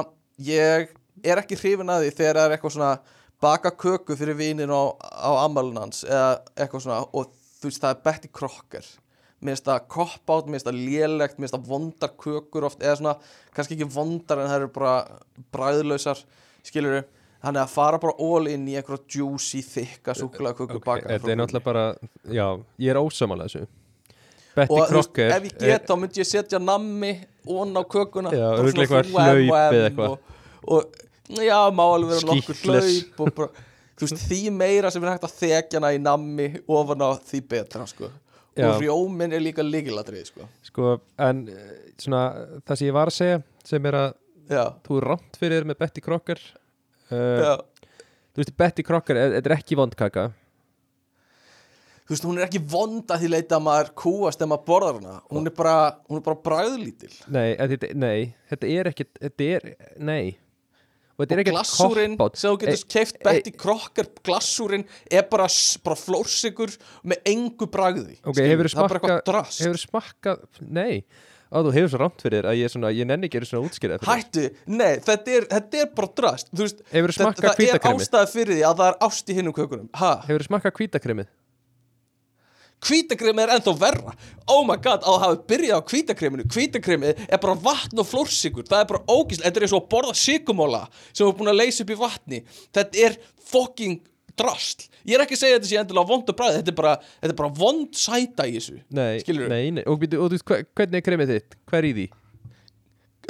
ég 0.46 0.92
er 1.26 1.40
ekki 1.42 1.58
hrifin 1.58 1.90
að 1.90 2.06
því 2.06 2.14
þegar 2.18 2.38
það 2.38 2.46
er 2.46 2.54
eitthvað 2.56 2.74
svona 2.76 2.92
baka 3.40 3.72
köku 3.72 4.16
fyrir 4.18 4.36
vínin 4.38 4.72
á, 4.72 4.82
á 5.00 5.30
ammælun 5.44 5.80
hans 5.80 6.02
eða 6.04 6.40
eitthvað 6.54 6.84
svona 6.84 7.00
og 7.06 7.30
þú 7.60 7.70
veist, 7.70 7.82
það 7.82 7.94
er 7.94 8.02
Betty 8.04 8.30
Crocker. 8.32 8.90
Mér 9.40 9.56
finnst 9.56 9.68
það 9.68 9.96
átt, 10.04 10.48
mér 10.48 10.58
finnst 10.58 10.68
það 10.68 10.80
lélegt 10.84 11.38
mér 11.38 11.46
finnst 11.46 11.56
það 11.56 11.70
vondar 11.70 12.14
kökur 12.20 12.66
oft 12.68 12.84
eða 12.84 12.98
svona, 13.00 13.14
kannski 13.56 13.76
ekki 13.78 13.88
vondar 13.94 14.42
en 14.42 14.50
það 14.50 14.58
eru 14.60 14.72
bara 14.74 14.94
bræðlausar, 15.54 16.20
skilur 16.66 16.98
við 16.98 17.08
Þannig 17.40 17.62
að 17.62 17.70
fara 17.72 17.98
bara 18.00 18.12
all 18.20 18.48
in 18.52 18.66
í 18.68 18.74
eitthvað 18.76 19.04
juicy, 19.16 19.62
þykka 19.64 20.14
súkulega 20.18 20.58
köku 20.58 20.76
Ok, 20.76 20.84
baka 20.84 21.08
Þetta 21.08 21.30
er 21.32 21.38
náttúrulega 21.40 21.64
bara, 21.64 21.84
já, 22.28 22.44
ég 22.84 22.92
er 22.92 23.00
ósamála 23.00 23.46
þessu. 23.48 23.62
Betty 24.58 24.76
og 24.76 24.90
Crocker 24.90 25.32
ef 25.36 25.46
ég 25.48 25.54
get 25.62 25.86
þá 25.88 25.94
myndi 26.02 26.20
ég 26.20 26.28
setja 26.28 26.60
nammi 26.60 27.14
ón 27.48 27.72
á 27.72 27.82
kökuna 27.86 28.32
Já, 28.34 28.44
örugglega 28.58 29.00
svona 29.06 29.26
hlaup 29.30 29.56
eða 29.56 29.86
eitthvað. 29.86 30.16
og, 30.66 31.00
og 31.30 31.40
já, 31.46 31.58
má 31.70 31.84
alveg 31.86 32.12
vera 32.16 32.28
nokkur 32.34 32.60
hlaup 32.66 33.22
og 33.24 33.32
bara, 33.38 33.66
þú 33.94 34.08
veist, 34.08 34.24
því 34.26 34.40
meira 34.58 34.90
sem 34.92 35.06
er 35.06 35.14
hægt 35.14 35.28
að 35.30 35.36
þekja 35.38 35.80
hana 35.80 35.94
í 35.96 36.02
nammi 36.02 36.50
ofan 36.66 37.06
á 37.06 37.10
því 37.30 37.44
betra, 37.54 37.86
sko. 37.88 38.10
Já. 38.58 38.66
og 38.66 38.82
rjómin 38.82 39.32
er 39.32 39.40
líka 39.40 39.62
líkilatrið, 39.64 40.26
sko. 40.32 40.48
Sko, 40.66 40.96
en 41.22 41.44
eh, 41.48 41.76
svona, 42.02 42.24
það 42.66 42.80
sem 42.80 42.90
ég 42.90 42.96
var 42.98 43.08
að 43.08 43.16
segja 43.16 43.42
sem 43.64 43.86
er 43.88 43.96
að 43.96 44.08
já, 44.50 44.64
þú 44.86 44.98
er 45.00 45.06
rámt 45.12 45.38
fyrir 45.40 45.66
með 45.68 45.78
Betty 45.84 46.02
Crocker. 46.04 46.40
Uh, 47.10 47.56
Þú 48.30 48.38
veist, 48.44 48.52
Betty 48.60 48.84
Crocker, 48.86 49.18
er- 49.18 49.32
þetta 49.38 49.50
er 49.50 49.56
ekki 49.56 49.76
vondkaka 49.78 50.28
þú 52.06 52.14
veist, 52.14 52.24
hún 52.26 52.38
er 52.40 52.46
ekki 52.48 52.60
vonda 52.70 53.16
því 53.18 53.28
leita 53.30 53.58
að 53.58 53.64
maður 53.66 53.90
kúast 54.02 54.40
ef 54.42 54.48
maður 54.50 54.64
borðar 54.66 54.96
hana. 55.00 55.16
Hún 55.30 55.46
er 55.50 55.54
bara, 55.54 55.74
bara 56.26 56.38
bræðlítil 56.46 57.12
Nei, 57.30 57.54
nei, 57.94 58.34
þetta 58.50 58.70
er 58.76 58.90
ekki 58.90 59.06
Þetta 59.20 59.48
er, 59.56 59.66
nei 59.98 60.24
Og 61.20 61.42
glassúrin 61.50 62.14
sem 62.34 62.50
þú 62.50 62.58
getur 62.64 62.84
keift 62.94 63.16
e- 63.20 63.24
Betty 63.24 63.52
Crocker 63.56 64.06
glassúrin 64.24 64.84
er 65.10 65.26
bara, 65.30 65.46
bara 65.84 65.96
flórsikur 66.00 66.72
með 67.04 67.22
engu 67.34 67.66
bragði 67.70 68.16
Ok, 68.24 68.38
skilurðu. 68.38 68.48
hefur 68.54 68.70
bara 69.26 69.44
smakkað 69.84 70.46
nei. 70.68 71.04
Á, 71.50 71.58
þú 71.66 71.72
hefur 71.74 71.90
svo 71.90 71.98
rámt 71.98 72.22
fyrir 72.22 72.46
að 72.46 72.60
ég, 72.60 72.70
svona, 72.70 72.92
ég 72.94 73.06
nenni 73.10 73.26
ekki 73.26 73.40
að 73.40 73.48
svona 73.50 73.66
útskýra 73.66 73.96
þetta 73.98 74.06
fyrir 74.06 74.22
þér. 74.22 74.52
Hættu, 74.54 74.74
nei, 74.78 74.92
þetta 75.02 75.32
er, 75.34 75.46
þetta 75.50 75.80
er 75.82 75.88
bara 75.98 76.10
drast 76.20 76.52
Þú 76.54 76.62
veist, 76.62 76.82
þetta- 76.86 77.40
það 77.42 77.64
er 77.66 77.80
ástæða 77.90 78.28
fyrir 78.30 78.54
því 78.54 78.62
að 78.68 78.76
það 78.78 78.86
er 78.92 78.98
ást 79.08 79.26
í 79.26 79.34
hinnum 79.34 79.52
kökunum. 79.56 79.88
Ha, 79.98 80.12
Hefur 80.28 80.46
smakkað 80.46 80.76
hvítakremið 80.78 81.26
hvítakremið 82.86 83.44
er 83.46 83.52
ennþá 83.56 83.74
verra. 83.80 84.14
Oh 84.50 84.62
my 84.66 84.76
god, 84.82 85.04
að 85.06 85.18
hafa 85.24 85.40
byrjað 85.50 85.78
á 85.78 85.88
hvítakreminu 85.92 86.46
Hvítakremið 86.50 87.24
er 87.28 87.40
bara 87.42 87.54
vatn 87.62 88.00
og 88.02 88.06
flórsikur 88.08 88.64
Það 88.66 88.80
er 88.82 88.88
bara 88.90 89.02
ógíslega, 89.06 89.46
þetta 89.50 89.60
er 89.60 89.66
eins 89.66 89.74
og 89.76 89.82
að 89.84 89.90
borða 89.92 90.14
sigumóla 90.18 90.80
sem 91.12 91.26
er 91.28 91.34
búin 91.38 91.52
að 91.52 91.58
leysa 91.60 91.84
upp 91.84 91.92
í 91.94 91.98
vatni. 92.00 92.40
Þetta 92.74 93.04
er 93.06 93.18
fucking 93.50 94.00
drasl. 94.40 94.86
Ég 95.04 95.16
er 95.18 95.24
ekki 95.26 95.36
að 95.36 95.42
segja 95.42 95.58
að 95.58 95.60
þetta 95.60 95.70
sé 95.70 95.78
endilega 95.82 96.08
vond 96.08 96.30
og 96.32 96.36
bræði 96.38 96.58
Þetta 96.60 96.72
er 96.72 96.78
bara, 96.80 96.94
þetta 97.20 97.34
er 97.34 97.38
bara 97.42 97.52
vond 97.60 98.00
sæta 98.00 98.46
í 98.48 98.56
þessu. 98.56 98.78
Nei, 98.96 99.20
nei, 99.50 99.62
nei. 99.76 99.84
Og, 99.90 100.00
þú 100.08 100.30
veist, 100.32 100.46
hvernig 100.48 101.00
er 101.00 101.04
kremið 101.06 101.32
þitt? 101.34 101.56
Hvað 101.68 101.78
er 101.82 101.88
í 101.90 101.92
því? 101.98 102.06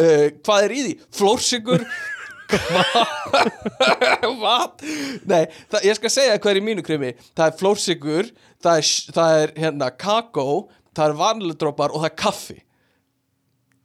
uh, 0.00 0.26
Hvað 0.46 0.66
er 0.68 0.74
í 0.76 0.80
því? 0.86 0.94
Flórsikur 1.18 1.84
What? 4.42 4.82
Nei, 5.28 5.44
það, 5.70 5.84
ég 5.86 5.98
skal 5.98 6.12
segja 6.12 6.38
hvað 6.38 6.52
er 6.52 6.60
í 6.60 6.64
mínu 6.66 6.84
kremi 6.86 7.14
Það 7.30 7.46
er 7.46 7.56
flórsikur 7.60 8.30
Það 8.60 8.80
er, 8.80 8.90
það 9.16 9.38
er 9.40 9.54
hérna 9.64 9.90
kakó 9.94 10.48
Það 10.90 11.06
er 11.06 11.16
vaniludrópar 11.20 11.94
og 11.94 12.02
það 12.02 12.10
er 12.10 12.16
kaffi. 12.18 12.56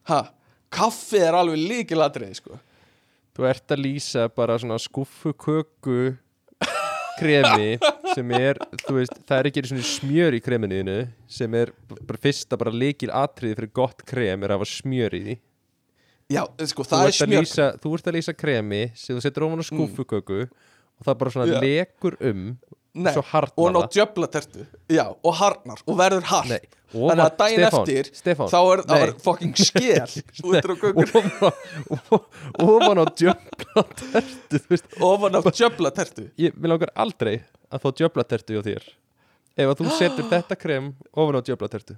Ha, 0.10 0.20
kaffi 0.74 1.22
er 1.22 1.38
alveg 1.38 1.62
líkilatriði 1.62 2.40
sko. 2.40 2.60
Þú 3.36 3.48
ert 3.50 3.74
að 3.76 3.84
lýsa 3.84 4.28
bara 4.34 4.58
svona 4.62 4.80
skuffu 4.82 5.34
köku 5.38 6.16
kremi 7.20 7.76
sem 8.16 8.32
er, 8.36 8.60
þú 8.84 8.98
veist, 8.98 9.18
það 9.28 9.38
er 9.38 9.50
ekki 9.50 9.82
smjör 9.88 10.36
í 10.36 10.42
kreminu 10.44 10.98
sem 11.32 11.54
er 11.56 11.72
bara 11.94 12.20
fyrsta 12.20 12.60
bara 12.60 12.74
líkil 12.76 13.12
atriði 13.16 13.60
fyrir 13.60 13.72
gott 13.76 14.04
krem 14.08 14.44
er 14.44 14.52
að 14.52 14.60
hafa 14.60 14.72
smjör 14.74 15.16
í 15.16 15.22
því 15.24 15.36
Já, 16.31 16.41
sko, 16.65 16.85
það 16.88 17.03
er 17.03 17.11
ert, 17.11 17.15
að 17.15 17.27
smjör 17.30 17.43
lýsa, 17.45 17.65
þú 17.81 17.91
ert 17.97 18.07
að 18.10 18.15
lýsa 18.18 18.34
kremi 18.34 18.80
sem 18.97 19.18
þú 19.18 19.22
setur 19.26 19.45
ofan 19.45 19.61
á 19.61 19.65
skuffuköku 19.68 20.39
og 20.45 21.06
það 21.06 21.19
bara 21.19 21.34
svona 21.35 21.52
Já. 21.52 21.60
lekur 21.61 22.18
um 22.31 22.47
Nei, 22.95 23.11
og 23.11 23.72
ná 23.76 23.81
það. 23.84 23.89
djöflatertu. 23.91 24.65
Já, 24.88 25.03
og 25.11 25.34
harnar 25.35 25.81
og 25.84 25.97
verður 25.99 26.27
hart. 26.30 26.47
Nei, 26.53 26.61
Þannig 26.95 27.23
að 27.26 27.34
daginn 27.41 27.60
Stefán, 27.60 27.81
eftir 27.81 28.10
Stefán, 28.15 28.52
Þá 28.53 28.60
er 28.72 28.84
það 28.88 29.14
fucking 29.26 29.57
skél 29.60 30.14
Út 30.47 30.56
á 30.64 30.76
kökur 30.80 31.10
ofan 32.64 33.02
á, 33.02 33.03
á 33.03 33.81
veist, 34.72 34.88
Ofan 35.03 35.35
á 35.35 35.41
djöflatertu. 35.43 36.30
Ég 36.39 36.56
vil 36.56 36.72
langar 36.72 36.93
aldrei 36.95 37.41
að 37.68 37.84
fá 37.84 37.89
djöflatertu 37.99 38.56
hjá 38.56 38.64
þér 38.69 38.88
ef 39.56 39.72
að 39.72 39.81
þú 39.81 39.91
setur 39.99 40.30
þetta 40.31 40.57
krem 40.60 40.93
ofan 41.11 41.39
á 41.39 41.41
djöflatertu 41.43 41.97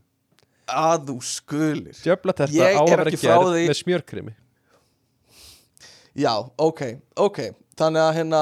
Að 0.67 1.05
þú 1.07 1.17
skulir. 1.23 1.95
Djöflaterta 2.03 2.53
Ég 2.53 2.75
á 2.75 2.81
að 2.81 2.91
er 2.91 2.97
vera 3.03 3.11
gerð 3.15 3.51
því- 3.53 3.67
með 3.71 3.79
smjörkremi 3.83 4.35
Já, 6.17 6.33
ok, 6.57 6.81
ok. 7.15 7.39
Þannig 7.77 8.01
að 8.01 8.15
hérna 8.17 8.41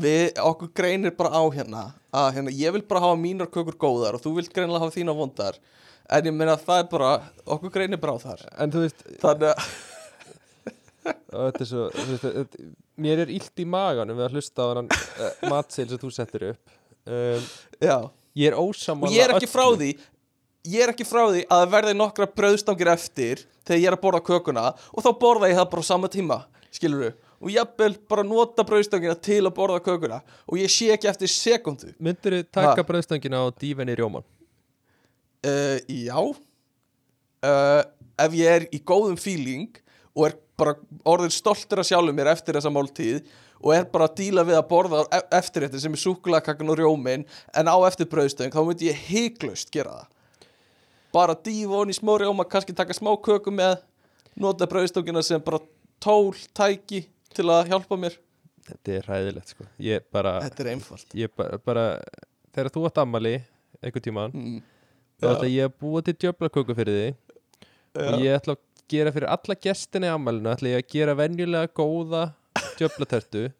Við, 0.00 0.30
okkur 0.40 0.70
greinir 0.72 1.12
bara 1.12 1.28
á 1.36 1.42
hérna 1.52 1.80
að 2.14 2.28
hérna, 2.38 2.52
ég 2.56 2.72
vil 2.72 2.80
bara 2.88 3.02
hafa 3.04 3.18
mínar 3.20 3.50
kökur 3.52 3.76
góðar 3.76 4.16
og 4.16 4.22
þú 4.24 4.30
vilt 4.38 4.52
greinilega 4.54 4.80
hafa 4.80 4.94
þína 4.94 5.14
vondar. 5.18 5.58
En 6.08 6.24
ég 6.24 6.32
meina 6.32 6.54
það 6.56 6.78
er 6.80 6.88
bara, 6.88 7.10
okkur 7.44 7.72
greinir 7.74 8.00
bara 8.00 8.14
á 8.16 8.18
þar. 8.22 8.44
En 8.64 8.72
þú 8.72 8.84
veist, 8.84 9.04
þannig 9.20 9.50
að, 9.50 9.66
er 11.60 11.68
svo 11.68 11.84
veist, 11.98 12.24
þetta, 12.24 12.64
mér 13.04 13.24
er 13.26 13.34
illt 13.34 13.60
í 13.60 13.66
maganum 13.68 14.16
við 14.16 14.28
að 14.28 14.38
hlusta 14.38 14.64
á 14.64 14.66
hann 14.72 14.88
uh, 14.88 15.30
matseil 15.52 15.88
sem 15.90 16.00
þú 16.00 16.12
settir 16.16 16.48
upp. 16.54 16.74
Um, 17.04 17.48
já. 17.84 17.98
ég 18.40 18.48
er 18.48 18.56
ósamála 18.56 19.12
ég 19.12 19.26
er 19.26 19.34
ekki 19.36 19.50
frá 19.50 19.66
því 19.76 19.90
ég 20.64 20.84
er 20.84 20.92
ekki 20.94 21.06
frá 21.06 21.26
því 21.28 21.44
að 21.44 21.60
það 21.60 21.74
verði 21.76 21.94
nokkra 21.98 22.30
brauðstangir 22.30 22.90
eftir 22.94 23.44
þegar 23.64 23.80
ég 23.80 23.90
er 23.90 23.96
að 23.98 24.04
borða 24.04 24.24
kökuna 24.24 24.66
og 24.92 25.04
þá 25.04 25.10
borða 25.20 25.50
ég 25.50 25.58
það 25.60 25.70
bara 25.74 25.84
á 25.84 25.90
sama 25.90 26.10
tíma 26.12 26.40
skilur 26.74 27.12
og 27.44 27.50
jafnvel 27.52 27.96
bara 28.08 28.24
nota 28.26 28.64
brauðstangina 28.66 29.16
til 29.20 29.42
að 29.44 29.54
borða 29.56 29.82
kökuna 29.84 30.20
og 30.46 30.58
ég 30.60 30.72
sé 30.72 30.90
ekki 30.94 31.10
eftir 31.10 31.30
sekundu. 31.30 31.92
Myndir 32.00 32.38
þú 32.40 32.46
taka 32.56 32.86
bröðstangina 32.86 33.42
á 33.44 33.46
dífenni 33.60 33.96
rjóman 33.98 34.24
uh, 35.44 35.78
já. 35.88 36.18
Uh, 37.44 37.82
ef 38.24 38.36
ég 38.38 38.60
er 38.60 38.68
í 38.72 38.80
góðum 38.80 39.18
feeling 39.20 39.68
og 40.14 40.30
er 40.30 40.38
bara 40.56 40.76
orðin 41.04 41.34
stoltur 41.34 41.82
að 41.82 41.90
sjálfum 41.90 42.16
mér 42.16 42.30
eftir 42.32 42.56
þessa 42.56 42.72
máltíð 42.72 43.24
og 43.64 43.72
er 43.74 43.86
bara 43.90 44.08
að 44.08 44.16
díla 44.20 44.44
við 44.46 44.58
að 44.58 44.68
borða 44.70 45.04
e- 45.12 45.24
eftir 45.36 45.66
þetta 45.66 45.80
sem 45.82 45.96
er 45.96 46.00
súkulakakan 46.00 46.72
og 46.72 46.78
rjómin 46.80 47.24
en 47.26 47.70
á 47.70 47.76
eftir 47.88 48.08
brauðstöng, 48.10 48.52
þá 48.54 48.60
myndi 48.64 48.90
ég 48.90 49.06
hygglust 49.08 49.72
gera 49.74 49.98
það 49.98 50.13
bara 51.14 51.36
dífa 51.38 51.78
honi 51.78 51.94
smá 51.94 52.16
rjóma, 52.18 52.46
kannski 52.50 52.74
taka 52.76 52.96
smá 52.96 53.12
köku 53.22 53.52
með 53.54 53.78
nota 54.40 54.66
brauðstöngina 54.70 55.22
sem 55.22 55.42
bara 55.44 55.62
tól, 56.02 56.34
tæki 56.56 57.04
til 57.34 57.48
að 57.52 57.70
hjálpa 57.70 57.98
mér. 58.00 58.18
Þetta 58.64 58.94
er 58.96 59.08
hræðilegt 59.08 59.52
sko. 59.52 59.66
Ég 59.82 60.06
bara, 60.14 60.38
þetta 60.46 60.64
er 60.64 60.70
einfalt. 60.72 61.10
ég 61.14 61.32
bara, 61.36 61.58
bara 61.60 61.84
þegar 62.54 62.72
þú 62.74 62.86
átt 62.88 63.02
ammali 63.02 63.34
einhvern 63.82 64.04
tímann 64.04 64.32
mm. 64.34 64.60
þá 65.20 65.26
ætla 65.34 65.50
ég 65.52 65.68
að 65.68 65.74
búa 65.84 66.04
til 66.04 66.16
djöflaköku 66.16 66.76
fyrir 66.78 67.00
þig. 67.00 67.18
Og 68.04 68.24
ég 68.24 68.38
ætla 68.38 68.56
að 68.56 68.62
gera 68.90 69.12
fyrir 69.14 69.30
alla 69.30 69.58
gestina 69.66 70.08
í 70.08 70.14
ammælinu 70.14 70.50
ætla 70.54 70.72
ég 70.72 70.80
að 70.82 70.94
gera 70.96 71.18
venjulega 71.18 71.70
góða 71.76 72.24
djöflatertu. 72.78 73.50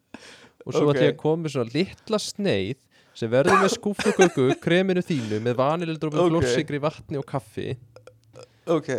Og 0.65 0.73
svo 0.73 0.87
Ok. 0.89 0.95
ætla 0.95 1.05
ég 1.05 1.13
að 1.13 1.21
koma 1.21 1.45
með 1.45 1.55
svona 1.55 1.75
litla 1.75 2.21
sneið 2.21 2.81
sem 3.15 3.31
verður 3.31 3.61
með 3.63 3.73
skúfuköku 3.77 4.49
kreminu 4.65 5.03
þínu 5.05 5.39
með 5.45 5.57
vanilildrófum 5.61 6.19
Ok. 6.19 6.27
okay. 6.27 6.35
flórsikri, 6.35 6.81
vatni 6.83 7.21
og 7.21 7.27
kaffi 7.29 7.67
ok 8.65 8.91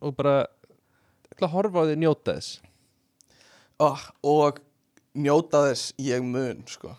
og 0.00 0.16
bara 0.16 0.36
horfa 1.50 1.84
á 1.84 1.88
því 1.88 1.96
njóta 2.00 2.36
þess 2.36 2.60
oh, 3.80 4.02
og 4.26 4.60
njóta 5.16 5.64
þess 5.68 5.94
ég 6.00 6.24
mun 6.24 6.62
sko. 6.70 6.94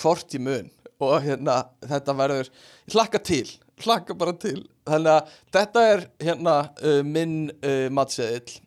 hvort 0.00 0.36
ég 0.36 0.44
mun 0.44 0.70
og 1.02 1.18
hérna 1.24 1.64
þetta 1.82 2.14
verður 2.14 2.50
hlakka 2.92 3.18
til, 3.26 3.48
hlakka 3.82 4.14
bara 4.18 4.34
til 4.38 4.60
þannig 4.86 5.16
að 5.16 5.32
þetta 5.56 5.84
er 5.90 6.04
hérna 6.22 6.56
uh, 6.78 7.00
minn 7.02 7.36
uh, 7.58 7.88
matseðill 7.90 8.60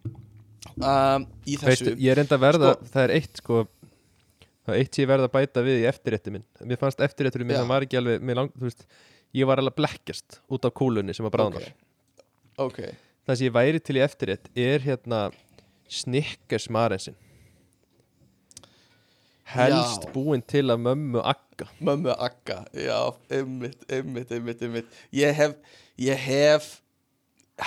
um, 0.76 1.26
í 1.48 1.56
þessu 1.56 1.70
Veistu, 1.72 1.96
ég 2.02 2.12
er 2.16 2.24
enda 2.26 2.36
að 2.38 2.44
verða, 2.44 2.74
Sko- 2.76 2.92
það 2.96 3.06
er 3.06 3.16
eitt 3.20 3.42
sko 3.44 3.62
það 4.66 4.80
eitt 4.82 5.00
ég 5.02 5.10
verða 5.10 5.30
að 5.30 5.36
bæta 5.36 5.66
við 5.66 5.82
í 5.84 5.90
eftirrétti 5.90 6.34
minn. 6.36 6.46
Mér 6.66 6.82
fannst 6.82 7.04
eftirréttur 7.06 7.46
minn, 7.46 7.58
hann 7.60 7.70
var 7.70 7.86
ekki 7.86 8.00
alveg 8.00 8.38
lang, 8.38 8.54
veist, 8.62 8.86
ég 9.36 9.50
var 9.50 9.62
alveg 9.62 9.76
að 9.76 9.82
blekkjast 9.82 10.40
út 10.52 10.68
af 10.68 10.76
kúlunni 10.78 11.16
sem 11.16 11.28
að 11.28 11.36
bráðnar. 11.38 11.68
Ok. 12.56 12.80
ok. 12.80 12.82
Það 13.26 13.40
sem 13.40 13.48
ég 13.50 13.56
væri 13.56 13.82
til 13.82 13.98
í 13.98 14.04
eftirrétt 14.06 14.50
er 14.54 14.86
hérna 14.86 15.22
Snickers 15.92 16.70
marensin 16.74 17.18
helst 19.46 20.08
Já. 20.08 20.12
búin 20.14 20.42
til 20.42 20.66
að 20.74 20.82
mömmu 20.82 21.22
agga. 21.22 21.68
Mömmu 21.80 22.16
Akka, 22.18 22.64
já, 22.74 23.14
einmitt, 23.30 23.78
einmitt, 23.92 24.32
einmitt, 24.34 24.64
einmitt. 24.66 24.98
Ég 25.14 25.36
hef, 25.38 25.54
ég 26.02 26.18
hef 26.18 26.72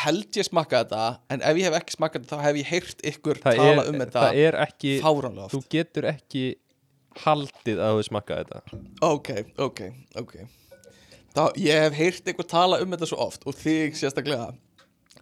held 0.03 0.37
ég 0.37 0.45
smakkað 0.45 0.89
þetta 0.91 1.05
en 1.33 1.45
ef 1.49 1.59
ég 1.59 1.69
hef 1.69 1.77
ekki 1.79 1.95
smakkað 1.97 2.25
þetta 2.25 2.37
þá 2.37 2.45
hef 2.45 2.59
ég 2.61 2.73
heyrt 2.73 3.05
ykkur 3.09 3.39
það 3.41 3.61
tala 3.62 3.70
er, 3.70 3.89
um 3.89 4.03
þetta 4.03 4.25
það 4.25 4.41
er 4.43 4.59
ekki 4.66 4.91
þú 5.55 5.61
getur 5.73 6.09
ekki 6.11 6.43
haldið 7.24 7.82
að 7.82 7.98
þú 7.98 8.05
smakka 8.09 8.40
þetta? 8.43 8.80
Ok, 9.09 9.30
ok, 9.59 9.80
ok. 10.22 10.35
Þá, 11.35 11.43
Ég 11.60 11.82
hef 11.86 11.98
heyrt 11.98 12.30
ykkur 12.32 12.48
tala 12.48 12.80
um 12.82 12.94
þetta 12.94 13.09
svo 13.10 13.18
oft 13.28 13.47
og 13.47 13.56
þig 13.59 13.97
sérstaklega. 13.98 14.52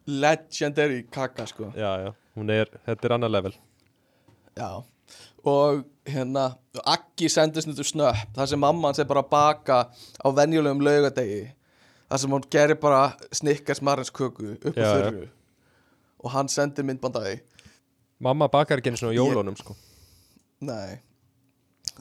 Legendary 0.07 1.03
kaka 1.11 1.47
sko. 1.51 1.73
Já, 1.75 1.91
já, 2.05 2.13
hún 2.39 2.53
er, 2.55 2.71
þetta 2.87 3.09
er 3.09 3.17
annar 3.17 3.33
level. 3.33 3.57
Já 4.57 4.71
og 5.47 5.85
hérna 6.11 6.49
Akki 6.85 7.29
sendist 7.31 7.69
nýttu 7.69 7.85
snöpp 7.87 8.35
þar 8.35 8.49
sem 8.51 8.61
mamma 8.61 8.91
hans 8.91 8.99
er 8.99 9.09
bara 9.09 9.23
baka 9.23 9.77
á 10.19 10.27
venjulegum 10.35 10.83
laugadegi 10.83 11.45
þar 12.11 12.23
sem 12.23 12.35
hún 12.35 12.47
gerir 12.51 12.81
bara 12.83 13.13
snikkars 13.31 13.83
marins 13.83 14.11
köku 14.11 14.57
upp 14.57 14.67
á 14.75 14.83
þurru. 14.83 15.29
Og 16.23 16.33
hann 16.35 16.51
sendir 16.51 16.87
myndbandaði 16.87 17.39
mamma 18.19 18.49
bakar 18.51 18.81
ekki 18.81 18.91
einu 18.91 19.01
svona 19.01 19.15
á 19.15 19.19
jólunum 19.21 19.59
sko. 19.59 19.77
Nei 20.67 20.99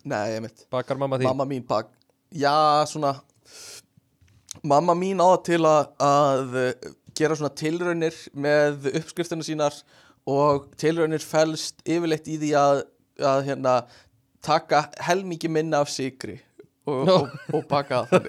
Nei, 0.03 0.35
ég 0.35 0.43
mitt 0.43 0.65
bakar 0.73 0.99
mamma 0.99 1.19
því 1.19 1.29
Mamma 1.29 1.47
mín 1.49 1.65
bak 1.67 1.91
Já, 2.35 2.83
svona 2.89 3.15
Mamma 4.65 4.95
mín 4.97 5.21
á 5.21 5.29
til 5.45 5.61
að, 5.67 5.91
að 6.01 6.57
eh, 6.61 6.89
gera 7.15 7.37
svona 7.37 7.53
tilraunir 7.55 8.15
með 8.33 8.89
uppskriftinu 9.01 9.45
sínar 9.45 9.75
og 10.25 10.71
tilraunir 10.79 11.23
felst 11.23 11.83
yfirleitt 11.85 12.27
í 12.31 12.39
því 12.41 12.51
að, 12.59 12.81
að 13.21 13.43
hérna, 13.49 13.75
taka 14.45 14.85
helmingi 15.05 15.51
minna 15.51 15.83
af 15.83 15.91
sigri 15.93 16.39
og, 16.85 17.11
og, 17.11 17.29
og 17.53 17.67
baka 17.69 18.03
það 18.09 18.27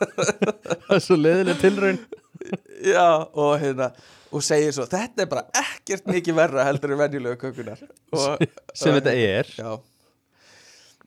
það 0.86 0.94
er 0.96 1.02
svo 1.04 1.18
leðileg 1.20 1.58
tilraun. 1.60 1.98
Já, 2.84 3.08
og 3.32 3.56
hérna 3.60 3.90
og 4.34 4.44
segir 4.44 4.74
svo, 4.74 4.86
þetta 4.90 5.24
er 5.24 5.28
bara 5.30 5.44
ekkert 5.56 6.08
mikið 6.10 6.36
verra 6.36 6.66
heldur 6.68 6.94
en 6.94 7.00
venjulegu 7.00 7.38
kökunar 7.40 7.80
og, 8.12 8.42
sem 8.76 8.96
þetta 8.96 9.14
er. 9.16 9.52
Já 9.56 9.70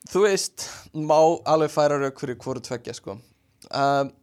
Þú 0.08 0.24
veist, 0.24 0.70
má 0.96 1.18
alveg 1.50 1.74
færa 1.74 2.00
rauk 2.00 2.22
fyrir 2.22 2.40
hvoru 2.40 2.64
tveggja 2.64 2.96
sko. 2.96 3.18
Um, 3.70 4.14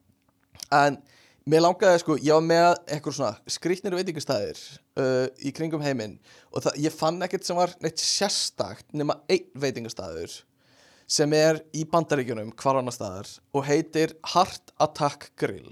En 0.74 0.98
mér 1.46 1.62
langaði 1.62 2.00
sko, 2.02 2.16
ég 2.18 2.34
var 2.34 2.42
með 2.42 2.68
eitthvað 2.90 3.16
svona 3.18 3.52
skrýtnir 3.54 3.94
veitingastæðir 3.94 4.58
uh, 4.98 5.28
í 5.38 5.52
kringum 5.54 5.84
heiminn 5.84 6.16
og 6.50 6.64
það, 6.64 6.80
ég 6.82 6.96
fann 6.96 7.22
ekkert 7.22 7.46
sem 7.46 7.58
var 7.58 7.74
neitt 7.84 8.02
sérstakt 8.02 8.88
nema 8.96 9.20
einn 9.30 9.46
veitingastæður 9.62 10.40
sem 11.06 11.36
er 11.38 11.60
í 11.70 11.84
bandaríkjunum 11.86 12.50
hvar 12.58 12.80
annar 12.80 12.96
staðar 12.96 13.30
og 13.54 13.62
heitir 13.68 14.16
Heart 14.32 14.72
Attack 14.82 15.28
Grill. 15.38 15.70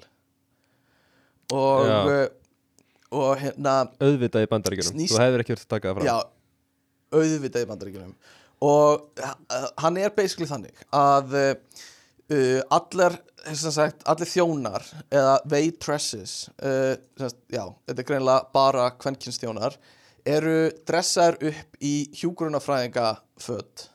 Og 1.50 1.90
uh, 1.90 2.28
og 3.14 3.34
hérna 3.42 3.74
auðvitað 3.98 4.46
í 4.46 4.50
bandaríkjunum. 4.50 5.02
þú 5.10 5.18
hefur 5.22 5.42
ekki 5.42 5.54
verið 5.56 5.66
að 5.66 5.74
taka 5.74 5.90
það 5.90 5.98
fram. 5.98 6.06
Já, 6.06 7.18
auðvitað 7.18 7.66
í 7.66 7.68
bandaríkjunum 7.72 8.14
og 8.62 9.20
uh, 9.20 9.68
hann 9.82 9.98
er 10.00 10.14
basically 10.14 10.48
þannig 10.48 10.84
að 10.94 11.34
uh, 11.38 12.60
allar, 12.74 13.18
sagt, 13.44 14.04
allir 14.08 14.30
þjónar 14.30 14.86
eða 15.12 15.34
waitresses 15.50 16.36
uh, 16.62 16.94
já, 17.52 17.66
þetta 17.88 18.00
er 18.00 18.08
greinlega 18.08 18.48
bara 18.54 18.88
kvenkynstjónar 19.00 19.78
eru 20.24 20.70
dressaðar 20.88 21.36
upp 21.50 21.84
í 21.84 21.94
hjúgrunafræðinga 22.16 23.10
föt 23.44 23.88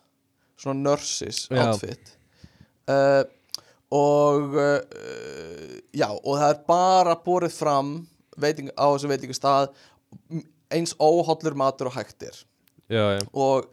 svona 0.59 0.91
nurses 0.91 1.47
outfit. 1.49 2.11
Uh, 2.89 3.23
og 3.89 4.53
já, 5.97 6.05
og 6.11 6.35
það 6.37 6.51
er 6.51 6.59
bara 6.67 7.15
borið 7.25 7.55
fram 7.55 7.87
veiting, 8.37 8.69
á 8.77 8.85
þessu 8.91 9.09
veitingastað 9.09 9.71
eins 10.69 10.93
óhollur 11.01 11.57
matur 11.57 11.89
og 11.89 11.95
já, 12.89 13.17
og, 13.33 13.69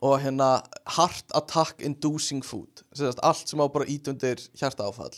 og 0.00 0.20
hérna 0.22 0.60
heart 0.96 1.32
attack 1.36 1.82
inducing 1.84 2.44
food 2.44 2.84
sagt, 2.96 3.20
allt 3.22 3.48
sem 3.50 3.60
á 3.60 3.66
bara 3.68 3.88
ít 3.88 4.08
undir 4.08 4.40
hjartaáfall. 4.56 5.12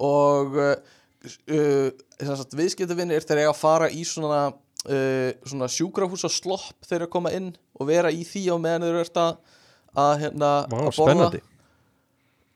Og 0.00 0.58
uh, 0.60 0.74
sem 2.20 2.36
sagt, 2.36 2.56
viðskiptavinnir 2.56 3.24
þeir 3.24 3.44
eiga 3.44 3.52
að 3.54 3.60
fara 3.60 3.88
í 3.92 4.04
svona, 4.08 4.42
uh, 4.52 5.30
svona 5.44 5.70
sjúkrahús 5.72 6.26
og 6.28 6.34
slopp 6.34 6.88
þeir 6.88 7.06
að 7.06 7.14
koma 7.14 7.32
inn 7.36 7.54
og 7.80 7.88
vera 7.88 8.12
í 8.12 8.24
því 8.28 8.46
á 8.52 8.56
meðan 8.60 8.86
þeir 8.86 9.00
eru 9.00 9.24
að, 9.24 10.12
hérna, 10.22 10.50
Vá, 10.70 10.76
að 10.84 11.00
borða. 11.00 11.30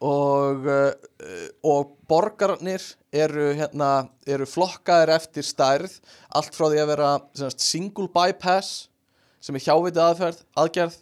og, 0.04 0.68
uh, 0.68 1.48
og 1.64 1.96
borgarnir 2.10 2.84
eru, 3.14 3.48
hérna, 3.56 4.10
eru 4.28 4.46
flokkaðir 4.48 5.14
eftir 5.16 5.48
stærð 5.48 5.96
allt 6.28 6.52
frá 6.54 6.68
því 6.68 6.84
að 6.84 6.92
vera 6.92 7.14
sagt, 7.40 7.64
single 7.64 8.10
bypass 8.12 8.90
sem 9.44 9.56
er 9.56 9.64
hjávitið 9.64 10.04
aðferð, 10.04 10.44
aðgerð 10.60 11.00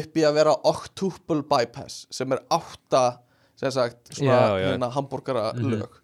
upp 0.00 0.16
í 0.18 0.24
að 0.26 0.38
vera 0.40 0.54
octuple 0.68 1.42
bypass 1.48 2.06
sem 2.12 2.32
er 2.34 2.42
átta 2.52 3.04
sem 3.62 3.70
sagt, 3.74 4.14
svona 4.16 4.32
Já, 4.32 4.58
já. 4.58 4.66
Hérna, 4.72 4.88
hambúrgara 4.90 5.52
lög. 5.54 6.00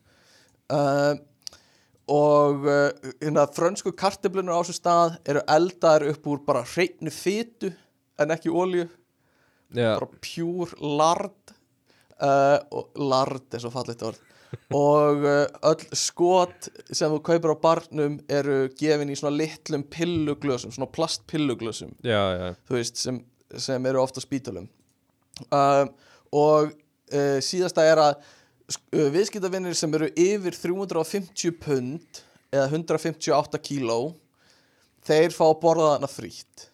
Uh, 0.70 1.16
og 2.09 2.69
uh, 2.69 3.10
hérna, 3.20 3.48
frönsku 3.52 3.93
kartöflunur 3.97 4.55
á 4.55 4.60
þessu 4.62 4.77
stað 4.78 5.19
eru 5.28 5.43
eldaðar 5.51 6.06
upp 6.12 6.28
úr 6.31 6.44
bara 6.47 6.65
hreinu 6.69 7.12
fytu 7.12 7.73
en 8.19 8.35
ekki 8.35 8.52
já, 9.74 9.94
bara 9.98 10.09
pure 10.23 10.78
lard. 10.81 11.55
Uh, 12.19 12.59
og 12.74 12.98
lard 12.98 13.55
er 13.55 13.62
svo 13.62 13.70
fallit 13.70 14.02
orð. 14.02 14.23
Og 14.74 15.24
uh, 15.27 15.44
öll 15.69 15.85
skot 15.97 16.70
sem 16.89 17.10
þú 17.12 17.19
kaupir 17.24 17.52
á 17.52 17.56
barnum 17.60 18.16
eru 18.32 18.69
gefin 18.78 19.12
í 19.12 19.16
svona 19.19 19.36
litlum 19.36 19.85
pilluglösum 19.93 20.73
svona 20.73 20.89
plastpilluglösum 20.94 21.93
já, 22.06 22.23
já. 22.32 22.48
þú 22.69 22.78
veist, 22.78 22.97
sem, 22.97 23.20
sem 23.56 23.86
eru 23.88 24.02
ofta 24.02 24.20
spítalum 24.20 24.66
um, 25.48 25.90
og 26.36 26.72
uh, 26.72 27.38
síðasta 27.44 27.84
er 27.88 28.00
að 28.02 28.14
uh, 28.18 29.08
viðskiptavinnir 29.14 29.76
sem 29.78 29.94
eru 29.96 30.10
yfir 30.12 30.56
350 30.58 31.54
pund 31.62 32.22
eða 32.52 32.68
158 32.68 33.60
kíló 33.64 33.98
þeir 35.08 35.32
fá 35.32 35.44
að 35.48 35.60
borða 35.62 35.92
þarna 35.94 36.08
frítt. 36.12 36.66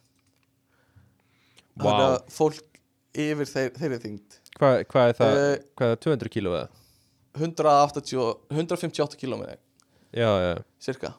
Þannig 1.75 2.01
Vá. 2.01 2.07
að 2.07 2.17
fólk 2.35 2.81
yfir 3.25 3.51
þeir, 3.51 3.73
þeirri 3.79 3.99
þyngd. 4.03 4.39
Hvað, 4.55 4.77
hvað 4.91 5.09
er 5.11 5.19
það, 5.19 5.39
Eh, 5.39 5.57
hvað 5.75 5.89
er 5.89 5.97
það 5.97 6.03
200 6.07 6.33
kíló 6.35 6.55
eða? 6.55 6.69
180, 7.35 8.25
158 8.55 9.19
kíló 9.19 9.39
með 9.41 9.57
Já, 10.15 10.31
já, 10.39 10.53
cirka 10.79 11.11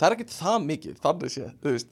það 0.00 0.06
er 0.08 0.16
ekkert 0.16 0.32
það 0.34 0.62
mikið, 0.66 0.94
þannig 1.04 1.32
sé 1.34 1.48
þú 1.60 1.74
veist 1.76 1.90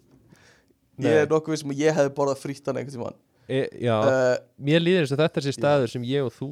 Nei. 0.99 1.09
ég 1.12 1.23
er 1.25 1.31
nokkuð 1.31 1.55
vissum 1.57 1.73
að 1.75 1.83
ég 1.85 1.97
hefði 1.99 2.12
borðað 2.19 2.43
frítt 2.45 2.66
hann 2.70 2.81
einhvern 2.83 2.97
tímann 2.99 3.19
e, 3.49 3.62
já. 3.87 3.95
uh, 4.03 4.37
Mér 4.69 4.83
líður 4.85 5.05
eins 5.07 5.15
og 5.15 5.20
þetta 5.23 5.45
sér 5.47 5.57
staður 5.57 5.93
sem 5.95 6.05
ég 6.09 6.27
og 6.27 6.35
þú 6.37 6.49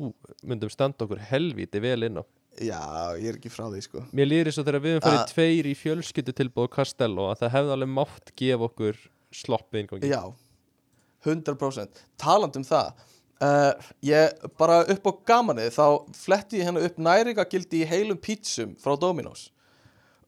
myndum 0.47 0.71
standa 0.73 1.05
okkur 1.07 1.21
helvíti 1.33 1.83
vel 1.85 1.99
inn 2.09 2.23
á 2.23 2.25
já, 2.57 2.81
ég 3.21 3.27
er 3.33 3.37
ekki 3.41 3.51
frá 3.53 3.67
því 3.69 3.83
sko 3.85 4.05
Mér 4.17 4.31
líður 4.31 4.49
eins 4.53 4.61
og 4.63 4.69
þegar 4.71 4.85
við 4.87 4.95
höfum 4.97 5.05
farið 5.09 5.21
Ah. 5.21 5.29
tveir 5.35 5.67
í 5.69 5.75
fjölskyldu 5.77 6.33
tilbúð 6.39 6.71
Castello 6.79 7.27
að 7.33 7.43
það 7.43 7.55
hefði 7.59 7.75
alveg 7.77 7.93
mátt 7.99 8.33
gefa 8.41 8.69
okkur 8.71 9.03
sloppið 9.43 9.83
inngangi 9.83 10.09
Já, 10.15 10.23
100% 11.27 12.01
Taland 12.21 12.57
um 12.57 12.65
það 12.67 12.91
uh, 13.43 13.73
Ég 14.07 14.47
bara 14.59 14.81
upp 14.93 15.09
á 15.11 15.13
gamanið 15.33 15.73
Þá 15.77 15.85
fletti 16.17 16.61
ég 16.61 16.69
hérna 16.71 16.85
upp 16.87 16.99
næringagildi 17.03 17.83
í 17.83 17.89
heilum 17.91 18.21
pítsum 18.23 18.77
frá 18.81 18.95
Dominos 19.01 19.49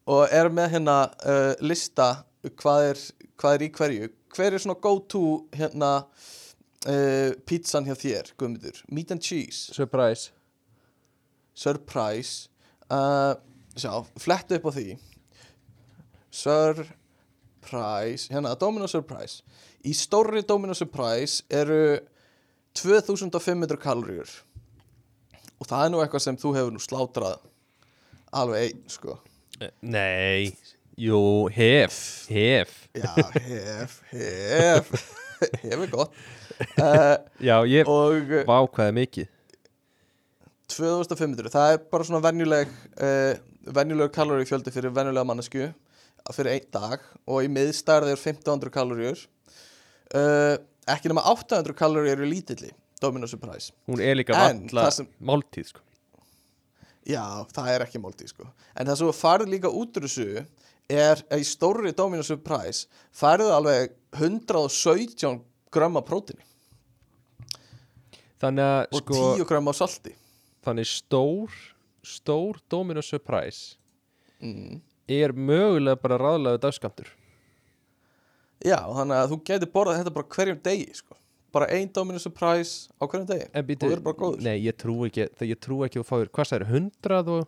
Og 0.09 0.25
er 0.33 0.49
með 0.53 0.73
hérna 0.75 0.97
uh, 1.23 1.53
lista 1.61 2.11
hvað 2.43 2.89
er, 2.91 3.01
hvað 3.39 3.55
er 3.55 3.65
í 3.65 3.69
hverju. 3.77 4.09
Hver 4.35 4.55
er 4.55 4.61
svona 4.63 4.79
go 4.81 4.93
to 5.09 5.23
hérna 5.57 5.91
uh, 6.05 7.31
pítsan 7.49 7.87
hjá 7.87 7.95
þér, 7.97 8.33
Guðmundur? 8.39 8.83
Meat 8.93 9.11
and 9.15 9.23
cheese, 9.25 9.73
Surprise. 9.75 10.31
Surprise. 11.57 12.47
Uh, 12.89 13.35
Sjá, 13.79 13.91
fletti 14.19 14.57
upp 14.59 14.69
á 14.69 14.71
því. 14.75 14.87
Surprise. 16.31 18.29
Hérna, 18.31 18.55
Domino 18.59 18.87
Surprise. 18.87 19.43
Í 19.83 19.93
stórri 19.95 20.43
Domino 20.47 20.75
Surprise 20.75 21.43
eru 21.49 21.99
2500 22.77 23.79
kaloríur. 23.81 24.29
Og 25.59 25.67
það 25.67 25.85
er 25.85 25.91
nú 25.91 25.99
eitthvað 26.03 26.23
sem 26.23 26.37
þú 26.39 26.55
hefur 26.55 26.75
nú 26.75 26.81
slátrað 26.83 27.39
Alveg 28.29 28.61
einn, 28.67 28.83
sko. 28.91 29.17
Nei, 29.81 30.53
jú, 30.99 31.47
hef, 31.55 31.95
hef. 32.29 32.75
Já, 32.97 33.13
hef, 33.39 33.99
hef. 34.11 34.93
Hef 35.63 35.75
er 35.79 35.87
gott. 35.87 36.15
Uh, 36.75 37.15
Já, 37.39 37.53
ég, 37.63 37.87
Og 37.87 38.33
vá 38.43 38.57
hvað 38.67 38.89
er 38.89 38.95
mikið 38.97 39.29
2500, 40.69 41.47
það 41.53 41.71
er 41.73 41.79
bara 41.93 42.05
svona 42.05 42.19
venjuleg 42.25 42.73
uh, 42.99 43.39
venjuleg 43.71 44.11
kalorífjöldi 44.13 44.73
fyrir 44.75 44.91
venjulega 44.93 45.25
mannesku 45.29 45.69
fyrir 46.35 46.51
einn 46.57 46.67
dag. 46.75 47.07
Og 47.31 47.47
í 47.47 47.49
miðstærð 47.55 48.11
er 48.11 48.19
1500 48.19 48.73
kaloríur. 48.75 49.23
Uh, 50.11 50.59
ekki 50.91 51.09
nema 51.13 51.23
800 51.31 51.77
kaloríur 51.77 52.17
eru 52.17 52.27
lítilli 52.27 52.73
Domino 52.99 53.27
Surprise 53.29 53.71
Hún 53.87 54.01
er 54.01 54.17
líka 54.17 54.33
valla 54.35 54.89
máltíð 55.21 55.69
sko. 55.71 55.83
Já, 57.07 57.23
það 57.55 57.71
er 57.73 57.85
ekki 57.85 58.01
máltíð 58.03 58.33
sko. 58.33 58.49
En 58.75 58.89
það 58.89 59.05
þú 59.05 59.13
farið 59.15 59.53
líka 59.55 59.71
út 59.71 59.95
úr 59.97 60.09
þessu 60.09 60.43
er 60.89 61.21
í 61.37 61.45
stórri 61.45 61.93
Domino 61.95 62.25
Surprise 62.25 62.89
farið 63.15 63.51
alveg 63.53 63.93
117 64.17 65.41
grömm 65.73 65.99
af 65.99 66.07
prótini 66.09 66.45
Þannig 68.39 68.63
að 68.63 68.81
og 68.95 69.01
sko, 69.03 69.21
10 69.37 69.47
grömm 69.49 69.69
af 69.69 69.77
salti. 69.77 70.15
þannig 70.65 70.89
stór 70.89 71.55
stór 72.05 72.59
Domino 72.71 73.03
Surprise 73.05 73.77
mm. 74.41 74.81
er 75.07 75.35
mögulega 75.35 75.99
bara 75.99 76.19
ráðlega 76.21 76.63
dagskamtur 76.65 77.13
Já, 78.59 78.79
þannig 78.91 79.15
að 79.15 79.29
þú 79.31 79.39
getur 79.47 79.71
borðað 79.71 80.01
þetta 80.01 80.15
bara 80.17 80.31
hverjum 80.35 80.57
degi 80.63 80.89
sko. 80.97 81.15
bara 81.53 81.69
ein 81.75 81.91
Domino 81.93 82.19
Surprise 82.19 82.89
á 82.99 83.07
hverjum 83.07 83.29
degi. 83.29 83.45
Og 83.53 83.69
það 83.79 83.93
er 83.93 84.01
bara 84.03 84.19
góður 84.19 84.43
nei 84.43 84.57
ég 84.65 84.75
trú 84.75 84.97
ekki 85.07 85.29
ég 85.29 85.61
trú 85.61 85.83
ekki 85.85 86.01
að 86.01 86.03
þú 86.03 86.09
fáir, 86.09 86.31
hvað 86.33 86.49
það 86.49 86.59
er, 86.59 86.67
100 86.73 87.31
og 87.35 87.47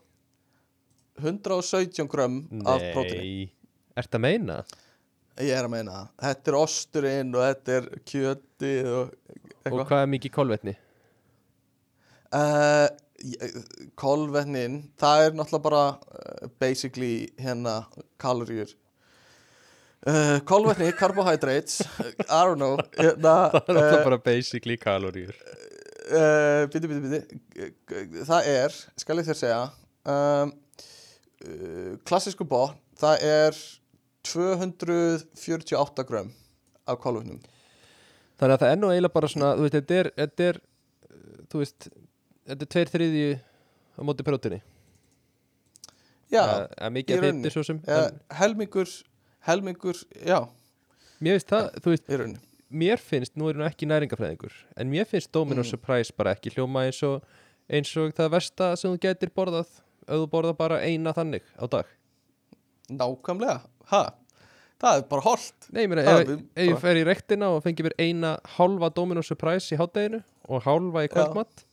117 1.19 2.07
grömm 2.11 2.39
af 2.65 2.83
prótini 2.93 3.17
Nei, 3.19 3.49
ert 3.99 4.15
að 4.15 4.23
meina? 4.23 4.61
Ég 5.41 5.55
er 5.55 5.65
að 5.65 5.71
meina 5.73 5.91
það. 5.95 6.07
Þetta 6.21 6.51
er 6.51 6.57
osturinn 6.59 7.35
og 7.35 7.43
þetta 7.47 7.75
er 7.79 7.89
kjöti 8.11 8.71
og 8.91 9.17
Og 9.71 9.83
hvað 9.85 9.99
er 10.01 10.09
mikið 10.15 10.33
kolvetni? 10.33 10.73
uh, 12.35 12.87
Kolvetnin 13.99 14.77
það 14.99 15.25
er 15.25 15.35
náttúrulega 15.37 15.65
bara 15.65 15.81
uh, 15.93 16.47
basically 16.61 17.27
hérna 17.39 17.81
kaloríur 18.21 18.71
uh, 20.07 20.39
Kolvetni, 20.47 20.91
carbohydrates 21.01 21.81
I 22.01 22.41
don't 22.47 22.57
know 22.57 22.77
hérna, 22.97 23.35
Það 23.53 23.75
er 23.75 23.81
alltaf 23.81 23.99
uh, 23.99 24.07
bara 24.09 24.21
basically 24.25 24.77
kaloríur 24.81 25.35
uh, 26.09 26.65
Biti, 26.71 26.87
biti, 26.87 27.01
biti 27.05 28.25
Það 28.25 28.51
er, 28.55 28.81
skal 29.03 29.21
ég 29.21 29.29
þér 29.29 29.41
segja 29.43 29.61
um, 30.09 30.55
Klassísku 32.07 32.45
bótt 32.47 32.77
Það 33.01 33.23
er 33.25 33.57
248 34.27 36.03
grömm 36.05 36.29
af 36.85 36.99
kolvetnum. 37.01 37.39
Þannig 38.37 38.53
að 38.55 38.61
það 38.61 38.73
er 38.73 38.79
nú 38.81 38.89
eiginlega 38.91 39.15
bara 39.15 39.29
svona 39.31 39.49
þú 39.57 39.65
veist, 39.65 39.75
þetta 39.77 39.97
er, 39.97 40.09
þetta 40.17 40.47
er 40.49 40.59
þú 41.51 41.61
veist, 41.61 41.87
þetta 42.51 42.65
er 42.65 42.71
tveir 42.75 42.91
þriðju 42.95 43.31
á 43.97 44.01
móti 44.07 44.25
prótini 44.27 44.61
Já, 46.31 46.41
að, 46.79 46.93
mikið 46.95 47.25
þetta 47.25 47.51
svo 47.51 47.63
sem 47.67 47.81
ja, 47.83 48.05
en 48.07 48.21
helmingur 48.39 48.91
helmingur, 49.49 49.99
já, 50.23 50.37
mér 51.19 51.37
finnst 51.37 51.51
það, 51.51 51.69
þú 51.83 51.93
veist, 51.93 52.11
mér 52.81 53.01
finnst 53.03 53.35
nú 53.39 53.49
er 53.51 53.59
hún 53.59 53.67
ekki 53.67 53.89
næringafræðingur 53.89 54.55
en 54.79 54.91
mér 54.93 55.09
finnst 55.09 55.31
Domino 55.35 55.65
Mm. 55.65 55.69
Surprise 55.73 56.15
bara 56.15 56.35
ekki 56.37 56.53
hljóma 56.55 56.85
eins 56.87 57.01
og 57.03 57.25
eins 57.71 57.91
og 57.99 58.13
það 58.15 58.31
versta 58.37 58.71
sem 58.79 58.93
þú 58.93 59.01
getur 59.03 59.33
borðað 59.35 59.81
ef 60.11 60.21
þú 60.23 60.27
borðað 60.35 60.57
bara 60.59 60.81
eina 60.83 61.13
þannig 61.15 61.47
á 61.57 61.65
dag? 61.71 61.89
Nákvæmlega, 62.91 63.57
ha? 63.93 64.03
Það 64.81 64.97
er 64.99 65.03
bara 65.11 65.25
holdt 65.25 65.67
Nei, 65.71 65.83
meina, 65.87 66.03
Það 66.05 66.21
ef, 66.21 66.31
ef 66.57 66.69
ég 66.71 66.79
fer 66.81 66.99
í 66.99 67.03
rektina 67.07 67.51
og 67.55 67.59
fengi 67.65 67.85
mér 67.85 67.97
eina 68.01 68.35
hálfa 68.57 68.89
Domino 68.95 69.23
Surprise 69.25 69.75
í 69.75 69.79
hátteginu 69.79 70.23
og 70.49 70.65
hálfa 70.65 71.05
í 71.05 71.11
kvöldmatt 71.11 71.65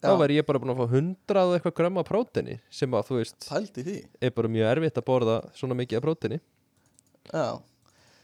þá 0.00 0.14
væri 0.22 0.38
ég 0.38 0.46
bara 0.48 0.60
búin 0.62 0.72
að 0.72 0.80
fá 0.80 0.94
hundrað 0.94 1.58
eitthvað 1.58 1.76
grömma 1.76 2.04
prótini 2.08 2.56
sem 2.72 2.96
að 2.96 3.10
þú 3.10 3.18
veist 3.18 3.50
er 3.52 4.32
bara 4.32 4.48
mjög 4.48 4.70
erfitt 4.70 5.00
að 5.02 5.06
borða 5.10 5.36
svona 5.58 5.76
mikið 5.76 6.00
af 6.00 6.06
prótini 6.06 6.40
Já. 7.30 7.60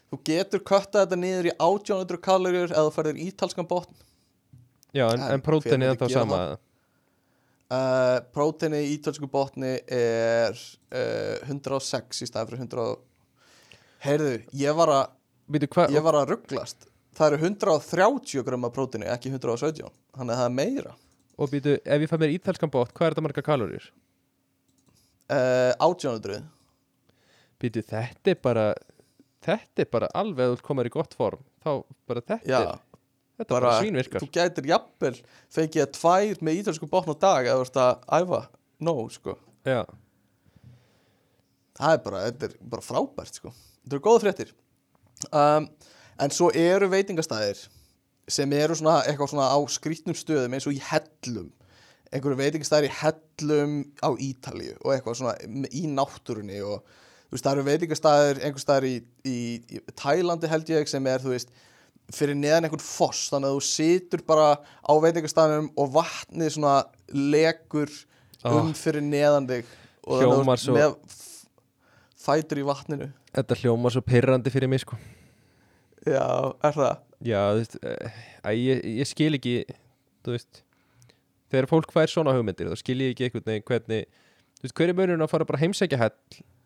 Þú 0.07 0.19
getur 0.27 0.63
köttað 0.67 1.05
þetta 1.05 1.19
niður 1.21 1.49
í 1.51 1.53
1800 1.59 2.21
kaloríur 2.23 2.73
eða 2.73 2.87
þú 2.89 2.95
færðir 2.95 3.21
ítalskan 3.27 3.69
botn. 3.69 3.97
Já, 4.95 5.09
en, 5.11 5.25
En 5.35 5.43
hver 5.43 5.75
er 5.75 5.97
gera 5.99 6.09
sama. 6.09 6.39
það? 6.39 6.63
Uh, 7.73 8.19
Próteini 8.35 8.83
í 8.87 8.95
ítalsku 8.97 9.29
botni 9.31 9.75
er 9.93 10.55
uh, 10.55 11.51
106 11.51 12.23
í 12.25 12.29
staði 12.31 12.53
fyrir 12.53 12.65
100 12.67 12.97
Heyrðu, 14.07 14.33
ég 14.61 14.77
var 14.77 14.93
að 14.93 15.93
ég 15.95 16.05
var 16.05 16.21
að 16.21 16.33
rugglast 16.35 16.89
Það 17.17 17.31
eru 17.33 17.45
130 17.49 18.43
grömm 18.45 18.67
af 18.69 18.75
próteini, 18.77 19.07
ekki 19.09 19.31
117 19.33 19.87
Þannig 20.17 20.35
að 20.35 20.41
það 20.41 20.49
er 20.51 20.57
meira. 20.59 20.91
Og 21.41 21.49
býtu, 21.53 21.77
ef 21.81 22.03
ég 22.05 22.11
fæ 22.11 22.17
mér 22.21 22.35
ítalskan 22.35 22.73
bótt, 22.73 22.93
hvað 22.97 23.07
er 23.07 23.15
þetta 23.15 23.25
marga 23.25 23.45
kaloríur? 23.47 23.87
uh, 25.33 25.73
1800 25.81 26.43
Býtu, 27.63 27.83
þetta 27.89 28.35
er 28.35 28.39
bara 28.45 28.67
þetta 29.47 29.85
er 29.85 29.91
bara 29.93 30.11
alveg 30.19 30.51
að 30.51 30.57
þú 30.59 30.67
komar 30.67 30.89
í 30.89 30.93
gott 30.93 31.15
form 31.17 31.43
þá 31.65 31.71
bara 32.09 32.23
þetta 32.23 32.39
Já, 32.49 32.59
er 32.61 32.96
þetta 33.37 33.53
bara, 33.53 33.69
bara 33.69 33.83
svínvirkar. 33.83 34.25
þú 34.25 34.31
gætir 34.35 34.71
jafnvel 34.73 35.15
fengið 35.53 35.85
að 35.85 35.95
tvær 35.99 36.43
með 36.49 36.61
ítalsku 36.63 36.89
botn 36.91 37.13
á 37.13 37.17
dag 37.27 37.51
þú 37.53 37.67
ert 37.67 37.81
að 37.83 37.95
æfa. 38.21 38.43
Nóg 38.87 39.07
sko. 39.15 39.37
Já, 39.67 39.83
það 41.77 41.97
er 41.97 42.03
bara, 42.05 42.23
þetta 42.29 42.49
er 42.49 42.57
bara 42.75 42.85
frábært 42.85 43.41
sko. 43.41 43.53
þetta 43.85 43.97
eru 43.97 44.05
góða 44.05 44.23
fréttir. 44.25 44.53
Um, 45.31 45.69
en 46.21 46.33
svo 46.35 46.51
eru 46.57 46.89
veitingastæðir 46.93 47.63
sem 48.37 48.53
eru 48.57 48.77
svona 48.77 48.99
eitthvað 49.07 49.33
svona 49.33 49.49
á 49.53 49.59
skrýtnum 49.71 50.17
stöðum 50.19 50.57
eins 50.57 50.67
og 50.69 50.77
í 50.77 50.83
hellum. 50.83 51.51
Einhverju 52.11 52.39
veitingastæðir 52.41 52.89
í 52.89 52.95
hellum 53.01 53.77
á 54.03 54.11
Ítalíu 54.23 54.77
og 54.83 54.93
eitthvað 54.95 55.21
svona 55.21 55.69
í 55.71 55.87
náttúrunni 55.91 56.61
og 56.65 56.83
þú 57.27 57.35
veist, 57.35 57.47
það 57.47 57.53
eru 57.53 57.67
veitingastæðir 57.71 58.43
einhver 58.47 58.63
staðir 58.63 58.89
í, 58.89 58.97
í, 59.27 59.39
í 59.77 59.81
Tælandi 59.99 60.51
held 60.51 60.71
ég 60.73 60.91
sem 60.91 61.09
er, 61.11 61.23
þú 61.23 61.35
veist 61.35 61.51
fyrir 62.15 62.37
neðan 62.39 62.67
einhvern 62.69 62.85
foss, 62.85 63.27
þannig 63.33 63.51
að 63.51 63.57
þú 63.59 63.65
situr 63.67 64.23
bara 64.29 64.49
á 64.63 64.93
veitingastæðinum 65.03 65.71
og 65.77 65.93
vatnið 65.97 66.53
svona 66.55 66.75
lekur 67.13 67.91
um 68.47 68.73
fyrir 68.79 69.03
neðan 69.03 69.49
þig 69.51 69.65
og 70.07 70.21
þannig 70.21 70.27
að 70.27 70.37
þú 70.37 70.43
Hljómar 70.45 70.67
með 70.77 71.17
fætur 72.27 72.61
í 72.63 72.67
vatninu. 72.67 73.09
Þetta 73.37 73.57
hljóma 73.63 73.91
svo 73.93 74.03
pirrandi 74.07 74.53
fyrir 74.55 74.71
mig 74.71 74.83
sko. 74.85 74.97
Já, 76.07 76.23
er 76.63 76.77
það? 76.77 77.01
Já, 77.27 77.41
þú 77.51 77.59
veist, 77.63 77.77
eh, 77.83 78.21
æ, 78.45 78.51
ég, 78.55 78.85
ég 79.01 79.09
skil 79.11 79.33
ekki 79.39 79.55
þú 80.27 80.35
veist 80.37 80.61
þegar 81.51 81.69
fólk 81.71 81.93
fær 81.95 82.11
svona 82.13 82.35
hugmyndir 82.37 82.69
þá 82.71 82.77
skil 82.79 82.99
ég 83.03 83.15
ekki 83.15 83.27
einhvern 83.27 83.47
veginn 83.49 83.67
hvernig 83.67 84.07
þú 84.61 84.67
veist, 84.67 84.77
hver 84.77 84.93
er 84.93 84.99
munurinn 84.99 85.25
að 85.27 85.33
fara 85.33 85.47
bara 85.49 85.61
heimsækja 85.63 85.99
hell 85.99 86.15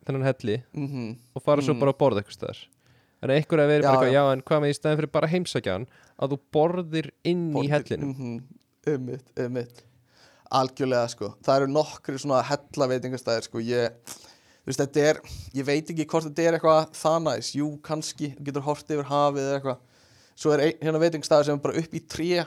þennan 0.05 0.27
helli 0.29 0.59
Mm 0.75 1.15
og 1.37 1.43
fara 1.45 1.63
svo 1.65 1.73
Mm. 1.77 1.81
bara 1.81 1.93
að 1.95 1.99
borða 2.03 2.21
eitthvað 2.23 2.37
staðar 2.37 2.61
en 3.21 3.35
einhver 3.35 3.63
að 3.63 3.75
vera 3.75 3.85
Já, 3.85 3.91
bara 3.91 4.07
eitthvað, 4.07 4.17
já. 4.17 4.33
en 4.33 4.43
hvað 4.49 4.65
með 4.65 4.73
í 4.73 4.79
staðin 4.79 5.01
fyrir 5.01 5.13
bara 5.17 5.29
að 5.29 5.35
heimsækja 5.37 5.77
hann? 5.77 5.87
Að 6.21 6.35
þú 6.35 6.41
borðir 6.57 7.13
inn 7.29 7.47
í 7.61 7.69
hellinum 7.71 8.17
mm 8.17 8.41
Ummitt, 8.89 9.27
ummitt 9.37 9.83
Algjörlega 10.51 11.07
sko, 11.13 11.29
það 11.45 11.61
eru 11.61 11.71
nokkri 11.71 12.19
svona 12.19 12.41
hella 12.43 12.87
veitingastæðir 12.91 13.45
sko. 13.47 13.61
Ég, 13.63 14.15
veist, 14.67 14.81
þetta 14.81 15.03
er, 15.07 15.21
ég 15.55 15.67
veit 15.69 15.93
ekki 15.93 16.07
hvort 16.11 16.27
þetta 16.27 16.43
er 16.43 16.57
eitthvað 16.57 16.89
það 16.99 17.19
næs, 17.29 17.51
jú, 17.55 17.69
kannski. 17.87 18.33
Getur 18.43 18.65
hort 18.67 18.91
yfir 18.91 19.07
hafið 19.07 19.45
eða 19.45 19.61
eitthvað. 19.61 20.09
Svo 20.35 20.55
er 20.57 20.65
ein, 20.65 20.81
hérna 20.83 21.03
veitingastæðir 21.05 21.47
sem 21.47 21.61
er 21.61 21.63
bara 21.69 21.85
upp 21.85 21.95
í 21.95 22.03
tré. 22.17 22.43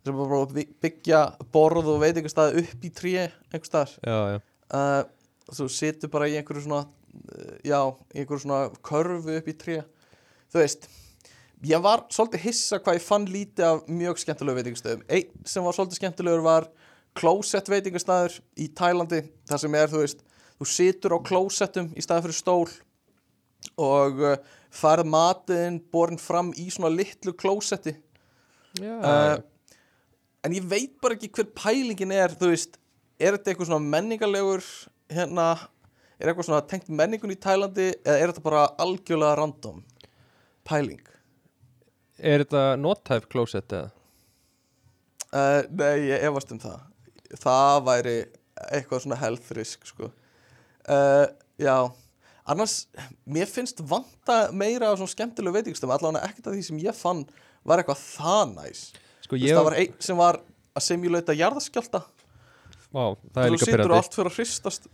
Sem 0.00 0.14
er 0.14 0.32
bara 0.32 0.64
byggja 0.86 1.20
borð 1.52 1.92
og 1.92 2.00
veitingastæði 2.06 2.64
upp 2.64 2.88
í 2.88 2.92
tré 3.02 3.14
einhvers 3.26 3.68
staðar. 3.68 3.92
Já, 4.00 4.16
já, 4.32 4.40
uh, 4.80 5.52
þú 5.52 5.68
situr 5.76 6.14
bara 6.16 6.30
í 6.32 6.38
einhverju 6.40 6.64
svona 6.70 6.86
já, 7.64 7.78
í 8.14 8.22
einhverju 8.22 8.44
svona 8.44 8.64
körfu 8.84 9.38
upp 9.38 9.48
í 9.48 9.56
tré. 9.58 9.80
Þú 10.52 10.60
veist 10.62 10.88
ég 11.66 11.82
var 11.82 12.06
svolítið 12.10 12.46
hissa 12.46 12.78
hvað 12.82 12.98
ég 12.98 13.04
fann 13.06 13.26
lítið 13.30 13.66
af 13.68 13.90
mjög 13.90 14.22
skemmtilegu 14.22 14.58
veitingastöðum. 14.58 15.04
Einn 15.06 15.44
sem 15.46 15.66
var 15.66 15.76
svolítið 15.76 16.00
skemmtilegur 16.00 16.44
var 16.46 16.68
closet 17.18 17.68
veitingastæður 17.70 18.38
í 18.58 18.68
Tælandi 18.74 19.22
þar 19.48 19.62
sem 19.62 19.76
er, 19.78 19.92
þú 19.92 20.02
veist, 20.02 20.24
þú 20.58 20.68
situr 20.72 21.16
á 21.16 21.18
closetum 21.28 21.92
í 21.94 22.04
staði 22.04 22.26
fyrir 22.26 22.38
stól 22.38 22.72
og 23.78 24.22
uh, 24.24 24.36
farð 24.74 25.06
matiðin 25.12 25.78
borin 25.92 26.20
fram 26.20 26.50
í 26.58 26.66
svona 26.72 26.90
litlu 26.92 27.34
closeti. 27.38 27.94
Já, 28.80 28.94
uh, 28.98 29.36
en 30.42 30.56
ég 30.56 30.66
veit 30.66 30.96
bara 31.02 31.14
ekki 31.14 31.30
hver 31.36 31.50
pælingin 31.54 32.14
er 32.16 32.34
þú 32.34 32.50
veist, 32.50 32.78
er 33.20 33.36
þetta 33.36 33.52
eitthvað 33.52 33.70
svona 33.70 33.92
menningarlegur 33.92 34.64
hérna, 35.12 35.52
er 36.22 36.30
eitthvað 36.30 36.46
svona 36.48 36.62
tengt 36.70 36.88
menningun 36.92 37.32
í 37.34 37.38
Tælandi 37.42 37.88
eða 38.04 38.14
er 38.18 38.30
þetta 38.32 38.44
bara 38.44 38.62
algjörlega 38.82 39.38
random 39.40 39.80
pæling? 40.68 41.02
Er 42.22 42.44
þetta 42.44 42.62
nothæf 42.78 43.26
closet 43.32 43.72
eða? 43.74 43.90
uh, 45.32 45.60
nei, 45.72 46.08
ég 46.12 46.26
efast 46.28 46.52
um 46.54 46.60
það. 46.62 46.80
Það 47.42 47.78
væri 47.88 48.16
eitthvað 48.76 49.04
svona 49.06 49.18
health 49.22 49.52
risk 49.56 49.86
sko. 49.88 50.10
Uh, 50.84 51.24
já. 51.62 51.76
Annars, 52.52 52.86
mér 53.24 53.46
finnst 53.50 53.80
vanta 53.86 54.36
meira 54.52 54.90
á 54.90 54.94
svona 54.98 55.10
skemmtilegu 55.12 55.54
veitingastöðum 55.56 55.94
allavega 55.96 56.26
ekkert 56.28 56.50
af 56.50 56.56
því 56.56 56.64
sem 56.66 56.80
ég 56.82 56.96
fann 56.98 57.22
var 57.64 57.80
eitthvað 57.82 58.02
það 58.02 58.54
næs. 58.56 58.80
Sko, 59.22 59.36
Þú 59.38 59.42
ég, 59.46 59.54
það 59.56 59.68
var 59.70 59.76
einn 59.78 60.00
sem 60.02 60.18
var 60.18 60.40
að 60.72 60.84
simulata 60.86 61.36
jarðaskjálta 61.38 62.00
Vá, 62.92 63.04
það 63.32 63.38
er 63.44 63.46
þú 63.46 63.54
líka 63.54 63.66
situr 63.68 63.72
og 63.72 63.86
pirrandi. 63.86 63.98
allt 64.02 64.16
fyrir 64.18 64.30
að 64.32 64.36
hristast 64.40 64.88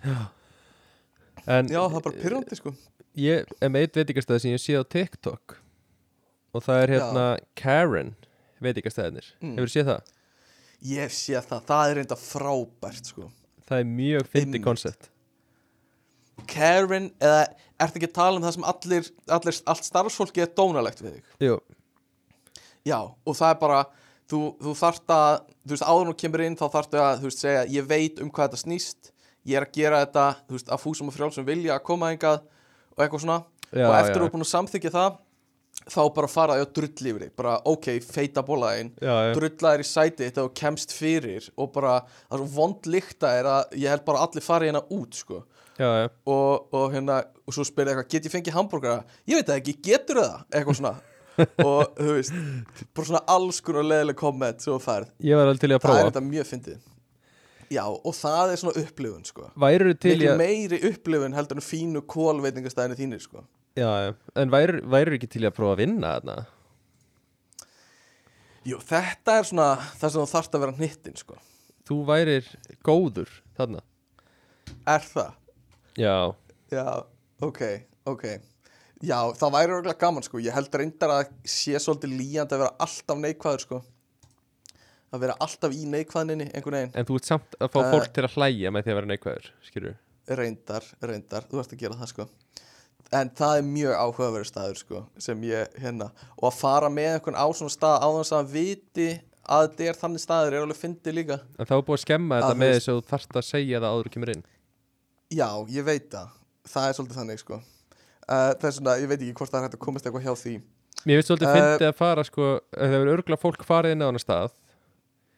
En 1.46 1.68
Já, 1.68 1.80
það 1.88 1.96
er 2.00 2.04
bara 2.08 2.22
pyrrandi 2.22 2.56
sko. 2.58 2.72
Ég 3.18 3.44
er 3.60 3.68
með 3.72 3.86
eitt 3.86 3.96
veitingastæð 3.98 4.40
sem 4.42 4.52
ég 4.54 4.62
sé 4.62 4.76
á 4.78 4.82
TikTok. 4.84 5.56
Og 6.54 6.62
það 6.64 6.82
er 6.82 6.92
hérna 6.96 7.24
Karen 7.58 8.14
veitingastæðinir, 8.64 9.26
Mm. 9.42 9.56
hefur 9.58 9.70
séð 9.70 9.86
það? 9.92 10.02
Ég 10.82 11.10
sé 11.14 11.34
það, 11.42 11.62
það 11.66 11.90
er 11.90 11.94
reynda 12.00 12.16
frábært 12.16 13.04
sko. 13.06 13.30
Það 13.68 13.78
er 13.80 13.84
mjög 13.84 14.26
fyndi 14.32 14.60
koncept. 14.62 15.10
Karen, 16.48 17.10
eða 17.20 17.46
ertu 17.82 17.98
ekki 17.98 18.08
að 18.08 18.14
tala 18.14 18.36
um 18.38 18.42
það 18.46 18.54
sem 18.56 18.66
allir, 18.70 19.08
allir 19.28 19.58
allt 19.66 19.84
starfsfólki 19.88 20.42
er 20.44 20.52
dónalegt 20.56 21.02
við 21.02 21.18
þig? 21.18 21.24
Jú, 21.48 21.58
Já, 22.86 23.00
og 23.26 23.34
það 23.36 23.50
er 23.50 23.58
bara 23.60 23.80
þú, 24.30 24.38
þú 24.62 24.72
þarft 24.78 25.12
að, 25.12 25.40
þú 25.66 25.74
veist, 25.74 25.82
áður 25.90 26.06
nú 26.08 26.14
kemur 26.22 26.40
inn 26.46 26.56
þá 26.56 26.64
þarftu 26.72 27.00
að, 27.02 27.18
þú 27.20 27.28
veist, 27.28 27.42
segja, 27.42 27.64
ég 27.74 27.88
veit 27.90 28.20
um 28.22 28.30
hvað 28.30 28.48
þetta 28.48 28.60
snýst 28.62 29.10
ég 29.48 29.60
er 29.60 29.66
að 29.66 29.78
gera 29.78 30.02
þetta, 30.04 30.26
þú 30.48 30.58
veist, 30.58 30.68
að 30.74 30.82
fúsum 30.84 31.10
og 31.10 31.16
frjálsum 31.16 31.46
vilja 31.48 31.78
að 31.78 31.86
koma 31.88 32.12
hingað 32.12 32.42
og 32.94 33.04
eitthvað 33.04 33.24
svona. 33.24 33.38
Já, 33.68 33.84
og 33.84 33.96
eftir 33.98 34.14
já. 34.14 34.20
þú 34.20 34.26
er 34.26 34.34
búin 34.34 34.44
að 34.44 34.52
samþykja 34.52 34.94
það 34.94 35.18
þá 35.88 36.00
bara 36.16 36.30
fara 36.30 36.56
því 36.56 36.64
að 36.64 36.72
drull 36.78 37.10
yfir 37.10 37.24
þig. 37.24 37.34
Bara, 37.38 37.54
ok, 37.70 37.88
feita 38.04 38.42
bólaðin 38.44 38.90
já, 38.96 39.12
já, 39.12 39.34
drulla 39.36 39.74
þér 39.74 39.84
í 39.84 39.88
sæti 39.88 40.24
þegar 40.26 40.48
þú 40.48 40.54
kemst 40.60 40.94
fyrir 40.96 41.48
og 41.54 41.70
bara, 41.76 41.94
það 42.26 42.38
er 42.38 42.42
svo 42.42 42.48
vond 42.56 42.90
líkta 42.90 43.30
er 43.38 43.50
að 43.52 43.78
ég 43.78 43.94
held 43.94 44.04
bara 44.08 44.22
að 44.22 44.28
allir 44.28 44.46
fari 44.48 44.70
hérna 44.70 44.84
út, 44.96 45.20
sko. 45.20 45.42
Já, 45.78 45.88
og, 46.26 46.74
og 46.74 46.88
hérna, 46.96 47.20
og 47.46 47.54
svo 47.54 47.64
spyrir 47.66 47.92
eitthvað 47.92 48.10
get 48.16 48.26
ég 48.26 48.34
fengið 48.34 48.56
hambúrgara? 48.56 49.20
Ég 49.30 49.38
veit 49.38 49.52
ekki, 49.54 49.76
getur 49.84 50.24
það? 50.24 50.40
eitthvað 50.50 50.80
svona. 50.80 50.96
Og 51.62 51.92
þú 51.94 52.14
veist, 52.16 52.32
bara 52.98 53.06
svona 53.06 53.20
alls 53.30 53.60
konar 53.62 53.84
leðileg 53.86 54.16
komment 54.18 54.58
sem 54.58 54.72
þú 54.72 54.78
færð, 54.82 55.12
að 55.14 55.60
það 55.84 56.00
er 56.00 56.08
þetta 56.08 56.22
mjög 56.26 56.48
fyndið 56.48 56.80
já, 57.72 57.84
og 57.86 58.14
það 58.16 58.52
er 58.52 58.60
svona 58.62 58.82
upplifun 58.82 59.26
sko, 59.28 59.48
Væru 59.60 59.94
til 60.00 60.16
í 60.16 60.28
að 60.30 60.40
meiri 60.40 60.80
upplifun 60.90 61.36
heldur 61.36 61.60
en 61.60 61.66
fínu 61.66 62.02
kólveitingastæðinu 62.08 62.98
þínir 62.98 63.24
sko. 63.24 63.44
Já, 63.78 64.14
en 64.38 64.52
væru, 64.52 64.80
væru 64.90 65.18
ekki 65.18 65.30
til 65.30 65.44
í 65.44 65.50
að 65.50 65.56
prófa 65.58 65.76
að 65.76 65.82
vinna 65.84 66.14
þarna? 66.16 66.38
jú, 68.68 68.80
þetta 68.84 69.38
er 69.38 69.46
svona 69.48 69.68
það 70.00 70.10
sem 70.10 70.20
þú 70.20 70.26
þarft 70.32 70.56
að 70.56 70.64
vera 70.64 70.78
hnittin 70.80 71.20
sko. 71.20 71.38
Þú 71.88 71.98
værir 72.08 72.48
góður 72.84 73.30
þarna. 73.56 73.84
Er 74.84 75.04
það? 75.08 75.32
Já, 75.98 76.16
Já, 76.68 76.84
ok, 77.40 77.62
ok. 78.04 78.24
Já, 79.00 79.18
það 79.38 79.54
væri 79.54 79.74
örgulega 79.76 80.00
gaman 80.02 80.24
sko. 80.26 80.40
Ég 80.42 80.52
held 80.52 80.74
reyndar 80.74 81.12
að 81.14 81.30
sé 81.48 81.78
svolítið 81.80 82.16
líjandi 82.18 82.56
að 82.56 82.64
vera 82.64 82.74
alltaf 82.84 83.20
neikvæður 83.22 83.64
sko 83.64 83.78
Að 85.12 85.20
vera 85.24 85.36
alltaf 85.40 85.72
í 85.72 85.86
neikvæðninni 85.88 86.50
einhvern 86.52 86.76
veginn. 86.76 86.90
En 86.94 87.06
þú 87.08 87.14
ert 87.16 87.24
samt 87.30 87.54
að 87.60 87.70
fá 87.72 87.78
Eh. 87.80 87.92
fólk 87.94 88.12
til 88.12 88.24
að 88.26 88.34
hlæja 88.36 88.70
með 88.74 88.82
því 88.84 88.90
að 88.92 88.98
vera 88.98 89.10
neikvæður, 89.12 89.46
skilur 89.64 89.96
Reyndar, 90.28 90.84
reyndar, 91.00 91.44
þú 91.48 91.58
ert 91.62 91.72
að 91.72 91.78
gera 91.80 91.94
það 91.96 92.08
sko. 92.12 92.26
En 93.16 93.30
það 93.30 93.58
er 93.58 93.62
mjög 93.64 93.94
áhugaverður 93.96 94.44
staður 94.50 94.76
sko 94.76 94.98
Sem 95.18 95.40
ég, 95.48 95.70
hérna 95.80 96.10
Og 96.36 96.50
að 96.52 96.58
fara 96.58 96.90
með 96.92 97.14
einhvern 97.16 97.38
á 97.40 97.46
svona 97.56 97.72
stað 97.72 98.02
Á 98.04 98.08
þess 98.18 98.32
að 98.36 98.50
viti 98.52 99.06
að 99.48 99.62
þetta 99.70 99.86
er 99.88 99.96
þannig 100.02 100.20
staður 100.20 100.52
Er 100.58 100.66
alveg 100.66 100.76
fyndið 100.82 101.14
líka. 101.16 101.38
En 101.58 101.64
þá 101.64 101.72
er 101.78 101.82
búið 101.88 101.96
að 101.96 102.04
skemma 102.04 102.36
Að 102.36 102.42
þetta 102.42 102.52
þú 102.52 102.60
með 102.60 102.74
þess 102.76 102.88
að 102.92 102.98
þú 102.98 103.06
þarft 103.08 103.38
að 103.40 103.46
segja 103.48 103.80
það 103.80 103.94
áður 103.96 104.10
kemur 104.12 104.32
inn. 104.34 104.44
Já, 105.32 105.48
ég 105.72 105.84
veit 105.88 106.10
það. 106.12 106.28
Það 106.68 106.88
er 106.90 106.92
svolítið 106.98 107.18
þannig 107.22 107.40
sko. 107.40 107.54
Uh, 108.28 108.52
Það 108.60 108.64
er 108.68 108.76
svona, 108.76 108.96
ég 109.00 109.08
veit 109.08 109.20
ekki 109.24 109.34
hvort 109.40 109.50
það 109.54 109.58
er 109.62 109.64
hægt 109.70 109.78
að 109.78 109.84
komast 109.88 110.04
eitthvað 110.04 110.26
hjá 110.28 110.34
því. 110.42 110.54
Mér 111.08 111.16
finnst 111.22 111.30
svolítið 111.32 111.48
Eh. 111.48 111.56
fyndið 111.56 111.88
að 111.88 111.96
fara 111.96 112.24
sko 112.28 112.46
Það 112.76 112.92
hefur 112.92 113.12
örgulega 113.16 113.40
fólk 113.40 113.64
farið 113.64 113.92
inn 113.96 114.02
á 114.04 114.08
hana 114.12 114.20
stað 114.20 114.50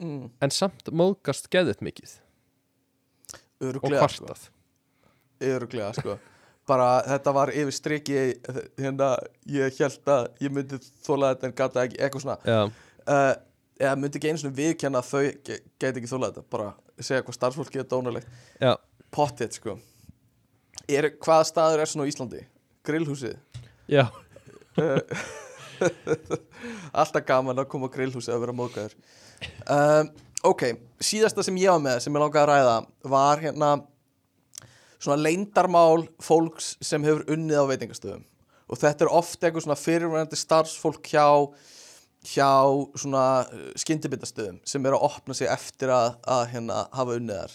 mm, 0.01 0.27
En 0.43 0.55
samt 0.55 0.91
móðgast 0.93 1.49
geðið 1.53 1.83
mikið. 1.87 2.17
Og 3.61 3.71
Öruglega 3.71 4.09
sko. 4.09 4.35
Öruglega 5.45 5.93
sko. 5.97 6.17
Bara 6.69 6.89
þetta 7.07 7.33
var 7.35 7.51
yfir 7.57 7.75
striki 7.75 8.19
Hérna 8.79 9.15
ég 9.49 9.79
held 9.81 10.11
að 10.13 10.27
ég 10.45 10.53
myndi 10.55 10.79
þóla 11.05 11.33
þetta 11.35 11.49
en 11.49 11.57
gata 11.59 11.85
ekki 11.87 12.01
Eitthvað 12.01 12.27
svona. 12.27 12.39
Já, 12.45 12.61
uh, 13.07 13.33
Eða 13.81 13.97
myndi 13.97 14.21
ekki 14.21 14.33
einu 14.33 14.43
svona 14.43 14.59
viðkenna 14.59 15.01
að 15.01 15.11
þau 15.11 15.23
ge 15.49 15.61
geti 15.81 16.03
ekki 16.03 16.11
þóla 16.11 16.31
þetta 16.31 16.45
Bara 16.53 16.73
segja 17.01 17.25
hvað 17.25 17.39
starfsfólki 17.39 17.81
er 17.81 17.89
dónalegt. 17.89 18.29
Já, 18.61 18.75
Pottet 19.11 19.57
sko. 19.57 19.79
Er, 20.91 21.09
Hvaða 21.23 21.47
staður 21.49 21.83
er 21.83 21.91
svona 21.91 22.07
á 22.07 22.11
Íslandi? 22.11 22.43
Grillhúsið? 22.87 23.39
Já. 23.91 24.05
Alltaf 27.01 27.25
gaman 27.27 27.61
að 27.61 27.69
koma 27.73 27.91
á 27.91 27.95
grillhúsið 27.95 28.35
að 28.35 28.43
vera 28.45 28.57
móðgæður 28.57 28.95
um, 29.71 30.11
Ok, 30.41 30.63
síðasta 31.05 31.45
sem 31.45 31.59
ég 31.61 31.69
var 31.69 31.83
með 31.85 31.99
sem 32.01 32.15
ég 32.17 32.23
langaði 32.23 32.41
að 32.41 32.51
ræða 32.51 32.77
var 33.13 33.43
hérna 33.43 33.71
svona 34.97 35.21
leindarmál 35.21 36.07
fólks 36.25 36.71
sem 36.85 37.05
hefur 37.05 37.27
unnið 37.29 37.61
á 37.61 37.69
veitingastöðum. 37.69 38.23
Og 38.71 38.81
þetta 38.81 39.05
er 39.05 39.13
oft 39.19 39.43
eitthvað 39.43 39.67
svona 39.67 39.77
fyrirvændi 39.77 40.39
starfsfólk 40.41 41.11
hjá 41.13 41.27
hjá 42.25 42.49
svona 43.01 43.25
skyndibindastöðum 43.81 44.61
sem 44.69 44.85
eru 44.85 44.97
að 44.97 45.07
opna 45.09 45.37
sig 45.37 45.49
eftir 45.53 45.93
að, 45.93 46.17
að 46.29 46.43
hérna 46.55 46.83
hafa 46.93 47.17
unnið 47.17 47.43
þar. 47.43 47.55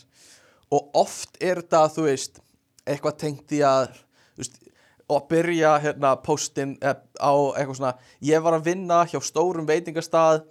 Og 0.74 1.02
oft 1.02 1.38
er 1.42 1.62
þetta, 1.62 1.84
þú 1.94 2.06
veist 2.08 2.40
eitthvað 2.86 3.20
tengt 3.22 3.54
í 3.54 3.62
að 3.66 3.98
veist, 4.38 4.62
og 5.10 5.28
byrja 5.30 5.76
hérna 5.84 6.16
postin 6.22 6.78
eh, 6.82 6.98
á 7.22 7.34
eitthvað 7.54 7.78
svona 7.78 7.94
ég 8.26 8.42
var 8.42 8.58
að 8.58 8.70
vinna 8.72 9.04
hjá 9.10 9.20
stórum 9.22 9.68
veitingastað 9.70 10.44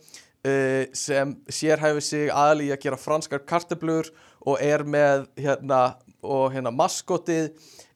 uh, 0.44 0.84
sem 0.96 1.36
sérhæfi 1.48 2.04
sig 2.04 2.32
aðli 2.32 2.68
í 2.68 2.74
að 2.74 2.82
gera 2.86 3.00
franskar 3.00 3.44
kartöblur 3.48 4.10
og 4.44 4.60
er 4.62 4.84
með 4.84 5.26
hérna 5.40 5.96
og 6.24 6.52
hérna 6.54 6.72
maskotið 6.74 7.52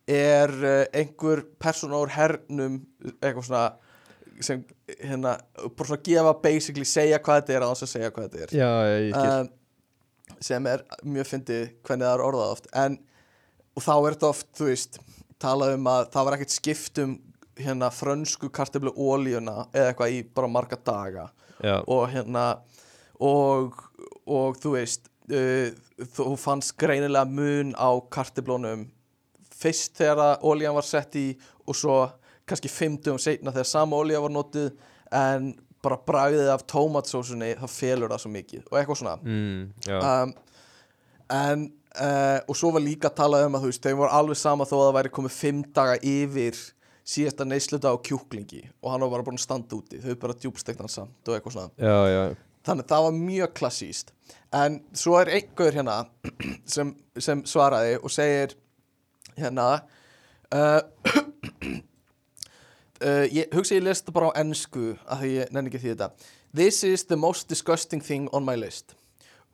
er 0.09 0.55
uh, 0.63 0.85
einhver 0.97 1.45
persóna 1.61 2.01
úr 2.01 2.13
hernum 2.13 2.81
eitthvað 3.21 3.45
svona 3.51 3.67
sem 4.45 4.63
hérna 5.03 5.37
bara 5.77 5.89
svona 5.89 6.03
gefa 6.07 6.35
basically 6.43 6.87
segja 6.87 7.19
hvað 7.23 7.43
þetta 7.43 7.57
er 7.57 7.67
að 7.67 7.73
þess 7.75 7.87
að 7.87 7.95
segja 7.95 8.11
hvað 8.15 8.29
þetta 8.29 8.45
er. 8.45 8.55
Já, 8.55 8.71
ég 9.03 9.15
skil 9.15 9.31
um, 9.35 9.55
sem 10.49 10.69
er 10.71 10.85
mjög 11.03 11.31
fyndið 11.33 11.63
hvernig 11.87 12.07
það 12.07 12.13
er 12.15 12.25
orðað 12.29 12.53
oft. 12.55 12.69
En 12.79 12.99
og 13.79 13.85
þá 13.85 13.95
er 13.97 14.15
þetta 14.15 14.31
oft, 14.33 14.51
þú 14.59 14.69
veist 14.71 15.01
talað 15.43 15.75
um 15.77 15.91
að 15.91 16.07
það 16.15 16.29
var 16.29 16.37
ekkert 16.37 16.55
skipt 16.55 17.03
um 17.03 17.17
hérna 17.59 17.91
frönsku 17.95 18.51
kartöflu 18.55 18.93
ólíuna 18.95 19.67
eða 19.73 19.91
eitthvað 19.91 20.15
í 20.15 20.23
bara 20.35 20.51
marga 20.51 20.79
daga 20.79 21.29
og 21.87 22.09
hérna 22.13 22.45
og, 23.21 23.79
og 24.27 24.59
þú 24.63 24.75
veist 24.77 25.09
uh, 25.33 25.71
þú 26.15 26.35
fannst 26.39 26.77
greinilega 26.79 27.27
mun 27.27 27.75
á 27.75 27.91
kartöflunum 28.13 28.87
fyrst 29.59 29.99
þegar 29.99 30.23
að 30.23 30.45
ólían 30.47 30.77
var 30.77 30.87
sett 30.87 31.17
í 31.19 31.29
og 31.67 31.77
svo 31.77 31.97
kannski 32.49 32.71
fimmtugum 32.71 33.19
setna 33.21 33.53
þegar 33.53 33.69
sama 33.69 33.99
ólíja 33.99 34.23
var 34.23 34.33
notið 34.33 34.71
en 35.15 35.51
bara 35.85 35.99
bragðið 36.09 36.53
af 36.53 36.65
tómatsósunni 36.71 37.53
það 37.59 37.75
felur 37.75 38.13
það 38.13 38.23
svo 38.23 38.31
mikið 38.35 38.63
og 38.67 38.79
eitthvað 38.79 39.01
svona. 39.01 39.17
Mm, 39.23 39.61
um, 39.99 40.33
en 41.39 41.67
uh, 41.99 42.39
og 42.49 42.59
svo 42.59 42.73
var 42.75 42.85
líka 42.85 43.11
að 43.11 43.19
tala 43.21 43.45
um 43.47 43.59
að 43.59 43.67
þú 43.67 43.71
veist 43.73 43.87
þeim 43.87 44.03
var 44.03 44.17
alveg 44.19 44.41
sama 44.41 44.67
þó 44.67 44.75
að 44.79 44.85
það 44.87 44.97
væri 44.99 45.15
komið 45.19 45.37
fimm 45.37 45.63
daga 45.77 45.99
yfir 46.03 46.63
síðasta 47.09 47.47
neysluta 47.49 47.95
á 47.95 47.97
kjúklingi 47.97 48.67
og 48.83 48.93
hann 48.93 49.05
var 49.07 49.15
bara 49.17 49.27
búin 49.27 49.41
að 49.41 49.47
standa 49.47 49.79
úti. 49.79 50.03
Þau 50.03 50.15
bara 50.21 50.37
djúbstekna 50.37 50.85
hann 50.85 50.93
samt 50.93 51.31
og 51.31 51.39
eitthvað 51.39 51.57
svona. 51.57 51.73
Já, 51.81 51.99
já, 52.13 52.23
þannig 52.69 52.89
það 52.89 53.05
var 53.07 53.19
mjög 53.19 53.53
klassíst 53.57 54.13
en 54.53 54.81
svo 54.97 55.17
er 55.21 55.31
einhver 55.39 55.77
hérna 55.77 55.99
sem, 56.75 56.93
sem 57.17 57.45
svaraði 57.49 57.99
og 58.03 58.13
segir 58.13 58.55
hérna 59.39 59.69
uh, 60.53 60.81
uh, 63.05 63.25
ég 63.33 63.55
hugsa 63.55 63.79
ég 63.79 63.87
lest 63.87 64.05
þetta 64.05 64.17
bara 64.19 64.33
á 64.33 64.39
ennsku 64.43 64.95
að 65.07 65.25
því 65.25 65.33
ég 65.37 65.55
nenni 65.55 65.73
ekki 65.73 65.83
því 65.85 65.95
þetta. 65.95 66.11
This 66.55 66.83
is 66.85 67.05
the 67.05 67.17
most 67.17 67.49
disgusting 67.49 68.01
thing 68.01 68.29
on 68.33 68.45
my 68.45 68.57
list. 68.57 68.97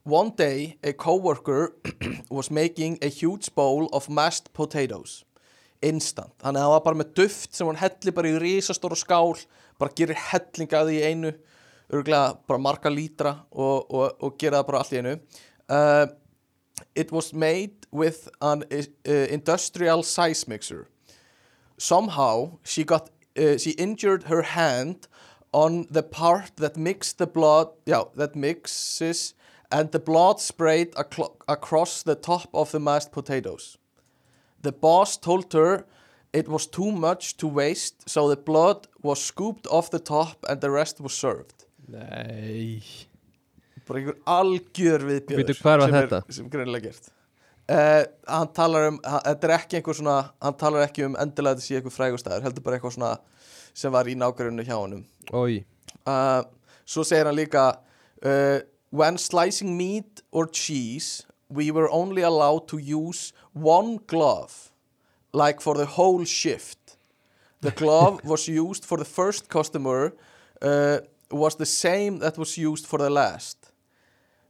One 0.05 0.35
day 0.37 0.77
a 0.83 0.93
coworker 0.93 1.73
was 2.31 2.51
making 2.51 2.99
a 3.03 3.09
huge 3.09 3.55
bowl 3.55 3.89
of 3.93 4.09
mashed 4.09 4.53
potatoes 4.53 5.25
instant, 5.87 6.33
þannig 6.43 6.61
að 6.61 6.67
það 6.67 6.75
var 6.75 6.85
bara 6.89 7.01
með 7.01 7.15
duft 7.21 7.55
sem 7.55 7.71
hann 7.71 7.81
helli 7.81 8.15
bara 8.17 8.31
í 8.31 8.41
risastóra 8.43 8.99
skál 8.99 9.35
bara 9.79 9.95
gerir 9.99 10.21
helling 10.31 10.75
af 10.75 10.89
því 10.89 10.99
í 10.99 11.07
einu 11.11 11.33
örgulega 11.93 12.35
bara 12.49 12.63
marga 12.63 12.93
lítra 12.93 13.35
og, 13.53 13.91
og, 13.91 14.13
og 14.25 14.37
gera 14.41 14.61
það 14.61 14.69
bara 14.71 14.83
allt 14.83 14.95
í 14.95 15.01
einu. 15.03 15.17
Uh, 15.69 16.07
It 16.95 17.13
was 17.13 17.33
made 17.33 17.87
with 17.91 18.29
an 18.41 18.65
uh, 18.71 19.13
industrial 19.13 20.03
size 20.03 20.49
mixer. 20.49 20.89
Somehow 21.79 22.59
she 22.65 22.85
got 22.85 23.11
uh, 23.37 23.57
she 23.59 23.71
injured 23.73 24.25
her 24.25 24.43
hand 24.43 25.09
on 25.53 25.87
the 25.91 26.03
part 26.03 26.57
that 26.57 26.77
mixed 26.77 27.19
the 27.19 27.27
blood 27.27 27.69
yeah, 27.87 28.05
that 28.17 28.35
mixes 28.35 29.35
and 29.71 29.91
the 29.93 29.99
blood 29.99 30.41
sprayed 30.41 30.95
across 31.49 32.03
the 32.03 32.15
top 32.15 32.49
of 32.55 32.71
the 32.73 32.81
mashed 32.81 33.13
potatoes 33.13 33.77
The 34.65 34.73
boss 34.73 35.17
told 35.21 35.53
her 35.53 35.85
it 36.33 36.49
was 36.49 36.67
too 36.67 36.91
much 36.91 37.37
to 37.39 37.47
waste, 37.47 38.09
so 38.09 38.29
the 38.29 38.37
blood 38.37 38.89
was 39.03 39.23
scooped 39.23 39.67
off 39.71 39.91
the 39.91 40.01
top 40.01 40.45
and 40.49 40.61
the 40.61 40.71
rest 40.71 41.01
was 41.01 41.13
served. 41.15 41.67
Nei 41.89 42.81
Bara 43.85 44.01
einhver 44.01 44.17
algjör 44.33 45.03
viðbjörður 45.05 45.59
sem 45.61 45.93
þetta? 45.93 46.23
Er, 46.25 46.33
sem 46.33 46.47
greinilega 46.49 46.89
gert. 46.89 47.11
uh, 47.69 48.05
hann 48.29 48.49
talar 48.57 48.89
um 48.89 48.99
hann, 49.05 49.21
þetta 49.27 49.49
er 49.49 49.55
ekki 49.59 49.79
einhver 49.79 49.99
svona 49.99 50.17
hann 50.41 50.57
talar 50.61 50.87
ekki 50.87 51.05
um 51.07 51.17
endilega 51.21 51.59
þetta 51.59 51.67
sé 51.67 51.79
einhver 51.79 51.95
frægustæður 51.95 52.47
heldur 52.47 52.65
bara 52.65 52.79
eitthvað 52.79 52.97
svona 52.97 53.13
sem 53.77 53.93
var 53.93 54.09
í 54.09 54.17
nágrunnu 54.17 54.65
hjá 54.65 54.77
honum 54.79 55.05
Ói, 55.37 55.61
uh, 56.09 56.41
svo 56.89 57.05
segir 57.05 57.29
hann 57.29 57.37
líka 57.37 57.67
uh, 58.25 58.59
when 58.89 59.21
slicing 59.21 59.77
meat 59.77 60.25
or 60.33 60.49
cheese 60.49 61.27
we 61.49 61.71
were 61.71 61.91
only 61.91 62.23
allowed 62.23 62.69
to 62.69 62.79
use 62.79 63.33
one 63.53 63.99
glove 64.07 64.73
like 65.33 65.61
for 65.61 65.75
the 65.75 65.87
whole 65.87 66.25
shift. 66.25 66.97
The 67.61 67.71
glove 67.83 68.25
was 68.25 68.49
used 68.49 68.85
for 68.85 68.99
the 68.99 69.05
first 69.05 69.49
customer 69.49 70.15
uh, 70.63 70.99
was 71.31 71.57
the 71.57 71.67
same 71.67 72.19
that 72.19 72.39
was 72.39 72.57
used 72.57 72.87
for 72.87 72.99
the 72.99 73.11
last. 73.11 73.73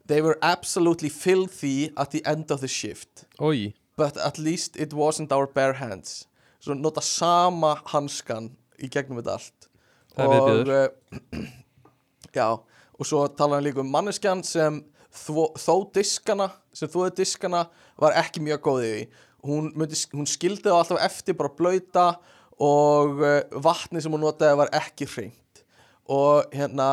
They 0.07 0.21
were 0.21 0.39
absolutely 0.43 1.09
filthy 1.09 1.91
at 1.97 2.11
the 2.11 2.25
end 2.27 2.51
of 2.51 2.61
the 2.61 2.69
shift. 2.69 3.25
Ói 3.39 3.75
but 3.97 4.17
at 4.17 4.39
least 4.39 4.77
it 4.77 4.93
wasn't 4.93 5.33
our 5.33 5.47
bare 5.47 5.75
hands. 5.75 6.27
Svo 6.61 6.75
nota 6.75 7.03
sama 7.03 7.77
hanskan 7.93 8.51
í 8.81 8.89
gegnum 8.91 9.21
þetta 9.21 9.37
allt. 9.37 9.69
Það 10.15 10.25
er 10.25 10.33
viðbjóður. 10.33 10.71
uh, 10.75 11.47
já, 12.39 12.49
og 12.99 13.09
svo 13.09 13.25
talar 13.29 13.61
hann 13.61 13.67
líka 13.69 13.83
um 13.83 13.91
manneskjan 13.93 14.43
sem 14.47 14.81
þvó, 15.15 15.51
þó 15.59 15.75
diskana 15.95 16.51
sem 16.75 16.91
þóði 16.91 17.15
diskana 17.21 17.65
var 18.01 18.17
ekki 18.21 18.43
mjög 18.45 18.63
góð 18.67 18.87
í. 18.89 18.99
Hún, 19.45 19.71
myndi, 19.77 19.99
hún 20.15 20.29
skildi 20.29 20.67
það 20.67 20.79
alltaf 20.81 21.03
eftir 21.05 21.37
bara 21.39 21.53
blöyta 21.55 22.07
og 22.63 23.21
uh, 23.21 23.41
vatni 23.65 24.03
sem 24.03 24.13
hún 24.13 24.25
notaði 24.25 24.61
var 24.63 24.73
ekki 24.77 25.09
hreint. 25.11 25.65
Og 26.11 26.49
hérna 26.55 26.89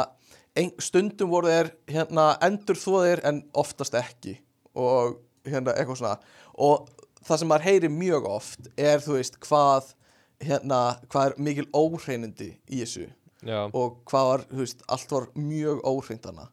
ein, 0.58 0.72
stundum 0.82 1.32
voru 1.32 1.52
þeir 1.52 1.72
hérna 1.91 2.34
endur 2.44 2.80
þóðir 2.80 3.24
en 3.28 3.44
oftast 3.58 3.95
ekki. 3.98 4.38
Og 4.76 5.18
hérna 5.48 5.76
eitthvað 5.76 6.02
svona. 6.03 6.18
Og 6.60 6.90
það 7.26 7.41
sem 7.41 7.52
maður 7.52 7.68
heyri 7.70 7.91
mjög 7.94 8.30
oft 8.30 8.72
er 8.80 9.02
þú 9.03 9.18
veist 9.18 9.40
hvað 9.44 9.95
hérna 10.41 10.80
hvað 11.12 11.32
er 11.32 11.41
mikil 11.48 11.68
óhreinindi 11.74 12.53
í 12.70 12.82
þessu. 12.82 13.08
Já, 13.41 13.66
og 13.74 14.02
hvað 14.06 14.28
var, 14.28 14.44
þú 14.52 14.60
veist, 14.62 14.84
allt 14.86 15.14
var 15.16 15.24
mjög 15.34 15.80
óhreint 15.90 16.26
hana 16.30 16.44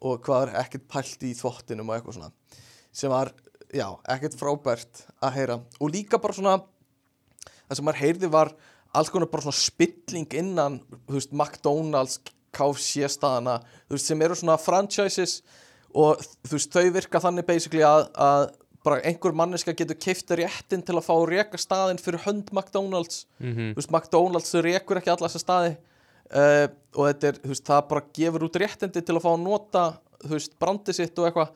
og 0.00 0.22
hvað 0.24 0.46
var 0.46 0.52
ekkert 0.62 0.86
pælt 0.88 1.24
í 1.28 1.34
þvottinum 1.36 1.90
og 1.90 1.98
eitthvað 1.98 2.16
svona 2.16 2.30
sem 2.92 3.12
var, 3.12 3.32
já, 3.74 3.86
ekkert 4.10 4.36
frábært 4.38 5.04
að 5.22 5.36
heyra. 5.38 5.58
Og 5.80 5.92
líka 5.94 6.20
bara 6.20 6.36
svona 6.36 6.58
það 7.70 7.78
sem 7.78 7.86
maður 7.86 8.02
heyrði 8.02 8.30
var 8.34 8.52
alls 8.98 9.10
konar 9.12 9.30
bara 9.30 9.46
svona 9.46 9.60
spilling 9.60 10.30
innan 10.34 10.80
þú 11.06 11.16
veist, 11.18 11.34
McDonalds, 11.34 12.18
KFC 12.56 13.06
staðana, 13.14 13.60
þú 13.86 13.94
veist, 13.94 14.08
sem 14.10 14.24
eru 14.26 14.38
svona 14.38 14.58
franchises 14.58 15.36
og 15.94 16.18
þú 16.48 16.56
veist, 16.56 16.74
þau 16.74 16.96
virka 16.96 17.22
þannig 17.22 17.46
basically 17.46 17.84
að, 17.86 18.08
að 18.18 18.48
bara 18.86 19.02
einhver 19.06 19.36
manneska 19.36 19.74
getur 19.76 19.98
keift 20.00 20.32
réttin 20.40 20.82
til 20.86 20.96
að 20.96 21.06
fá 21.06 21.14
reka 21.28 21.60
staðinn 21.60 22.00
fyrir 22.00 22.24
hönd 22.24 22.50
McDonalds. 22.54 23.26
Mhm, 23.38 23.74
þú 23.74 23.82
veist, 23.82 23.94
McDonalds 23.94 24.54
þau 24.54 24.62
rekur 24.66 25.00
ekki 25.00 25.12
alla 25.14 25.28
þessa 25.28 25.44
staði 25.44 25.72
uh, 25.76 26.66
og 26.96 27.10
þetta 27.10 27.30
er, 27.30 27.40
þú 27.44 27.52
veist, 27.54 27.66
það 27.70 27.88
bara 27.92 28.06
gefur 28.18 28.46
út 28.48 28.60
réttindi 28.64 29.04
til 29.04 29.16
að 29.18 29.26
fá 29.26 29.32
að 29.34 29.44
nota 29.44 29.84
þú 30.24 30.32
veist, 30.34 30.56
brandi 30.60 30.96
sitt 30.96 31.20
og 31.20 31.28
eitthvað 31.28 31.52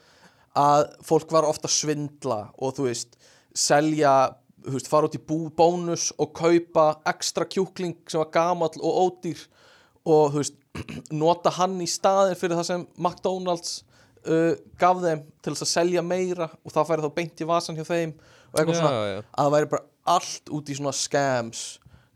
að 0.59 0.89
fólk 1.07 1.33
var 1.35 1.47
ofta 1.49 1.69
að 1.69 1.77
svindla 1.77 2.41
og 2.63 2.77
þú 2.77 2.89
veist, 2.89 3.17
selja 3.55 4.15
þú 4.65 4.77
veist, 4.77 4.91
fara 4.91 5.09
út 5.09 5.17
í 5.19 5.23
bú, 5.23 5.39
bónus 5.55 6.11
og 6.21 6.33
kaupa 6.37 6.87
ekstra 7.11 7.47
kjúkling 7.49 7.97
sem 8.09 8.23
var 8.23 8.31
gamall 8.35 8.79
og 8.81 9.01
ódýr 9.07 9.43
og 10.05 10.35
þú 10.35 10.43
veist, 10.43 10.61
nota 11.23 11.53
hann 11.59 11.77
í 11.83 11.89
staðin 11.91 12.39
fyrir 12.39 12.59
það 12.59 12.71
sem 12.71 12.87
McDonalds 12.97 13.83
uh, 14.27 14.55
gaf 14.81 15.03
þeim 15.03 15.25
til 15.43 15.53
þess 15.53 15.67
að 15.67 15.73
selja 15.75 16.05
meira 16.07 16.49
og 16.63 16.75
það 16.75 16.89
færi 16.91 17.05
þá 17.05 17.17
beint 17.19 17.45
í 17.45 17.49
vasan 17.51 17.79
hjá 17.79 17.87
þeim 17.89 18.15
og 18.17 18.59
eitthvað 18.61 18.81
svona 18.81 18.95
já, 18.95 19.05
já. 19.11 19.21
að 19.23 19.45
það 19.45 19.55
væri 19.57 19.71
bara 19.75 19.87
allt 20.15 20.53
út 20.55 20.71
í 20.71 20.77
svona 20.79 20.95
scams 20.97 21.63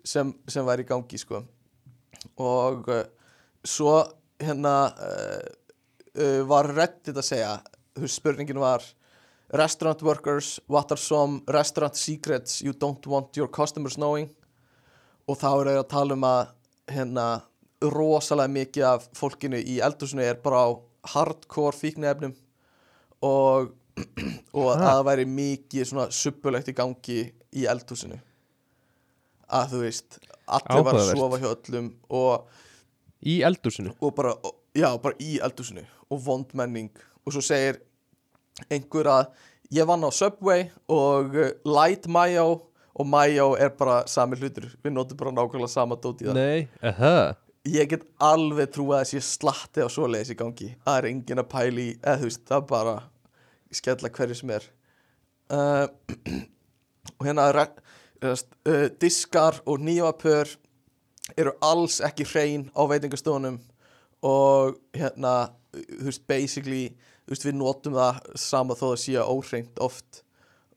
sem, 0.07 0.33
sem 0.49 0.67
væri 0.67 0.85
í 0.85 0.89
gangi 0.89 1.21
sko. 1.21 1.43
Og 2.43 2.91
uh, 2.93 3.05
svo 3.67 3.97
hérna 4.41 4.75
uh, 4.95 5.49
uh, 6.15 6.41
var 6.49 6.71
reddit 6.75 7.17
að 7.17 7.27
segja 7.27 7.57
spurningin 8.07 8.61
var 8.61 8.85
restaurant 9.51 10.03
workers, 10.03 10.61
what 10.69 10.93
are 10.93 11.01
some 11.01 11.43
restaurant 11.49 11.97
secrets 11.97 12.63
you 12.63 12.73
don't 12.73 13.07
want 13.07 13.37
your 13.37 13.49
customers 13.49 13.97
knowing? 13.97 14.29
Og 15.29 15.39
þá 15.41 15.49
er 15.49 15.71
það 15.71 15.81
að 15.81 15.89
tala 15.93 16.17
um 16.17 16.29
að 16.29 16.43
hérna 16.89 17.27
rosalega 17.83 18.53
mikið 18.53 18.87
af 18.89 19.09
fólkinu 19.17 19.59
í 19.61 19.79
eldhúsinu 19.85 20.25
er 20.25 20.39
bara 20.43 20.65
á 20.67 20.69
hardcore 21.13 21.77
fíknefnum 21.77 22.33
og, 23.25 23.75
og 24.57 24.71
að 24.73 24.85
það 24.85 25.03
væri 25.11 25.27
mikið 25.33 25.91
svona 25.91 26.09
suppulegt 26.15 26.73
í 26.73 26.77
gangi 26.77 27.21
í 27.57 27.67
eldhúsinu. 27.71 28.19
Að 29.49 29.75
þú 29.75 29.83
veist 29.85 30.19
allir 30.49 30.85
var 30.85 30.99
að 31.01 31.13
sofa 31.13 31.41
hjá 31.41 31.51
öllum 31.53 31.93
og, 32.09 32.49
Í 33.19 33.41
og, 33.43 34.53
já, 34.79 34.89
bara 35.03 35.17
í 35.19 35.39
eldhúsinu 35.43 35.83
og 36.09 36.21
vond 36.23 36.53
menning. 36.55 36.91
Og 37.27 37.35
svo 37.35 37.43
segir 37.43 37.81
einhver 38.67 39.11
að 39.13 39.29
ég 39.75 39.89
vann 39.89 40.07
á 40.07 40.11
Subway 40.15 40.69
og 40.91 41.37
uh, 41.37 41.51
light 41.69 42.09
mayo 42.11 42.49
og 42.99 43.07
mayo 43.07 43.53
er 43.61 43.71
bara 43.79 44.01
sami 44.11 44.39
hlutur. 44.41 44.67
Við 44.83 44.95
notum 44.95 45.19
bara 45.21 45.35
nákvæmlega 45.37 45.71
sama 45.71 45.99
dót 46.01 46.25
í 46.25 46.29
það. 46.29 46.41
Nei, 46.41 46.67
eða 46.83 47.37
ég 47.69 47.91
get 47.91 48.05
alveg 48.23 48.71
trú 48.75 48.89
að 48.95 49.05
þessi 49.05 49.21
slatti 49.25 49.85
á 49.85 49.89
svoleiðis 49.93 50.33
í 50.35 50.39
gangi. 50.39 50.71
Það 50.87 50.99
er 51.01 51.09
engin 51.11 51.43
að 51.43 51.51
pæli 51.53 51.87
í 51.91 51.97
eða 52.01 52.21
þú 52.23 52.29
veist, 52.31 52.45
það 52.49 52.61
er 52.63 52.69
bara 52.73 52.95
skella 53.79 54.13
hverju 54.19 54.39
sem 54.39 54.55
er. 54.57 54.69
Uh, 55.49 55.87
og 57.19 57.29
hérna 57.29 57.49
re- 57.55 57.69
uh, 58.25 58.89
diskar 59.01 59.61
og 59.69 59.85
nýjapör 59.85 60.57
eru 61.37 61.53
alls 61.65 62.01
ekki 62.05 62.27
hrein 62.29 62.69
á 62.73 62.83
veitingastofunum 62.89 63.61
og 64.25 64.79
hérna 64.97 65.53
þú 65.77 66.09
veist, 66.09 66.25
basically 66.29 66.97
veist, 67.29 67.45
við 67.49 67.57
notum 67.59 67.95
það 67.99 68.19
sama 68.41 68.75
þó 68.79 68.85
það 68.93 68.99
sé 69.05 69.17
óhreint 69.25 69.83
oft. 69.85 70.23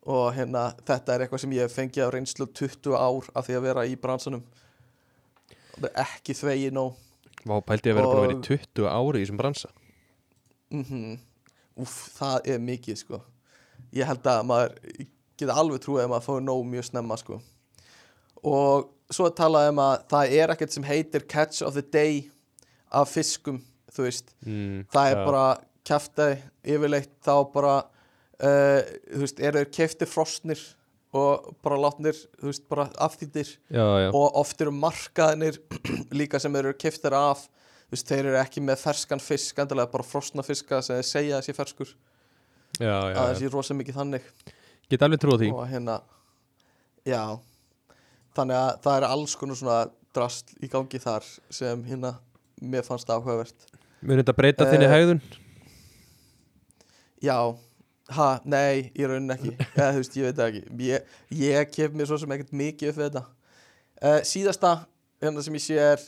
Og 0.01 0.31
hérna 0.33 0.63
þetta 0.87 1.13
er 1.13 1.23
eitthvað 1.27 1.43
sem 1.43 1.51
ég 1.53 1.67
hef 1.67 1.75
fengið 1.77 2.07
á 2.09 2.13
reynslu 2.15 2.47
20 2.57 2.95
ár 2.97 3.27
af 3.37 3.45
því 3.47 3.57
að 3.59 3.65
vera 3.67 3.85
í 3.85 3.95
bransanum. 4.01 4.41
Það 5.77 5.89
er 5.91 6.01
ekki 6.05 6.33
þvegi 6.37 6.71
nóg. 6.73 6.95
Vá, 7.45 7.55
pældi 7.65 7.89
ég 7.89 7.95
að 7.95 7.99
vera 8.01 8.07
búin 8.07 8.17
að 8.17 8.25
vera 8.27 8.37
Og- 8.37 8.41
í 8.41 8.47
20 8.47 8.87
ári 8.89 9.21
í 9.21 9.25
þessum 9.25 9.37
bransa? 9.41 9.69
Mm 10.71 11.19
Úff, 11.81 12.11
það 12.19 12.47
er 12.51 12.59
mikið 12.59 12.97
sko. 12.99 13.21
Ég 13.95 14.05
held 14.05 14.23
að 14.27 14.41
maður 14.45 14.73
geta 15.39 15.55
alveg 15.57 15.79
trúið 15.81 16.03
að 16.03 16.09
maður 16.11 16.25
fóður 16.27 16.43
nóg 16.45 16.65
mjög 16.67 16.85
snemma 16.89 17.17
sko. 17.17 17.37
Og 18.43 18.89
svo 19.11 19.25
er 19.29 19.35
talað 19.37 19.69
um 19.71 19.79
að 19.79 20.03
það 20.11 20.35
er 20.41 20.53
ekkert 20.53 20.75
sem 20.75 20.83
heitir 20.83 21.25
catch 21.31 21.61
of 21.65 21.73
the 21.73 21.81
day 21.81 22.29
af 22.91 23.09
fiskum, 23.09 23.61
þú 23.95 24.03
veist. 24.05 24.33
Mm, 24.45 24.85
Það 24.91 25.11
er 25.11 25.15
já. 25.15 25.25
bara 25.25 25.45
kæftæði 25.87 26.37
yfirleitt 26.75 27.13
þá 27.25 27.33
bara 27.53 27.73
uh, 27.81 28.81
þú 29.11 29.23
veist, 29.25 29.41
eru 29.41 29.63
þeir 29.63 29.71
keftir 29.77 30.09
frostnir 30.09 30.61
og 31.17 31.49
bara 31.65 31.79
látnir, 31.81 32.15
þú 32.39 32.47
veist, 32.47 32.63
bara 32.71 32.85
afþýttir. 33.03 33.49
Og 33.75 34.37
oft 34.39 34.61
eru 34.63 34.71
markaðinir 34.71 35.57
líka 36.19 36.39
sem 36.39 36.55
eru 36.55 36.71
keftir 36.79 37.11
af 37.17 37.43
þú 37.49 37.97
veist, 37.97 38.07
þeir 38.07 38.29
eru 38.29 38.39
ekki 38.39 38.63
með 38.63 38.79
ferskan 38.85 39.19
fisk 39.19 39.59
endilega 39.59 39.91
bara 39.91 40.07
frosna 40.07 40.45
fiska 40.47 40.79
sem 40.85 41.01
þeir 41.01 41.09
segja 41.09 41.39
að 41.41 41.47
sé 41.49 41.55
ferskur. 41.57 41.91
Já, 42.79 42.87
já, 42.87 43.11
að 43.11 43.17
það 43.19 43.33
já. 43.33 43.39
sé 43.41 43.51
rosa 43.51 43.75
mikið 43.75 43.97
þannig. 43.99 44.29
Get 44.91 45.03
alveg 45.03 45.19
trúið 45.23 45.43
því. 45.43 45.49
Og 45.57 45.67
hérna 45.67 45.97
já, 47.07 47.21
þannig 48.37 48.61
að 48.61 48.71
það 48.85 48.97
er 49.01 49.07
alls 49.09 49.35
konar 49.39 49.59
svona 49.59 49.81
drast 50.15 50.55
í 50.63 50.69
gangi 50.71 50.99
þar 51.03 51.27
sem 51.51 51.83
hérna 51.87 52.15
mér 52.63 52.87
fannst 52.87 53.11
áhugavert. 53.11 53.67
Mun 54.01 54.19
þetta 54.21 54.35
breyta 54.37 54.67
þinni 54.71 54.87
Eh, 54.87 54.95
hegðun? 54.95 55.21
Já, 57.23 57.35
ha, 58.15 58.29
nei, 58.43 58.91
í 58.97 59.05
rauninni 59.07 59.35
ekki. 59.35 59.53
Eða 59.77 59.91
þú 59.91 60.01
veist, 60.01 60.17
ég 60.17 60.29
veit 60.29 60.41
ekki. 60.47 60.63
Ég, 60.87 61.13
ég 61.41 61.75
kef 61.75 61.93
mér 61.95 62.09
svo 62.09 62.19
sem 62.21 62.33
ekkert 62.35 62.55
mikið 62.63 62.91
upp 62.91 62.99
við 62.99 63.07
þetta. 63.09 63.23
Uh, 64.01 64.17
síðasta 64.25 64.73
hérna 65.21 65.45
sem 65.45 65.57
ég 65.57 65.63
sé 65.63 65.77
er 65.77 66.03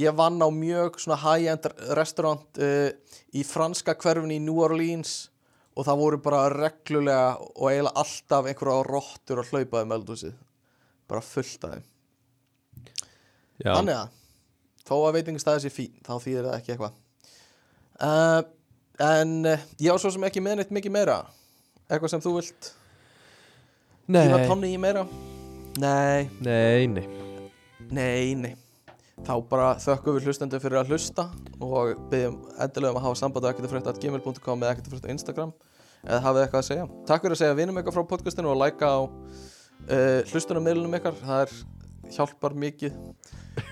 ég 0.00 0.14
vann 0.16 0.40
á 0.40 0.48
mjög 0.52 1.00
svona 1.00 1.18
high-end 1.22 1.66
restaurant 1.96 2.60
uh, 2.60 2.90
í 3.32 3.44
franska 3.46 3.96
hverfin 3.98 4.34
í 4.34 4.40
New 4.42 4.60
Orleans 4.62 5.30
og 5.76 5.86
það 5.86 6.00
voru 6.02 6.20
bara 6.22 6.44
reglulega 6.52 7.34
og 7.40 7.66
eiginlega 7.70 8.04
alltaf 8.04 8.48
einhverja 8.50 8.86
rottur 8.86 9.42
að 9.42 9.52
hlaupa 9.54 9.84
um 9.84 9.94
eldhúsið. 9.96 10.38
Bara 11.10 11.24
fullt 11.24 11.66
af 11.66 11.76
þeim. 11.76 11.86
Þannig 13.60 13.96
að 13.96 14.16
þó 14.88 14.94
að 14.98 15.16
veitingastæði 15.18 15.62
sé 15.64 15.72
fín 15.72 16.00
þá 16.06 16.14
þýðir 16.24 16.48
það 16.48 16.56
ekki 16.58 16.74
eitthvað. 16.74 16.98
Uh, 18.00 18.40
En 19.00 19.36
uh, 19.48 19.68
ég 19.80 19.92
á 19.92 19.96
svo 19.96 20.12
sem 20.12 20.24
ekki 20.28 20.42
með 20.44 20.60
neitt 20.60 20.72
mikið 20.76 20.92
meira. 20.92 21.20
Eitthvað 21.88 22.12
sem 22.12 22.22
þú 22.22 22.34
vilt 22.36 22.72
nei, 24.10 24.26
Tíma 24.26 24.42
tonni 24.46 24.74
í 24.74 24.80
meira? 24.80 25.06
Nei, 25.80 26.28
nei, 26.44 26.86
nei. 26.90 27.06
Nei, 27.90 28.34
nei. 28.38 28.52
Þá 29.24 29.34
bara 29.50 29.72
þökkum 29.80 30.16
við 30.16 30.28
hlustendur 30.28 30.62
fyrir 30.62 30.80
að 30.80 30.92
hlusta 30.92 31.26
og 31.60 31.96
byggjum 32.12 32.38
endilega 32.60 32.92
um 32.92 33.00
að 33.00 33.06
hafa 33.08 33.18
samband 33.20 33.48
á 33.48 33.50
ekkert 33.50 34.00
gmail.com 34.00 34.64
eða 34.64 34.72
ekkert 34.74 35.08
á 35.08 35.12
Instagram 35.12 35.52
eða 36.06 36.20
hafið 36.24 36.44
eitthvað 36.44 36.62
að 36.62 36.68
segja. 36.70 36.86
Takk 37.08 37.24
fyrir 37.24 37.36
að 37.36 37.42
segja 37.42 37.58
vinum 37.58 37.80
ykkar 37.80 37.96
frá 37.96 38.06
podcastinu 38.12 38.52
og 38.52 38.60
læka 38.60 38.88
á 38.88 39.00
uh, 39.04 40.20
hlustunarmiðlunum 40.30 40.96
ykkar. 41.00 41.18
Það 41.20 41.44
er, 41.44 41.58
hjálpar 42.16 42.56
mikið. 42.64 42.96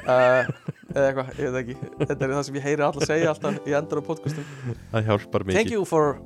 Uh, 0.05 0.53
eða 0.94 1.06
eitthvað, 1.10 1.31
ég 1.39 1.52
veit 1.52 1.60
ekki. 1.62 1.93
Þetta 2.01 2.19
er 2.27 2.35
það 2.35 2.44
sem 2.48 2.59
ég 2.59 2.66
heyri 2.69 2.85
alla 2.86 3.09
segja 3.09 3.32
alltaf 3.32 3.69
í 3.69 3.74
endur 3.78 4.01
á 4.01 4.02
podcastum. 4.09 4.47
Það 4.93 5.10
hjálpar 5.10 5.44
mikið. 5.48 5.59
Thank 5.59 5.74
you 5.74 5.85
for 5.89 6.20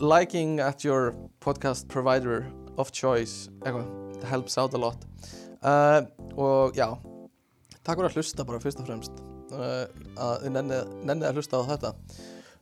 liking 0.00 0.58
at 0.62 0.84
your 0.86 1.14
podcast 1.44 1.88
provider 1.92 2.46
of 2.78 2.92
choice. 2.92 3.48
Eitthvað, 3.62 3.86
that 4.18 4.28
helps 4.30 4.58
out 4.58 4.74
a 4.74 4.80
lot. 4.80 5.06
Uh, 5.58 6.02
og 6.38 6.76
já 6.78 6.92
takk 7.82 7.98
fyrir 7.98 8.10
að 8.10 8.18
hlusta 8.20 8.44
bara 8.46 8.60
fyrst 8.62 8.82
og 8.82 8.88
fremst. 8.90 9.24
Uh, 9.48 9.86
að 10.20 10.44
þið 10.44 10.54
nennið 10.58 10.94
nenni 11.08 11.28
að 11.28 11.40
hlusta 11.40 11.62
á 11.62 11.70
þetta. 11.72 11.92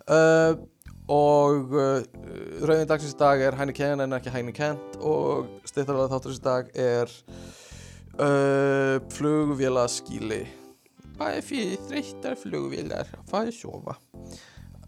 Uh, 0.06 0.52
og 1.10 1.74
uh, 1.74 2.04
rauðin 2.66 2.88
dagsins 2.90 3.16
dag 3.18 3.42
er 3.42 3.56
Hæni 3.58 3.74
Ken 3.76 4.04
en 4.04 4.16
ekki 4.16 4.32
Hæni 4.34 4.54
Kent. 4.54 5.00
Og 5.00 5.50
styrtarlega 5.66 6.12
þátturins 6.14 6.44
dag 6.44 6.70
er 6.78 7.10
uh, 8.20 9.02
flugvélaskíli 9.16 10.44
er 11.24 11.43
fyrir 11.47 11.82
þreyttar 11.88 12.38
flugvélar 12.40 13.10
hvað 13.30 13.51
er 13.51 13.56
sjófa. 13.56 13.97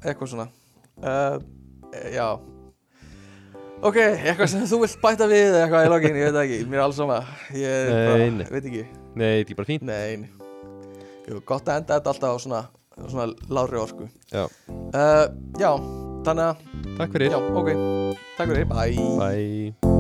Eitthvað 0.03 0.33
svona. 0.33 0.49
Uh, 1.03 1.39
já. 2.13 2.29
Ok, 3.79 3.99
eitthvað 4.01 4.51
sem 4.51 4.65
þú 4.67 4.81
vilt 4.83 4.99
bæta 5.03 5.29
við 5.31 5.61
eitthvað 5.61 5.87
í 5.87 5.93
lokin, 5.93 6.19
ég 6.19 6.33
veit 6.33 6.41
ekki, 6.43 6.59
mér 6.67 6.81
er 6.81 6.87
alls 6.89 6.99
sama. 6.99 7.21
Ég 7.55 7.93
bara, 7.93 8.31
nei. 8.41 8.49
veit 8.51 8.65
ekki. 8.65 8.85
Nei, 9.15 9.31
þetta 9.41 9.55
er 9.55 9.61
bara 9.61 9.79
Nei, 9.93 10.17
nei. 10.25 10.31
Jú, 11.29 11.43
gott 11.47 11.69
að 11.69 11.83
enda 11.83 11.99
þetta 11.99 12.15
alltaf 12.15 12.35
á 12.35 12.39
svona, 12.43 12.63
svona 13.05 13.29
lári 13.53 13.79
orku. 13.79 14.09
Já. 14.33 14.49
uh, 14.49 15.27
Já, 15.61 15.71
þannig 16.27 16.51
að 16.51 16.67
Takk 16.99 17.15
fyrir. 17.15 17.31
Já, 17.31 17.39
ok, 17.39 17.71
takk 18.35 18.51
fyrir, 18.51 18.67
bye. 18.67 19.09
Bye 19.23 19.98